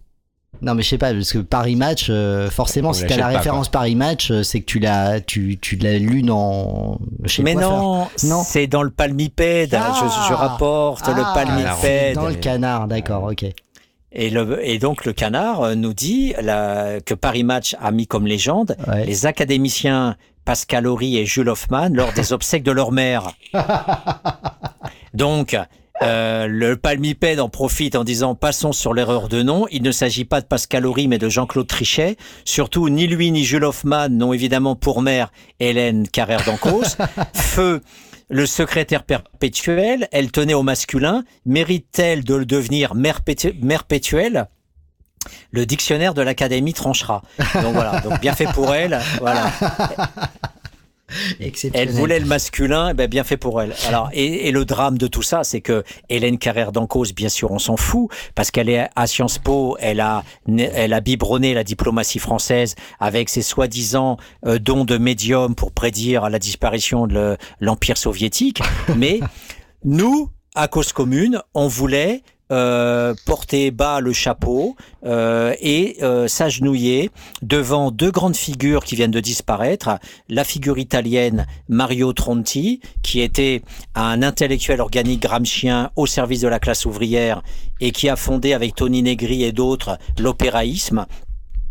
Non, 0.63 0.75
mais 0.75 0.83
je 0.83 0.89
sais 0.91 0.99
pas, 0.99 1.13
parce 1.13 1.33
que 1.33 1.39
Paris 1.39 1.75
Match, 1.75 2.07
euh, 2.09 2.49
forcément, 2.49 2.91
On 2.91 2.93
si 2.93 3.05
t'as 3.05 3.17
la 3.17 3.25
pas, 3.31 3.39
référence 3.39 3.69
Paris 3.69 3.97
Match, 3.97 4.31
euh, 4.31 4.43
c'est 4.45 4.61
que 4.61 4.67
tu 4.67 4.79
l'as, 4.79 5.21
tu, 5.21 5.59
tu 5.61 5.75
l'as 5.77 5.99
lu 5.99 6.23
dans 6.23 6.99
mais 7.41 7.55
non, 7.55 8.07
Non. 8.25 8.43
c'est 8.45 8.69
dans 8.69 8.83
le 8.85 8.91
palmipède. 8.91 9.75
Ah 9.75 9.93
je, 9.99 10.29
je 10.29 10.33
rapporte 10.35 11.07
le 11.09 11.15
Ah, 11.25 11.33
palmipède. 11.35 12.15
Dans 12.15 12.29
le 12.29 12.35
canard, 12.35 12.87
d'accord, 12.87 13.25
ok. 13.25 13.45
Et, 14.13 14.31
le, 14.31 14.65
et 14.65 14.79
donc 14.79 15.05
le 15.05 15.13
canard 15.13 15.63
euh, 15.63 15.75
nous 15.75 15.95
dit 15.95 16.35
la- 16.41 17.01
que 17.01 17.15
Paris 17.15 17.45
Match 17.45 17.75
a 17.81 17.91
mis 17.91 18.07
comme 18.07 18.27
légende 18.27 18.77
Ouais. 18.87 19.05
les 19.07 19.27
académiciens 19.27 20.17
Pascal 20.45 20.87
Horry 20.87 21.17
et 21.17 21.25
Jules 21.27 21.49
Hoffman 21.49 21.89
lors 21.93 22.13
des 22.13 22.33
obsèques 22.35 22.63
de 22.63 22.73
leur 22.73 22.93
mère. 22.93 23.33
Donc, 25.15 25.57
euh, 26.01 26.47
le 26.47 26.77
palmipède 26.77 27.39
en 27.39 27.49
profite 27.49 27.97
en 27.97 28.05
disant 28.05 28.35
passons 28.35 28.73
sur 28.73 28.95
l'erreur 28.95 29.29
de 29.29 29.43
nom. 29.43 29.67
Il 29.71 29.83
ne 29.83 29.93
s'agit 29.93 30.25
pas 30.25 30.41
de 30.41 30.47
Pascal 30.47 30.87
Horry 30.87 31.07
mais 31.07 31.19
de 31.19 31.29
Jean-Claude 31.29 31.67
Trichet. 31.67 32.17
Surtout, 32.45 32.89
ni 32.89 33.07
lui 33.07 33.31
ni 33.31 33.45
Jules 33.45 33.65
Hoffman 33.65 34.09
n'ont 34.09 34.33
évidemment 34.33 34.75
pour 34.75 35.03
mère 35.03 35.31
Hélène 35.61 36.09
Carrère 36.09 36.45
d'Ancos. 36.45 36.97
Feu. 37.35 37.83
Le 38.29 38.47
secrétaire 38.47 39.03
perpétuel, 39.03 40.09
elle 40.11 40.33
tenait 40.33 40.55
au 40.55 40.63
masculin, 40.63 41.23
mérite-t-elle 41.45 42.25
de 42.25 42.35
le 42.35 42.47
devenir 42.47 42.95
mère, 42.95 43.21
mère 43.61 43.85
pétuelle? 43.85 44.47
Le 45.51 45.67
dictionnaire 45.67 46.15
de 46.15 46.23
l'Académie 46.23 46.73
tranchera. 46.73 47.23
Donc 47.63 47.75
voilà, 47.75 48.01
donc 48.01 48.21
bien 48.21 48.35
fait 48.35 48.47
pour 48.47 48.75
elle. 48.75 48.99
Voilà. 49.21 49.53
Elle 51.75 51.91
voulait 51.91 52.19
le 52.21 52.27
masculin, 52.27 52.91
eh 52.91 52.95
ben 52.95 53.09
bien 53.09 53.25
fait 53.25 53.37
pour 53.37 53.61
elle. 53.63 53.75
Alors 53.87 54.11
et, 54.13 54.49
et 54.49 54.53
le 54.53 54.65
drame 54.65 54.99
de 54.99 55.07
tout 55.07 55.23
ça, 55.23 55.45
c'est 55.45 55.61
que 55.61 55.83
Hélène 56.09 56.39
Carrère 56.39 56.73
d'Ancos, 56.73 57.13
bien 57.15 57.29
sûr, 57.29 57.51
on 57.51 57.59
s'en 57.59 57.77
fout 57.77 58.09
parce 58.35 58.51
qu'elle 58.51 58.69
est 58.69 58.89
à 58.97 59.07
Sciences 59.07 59.39
Po, 59.39 59.77
elle 59.81 60.01
a 60.01 60.25
elle 60.59 60.93
a 60.93 61.01
biberonné 61.01 61.55
la 61.55 61.65
diplomatie 61.65 62.19
française 62.19 62.75
avec 63.01 63.29
ses 63.29 63.43
soi-disant 63.43 64.17
euh, 64.47 64.59
dons 64.59 64.85
de 64.85 64.99
médium 64.99 65.55
pour 65.55 65.73
prédire 65.73 66.29
la 66.31 66.39
disparition 66.39 67.07
de 67.07 67.15
le- 67.15 67.37
l'empire 67.61 67.97
soviétique. 67.97 68.61
Mais 68.97 69.21
nous, 69.85 70.31
à 70.55 70.69
cause 70.69 70.93
commune, 70.93 71.41
on 71.55 71.67
voulait 71.69 72.23
euh, 72.53 73.15
porter 73.25 73.71
bas 73.71 74.01
le 74.01 74.13
chapeau 74.13 74.77
euh, 75.07 75.55
et 75.63 75.97
euh, 76.03 76.29
s'agenouiller 76.29 77.11
devant 77.41 77.91
deux 77.91 78.11
grandes 78.11 78.37
figures 78.37 78.85
qui 78.85 78.95
viennent 78.95 79.11
de 79.11 79.21
disparaître. 79.21 79.99
La 80.29 80.45
figure 80.45 80.77
italienne 80.77 81.47
Mario 81.71 82.13
Tronti, 82.13 82.81
qui 83.03 83.23
était 83.23 83.63
un 83.95 84.23
intellectuel 84.23 84.83
organique 84.83 85.23
gramscien 85.23 85.91
au 85.97 86.07
service 86.07 86.43
de 86.43 86.49
la 86.49 86.59
classe 86.59 86.85
ouvrière 86.85 87.43
et 87.81 87.91
qui 87.91 88.11
a 88.11 88.17
fondé 88.17 88.53
avec 88.53 88.75
Tony 88.75 89.03
Negri 89.03 89.45
et 89.45 89.53
d'autres 89.53 89.97
l'opéraïsme 90.19 91.07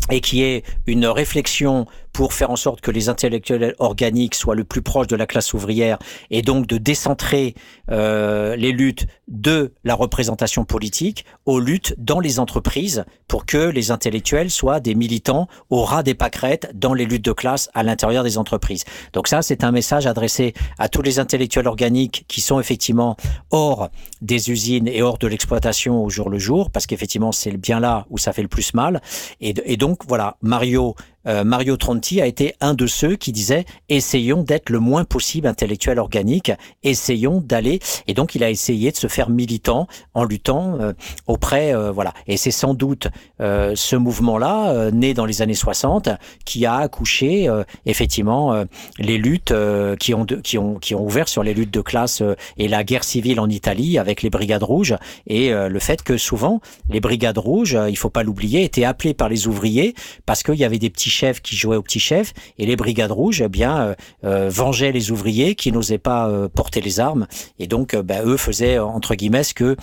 et 0.10 0.20
qui 0.20 0.42
est 0.42 0.64
une 0.88 1.06
réflexion 1.06 1.86
pour 2.14 2.34
faire 2.34 2.52
en 2.52 2.56
sorte 2.56 2.82
que 2.82 2.92
les 2.92 3.10
intellectuels 3.10 3.76
organiques 3.80 4.36
soient 4.36 4.56
le 4.56 4.64
plus 4.64 4.82
proches 4.82 5.08
de 5.08 5.16
la 5.16 5.26
classe 5.26 5.54
ouvrière 5.54 5.98
et 6.30 6.42
donc 6.42 6.68
de 6.68 6.78
décentrer 6.78 7.56
euh, 7.90 8.56
les 8.56 8.72
luttes 8.72 9.08
de 9.28 9.74
la 9.84 9.96
représentation 9.96 10.66
politique 10.66 11.26
aux 11.46 11.60
luttes 11.60 11.96
dans 11.98 12.20
les 12.20 12.40
entreprises 12.40 13.06
pour 13.28 13.46
que 13.46 13.58
les 13.58 13.92
intellectuels 13.92 14.52
soient 14.52 14.80
des 14.80 14.96
militants 14.96 15.48
au 15.70 15.84
ras 15.84 16.04
des 16.04 16.14
pâquerettes 16.14 16.72
dans 16.74 16.94
les 16.94 17.06
luttes 17.06 17.26
de 17.26 17.32
classe 17.32 17.70
à 17.74 17.84
l'intérieur 17.84 18.24
des 18.24 18.38
entreprises. 18.38 18.84
Donc 19.14 19.28
ça, 19.28 19.42
c'est 19.42 19.64
un 19.64 19.72
message 19.72 20.06
adressé 20.06 20.54
à 20.78 20.90
tous 20.90 21.02
les 21.02 21.20
intellectuels 21.20 21.68
organiques 21.68 22.26
qui 22.28 22.42
sont 22.42 22.60
effectivement 22.60 23.16
hors 23.52 23.90
des 24.22 24.52
usines 24.52 24.88
et 24.88 25.02
hors 25.02 25.18
de 25.18 25.28
l'exploitation 25.28 26.04
au 26.04 26.10
jour 26.10 26.30
le 26.30 26.40
jour, 26.40 26.72
parce 26.72 26.86
qu'effectivement, 26.88 27.32
c'est 27.32 27.56
bien 27.56 27.80
là 27.80 28.06
où 28.10 28.18
ça 28.18 28.34
fait 28.34 28.42
le 28.42 28.48
plus 28.48 28.74
mal. 28.74 29.02
Et 29.40 29.78
donc, 29.78 30.00
voilà, 30.08 30.38
Mario 30.42 30.96
euh, 31.28 31.44
Mario 31.44 31.78
Tronti 31.78 32.22
a 32.22 32.26
été 32.26 32.56
un 32.62 32.74
de 32.74 32.88
ceux 32.88 33.16
qui 33.16 33.32
disait 33.32 33.66
essayons 33.90 34.44
d'être 34.44 34.70
le 34.70 34.80
moins 34.80 35.04
possible 35.04 35.48
intellectuel 35.48 36.00
organique, 36.00 36.52
essayons 36.84 37.42
d'aller. 37.42 37.80
Et 38.08 38.14
donc 38.14 38.36
il 38.36 38.44
a 38.44 38.50
essayé 38.50 38.92
de 38.92 38.98
se 38.98 39.08
faire 39.08 39.30
militant 39.30 39.88
en 40.14 40.24
luttant 40.24 40.78
euh, 40.80 40.94
auprès, 41.28 41.74
euh, 41.74 41.92
voilà. 41.92 42.14
Et 42.28 42.38
c'est 42.38 42.52
sans 42.52 42.74
doute 42.74 43.08
euh, 43.40 43.74
ce 43.76 43.96
mouvement-là, 43.96 44.72
euh, 44.72 44.92
né 44.92 45.14
dans 45.14 45.26
les 45.26 45.42
années 45.42 45.54
60, 45.54 46.10
qui 46.46 46.66
a 46.66 46.78
accouché 46.78 47.48
euh, 47.48 47.64
effectivement 47.86 48.66
les 48.98 49.18
luttes 49.18 49.54
qui 50.00 50.14
ont 50.14 50.26
qui 50.26 50.58
ont 50.58 50.76
qui 50.76 50.96
ont 50.96 51.06
ouvert 51.06 51.28
sur 51.28 51.44
les 51.44 51.54
luttes 51.54 51.74
de 51.74 51.82
classe 51.82 52.24
et 52.58 52.68
la 52.68 52.84
guerre 52.84 53.04
civile 53.04 53.40
en 53.40 53.50
Italie 53.50 53.98
avec 53.98 54.22
les 54.22 54.30
brigades 54.30 54.64
rouges 54.64 54.96
et 55.28 55.52
le 55.52 55.80
fait 55.80 56.04
que 56.04 56.18
souvent 56.18 56.62
les 56.90 57.00
brigades 57.00 57.38
rouges, 57.38 57.78
il 57.90 57.98
faut 57.98 58.10
pas 58.10 58.24
l'oublier, 58.24 58.64
étaient 58.64 58.84
appelées 58.84 59.14
par 59.14 59.30
les 59.30 59.48
ouvriers 59.48 59.96
parce 60.26 60.44
qu'il 60.44 60.56
y 60.56 60.64
avait 60.64 60.80
des 60.80 60.90
petits 60.90 61.10
chefs 61.12 61.42
qui 61.42 61.56
jouaient 61.56 61.76
aux 61.78 61.84
petits 61.84 62.00
chefs 62.00 62.34
et 62.58 62.66
les 62.66 62.76
brigades 62.76 63.12
rouges, 63.12 63.42
eh 63.42 63.50
bien, 63.50 63.78
euh, 63.80 63.96
euh, 64.24 64.50
vengeaient 64.50 64.92
les 64.92 65.12
ouvriers 65.12 65.54
qui 65.54 65.72
n'osaient 65.72 66.00
pas 66.00 66.28
euh, 66.28 66.48
porter 66.48 66.82
les 66.82 67.00
armes 67.00 67.28
et 67.60 67.68
donc, 67.68 67.94
euh, 67.94 68.02
ben, 68.02 68.26
eux 68.26 68.38
faisaient 68.38 68.80
entre 68.80 69.14
guillemets 69.16 69.44
ce 69.44 69.54
que 69.54 69.76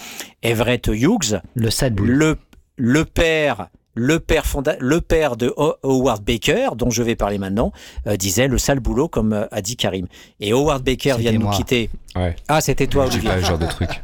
Everett 0.42 0.88
Hughes, 0.88 1.40
Le 1.54 1.68
le 2.04 2.36
le 2.76 3.04
père 3.04 3.68
le 4.00 4.20
père, 4.20 4.44
fonda- 4.46 4.76
le 4.78 5.00
père 5.00 5.36
de 5.36 5.52
Ho- 5.56 5.74
Howard 5.82 6.22
Baker, 6.22 6.68
dont 6.76 6.88
je 6.88 7.02
vais 7.02 7.16
parler 7.16 7.36
maintenant, 7.36 7.72
euh, 8.06 8.16
disait 8.16 8.46
le 8.46 8.56
sale 8.56 8.78
boulot, 8.78 9.08
comme 9.08 9.32
euh, 9.32 9.46
a 9.50 9.60
dit 9.60 9.74
Karim. 9.74 10.06
Et 10.38 10.52
Howard 10.52 10.84
Baker 10.84 11.16
vient 11.18 11.32
de 11.32 11.38
nous 11.38 11.50
quitter. 11.50 11.90
Ouais. 12.14 12.36
Ah, 12.46 12.60
c'était 12.60 12.86
toi, 12.86 13.06
Je 13.06 13.10
dis 13.10 13.16
Olivier. 13.16 13.30
pas 13.30 13.36
le 13.38 13.44
genre 13.44 13.58
de 13.58 13.66
truc. 13.66 13.88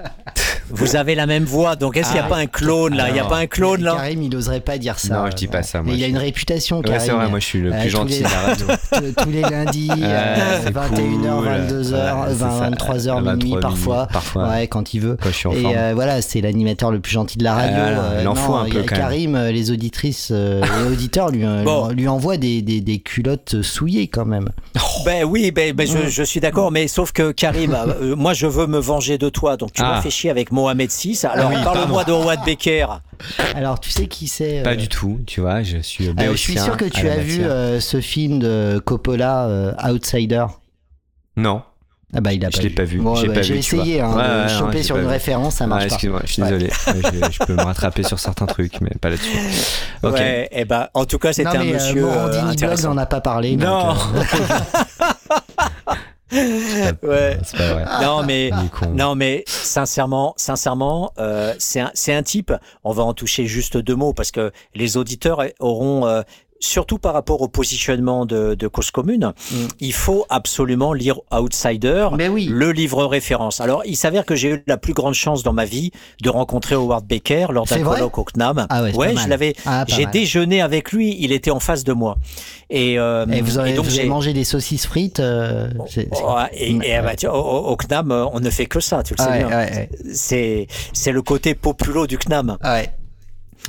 Vous 0.70 0.96
avez 0.96 1.14
la 1.14 1.26
même 1.26 1.44
voix, 1.44 1.76
donc 1.76 1.96
est-ce 1.96 2.06
qu'il 2.08 2.14
n'y 2.16 2.20
a 2.20 2.24
Ah, 2.26 2.30
pas 2.30 2.36
un 2.38 2.46
clone 2.46 2.94
là? 2.96 3.08
Il 3.08 3.14
n'y 3.14 3.20
a 3.20 3.24
pas 3.24 3.38
un 3.38 3.46
clone 3.46 3.82
là? 3.82 3.94
Karim, 3.96 4.22
il 4.22 4.34
oserait 4.34 4.60
pas 4.60 4.78
dire 4.78 4.98
ça. 4.98 5.14
Non, 5.14 5.30
je 5.30 5.36
dis 5.36 5.46
pas 5.46 5.62
ça, 5.62 5.82
moi, 5.82 5.92
Mais 5.92 5.98
il 5.98 6.04
a 6.04 6.06
une 6.08 6.18
réputation, 6.18 6.78
Ouais, 6.78 6.84
Karim. 6.84 7.00
c'est 7.00 7.10
vrai, 7.12 7.28
moi 7.28 7.38
je 7.38 7.44
suis 7.44 7.60
le 7.60 7.72
Euh, 7.72 7.80
plus 7.80 7.90
tous 7.90 7.96
gentil 7.96 8.12
les- 8.14 8.18
de 8.18 8.24
la 8.24 8.40
radio. 8.40 8.66
Tous- 8.92 9.22
tous 9.24 9.30
les 9.30 9.40
lundis, 9.42 9.88
Ouais, 9.90 9.96
euh, 10.02 10.60
c'est 10.64 10.70
21h, 10.72 11.36
cool. 11.36 11.46
22h, 11.48 12.20
Ouais, 12.20 12.26
c'est 12.30 12.38
ça. 12.38 12.70
23h, 12.70 13.20
minuit 13.22 13.50
23 13.52 14.06
parfois. 14.06 14.48
Ouais, 14.48 14.66
quand 14.66 14.94
il 14.94 15.00
veut. 15.00 15.16
Quand 15.22 15.28
je 15.30 15.34
suis 15.34 15.48
en 15.48 15.52
Et 15.52 15.62
forme. 15.62 15.74
euh, 15.76 15.92
voilà, 15.94 16.22
c'est 16.22 16.40
l'animateur 16.40 16.90
le 16.90 17.00
plus 17.00 17.12
gentil 17.12 17.38
de 17.38 17.44
la 17.44 17.54
radio. 17.54 17.76
Euh. 17.78 18.82
Karim, 18.86 19.36
les 19.36 19.70
auditrices 19.70 20.28
euh, 20.32 20.62
et 20.62 20.92
auditeurs 20.92 21.30
lui, 21.30 21.44
Bon. 21.64 21.88
lui 21.88 22.08
envoient 22.08 22.36
des, 22.36 22.62
des, 22.62 22.80
des 22.80 22.98
culottes 23.00 23.62
souillées 23.62 24.08
quand 24.08 24.24
même. 24.24 24.48
Ben 25.04 25.24
oui, 25.24 25.50
ben, 25.50 25.74
ben, 25.74 25.86
je, 25.86 26.08
je 26.08 26.22
suis 26.22 26.40
d'accord, 26.40 26.70
mais 26.72 26.88
sauf 26.88 27.12
que 27.12 27.30
Karim, 27.32 27.76
moi 28.16 28.32
je 28.32 28.46
veux 28.46 28.66
me 28.66 28.78
venger 28.78 29.18
de 29.18 29.28
toi, 29.28 29.56
donc 29.58 29.72
tu 29.72 29.82
Ah. 29.84 29.96
m'as 29.96 30.00
fait 30.00 30.08
chier 30.08 30.30
avec 30.30 30.50
Mohamed 30.64 30.90
VI. 30.90 31.20
Alors 31.30 31.50
oui, 31.50 31.56
parle-moi 31.62 32.04
de 32.04 32.12
Howard 32.12 32.40
Baker. 32.46 32.86
Alors, 33.54 33.78
tu 33.80 33.90
sais 33.90 34.06
qui 34.06 34.26
c'est 34.28 34.62
Pas 34.62 34.70
euh, 34.70 34.76
du 34.76 34.88
tout, 34.88 35.20
tu 35.26 35.40
vois, 35.40 35.62
je 35.62 35.78
suis 35.78 36.08
euh, 36.08 36.12
Je 36.32 36.36
suis 36.36 36.58
sûr 36.58 36.76
que 36.76 36.86
tu 36.86 37.06
as 37.08 37.16
vu 37.18 37.44
euh, 37.44 37.80
ce 37.80 38.00
film 38.00 38.38
de 38.38 38.80
Coppola, 38.84 39.44
euh, 39.46 39.72
Outsider. 39.86 40.46
Non, 41.36 41.62
Ah 42.14 42.20
bah 42.20 42.32
il 42.32 42.44
a 42.44 42.50
je 42.50 42.60
l'ai 42.62 42.70
pas 42.70 42.84
vu. 42.84 42.98
Bon, 43.00 43.14
j'ai 43.16 43.28
bah, 43.28 43.40
essayé 43.40 44.00
hein, 44.00 44.08
Ouais, 44.14 44.22
de 44.22 44.28
ouais, 44.28 44.42
non, 44.52 44.58
choper 44.58 44.78
j'ai 44.78 44.82
sur 44.84 44.96
une 44.96 45.02
vu. 45.02 45.08
référence, 45.08 45.56
ça 45.56 45.66
marche 45.66 45.82
Ouais, 45.82 45.88
pas. 45.88 45.94
excuse-moi, 45.94 46.20
je 46.24 46.32
suis 46.32 46.42
Ouais. 46.42 46.50
désolé. 46.50 46.70
Je, 46.86 47.32
je 47.32 47.38
peux 47.44 47.54
me 47.54 47.62
rattraper 47.62 48.02
sur 48.04 48.18
certains 48.18 48.46
trucs, 48.46 48.80
mais 48.80 48.90
pas 49.00 49.10
là-dessus. 49.10 49.36
Ok. 50.02 50.12
Ouais, 50.14 50.48
et 50.52 50.64
ben, 50.66 50.88
en 50.94 51.06
tout 51.06 51.18
cas, 51.18 51.32
c'était 51.32 51.48
non, 51.54 51.60
un 51.60 51.64
mais, 51.64 51.72
monsieur 51.72 52.04
euh, 52.04 52.10
euh, 52.10 52.26
Morandini 52.42 52.56
Blog 52.56 52.82
n'en 52.82 52.98
a 52.98 53.06
pas 53.06 53.20
parlé. 53.22 53.56
Non. 53.56 53.94
donc, 53.94 53.96
euh. 54.34 55.04
C'est 56.35 57.56
pas 57.56 57.73
vrai. 57.74 57.85
Non 58.02 58.23
mais 58.24 58.51
non 58.93 59.15
mais 59.15 59.44
sincèrement 59.47 60.35
sincèrement 60.36 61.12
euh, 61.19 61.55
c'est 61.59 61.81
un, 61.81 61.90
c'est 61.94 62.15
un 62.15 62.23
type. 62.23 62.52
On 62.82 62.93
va 62.93 63.02
en 63.05 63.15
toucher 63.15 63.47
juste 63.47 63.77
deux 63.77 63.94
mots 63.94 64.12
parce 64.12 64.31
que 64.31 64.52
les 64.74 64.97
auditeurs 64.97 65.43
auront 65.61 66.06
euh, 66.06 66.23
surtout 66.64 66.98
par 66.98 67.12
rapport 67.12 67.40
au 67.42 67.48
positionnement 67.48 68.26
de, 68.26 68.54
de 68.54 68.66
cause 68.68 68.90
commune 68.90 69.32
Mm. 69.50 69.56
il 69.80 69.92
faut 69.92 70.24
absolument 70.30 70.92
lire 70.92 71.18
Outsider 71.32 72.08
Mais 72.16 72.28
oui. 72.28 72.46
le 72.50 72.72
livre 72.72 73.04
référence 73.04 73.60
alors 73.60 73.82
il 73.84 73.96
s'avère 73.96 74.24
que 74.24 74.34
j'ai 74.34 74.48
eu 74.54 74.64
la 74.66 74.76
plus 74.76 74.92
grande 74.94 75.14
chance 75.14 75.42
dans 75.42 75.52
ma 75.52 75.64
vie 75.64 75.90
de 76.22 76.30
rencontrer 76.30 76.74
Howard 76.74 77.06
Baker 77.06 77.46
lors 77.50 77.66
d'un 77.66 77.82
colloque 77.82 78.18
au 78.18 78.24
CNAM 78.24 78.66
Ah 78.70 78.82
ouais, 78.82 78.92
je 79.16 79.28
l'avais 79.28 79.54
Ah, 79.66 79.84
j'ai 79.86 80.06
déjeuné 80.06 80.60
avec 80.62 80.92
lui 80.92 81.16
il 81.20 81.32
était 81.32 81.50
en 81.50 81.60
face 81.60 81.84
de 81.84 81.92
moi 81.92 82.16
et, 82.70 82.98
euh, 82.98 83.26
Et 83.26 83.40
vous 83.42 83.58
avez, 83.58 83.70
et 83.70 83.74
donc 83.74 83.84
vous 83.84 83.98
avez 83.98 84.08
mangé 84.08 84.32
des 84.32 84.44
saucisses 84.44 84.86
frites 84.86 85.20
euh, 85.20 85.68
et, 86.52 86.70
et, 86.70 87.00
bah, 87.02 87.14
tu- 87.16 87.26
au, 87.28 87.76
CNAM, 87.76 88.10
euh, 88.10 88.24
on 88.32 88.40
ne 88.40 88.50
fait 88.50 88.66
que 88.66 88.80
ça, 88.80 89.02
tu 89.02 89.14
le 89.16 89.22
sais 89.22 89.30
ouais, 89.30 89.44
bien. 89.44 89.86
C'est 90.14 90.66
c'est 90.92 91.12
le 91.12 91.22
côté 91.22 91.54
populo 91.54 92.06
du 92.06 92.16
CNAM. 92.18 92.56
Ah 92.62 92.74
ouais. 92.74 92.90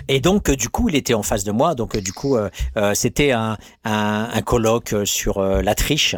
Et 0.07 0.19
donc, 0.19 0.49
euh, 0.49 0.55
du 0.55 0.69
coup, 0.69 0.89
il 0.89 0.95
était 0.95 1.13
en 1.13 1.23
face 1.23 1.43
de 1.43 1.51
moi. 1.51 1.75
Donc, 1.75 1.95
euh, 1.95 2.01
du 2.01 2.13
coup, 2.13 2.37
euh, 2.37 2.49
c'était 2.93 3.31
un, 3.31 3.57
un, 3.83 4.29
un 4.33 4.41
colloque 4.41 4.95
sur 5.05 5.41
la 5.41 5.75
triche, 5.75 6.15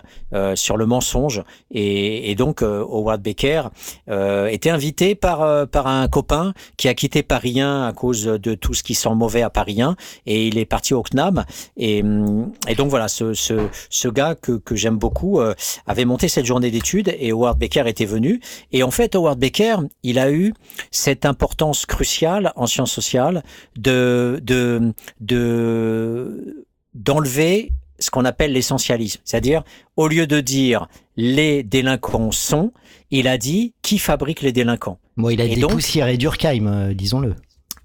sur 0.55 0.77
le 0.77 0.85
mensonge. 0.85 1.43
Et, 1.71 2.31
et 2.31 2.35
donc, 2.35 2.61
Howard 2.61 3.21
Baker 3.21 3.63
euh, 4.09 4.47
était 4.47 4.69
invité 4.69 5.15
par, 5.15 5.67
par 5.67 5.87
un 5.87 6.07
copain 6.07 6.53
qui 6.77 6.87
a 6.87 6.93
quitté 6.93 7.23
Paris 7.23 7.61
1 7.61 7.87
à 7.87 7.93
cause 7.93 8.23
de 8.23 8.55
tout 8.55 8.73
ce 8.73 8.83
qui 8.83 8.95
sent 8.95 9.13
mauvais 9.15 9.41
à 9.41 9.49
Paris 9.49 9.81
1. 9.81 9.95
Et 10.25 10.47
il 10.47 10.57
est 10.57 10.65
parti 10.65 10.93
au 10.93 11.03
CNAM. 11.03 11.45
Et, 11.77 12.01
hum, 12.01 12.51
et 12.67 12.75
donc, 12.75 12.89
voilà, 12.89 13.07
ce, 13.07 13.33
ce, 13.33 13.67
ce 13.89 14.07
gars 14.07 14.35
que, 14.35 14.53
que 14.53 14.75
j'aime 14.75 14.97
beaucoup 14.97 15.39
avait 15.85 16.05
monté 16.05 16.27
cette 16.27 16.45
journée 16.45 16.71
d'études 16.71 17.15
et 17.19 17.31
Howard 17.31 17.57
Baker 17.59 17.83
était 17.87 18.05
venu. 18.05 18.41
Et 18.71 18.83
en 18.83 18.91
fait, 18.91 19.15
Howard 19.15 19.39
Baker, 19.39 19.77
il 20.03 20.19
a 20.19 20.31
eu 20.31 20.53
cette 20.91 21.25
importance 21.25 21.85
cruciale 21.85 22.51
en 22.55 22.67
sciences 22.67 22.91
sociales 22.91 23.43
de 23.77 24.39
de 24.43 24.93
de 25.19 26.65
d'enlever 26.93 27.71
ce 27.99 28.11
qu'on 28.11 28.25
appelle 28.25 28.53
l'essentialisme, 28.53 29.21
c'est-à-dire 29.25 29.63
au 29.95 30.07
lieu 30.07 30.27
de 30.27 30.39
dire 30.39 30.87
les 31.15 31.63
délinquants 31.63 32.31
sont, 32.31 32.71
il 33.09 33.27
a 33.27 33.37
dit 33.37 33.73
qui 33.81 33.97
fabrique 33.97 34.41
les 34.41 34.51
délinquants. 34.51 34.99
Bon, 35.15 35.29
il 35.29 35.41
a 35.41 35.45
Et 35.45 35.55
dépoussiéré 35.55 36.17
Durkheim, 36.17 36.67
euh, 36.67 36.93
disons-le. 36.93 37.35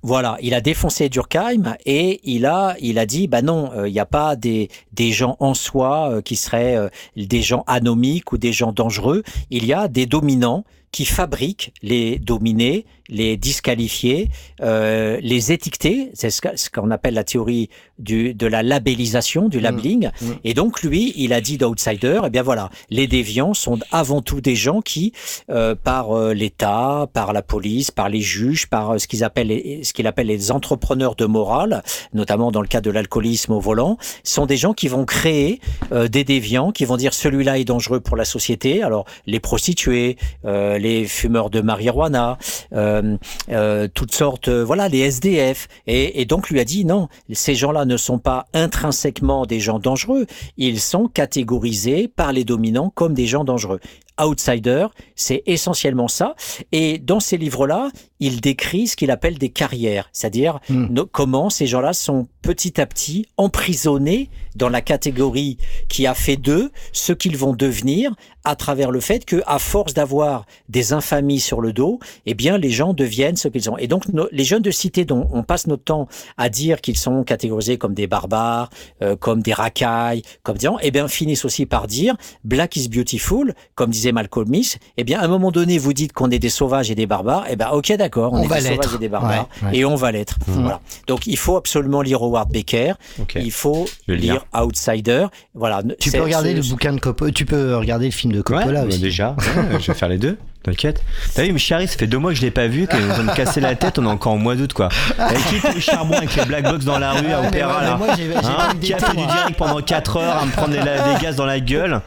Voilà, 0.05 0.37
il 0.43 0.53
a 0.53 0.61
défoncé 0.61 1.09
Durkheim 1.09 1.77
et 1.87 2.21
il 2.25 2.45
a, 2.45 2.75
il 2.81 2.99
a 2.99 3.07
dit, 3.07 3.29
bah 3.29 3.41
non, 3.41 3.71
euh, 3.73 3.89
il 3.89 3.93
n'y 3.93 4.01
a 4.01 4.07
pas 4.07 4.35
des, 4.35 4.69
des 4.93 5.13
gens 5.13 5.37
en 5.39 5.55
soi 5.55 6.11
euh, 6.11 6.21
qui 6.21 6.35
seraient 6.35 6.75
euh, 6.75 6.89
des 7.17 7.41
gens 7.41 7.63
anomiques 7.69 8.33
ou 8.33 8.39
des 8.39 8.53
gens 8.53 8.73
dangereux. 8.73 9.23
Il 9.51 9.65
y 9.65 9.73
a 9.73 9.87
des 9.87 10.07
dominants 10.07 10.65
qui 10.91 11.05
fabriquent 11.05 11.73
les 11.83 12.19
dominés, 12.19 12.85
les 13.13 13.37
disqualifiés, 13.37 14.29
euh, 14.61 15.19
les 15.23 15.53
étiquetés. 15.53 16.11
C'est 16.15 16.31
ce 16.31 16.71
qu'on 16.71 16.91
appelle 16.91 17.15
la 17.15 17.25
théorie 17.25 17.69
du, 18.03 18.35
de 18.35 18.47
la 18.47 18.63
labellisation, 18.63 19.49
du 19.49 19.61
labeling. 19.61 20.11
mmh. 20.21 20.27
Et 20.45 20.55
donc 20.55 20.83
lui, 20.83 21.13
il 21.17 21.33
a 21.33 21.41
dit 21.41 21.57
d'outsider, 21.59 22.21
eh 22.27 22.31
bien 22.31 22.43
voilà, 22.43 22.71
les 22.91 23.07
déviants 23.07 23.55
sont 23.55 23.79
avant 23.91 24.21
tout 24.23 24.41
des 24.41 24.57
gens 24.57 24.81
qui, 24.81 25.13
euh, 25.51 25.75
par 25.75 26.13
euh, 26.17 26.35
l'État, 26.35 27.09
par 27.13 27.33
la 27.33 27.43
police, 27.43 27.91
par 27.91 28.09
les 28.09 28.21
juges, 28.21 28.67
par 28.67 28.91
euh, 28.93 28.99
ce 28.99 29.07
qu'ils 29.07 29.25
appellent 29.25 29.49
les- 29.49 29.85
ce 29.85 29.93
qu'il 29.93 30.07
appelle 30.07 30.27
les 30.27 30.51
entrepreneurs 30.51 31.15
de 31.15 31.25
morale, 31.27 31.83
notamment 32.13 32.51
dans 32.53 32.61
le 32.63 32.69
cas 32.69 32.81
de 32.81 32.91
l'alcoolisme 32.91 33.53
au 33.53 33.61
volant, 33.61 33.97
sont 34.25 34.47
des 34.47 34.57
gens 34.57 34.75
qui 34.75 34.89
vont 34.89 35.05
créer 35.05 35.61
euh, 35.93 36.09
des 36.09 36.25
déviants, 36.25 36.73
qui 36.73 36.85
vont 36.85 36.97
dire 36.97 37.15
celui-là 37.15 37.59
est 37.59 37.65
dangereux 37.65 38.01
pour 38.01 38.17
la 38.17 38.25
société. 38.25 38.83
Alors 38.83 39.05
les 39.27 39.41
prostituées, 39.41 40.17
euh, 40.45 40.79
les 40.79 41.05
fumeurs 41.05 41.51
de 41.51 41.61
marijuana, 41.61 42.39
euh, 42.75 43.17
euh, 43.51 43.89
toutes 43.93 44.15
sortes, 44.15 44.49
voilà, 44.49 44.89
les 44.89 45.01
SDF. 45.01 45.69
Et, 45.87 46.21
et 46.21 46.25
donc 46.25 46.51
lui 46.51 46.61
a 46.61 46.65
dit 46.65 46.85
non, 46.85 47.09
ces 47.33 47.55
gens-là 47.55 47.85
ne 47.85 47.92
sont 47.97 48.19
pas 48.19 48.47
intrinsèquement 48.55 49.47
des 49.47 49.61
gens 49.61 49.79
dangereux, 49.79 50.27
ils 50.57 50.81
sont 50.81 51.09
catégorisés 51.09 52.09
par 52.09 52.33
les 52.33 52.45
dominants 52.45 52.91
comme 52.95 53.15
des 53.15 53.27
gens 53.27 53.45
dangereux. 53.45 53.81
Outsider, 54.23 54.87
c'est 55.17 55.43
essentiellement 55.47 56.07
ça. 56.07 56.35
Et 56.71 56.99
dans 56.99 57.19
ces 57.19 57.39
livres-là, 57.39 57.91
il 58.21 58.41
décrit 58.43 58.87
ce 58.87 58.95
qu'il 58.95 59.11
appelle 59.11 59.39
des 59.39 59.49
carrières, 59.49 60.11
c'est-à-dire 60.13 60.61
Mm. 60.69 60.87
no- 60.91 61.07
comment 61.07 61.49
ces 61.51 61.67
gens-là 61.67 61.93
sont 61.95 62.29
petit 62.43 62.81
à 62.81 62.87
petit 62.87 63.27
emprisonnés 63.39 64.29
dans 64.57 64.69
la 64.69 64.81
catégorie 64.81 65.59
qui 65.89 66.07
a 66.07 66.15
fait 66.15 66.37
d'eux 66.37 66.71
ce 66.93 67.13
qu'ils 67.13 67.37
vont 67.37 67.53
devenir 67.55 68.13
à 68.45 68.57
travers 68.57 68.91
le 68.91 68.99
fait 69.01 69.25
que, 69.25 69.41
à 69.47 69.59
force 69.61 69.95
d'avoir 69.95 70.47
des 70.69 70.93
infamies 70.93 71.39
sur 71.39 71.61
le 71.61 71.73
dos, 71.73 72.01
eh 72.27 72.35
bien, 72.35 72.59
les 72.59 72.71
gens 72.71 72.93
deviennent 72.93 73.37
ce 73.37 73.47
qu'ils 73.49 73.63
sont. 73.63 73.77
Et 73.79 73.87
donc, 73.87 74.05
les 74.33 74.45
jeunes 74.45 74.63
de 74.63 74.71
cité 74.73 75.05
dont 75.05 75.29
on 75.33 75.45
passe 75.45 75.69
notre 75.69 75.85
temps 75.85 76.09
à 76.37 76.49
dire 76.49 76.81
qu'ils 76.81 76.97
sont 76.97 77.23
catégorisés 77.23 77.79
comme 77.79 77.95
des 77.95 78.09
barbares, 78.09 78.69
euh, 79.01 79.15
comme 79.15 79.43
des 79.43 79.53
racailles, 79.53 80.23
comme 80.43 80.57
des 80.59 80.67
gens, 80.67 80.79
eh 80.83 80.91
bien, 80.91 81.07
finissent 81.07 81.45
aussi 81.45 81.67
par 81.67 81.87
dire 81.87 82.17
Black 82.43 82.75
is 82.77 82.89
beautiful, 82.89 83.55
comme 83.77 83.91
disait 83.91 84.11
Malcolm 84.13 84.53
X. 84.53 84.79
Eh 84.97 85.05
bien, 85.05 85.21
à 85.21 85.25
un 85.25 85.29
moment 85.29 85.53
donné, 85.53 85.79
vous 85.79 85.93
dites 85.93 86.13
qu'on 86.13 86.31
est 86.31 86.41
des 86.41 86.49
sauvages 86.51 86.91
et 86.91 86.97
des 86.97 87.07
barbares. 87.07 87.45
Eh 87.49 87.55
bien, 87.55 87.71
ok, 87.71 87.93
d'accord, 87.97 88.33
on, 88.33 88.39
On 88.39 88.43
est 88.43 88.49
va 88.49 88.61
des 88.61 88.69
sauvages 88.71 88.95
et 88.95 88.99
des 88.99 89.09
barbares, 89.09 89.49
Ouais, 89.63 89.69
ouais. 89.69 89.77
et 89.79 89.85
on 89.85 89.95
va 89.95 90.11
l'être. 90.11 90.37
Mhm. 90.49 90.63
Voilà. 90.63 90.81
Donc, 91.07 91.29
il 91.29 91.39
faut 91.39 91.57
absolument 91.57 92.03
lire 92.03 92.23
Howard 92.23 92.51
Baker. 92.53 92.95
Ok. 93.21 93.35
Il 93.37 93.53
faut 93.53 93.87
Je 94.09 94.15
vais 94.15 94.19
le 94.53 94.59
lire 94.59 94.67
Outsider. 94.67 95.27
Voilà. 95.55 95.83
Tu 95.99 96.11
peux 96.11 96.23
regarder 96.23 96.51
ce- 96.51 96.57
le 96.57 96.63
bouquin 96.71 96.93
de 96.93 97.01
Coppola, 97.01 97.33
tu 97.33 97.45
peux 97.45 97.77
regarder 97.77 98.07
le 98.07 98.11
film 98.13 98.33
de 98.33 98.39
Ouais, 98.39 98.43
Coppola 98.45 98.83
bah 98.83 98.89
aussi. 98.89 98.99
déjà, 99.01 99.31
ouais, 99.57 99.81
je 99.81 99.87
vais 99.87 99.95
faire 99.95 100.09
les 100.09 100.19
deux. 100.19 100.37
T'inquiète. 100.65 101.03
T'as 101.35 101.43
vu, 101.43 101.53
Michari, 101.53 101.89
ça 101.89 101.99
fait 101.99 102.07
deux 102.07 102.19
mois 102.19 102.31
que 102.31 102.37
je 102.37 102.43
l'ai 102.43 102.53
pas 102.53 102.69
vu, 102.69 102.87
qu'il 102.87 103.01
est 103.01 103.05
en 103.05 103.15
train 103.15 103.23
de 103.25 103.29
me 103.31 103.35
casser 103.35 103.61
la 103.61 103.75
tête, 103.75 103.99
on 103.99 104.05
est 104.05 104.09
encore 104.09 104.33
en 104.33 104.37
mois 104.39 104.55
d'août, 104.55 104.73
quoi. 104.73 104.91
Avec 105.19 105.45
qui 105.47 105.57
fait 105.57 105.75
le 105.75 105.81
charbon 105.81 106.15
avec 106.17 106.37
les 106.37 106.45
black 106.45 106.63
box 106.65 106.85
dans 106.85 106.99
la 107.01 107.13
rue, 107.13 107.33
à 107.33 107.41
mais 107.41 107.49
Opéra, 107.49 107.83
là 107.83 107.91
mais 107.99 108.07
moi, 108.07 108.15
j'ai- 108.17 108.29
j'ai 108.31 108.37
Hein, 108.37 108.41
pas 108.57 108.73
eu 108.75 108.79
Qui 108.79 108.95
a 108.95 108.99
fait 108.99 109.11
du 109.11 109.17
moi. 109.25 109.27
direct 109.33 109.57
pendant 109.59 109.81
4 109.81 110.17
heures 110.19 110.37
à 110.41 110.47
me 110.47 110.53
prendre 110.53 110.71
des, 110.73 110.79
gaz 111.23 111.35
dans 111.35 111.47
la 111.47 111.59
gueule. 111.59 112.01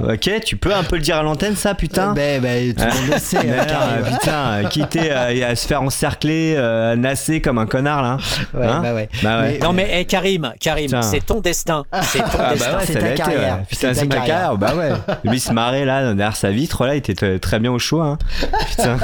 Ok, 0.00 0.30
tu 0.44 0.56
peux 0.56 0.74
un 0.74 0.82
peu 0.84 0.96
le 0.96 1.02
dire 1.02 1.16
à 1.16 1.22
l'antenne, 1.22 1.56
ça, 1.56 1.74
putain 1.74 2.12
Ben, 2.12 2.40
ben, 2.40 2.74
tout 2.74 2.84
le 2.84 2.86
monde 3.00 3.10
le 3.14 3.18
sait. 3.18 3.38
euh, 3.38 3.42
Merde, 3.44 3.66
Karim. 3.68 4.04
putain, 4.18 4.32
euh, 4.32 4.64
quitter 4.68 5.10
euh, 5.10 5.50
à 5.50 5.56
se 5.56 5.66
faire 5.66 5.82
encercler, 5.82 6.54
euh, 6.56 6.94
nasser 6.96 7.40
comme 7.40 7.58
un 7.58 7.66
connard 7.66 8.02
là. 8.02 8.18
Ouais, 8.54 8.66
Hein 8.66 8.80
bah 8.82 8.94
ouais. 8.94 9.08
Bah 9.22 9.40
ouais. 9.40 9.52
Mais- 9.52 9.66
Non 9.66 9.72
mais 9.72 9.88
eh, 9.92 10.04
Karim, 10.04 10.52
Karim, 10.60 10.86
Putain. 10.86 11.02
c'est 11.02 11.24
ton 11.24 11.40
destin. 11.40 11.84
C'est 12.02 12.18
ton 12.18 12.24
Ah 12.38 12.52
destin. 12.52 12.70
bah 12.72 12.78
ouais, 12.78 12.84
C'est 12.86 12.98
ta 12.98 13.08
carrière. 13.10 13.58
C'est 13.70 13.76
Putain, 13.76 13.88
ta 13.88 13.94
c'est 13.94 14.06
ma 14.06 14.14
carrière. 14.16 14.36
carrière, 14.36 14.56
bah 14.58 14.74
ouais. 14.76 14.90
Lui 15.24 15.40
se 15.40 15.52
marrait 15.52 15.84
là 15.84 16.14
derrière 16.14 16.36
sa 16.36 16.50
vitre 16.50 16.84
là, 16.86 16.94
il 16.94 16.98
était 16.98 17.14
t- 17.14 17.38
très 17.38 17.58
bien 17.58 17.72
au 17.72 17.78
chaud 17.78 17.95
hein. 18.02 18.18
Putain. 18.70 18.98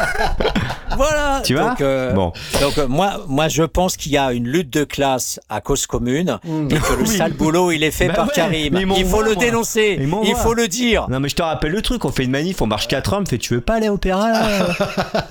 Voilà. 0.97 1.40
Tu 1.44 1.55
vois 1.55 1.70
donc, 1.70 1.81
euh, 1.81 2.12
Bon. 2.12 2.32
donc 2.60 2.77
euh, 2.78 2.86
moi, 2.86 3.23
moi, 3.28 3.48
je 3.48 3.62
pense 3.62 3.97
qu'il 3.97 4.12
y 4.12 4.19
a 4.19 4.32
une 4.32 4.47
lutte 4.47 4.70
de 4.70 4.85
classe 4.85 5.40
à 5.48 5.60
cause 5.60 5.86
commune 5.86 6.39
et 6.70 6.74
que 6.74 6.93
le 6.93 7.02
Oui. 7.09 7.16
sale 7.16 7.32
boulot, 7.32 7.73
il 7.73 7.82
est 7.82 7.90
fait 7.90 8.09
Bah 8.09 8.14
par 8.14 8.27
ouais, 8.27 8.32
Karim. 8.35 8.78
Il 8.97 9.06
faut 9.06 9.23
le 9.23 9.35
moi. 9.35 9.43
dénoncer. 9.43 9.98
Il 10.24 10.35
faut 10.36 10.55
le 10.55 10.69
dire. 10.69 11.06
Non 11.09 11.19
mais 11.20 11.28
je 11.28 11.35
te 11.36 11.43
rappelle 11.43 11.73
le 11.73 11.82
truc, 11.82 12.05
on 12.05 12.12
fait 12.12 12.24
une 12.24 12.31
manif, 12.31 12.60
on 12.62 12.66
marche 12.66 12.89
4 12.89 13.14
heures, 13.14 13.20
me 13.20 13.27
fait 13.27 13.39
tu 13.39 13.55
veux 13.55 13.60
pas 13.60 13.74
aller 13.74 13.86
à 13.86 13.90
l'opéra 13.90 14.31
là 14.31 14.66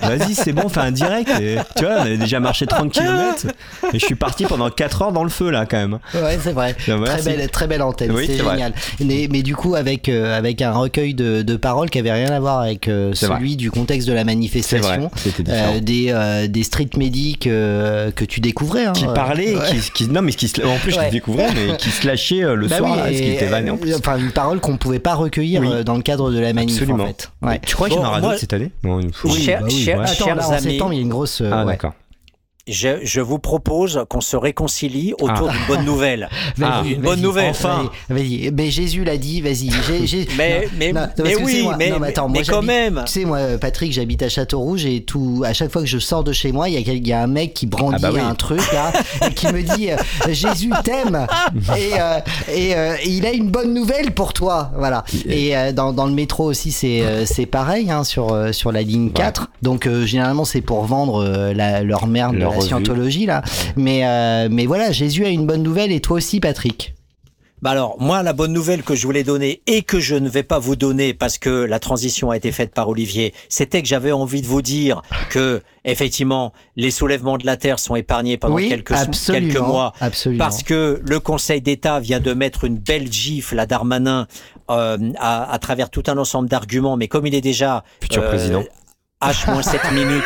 Vas-y 0.00 0.34
c'est 0.34 0.52
bon, 0.52 0.68
fais 0.68 0.80
un 0.80 0.90
direct. 0.90 1.30
Et, 1.40 1.56
tu 1.76 1.84
vois, 1.84 1.94
on 1.98 2.00
avait 2.02 2.18
déjà 2.18 2.40
marché 2.40 2.66
30 2.66 2.92
km 2.92 3.46
et 3.92 3.98
je 3.98 4.04
suis 4.04 4.14
parti 4.16 4.44
pendant 4.44 4.68
4 4.70 5.02
heures 5.02 5.12
dans 5.12 5.24
le 5.24 5.30
feu 5.30 5.50
là 5.50 5.64
quand 5.66 5.76
même. 5.78 5.98
Ouais, 6.14 6.38
c'est 6.42 6.52
vrai. 6.52 6.74
Ah, 6.88 7.16
très, 7.18 7.22
belle, 7.36 7.50
très 7.50 7.66
belle 7.66 7.82
antenne, 7.82 8.10
Oui, 8.12 8.26
c'est 8.26 8.36
génial. 8.38 8.72
Mais, 9.00 9.28
mais 9.30 9.42
du 9.42 9.54
coup, 9.56 9.74
avec, 9.74 10.08
euh, 10.08 10.36
avec 10.36 10.60
un 10.62 10.72
recueil 10.72 11.14
de, 11.14 11.42
de 11.42 11.56
paroles 11.56 11.90
qui 11.90 11.98
avait 11.98 12.12
rien 12.12 12.30
à 12.32 12.40
voir 12.40 12.60
avec 12.60 12.88
euh, 12.88 13.14
Du 13.56 13.70
contexte 13.70 14.08
de 14.08 14.12
la 14.12 14.24
manifestation. 14.24 15.10
Vrai. 15.10 15.32
Euh, 15.48 15.80
des, 15.80 16.06
euh, 16.10 16.46
des 16.48 16.62
street 16.62 16.88
medics 16.96 17.46
euh, 17.46 18.10
que 18.10 18.24
tu 18.24 18.40
découvrais. 18.40 18.86
hein. 18.86 18.92
Qui 18.92 19.04
parlait, 19.06 19.54
Ouais. 19.56 19.62
qui, 19.70 19.90
qui- 20.04 20.08
non 20.08 20.22
mais 20.22 20.32
qui 20.32 20.48
se- 20.48 20.60
en 20.64 20.76
plus 20.78 20.92
je 20.92 20.98
Ouais. 20.98 21.10
découvrais, 21.10 21.48
mais 21.54 21.76
qui 21.76 21.90
se 21.90 22.06
lâchait 22.06 22.42
euh, 22.42 22.54
le 22.54 22.66
Bah 22.68 22.78
soir 22.78 22.90
oui, 22.92 22.96
là, 22.98 23.02
parce 23.04 23.16
qu'il 23.16 23.24
et, 23.26 23.34
était 23.34 23.46
vanné 23.46 23.70
en 23.70 23.76
plus. 23.76 23.94
Enfin, 23.94 24.18
une 24.18 24.30
parole 24.32 24.60
qu'on 24.60 24.76
pouvait 24.76 24.98
pas 24.98 25.14
recueillir 25.14 25.60
Oui. 25.62 25.84
dans 25.84 25.96
le 25.96 26.02
cadre 26.02 26.30
de 26.30 26.38
la 26.38 26.52
manif. 26.52 26.76
Absolument. 26.76 27.04
En 27.04 27.06
fait. 27.08 27.30
Ouais. 27.42 27.60
Tu 27.64 27.74
crois 27.74 27.88
qu'il 27.88 27.98
y 27.98 28.00
en 28.00 28.06
aura 28.06 28.20
d'autres 28.20 28.38
cette 28.38 28.52
année? 28.52 28.70
Non, 28.84 28.98
bah 29.00 29.06
oui, 29.24 29.42
cher- 29.42 29.62
ouais. 29.62 29.92
Attends, 30.04 30.24
chers 30.24 30.36
là, 30.36 30.48
en 30.48 30.52
amis, 30.52 30.62
septembre, 30.62 30.92
il 30.92 30.96
y 30.96 30.98
a 31.00 31.02
une 31.02 31.08
grosse. 31.08 31.40
euh, 31.40 31.50
Ah 31.52 31.64
ouais. 31.64 31.72
d'accord. 31.72 31.92
Je, 32.68 32.98
je 33.02 33.20
vous 33.20 33.40
propose 33.40 34.04
qu'on 34.08 34.20
se 34.20 34.36
réconcilie 34.36 35.14
autour 35.20 35.48
Ah. 35.50 35.52
d'une 35.52 35.66
bonne 35.66 35.84
nouvelle. 35.84 36.28
Ah, 36.62 36.82
une 36.86 37.00
bonne 37.00 37.20
nouvelle. 37.20 37.50
enfin. 37.50 37.90
Vas-y, 38.08 38.38
vas-y. 38.46 38.50
Mais 38.52 38.70
Jésus 38.70 39.02
l'a 39.02 39.16
dit, 39.16 39.40
vas-y. 39.40 39.68
Mais- 40.38 40.60
non, 40.60 40.68
mais- 40.78 40.92
non, 40.92 41.06
mais 41.24 41.34
oui, 41.42 41.62
moi- 41.64 41.74
mais- 41.76 41.90
non, 41.90 42.00
attends, 42.02 42.28
mais 42.28 42.40
moi, 42.40 42.48
quand 42.48 42.62
même. 42.62 43.02
Tu 43.06 43.12
sais, 43.12 43.24
moi, 43.24 43.40
Patrick, 43.60 43.92
j'habite 43.92 44.22
à 44.22 44.28
Châteaurouge 44.28 44.84
et 44.86 45.02
tout. 45.02 45.42
À 45.44 45.52
chaque 45.52 45.72
fois 45.72 45.82
que 45.82 45.88
je 45.88 45.98
sors 45.98 46.22
de 46.22 46.32
chez 46.32 46.52
moi, 46.52 46.68
il 46.68 46.74
y 46.74 46.78
a, 46.78 46.82
quel- 46.82 46.98
il 46.98 47.08
y 47.08 47.12
a 47.12 47.20
un 47.22 47.26
mec 47.26 47.52
qui 47.54 47.66
brandit 47.66 47.96
Ah 47.98 47.98
bah 47.98 48.10
oui. 48.14 48.20
un 48.20 48.34
truc 48.36 48.60
là 48.72 48.92
et 49.28 49.34
qui 49.34 49.46
me 49.48 49.62
dit 49.62 49.90
euh, 49.90 49.96
Jésus 50.30 50.70
t'aime 50.84 51.26
et, 51.76 52.00
euh, 52.00 52.18
et, 52.54 52.76
euh, 52.76 52.94
et 53.02 53.08
il 53.08 53.26
a 53.26 53.32
une 53.32 53.50
bonne 53.50 53.74
nouvelle 53.74 54.12
pour 54.12 54.32
toi. 54.32 54.70
Voilà. 54.76 55.02
Et 55.26 55.56
euh, 55.56 55.72
dans, 55.72 55.92
dans 55.92 56.06
le 56.06 56.12
métro 56.12 56.44
aussi, 56.44 56.70
c'est 56.70 57.00
euh, 57.02 57.24
c'est 57.26 57.46
pareil 57.46 57.90
hein, 57.90 58.04
sur 58.04 58.32
euh, 58.32 58.52
sur 58.52 58.70
la 58.70 58.82
ligne 58.82 59.10
4. 59.10 59.48
Donc 59.62 59.86
euh, 59.88 60.04
généralement, 60.06 60.44
c'est 60.44 60.60
pour 60.60 60.84
vendre 60.84 61.22
euh, 61.24 61.52
la- 61.54 61.82
leur 61.82 62.06
merde 62.06 62.34
de 62.34 62.38
Leur 62.40 62.51
la 62.52 62.58
revue. 62.58 62.68
scientologie 62.68 63.26
là. 63.26 63.42
Mais 63.76 64.06
euh, 64.06 64.48
mais 64.50 64.66
voilà, 64.66 64.92
Jésus 64.92 65.24
a 65.24 65.28
une 65.28 65.46
bonne 65.46 65.62
nouvelle 65.62 65.92
et 65.92 66.00
toi 66.00 66.16
aussi, 66.16 66.40
Patrick. 66.40 66.94
Bah 67.62 67.70
alors, 67.70 67.96
moi, 68.00 68.24
la 68.24 68.32
bonne 68.32 68.52
nouvelle 68.52 68.82
que 68.82 68.96
je 68.96 69.06
voulais 69.06 69.22
donner 69.22 69.62
et 69.68 69.82
que 69.82 70.00
je 70.00 70.16
ne 70.16 70.28
vais 70.28 70.42
pas 70.42 70.58
vous 70.58 70.74
donner 70.74 71.14
parce 71.14 71.38
que 71.38 71.48
la 71.48 71.78
transition 71.78 72.32
a 72.32 72.36
été 72.36 72.50
faite 72.50 72.74
par 72.74 72.88
Olivier, 72.88 73.32
c'était 73.48 73.82
que 73.82 73.86
j'avais 73.86 74.10
envie 74.10 74.42
de 74.42 74.48
vous 74.48 74.62
dire 74.62 75.02
que, 75.30 75.62
effectivement, 75.84 76.52
les 76.74 76.90
soulèvements 76.90 77.38
de 77.38 77.46
la 77.46 77.56
Terre 77.56 77.78
sont 77.78 77.94
épargnés 77.94 78.36
pendant 78.36 78.56
oui, 78.56 78.68
quelques, 78.68 78.90
absolument, 78.90 79.52
quelques 79.52 79.60
mois. 79.64 79.92
absolument. 80.00 80.44
Parce 80.44 80.64
que 80.64 81.00
le 81.06 81.20
Conseil 81.20 81.60
d'État 81.60 82.00
vient 82.00 82.18
de 82.18 82.34
mettre 82.34 82.64
une 82.64 82.78
belle 82.78 83.12
gifle 83.12 83.56
à 83.60 83.66
Darmanin 83.66 84.26
euh, 84.68 84.98
à, 85.20 85.52
à 85.52 85.58
travers 85.60 85.88
tout 85.88 86.02
un 86.08 86.18
ensemble 86.18 86.48
d'arguments, 86.48 86.96
mais 86.96 87.06
comme 87.06 87.28
il 87.28 87.34
est 87.36 87.40
déjà 87.40 87.76
euh, 87.76 87.80
Futur 88.00 88.24
président. 88.24 88.64
H-7 89.22 89.94
minutes. 89.94 90.24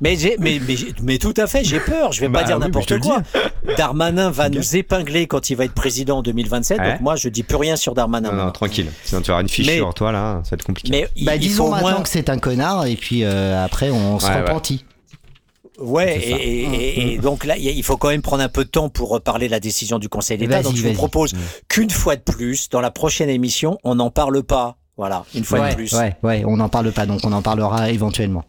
Mais, 0.00 0.16
j'ai- 0.16 0.36
mais, 0.38 0.60
mais, 0.66 0.74
mais 1.02 1.18
tout 1.18 1.34
à 1.36 1.46
fait, 1.46 1.64
j'ai 1.64 1.80
peur. 1.80 2.12
Je 2.12 2.20
vais 2.20 2.28
Bah 2.28 2.40
pas 2.40 2.44
dire 2.46 2.58
oui, 2.58 2.62
je 2.80 2.86
te 2.86 2.94
n'importe 2.94 3.00
quoi. 3.00 3.74
Darmanin 3.76 4.30
va 4.30 4.48
nous 4.48 4.76
épingler 4.76 5.26
quand 5.26 5.50
il 5.50 5.56
va 5.56 5.64
être 5.64 5.74
président 5.74 6.18
en 6.18 6.22
2027. 6.22 6.78
Ouais. 6.78 6.92
Donc 6.92 7.00
moi, 7.00 7.16
je 7.16 7.28
dis 7.28 7.42
plus 7.42 7.56
rien 7.56 7.76
sur 7.76 7.94
Darmanin. 7.94 8.32
Non, 8.32 8.44
non, 8.46 8.50
tranquille. 8.52 8.90
Sinon 9.04 9.22
tu 9.22 9.30
auras 9.30 9.40
une 9.42 9.48
fiche 9.48 9.66
Mais- 9.66 9.76
sur 9.76 9.92
toi 9.94 10.12
là, 10.12 10.40
ça 10.44 10.50
va 10.50 10.54
être 10.56 10.64
compliqué. 10.64 10.90
Mais 10.90 11.08
il, 11.16 11.24
Bah 11.24 11.36
il 11.36 11.40
disons 11.40 11.70
maintenant 11.70 11.90
moins... 11.92 12.02
que 12.02 12.08
c'est 12.08 12.28
un 12.30 12.38
connard 12.38 12.86
et 12.86 12.96
puis 12.96 13.24
euh, 13.24 13.64
après 13.64 13.90
on 13.90 14.18
se 14.18 14.26
Ouais, 14.26 14.40
repentit. 14.42 14.84
Ouais, 15.78 16.16
et, 16.18 16.30
et- 16.30 17.12
et 17.14 17.18
donc 17.18 17.44
là, 17.44 17.56
il 17.58 17.82
faut 17.82 17.98
quand 17.98 18.08
même 18.08 18.22
prendre 18.22 18.42
un 18.42 18.48
peu 18.48 18.64
de 18.64 18.70
temps 18.70 18.88
pour 18.88 19.10
reparler 19.10 19.46
de 19.46 19.50
la 19.52 19.60
décision 19.60 19.98
du 19.98 20.08
Conseil 20.08 20.38
d'État. 20.38 20.62
Donc 20.62 20.74
je 20.74 20.82
vous 20.88 20.94
propose 20.94 21.34
qu'une 21.68 21.90
fois 21.90 22.16
de 22.16 22.22
plus, 22.22 22.70
dans 22.70 22.80
la 22.80 22.90
prochaine 22.90 23.28
émission, 23.28 23.78
on 23.84 23.96
n'en 23.96 24.10
parle 24.10 24.42
pas. 24.42 24.76
Voilà, 24.96 25.24
une 25.34 25.44
fois 25.44 25.60
ouais, 25.60 25.70
de 25.70 25.74
plus. 25.74 25.92
ouais, 25.92 26.16
ouais, 26.22 26.44
on 26.46 26.56
n'en 26.56 26.68
parle 26.68 26.90
pas 26.92 27.04
donc 27.06 27.20
on 27.24 27.32
en 27.32 27.42
parlera 27.42 27.90
éventuellement. 27.90 28.44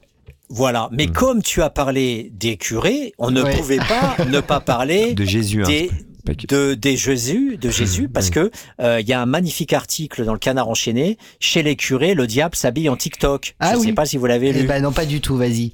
Voilà. 0.50 0.88
Mais 0.94 1.08
comme 1.08 1.42
tu 1.44 1.62
as 1.62 1.70
parlé 1.70 2.32
des 2.34 2.56
curés, 2.56 3.14
on 3.18 3.32
ne 3.32 3.42
Ouais. 3.44 3.58
pouvait 3.58 3.78
pas 3.80 4.16
ne 4.30 4.40
pas 4.40 4.62
parler 4.62 5.14
De 5.14 5.26
Jésus. 5.26 5.62
hein. 5.64 5.68
des, 5.68 5.92
Pas 6.26 6.36
que- 6.36 6.48
de, 6.48 6.74
des 6.74 6.96
Jésus, 6.96 7.58
de 7.58 7.70
Jésus, 7.70 8.08
parce 8.08 8.30
que 8.30 8.50
euh, 8.82 9.02
il 9.02 9.08
y 9.10 9.12
a 9.14 9.20
un 9.22 9.26
magnifique 9.26 9.74
article 9.74 10.24
dans 10.24 10.32
le 10.32 10.40
Canard 10.40 10.70
enchaîné. 10.70 11.18
Chez 11.42 11.64
les 11.64 11.76
curés, 11.76 12.14
le 12.14 12.28
diable 12.28 12.56
s'habille 12.56 12.88
en 12.88 12.96
TikTok. 12.96 13.56
Ah 13.60 13.72
Je 13.72 13.76
ne 13.76 13.80
oui. 13.82 13.88
sais 13.88 13.94
pas 13.94 14.06
si 14.06 14.16
vous 14.16 14.26
l'avez 14.26 14.50
Eh 14.50 14.54
lu. 14.62 14.68
ben 14.68 14.82
non 14.82 14.94
pas 14.94 15.06
du 15.06 15.20
tout, 15.20 15.36
vas-y. 15.36 15.74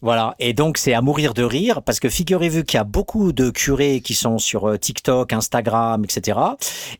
Voilà. 0.00 0.34
Et 0.38 0.52
donc 0.52 0.78
c'est 0.78 0.94
à 0.94 1.00
mourir 1.00 1.34
de 1.34 1.42
rire 1.42 1.82
parce 1.82 2.00
que 2.00 2.08
figurez-vous 2.08 2.64
qu'il 2.64 2.78
y 2.78 2.80
a 2.80 2.84
beaucoup 2.84 3.32
de 3.32 3.50
curés 3.50 4.00
qui 4.00 4.14
sont 4.14 4.38
sur 4.38 4.68
euh, 4.68 4.76
TikTok, 4.76 5.32
Instagram, 5.32 6.04
etc. 6.04 6.38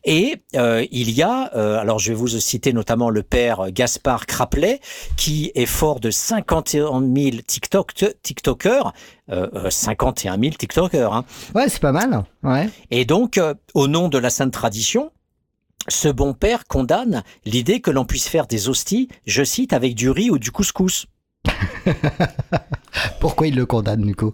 Et 0.03 0.41
euh, 0.55 0.85
il 0.91 1.11
y 1.11 1.23
a, 1.23 1.51
euh, 1.55 1.79
alors 1.79 1.99
je 1.99 2.09
vais 2.09 2.15
vous 2.15 2.27
citer 2.27 2.73
notamment 2.73 3.09
le 3.09 3.23
père 3.23 3.71
Gaspard 3.71 4.25
Craplet 4.25 4.81
qui 5.15 5.51
est 5.55 5.65
fort 5.65 5.99
de 5.99 6.11
51 6.11 6.99
000 6.99 7.37
TikTok, 7.45 7.93
TikTokers, 8.21 8.93
euh, 9.31 9.47
euh, 9.53 9.69
51 9.69 10.39
000 10.39 10.55
TikTokers. 10.55 11.13
Hein. 11.13 11.25
Ouais, 11.53 11.69
c'est 11.69 11.81
pas 11.81 11.91
mal. 11.91 12.23
Ouais. 12.43 12.69
Et 12.89 13.05
donc, 13.05 13.37
euh, 13.37 13.53
au 13.73 13.87
nom 13.87 14.09
de 14.09 14.17
la 14.17 14.29
sainte 14.29 14.51
tradition, 14.51 15.11
ce 15.87 16.07
bon 16.07 16.33
père 16.33 16.65
condamne 16.65 17.23
l'idée 17.45 17.79
que 17.79 17.91
l'on 17.91 18.05
puisse 18.05 18.27
faire 18.27 18.47
des 18.47 18.69
hosties, 18.69 19.07
je 19.25 19.43
cite, 19.43 19.73
avec 19.73 19.95
du 19.95 20.09
riz 20.09 20.31
ou 20.31 20.39
du 20.39 20.51
couscous. 20.51 21.05
Pourquoi 23.19 23.47
il 23.47 23.55
le 23.55 23.65
condamne 23.65 24.01
du 24.01 24.15
coup? 24.15 24.33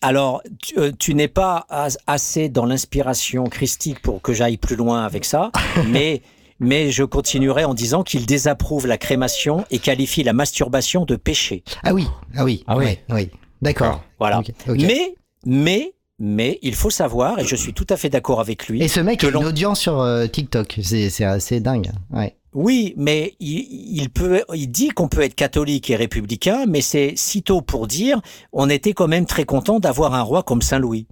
Alors, 0.00 0.42
tu, 0.60 0.78
euh, 0.78 0.90
tu 0.98 1.14
n'es 1.14 1.28
pas 1.28 1.64
as- 1.68 1.96
assez 2.06 2.48
dans 2.48 2.64
l'inspiration 2.66 3.44
christique 3.44 4.00
pour 4.02 4.20
que 4.20 4.32
j'aille 4.32 4.56
plus 4.56 4.74
loin 4.76 5.04
avec 5.04 5.24
ça, 5.24 5.52
mais, 5.88 6.22
mais 6.58 6.90
je 6.90 7.04
continuerai 7.04 7.64
en 7.64 7.74
disant 7.74 8.02
qu'il 8.02 8.26
désapprouve 8.26 8.86
la 8.86 8.98
crémation 8.98 9.64
et 9.70 9.78
qualifie 9.78 10.24
la 10.24 10.32
masturbation 10.32 11.04
de 11.04 11.14
péché. 11.16 11.62
Ah 11.84 11.94
oui, 11.94 12.08
ah 12.36 12.44
oui, 12.44 12.64
Ah 12.66 12.76
oui. 12.76 12.98
oui. 13.10 13.30
D'accord. 13.60 14.02
Voilà. 14.18 14.40
Ok, 14.40 14.50
ok. 14.68 14.76
Mais, 14.80 15.14
mais, 15.46 15.92
mais, 16.18 16.58
il 16.62 16.74
faut 16.74 16.90
savoir, 16.90 17.38
et 17.38 17.44
je 17.44 17.54
suis 17.54 17.72
tout 17.72 17.86
à 17.88 17.96
fait 17.96 18.08
d'accord 18.08 18.40
avec 18.40 18.66
lui, 18.66 18.82
Et 18.82 18.88
ce 18.88 18.98
mec 18.98 19.22
a 19.22 19.28
une 19.28 19.36
audience 19.36 19.78
sur 19.80 20.00
euh, 20.00 20.26
TikTok, 20.26 20.80
c'est 20.82 21.10
c'est 21.10 21.24
assez 21.24 21.60
dingue. 21.60 21.90
Ouais. 22.10 22.34
Oui, 22.54 22.94
mais 22.96 23.34
il, 23.40 23.66
il 24.00 24.10
peut, 24.10 24.42
il 24.54 24.68
dit 24.68 24.88
qu'on 24.90 25.08
peut 25.08 25.22
être 25.22 25.34
catholique 25.34 25.88
et 25.90 25.96
républicain, 25.96 26.66
mais 26.68 26.82
c'est 26.82 27.14
sitôt 27.16 27.62
pour 27.62 27.86
dire, 27.86 28.20
on 28.52 28.68
était 28.68 28.92
quand 28.92 29.08
même 29.08 29.24
très 29.26 29.44
content 29.44 29.80
d'avoir 29.80 30.14
un 30.14 30.22
roi 30.22 30.42
comme 30.42 30.60
Saint 30.60 30.78
Louis. 30.78 31.06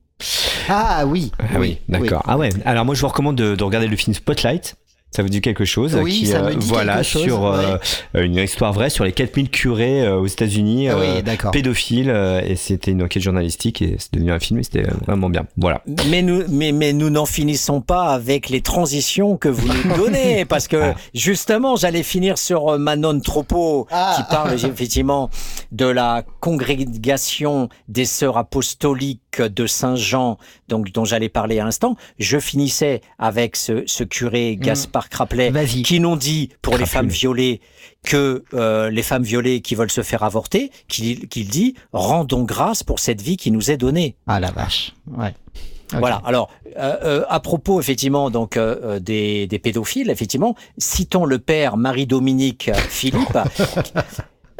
Ah 0.68 1.06
oui. 1.06 1.32
Ah 1.38 1.58
oui, 1.58 1.78
d'accord. 1.88 2.22
Ah 2.26 2.36
ouais. 2.36 2.50
Alors 2.66 2.84
moi 2.84 2.94
je 2.94 3.00
vous 3.00 3.08
recommande 3.08 3.36
de, 3.36 3.54
de 3.54 3.64
regarder 3.64 3.88
le 3.88 3.96
film 3.96 4.14
Spotlight. 4.14 4.76
Ça 5.12 5.22
vous 5.22 5.28
dit 5.28 5.40
quelque 5.40 5.64
chose 5.64 5.98
Oui, 6.00 6.20
qui, 6.20 6.26
ça 6.26 6.40
me 6.42 6.48
euh, 6.50 6.54
dit 6.54 6.66
voilà 6.68 6.94
quelque 6.96 7.04
chose, 7.04 7.22
sur 7.24 7.46
euh, 7.46 7.76
ouais. 8.14 8.24
une 8.26 8.36
histoire 8.36 8.72
vraie 8.72 8.90
sur 8.90 9.04
les 9.04 9.10
4000 9.12 9.50
curés 9.50 10.02
euh, 10.06 10.16
aux 10.20 10.26
États-Unis 10.26 10.88
Ah 10.88 10.96
oui, 10.98 11.06
euh, 11.26 11.50
pédophiles 11.50 12.10
euh, 12.10 12.40
et 12.44 12.54
c'était 12.54 12.92
une 12.92 13.02
enquête 13.02 13.22
journalistique 13.22 13.82
et 13.82 13.96
c'est 13.98 14.14
devenu 14.14 14.30
un 14.30 14.38
film 14.38 14.60
et 14.60 14.62
c'était 14.62 14.84
vraiment 15.06 15.28
bien. 15.28 15.46
Voilà. 15.56 15.82
Mais 16.08 16.22
nous, 16.22 16.44
mais, 16.48 16.70
mais 16.72 16.92
nous 16.92 17.10
n'en 17.10 17.26
finissons 17.26 17.80
pas 17.80 18.10
avec 18.12 18.50
les 18.50 18.60
transitions 18.60 19.36
que 19.36 19.48
vous 19.48 19.66
nous 19.66 19.96
donnez, 19.96 20.44
parce 20.48 20.68
que 20.68 20.76
Ah. 20.76 20.94
justement, 21.12 21.74
j'allais 21.76 22.04
finir 22.04 22.38
sur 22.38 22.78
Manon 22.78 23.18
Tropo, 23.20 23.88
Ah. 23.90 24.14
qui 24.16 24.22
parle 24.32 24.52
effectivement 24.64 25.28
de 25.72 25.86
la 25.86 26.24
congrégation 26.38 27.68
des 27.88 28.04
sœurs 28.04 28.36
apostoliques 28.36 29.40
de 29.42 29.66
Saint-Jean, 29.66 30.38
donc 30.68 30.92
dont 30.92 31.04
j'allais 31.04 31.28
parler 31.28 31.58
à 31.60 31.64
l'instant. 31.64 31.96
Je 32.18 32.38
finissais 32.38 33.00
avec 33.18 33.56
ce, 33.56 33.82
ce 33.86 34.04
curé 34.04 34.56
Gaspard 34.56 34.99
Craplet, 34.99 34.99
Mm. 35.50 35.52
Vas-y. 35.52 35.82
qui 35.82 36.00
n'ont 36.00 36.16
dit 36.16 36.50
pour 36.62 36.76
les 36.76 36.86
femmes 36.86 37.08
violées 37.08 37.60
que 38.04 38.44
euh, 38.54 38.90
les 38.90 39.02
femmes 39.02 39.22
violées 39.22 39.60
qui 39.60 39.74
veulent 39.74 39.90
se 39.90 40.02
faire 40.02 40.22
avorter, 40.22 40.70
qu'il 40.88 41.28
dit 41.28 41.74
rendons 41.92 42.44
grâce 42.44 42.82
pour 42.82 42.98
cette 42.98 43.20
vie 43.20 43.36
qui 43.36 43.50
nous 43.50 43.70
est 43.70 43.76
donnée. 43.76 44.16
Ah 44.26 44.40
la 44.40 44.50
vache. 44.50 44.94
Ouais. 45.16 45.34
Voilà. 45.98 46.20
Alors, 46.24 46.50
euh, 46.78 46.96
euh, 47.02 47.24
à 47.28 47.40
propos 47.40 47.80
effectivement 47.80 48.30
donc 48.30 48.56
euh, 48.56 49.00
des, 49.00 49.46
des 49.46 49.58
pédophiles, 49.58 50.10
effectivement, 50.10 50.54
citons 50.78 51.24
le 51.24 51.38
père 51.38 51.76
Marie-Dominique 51.76 52.70
Philippe. 52.88 53.38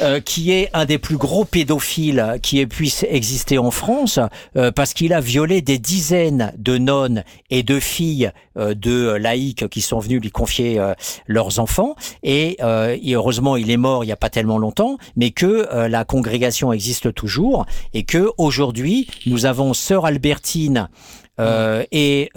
euh, 0.00 0.20
qui 0.20 0.52
est 0.52 0.70
un 0.72 0.84
des 0.84 0.98
plus 0.98 1.16
gros 1.16 1.44
pédophiles 1.44 2.38
qui 2.42 2.64
puisse 2.66 3.04
exister 3.08 3.58
en 3.58 3.70
France, 3.70 4.18
euh, 4.56 4.70
parce 4.70 4.94
qu'il 4.94 5.12
a 5.12 5.20
violé 5.20 5.62
des 5.62 5.78
dizaines 5.78 6.52
de 6.56 6.78
nonnes 6.78 7.24
et 7.50 7.62
de 7.62 7.78
filles 7.80 8.32
euh, 8.56 8.74
de 8.74 9.12
laïcs 9.12 9.68
qui 9.68 9.80
sont 9.80 10.00
venus 10.00 10.20
lui 10.20 10.30
confier 10.30 10.78
euh, 10.78 10.94
leurs 11.26 11.60
enfants. 11.60 11.94
Et, 12.22 12.56
euh, 12.60 12.96
et 13.00 13.14
heureusement, 13.14 13.56
il 13.56 13.70
est 13.70 13.76
mort 13.76 14.04
il 14.04 14.08
n'y 14.08 14.12
a 14.12 14.16
pas 14.16 14.30
tellement 14.30 14.58
longtemps, 14.58 14.98
mais 15.16 15.30
que 15.30 15.68
la 15.86 16.04
congrégation 16.04 16.72
existe 16.72 17.14
toujours 17.14 17.66
et 17.94 18.02
que 18.02 18.30
aujourd'hui, 18.38 19.06
nous 19.26 19.46
avons 19.46 19.72
sœur 19.74 20.06
Albertine 20.06 20.88
et 21.38 22.30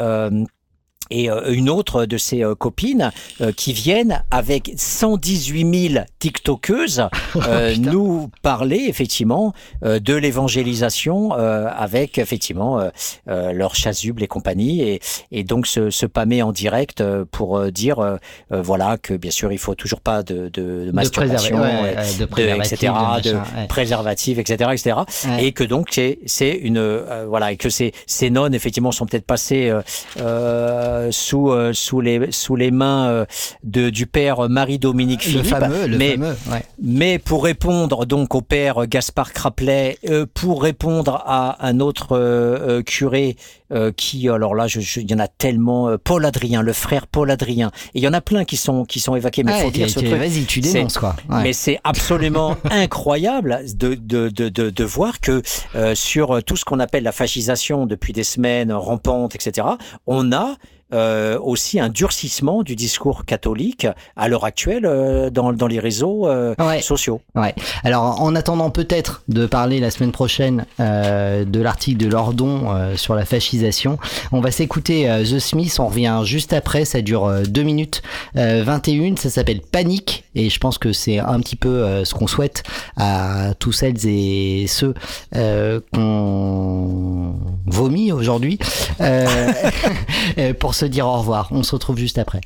et 1.09 1.29
euh, 1.29 1.51
une 1.51 1.69
autre 1.69 2.05
de 2.05 2.17
ses 2.17 2.43
euh, 2.43 2.55
copines 2.55 3.11
euh, 3.41 3.51
qui 3.51 3.73
viennent 3.73 4.23
avec 4.31 4.71
118 4.75 5.89
000 5.91 6.05
TikTokeuses 6.19 7.07
euh, 7.47 7.75
nous 7.77 8.29
parler 8.41 8.85
effectivement 8.87 9.53
de 9.81 10.13
l'évangélisation 10.13 11.31
avec 11.31 12.17
effectivement 12.17 12.89
leur 13.27 13.75
chasuble 13.75 14.23
et 14.23 14.27
compagnie 14.27 14.81
et, 14.81 14.99
et 15.31 15.43
donc 15.43 15.67
se, 15.67 15.89
se 15.89 16.05
pâmer 16.05 16.41
en 16.41 16.51
direct 16.51 17.03
pour 17.31 17.71
dire 17.71 18.17
voilà 18.49 18.97
que 18.97 19.13
bien 19.13 19.31
sûr 19.31 19.51
il 19.51 19.57
faut 19.57 19.75
toujours 19.75 20.01
pas 20.01 20.23
de, 20.23 20.49
de, 20.49 20.85
de 20.85 20.91
masturbation, 20.91 21.59
ouais, 21.59 21.95
de 22.19 22.25
préservatif, 22.25 22.73
etc., 22.73 22.93
de 23.23 23.31
machin, 23.33 23.43
ouais. 23.57 23.67
préservatifs, 23.67 24.37
etc., 24.37 24.69
etc. 24.73 24.97
Ouais. 25.25 25.45
Et 25.45 25.51
que 25.51 25.63
donc 25.63 25.89
c'est 25.91 26.19
c'est 26.25 26.51
une 26.51 26.77
euh, 26.77 27.25
voilà 27.27 27.51
et 27.51 27.57
que 27.57 27.69
ces 27.69 27.93
ces 28.05 28.29
nonnes 28.29 28.53
effectivement 28.53 28.91
sont 28.91 29.05
peut-être 29.05 29.25
passées 29.25 29.71
euh, 30.19 30.92
euh, 30.93 31.11
sous 31.11 31.51
euh, 31.51 31.73
sous 31.73 31.99
les 32.01 32.31
sous 32.31 32.55
les 32.55 32.71
mains 32.71 33.07
euh, 33.09 33.25
de 33.63 33.89
du 33.89 34.05
père 34.07 34.47
Marie-Dominique 34.49 35.25
Le 35.25 35.31
Philippe. 35.31 35.45
fameux, 35.47 35.87
le 35.87 35.97
mais 35.97 36.11
fameux, 36.11 36.35
ouais. 36.51 36.63
mais 36.81 37.19
pour 37.19 37.43
répondre 37.43 38.05
donc 38.05 38.35
au 38.35 38.41
père 38.41 38.87
Gaspard 38.87 39.33
Craplet, 39.33 39.97
euh, 40.09 40.25
pour 40.33 40.63
répondre 40.63 41.21
à 41.25 41.65
un 41.67 41.79
autre 41.79 42.81
curé 42.85 43.35
euh, 43.71 43.91
qui, 43.91 44.29
alors 44.29 44.53
là, 44.55 44.67
je, 44.67 44.79
je- 44.81 44.99
il 44.99 45.09
y 45.09 45.15
en 45.15 45.19
a 45.19 45.27
tellement, 45.27 45.95
Paul 46.03 46.25
Adrien, 46.25 46.61
le 46.61 46.73
frère 46.73 47.07
Paul 47.07 47.31
Adrien, 47.31 47.71
et 47.95 47.99
il 47.99 48.03
y 48.03 48.07
en 48.07 48.13
a 48.13 48.21
plein 48.21 48.45
qui 48.45 48.55
sont 48.57 48.85
qui 48.85 48.99
sont 48.99 49.15
évacués. 49.15 49.43
Mais 49.43 49.53
Ouais, 49.53 49.61
faut 49.61 49.71
dire 49.71 49.89
ce 49.89 49.99
truc. 49.99 50.09
vas-y, 50.13 50.45
tu 50.45 50.61
c'est- 50.61 50.73
dénonces, 50.73 50.97
quoi. 50.99 51.15
Ouais. 51.29 51.41
Mais 51.43 51.53
c'est 51.53 51.79
absolument 51.83 52.55
incroyable 52.71 53.61
de, 53.75 53.95
de, 53.95 54.29
de, 54.29 54.49
de, 54.49 54.69
de 54.69 54.83
voir 54.83 55.19
que 55.19 55.41
euh, 55.75 55.95
sur 55.95 56.43
tout 56.43 56.55
ce 56.55 56.65
qu'on 56.65 56.79
appelle 56.79 57.03
la 57.03 57.11
fascisation 57.11 57.85
depuis 57.87 58.13
des 58.13 58.23
semaines 58.23 58.71
rampante, 58.71 59.33
etc., 59.35 59.67
on 60.05 60.31
a 60.31 60.55
euh, 60.93 61.39
aussi 61.39 61.79
un 61.79 61.89
durcissement 61.89 62.63
du 62.63 62.75
discours 62.75 63.25
catholique 63.25 63.87
à 64.15 64.27
l'heure 64.27 64.45
actuelle 64.45 64.85
euh, 64.85 65.29
dans, 65.29 65.53
dans 65.53 65.67
les 65.67 65.79
réseaux 65.79 66.27
euh, 66.27 66.55
sociaux. 66.81 67.21
Ouais. 67.35 67.53
Alors, 67.83 68.21
en 68.21 68.35
attendant 68.35 68.69
peut-être 68.69 69.23
de 69.27 69.45
parler 69.45 69.79
la 69.79 69.91
semaine 69.91 70.11
prochaine 70.11 70.65
euh, 70.79 71.45
de 71.45 71.59
l'article 71.61 71.97
de 71.97 72.07
Lordon 72.07 72.71
euh, 72.71 72.95
sur 72.95 73.15
la 73.15 73.25
fascisation, 73.25 73.97
on 74.31 74.41
va 74.41 74.51
s'écouter 74.51 75.09
euh, 75.09 75.23
The 75.23 75.39
Smith. 75.39 75.75
On 75.79 75.87
revient 75.87 76.21
juste 76.23 76.53
après. 76.53 76.85
Ça 76.85 77.01
dure 77.01 77.25
euh, 77.25 77.43
2 77.43 77.63
minutes 77.63 78.01
euh, 78.37 78.63
21. 78.65 79.15
Ça 79.17 79.29
s'appelle 79.29 79.61
Panique. 79.61 80.23
Et 80.35 80.49
je 80.49 80.59
pense 80.59 80.77
que 80.77 80.93
c'est 80.93 81.19
un 81.19 81.39
petit 81.39 81.55
peu 81.55 81.69
euh, 81.69 82.05
ce 82.05 82.13
qu'on 82.13 82.27
souhaite 82.27 82.63
à 82.97 83.53
tous 83.59 83.71
celles 83.71 84.05
et 84.07 84.65
ceux 84.67 84.93
euh, 85.35 85.79
qu'on 85.93 87.35
vomit 87.67 88.11
aujourd'hui 88.11 88.59
pour 90.59 90.75
dire 90.85 91.07
au 91.07 91.17
revoir. 91.17 91.47
On 91.51 91.63
se 91.63 91.73
retrouve 91.73 91.97
juste 91.97 92.17
après. 92.17 92.41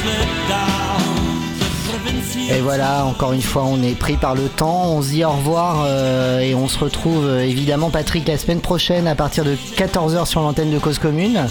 Slip 0.00 0.26
down. 0.26 0.39
The 0.39 0.39
provincial 0.39 0.39
Et 2.52 2.60
voilà, 2.60 3.04
encore 3.04 3.32
une 3.32 3.42
fois, 3.42 3.64
on 3.64 3.80
est 3.82 3.94
pris 3.94 4.14
par 4.14 4.34
le 4.34 4.48
temps. 4.48 4.86
On 4.92 5.02
se 5.02 5.10
dit 5.10 5.24
au 5.24 5.30
revoir 5.30 5.84
euh, 5.86 6.40
et 6.40 6.54
on 6.54 6.66
se 6.66 6.78
retrouve 6.78 7.24
euh, 7.24 7.44
évidemment, 7.44 7.90
Patrick, 7.90 8.26
la 8.26 8.38
semaine 8.38 8.60
prochaine 8.60 9.06
à 9.06 9.14
partir 9.14 9.44
de 9.44 9.54
14h 9.76 10.26
sur 10.26 10.40
l'antenne 10.40 10.70
de 10.70 10.78
Cause 10.78 10.98
Commune. 10.98 11.46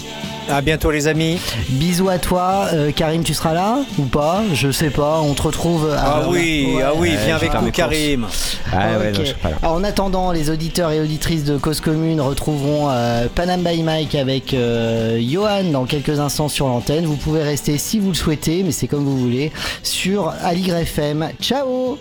À 0.50 0.60
bientôt, 0.62 0.90
les 0.90 1.06
amis. 1.06 1.38
Bisous 1.68 2.08
à 2.08 2.18
toi. 2.18 2.66
Euh, 2.74 2.90
Karim, 2.90 3.22
tu 3.22 3.34
seras 3.34 3.54
là 3.54 3.78
ou 3.98 4.02
pas? 4.02 4.42
Je 4.52 4.70
sais 4.72 4.90
pas. 4.90 5.20
On 5.22 5.32
te 5.32 5.42
retrouve. 5.42 5.88
à- 5.90 6.02
Ah 6.04 6.22
oui, 6.28 6.68
ah 6.84 6.90
oui, 6.96 7.12
viens 7.24 7.36
avec 7.36 7.52
nous, 7.62 7.70
Karim. 7.70 8.26
Ah 8.72 8.98
ouais, 8.98 9.10
Ok. 9.10 9.14
non, 9.18 9.20
je 9.20 9.24
serai 9.26 9.38
pas 9.40 9.50
là. 9.50 9.56
Alors, 9.62 9.74
en 9.76 9.84
attendant, 9.84 10.32
les 10.32 10.50
auditeurs 10.50 10.90
et 10.90 11.00
auditrices 11.00 11.44
de 11.44 11.56
Cause 11.56 11.80
Commune 11.80 12.20
retrouveront 12.20 12.88
euh, 12.90 13.26
Panam 13.34 13.62
by 13.62 13.82
Mike 13.82 14.16
avec 14.16 14.52
euh, 14.52 15.20
Johan 15.22 15.64
dans 15.72 15.84
quelques 15.84 16.18
instants 16.18 16.48
sur 16.48 16.66
l'antenne. 16.66 17.06
Vous 17.06 17.16
pouvez 17.16 17.42
rester 17.42 17.78
si 17.78 18.00
vous 18.00 18.08
le 18.08 18.14
souhaitez, 18.14 18.62
mais 18.64 18.72
c'est 18.72 18.88
comme 18.88 19.04
vous 19.04 19.16
voulez, 19.18 19.52
sur 19.84 20.32
Aligre 20.42 20.74
FM. 20.90 21.36
Ciao 21.38 21.98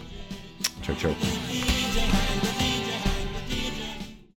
Ciao, 0.81 0.95
ciao 0.95 2.38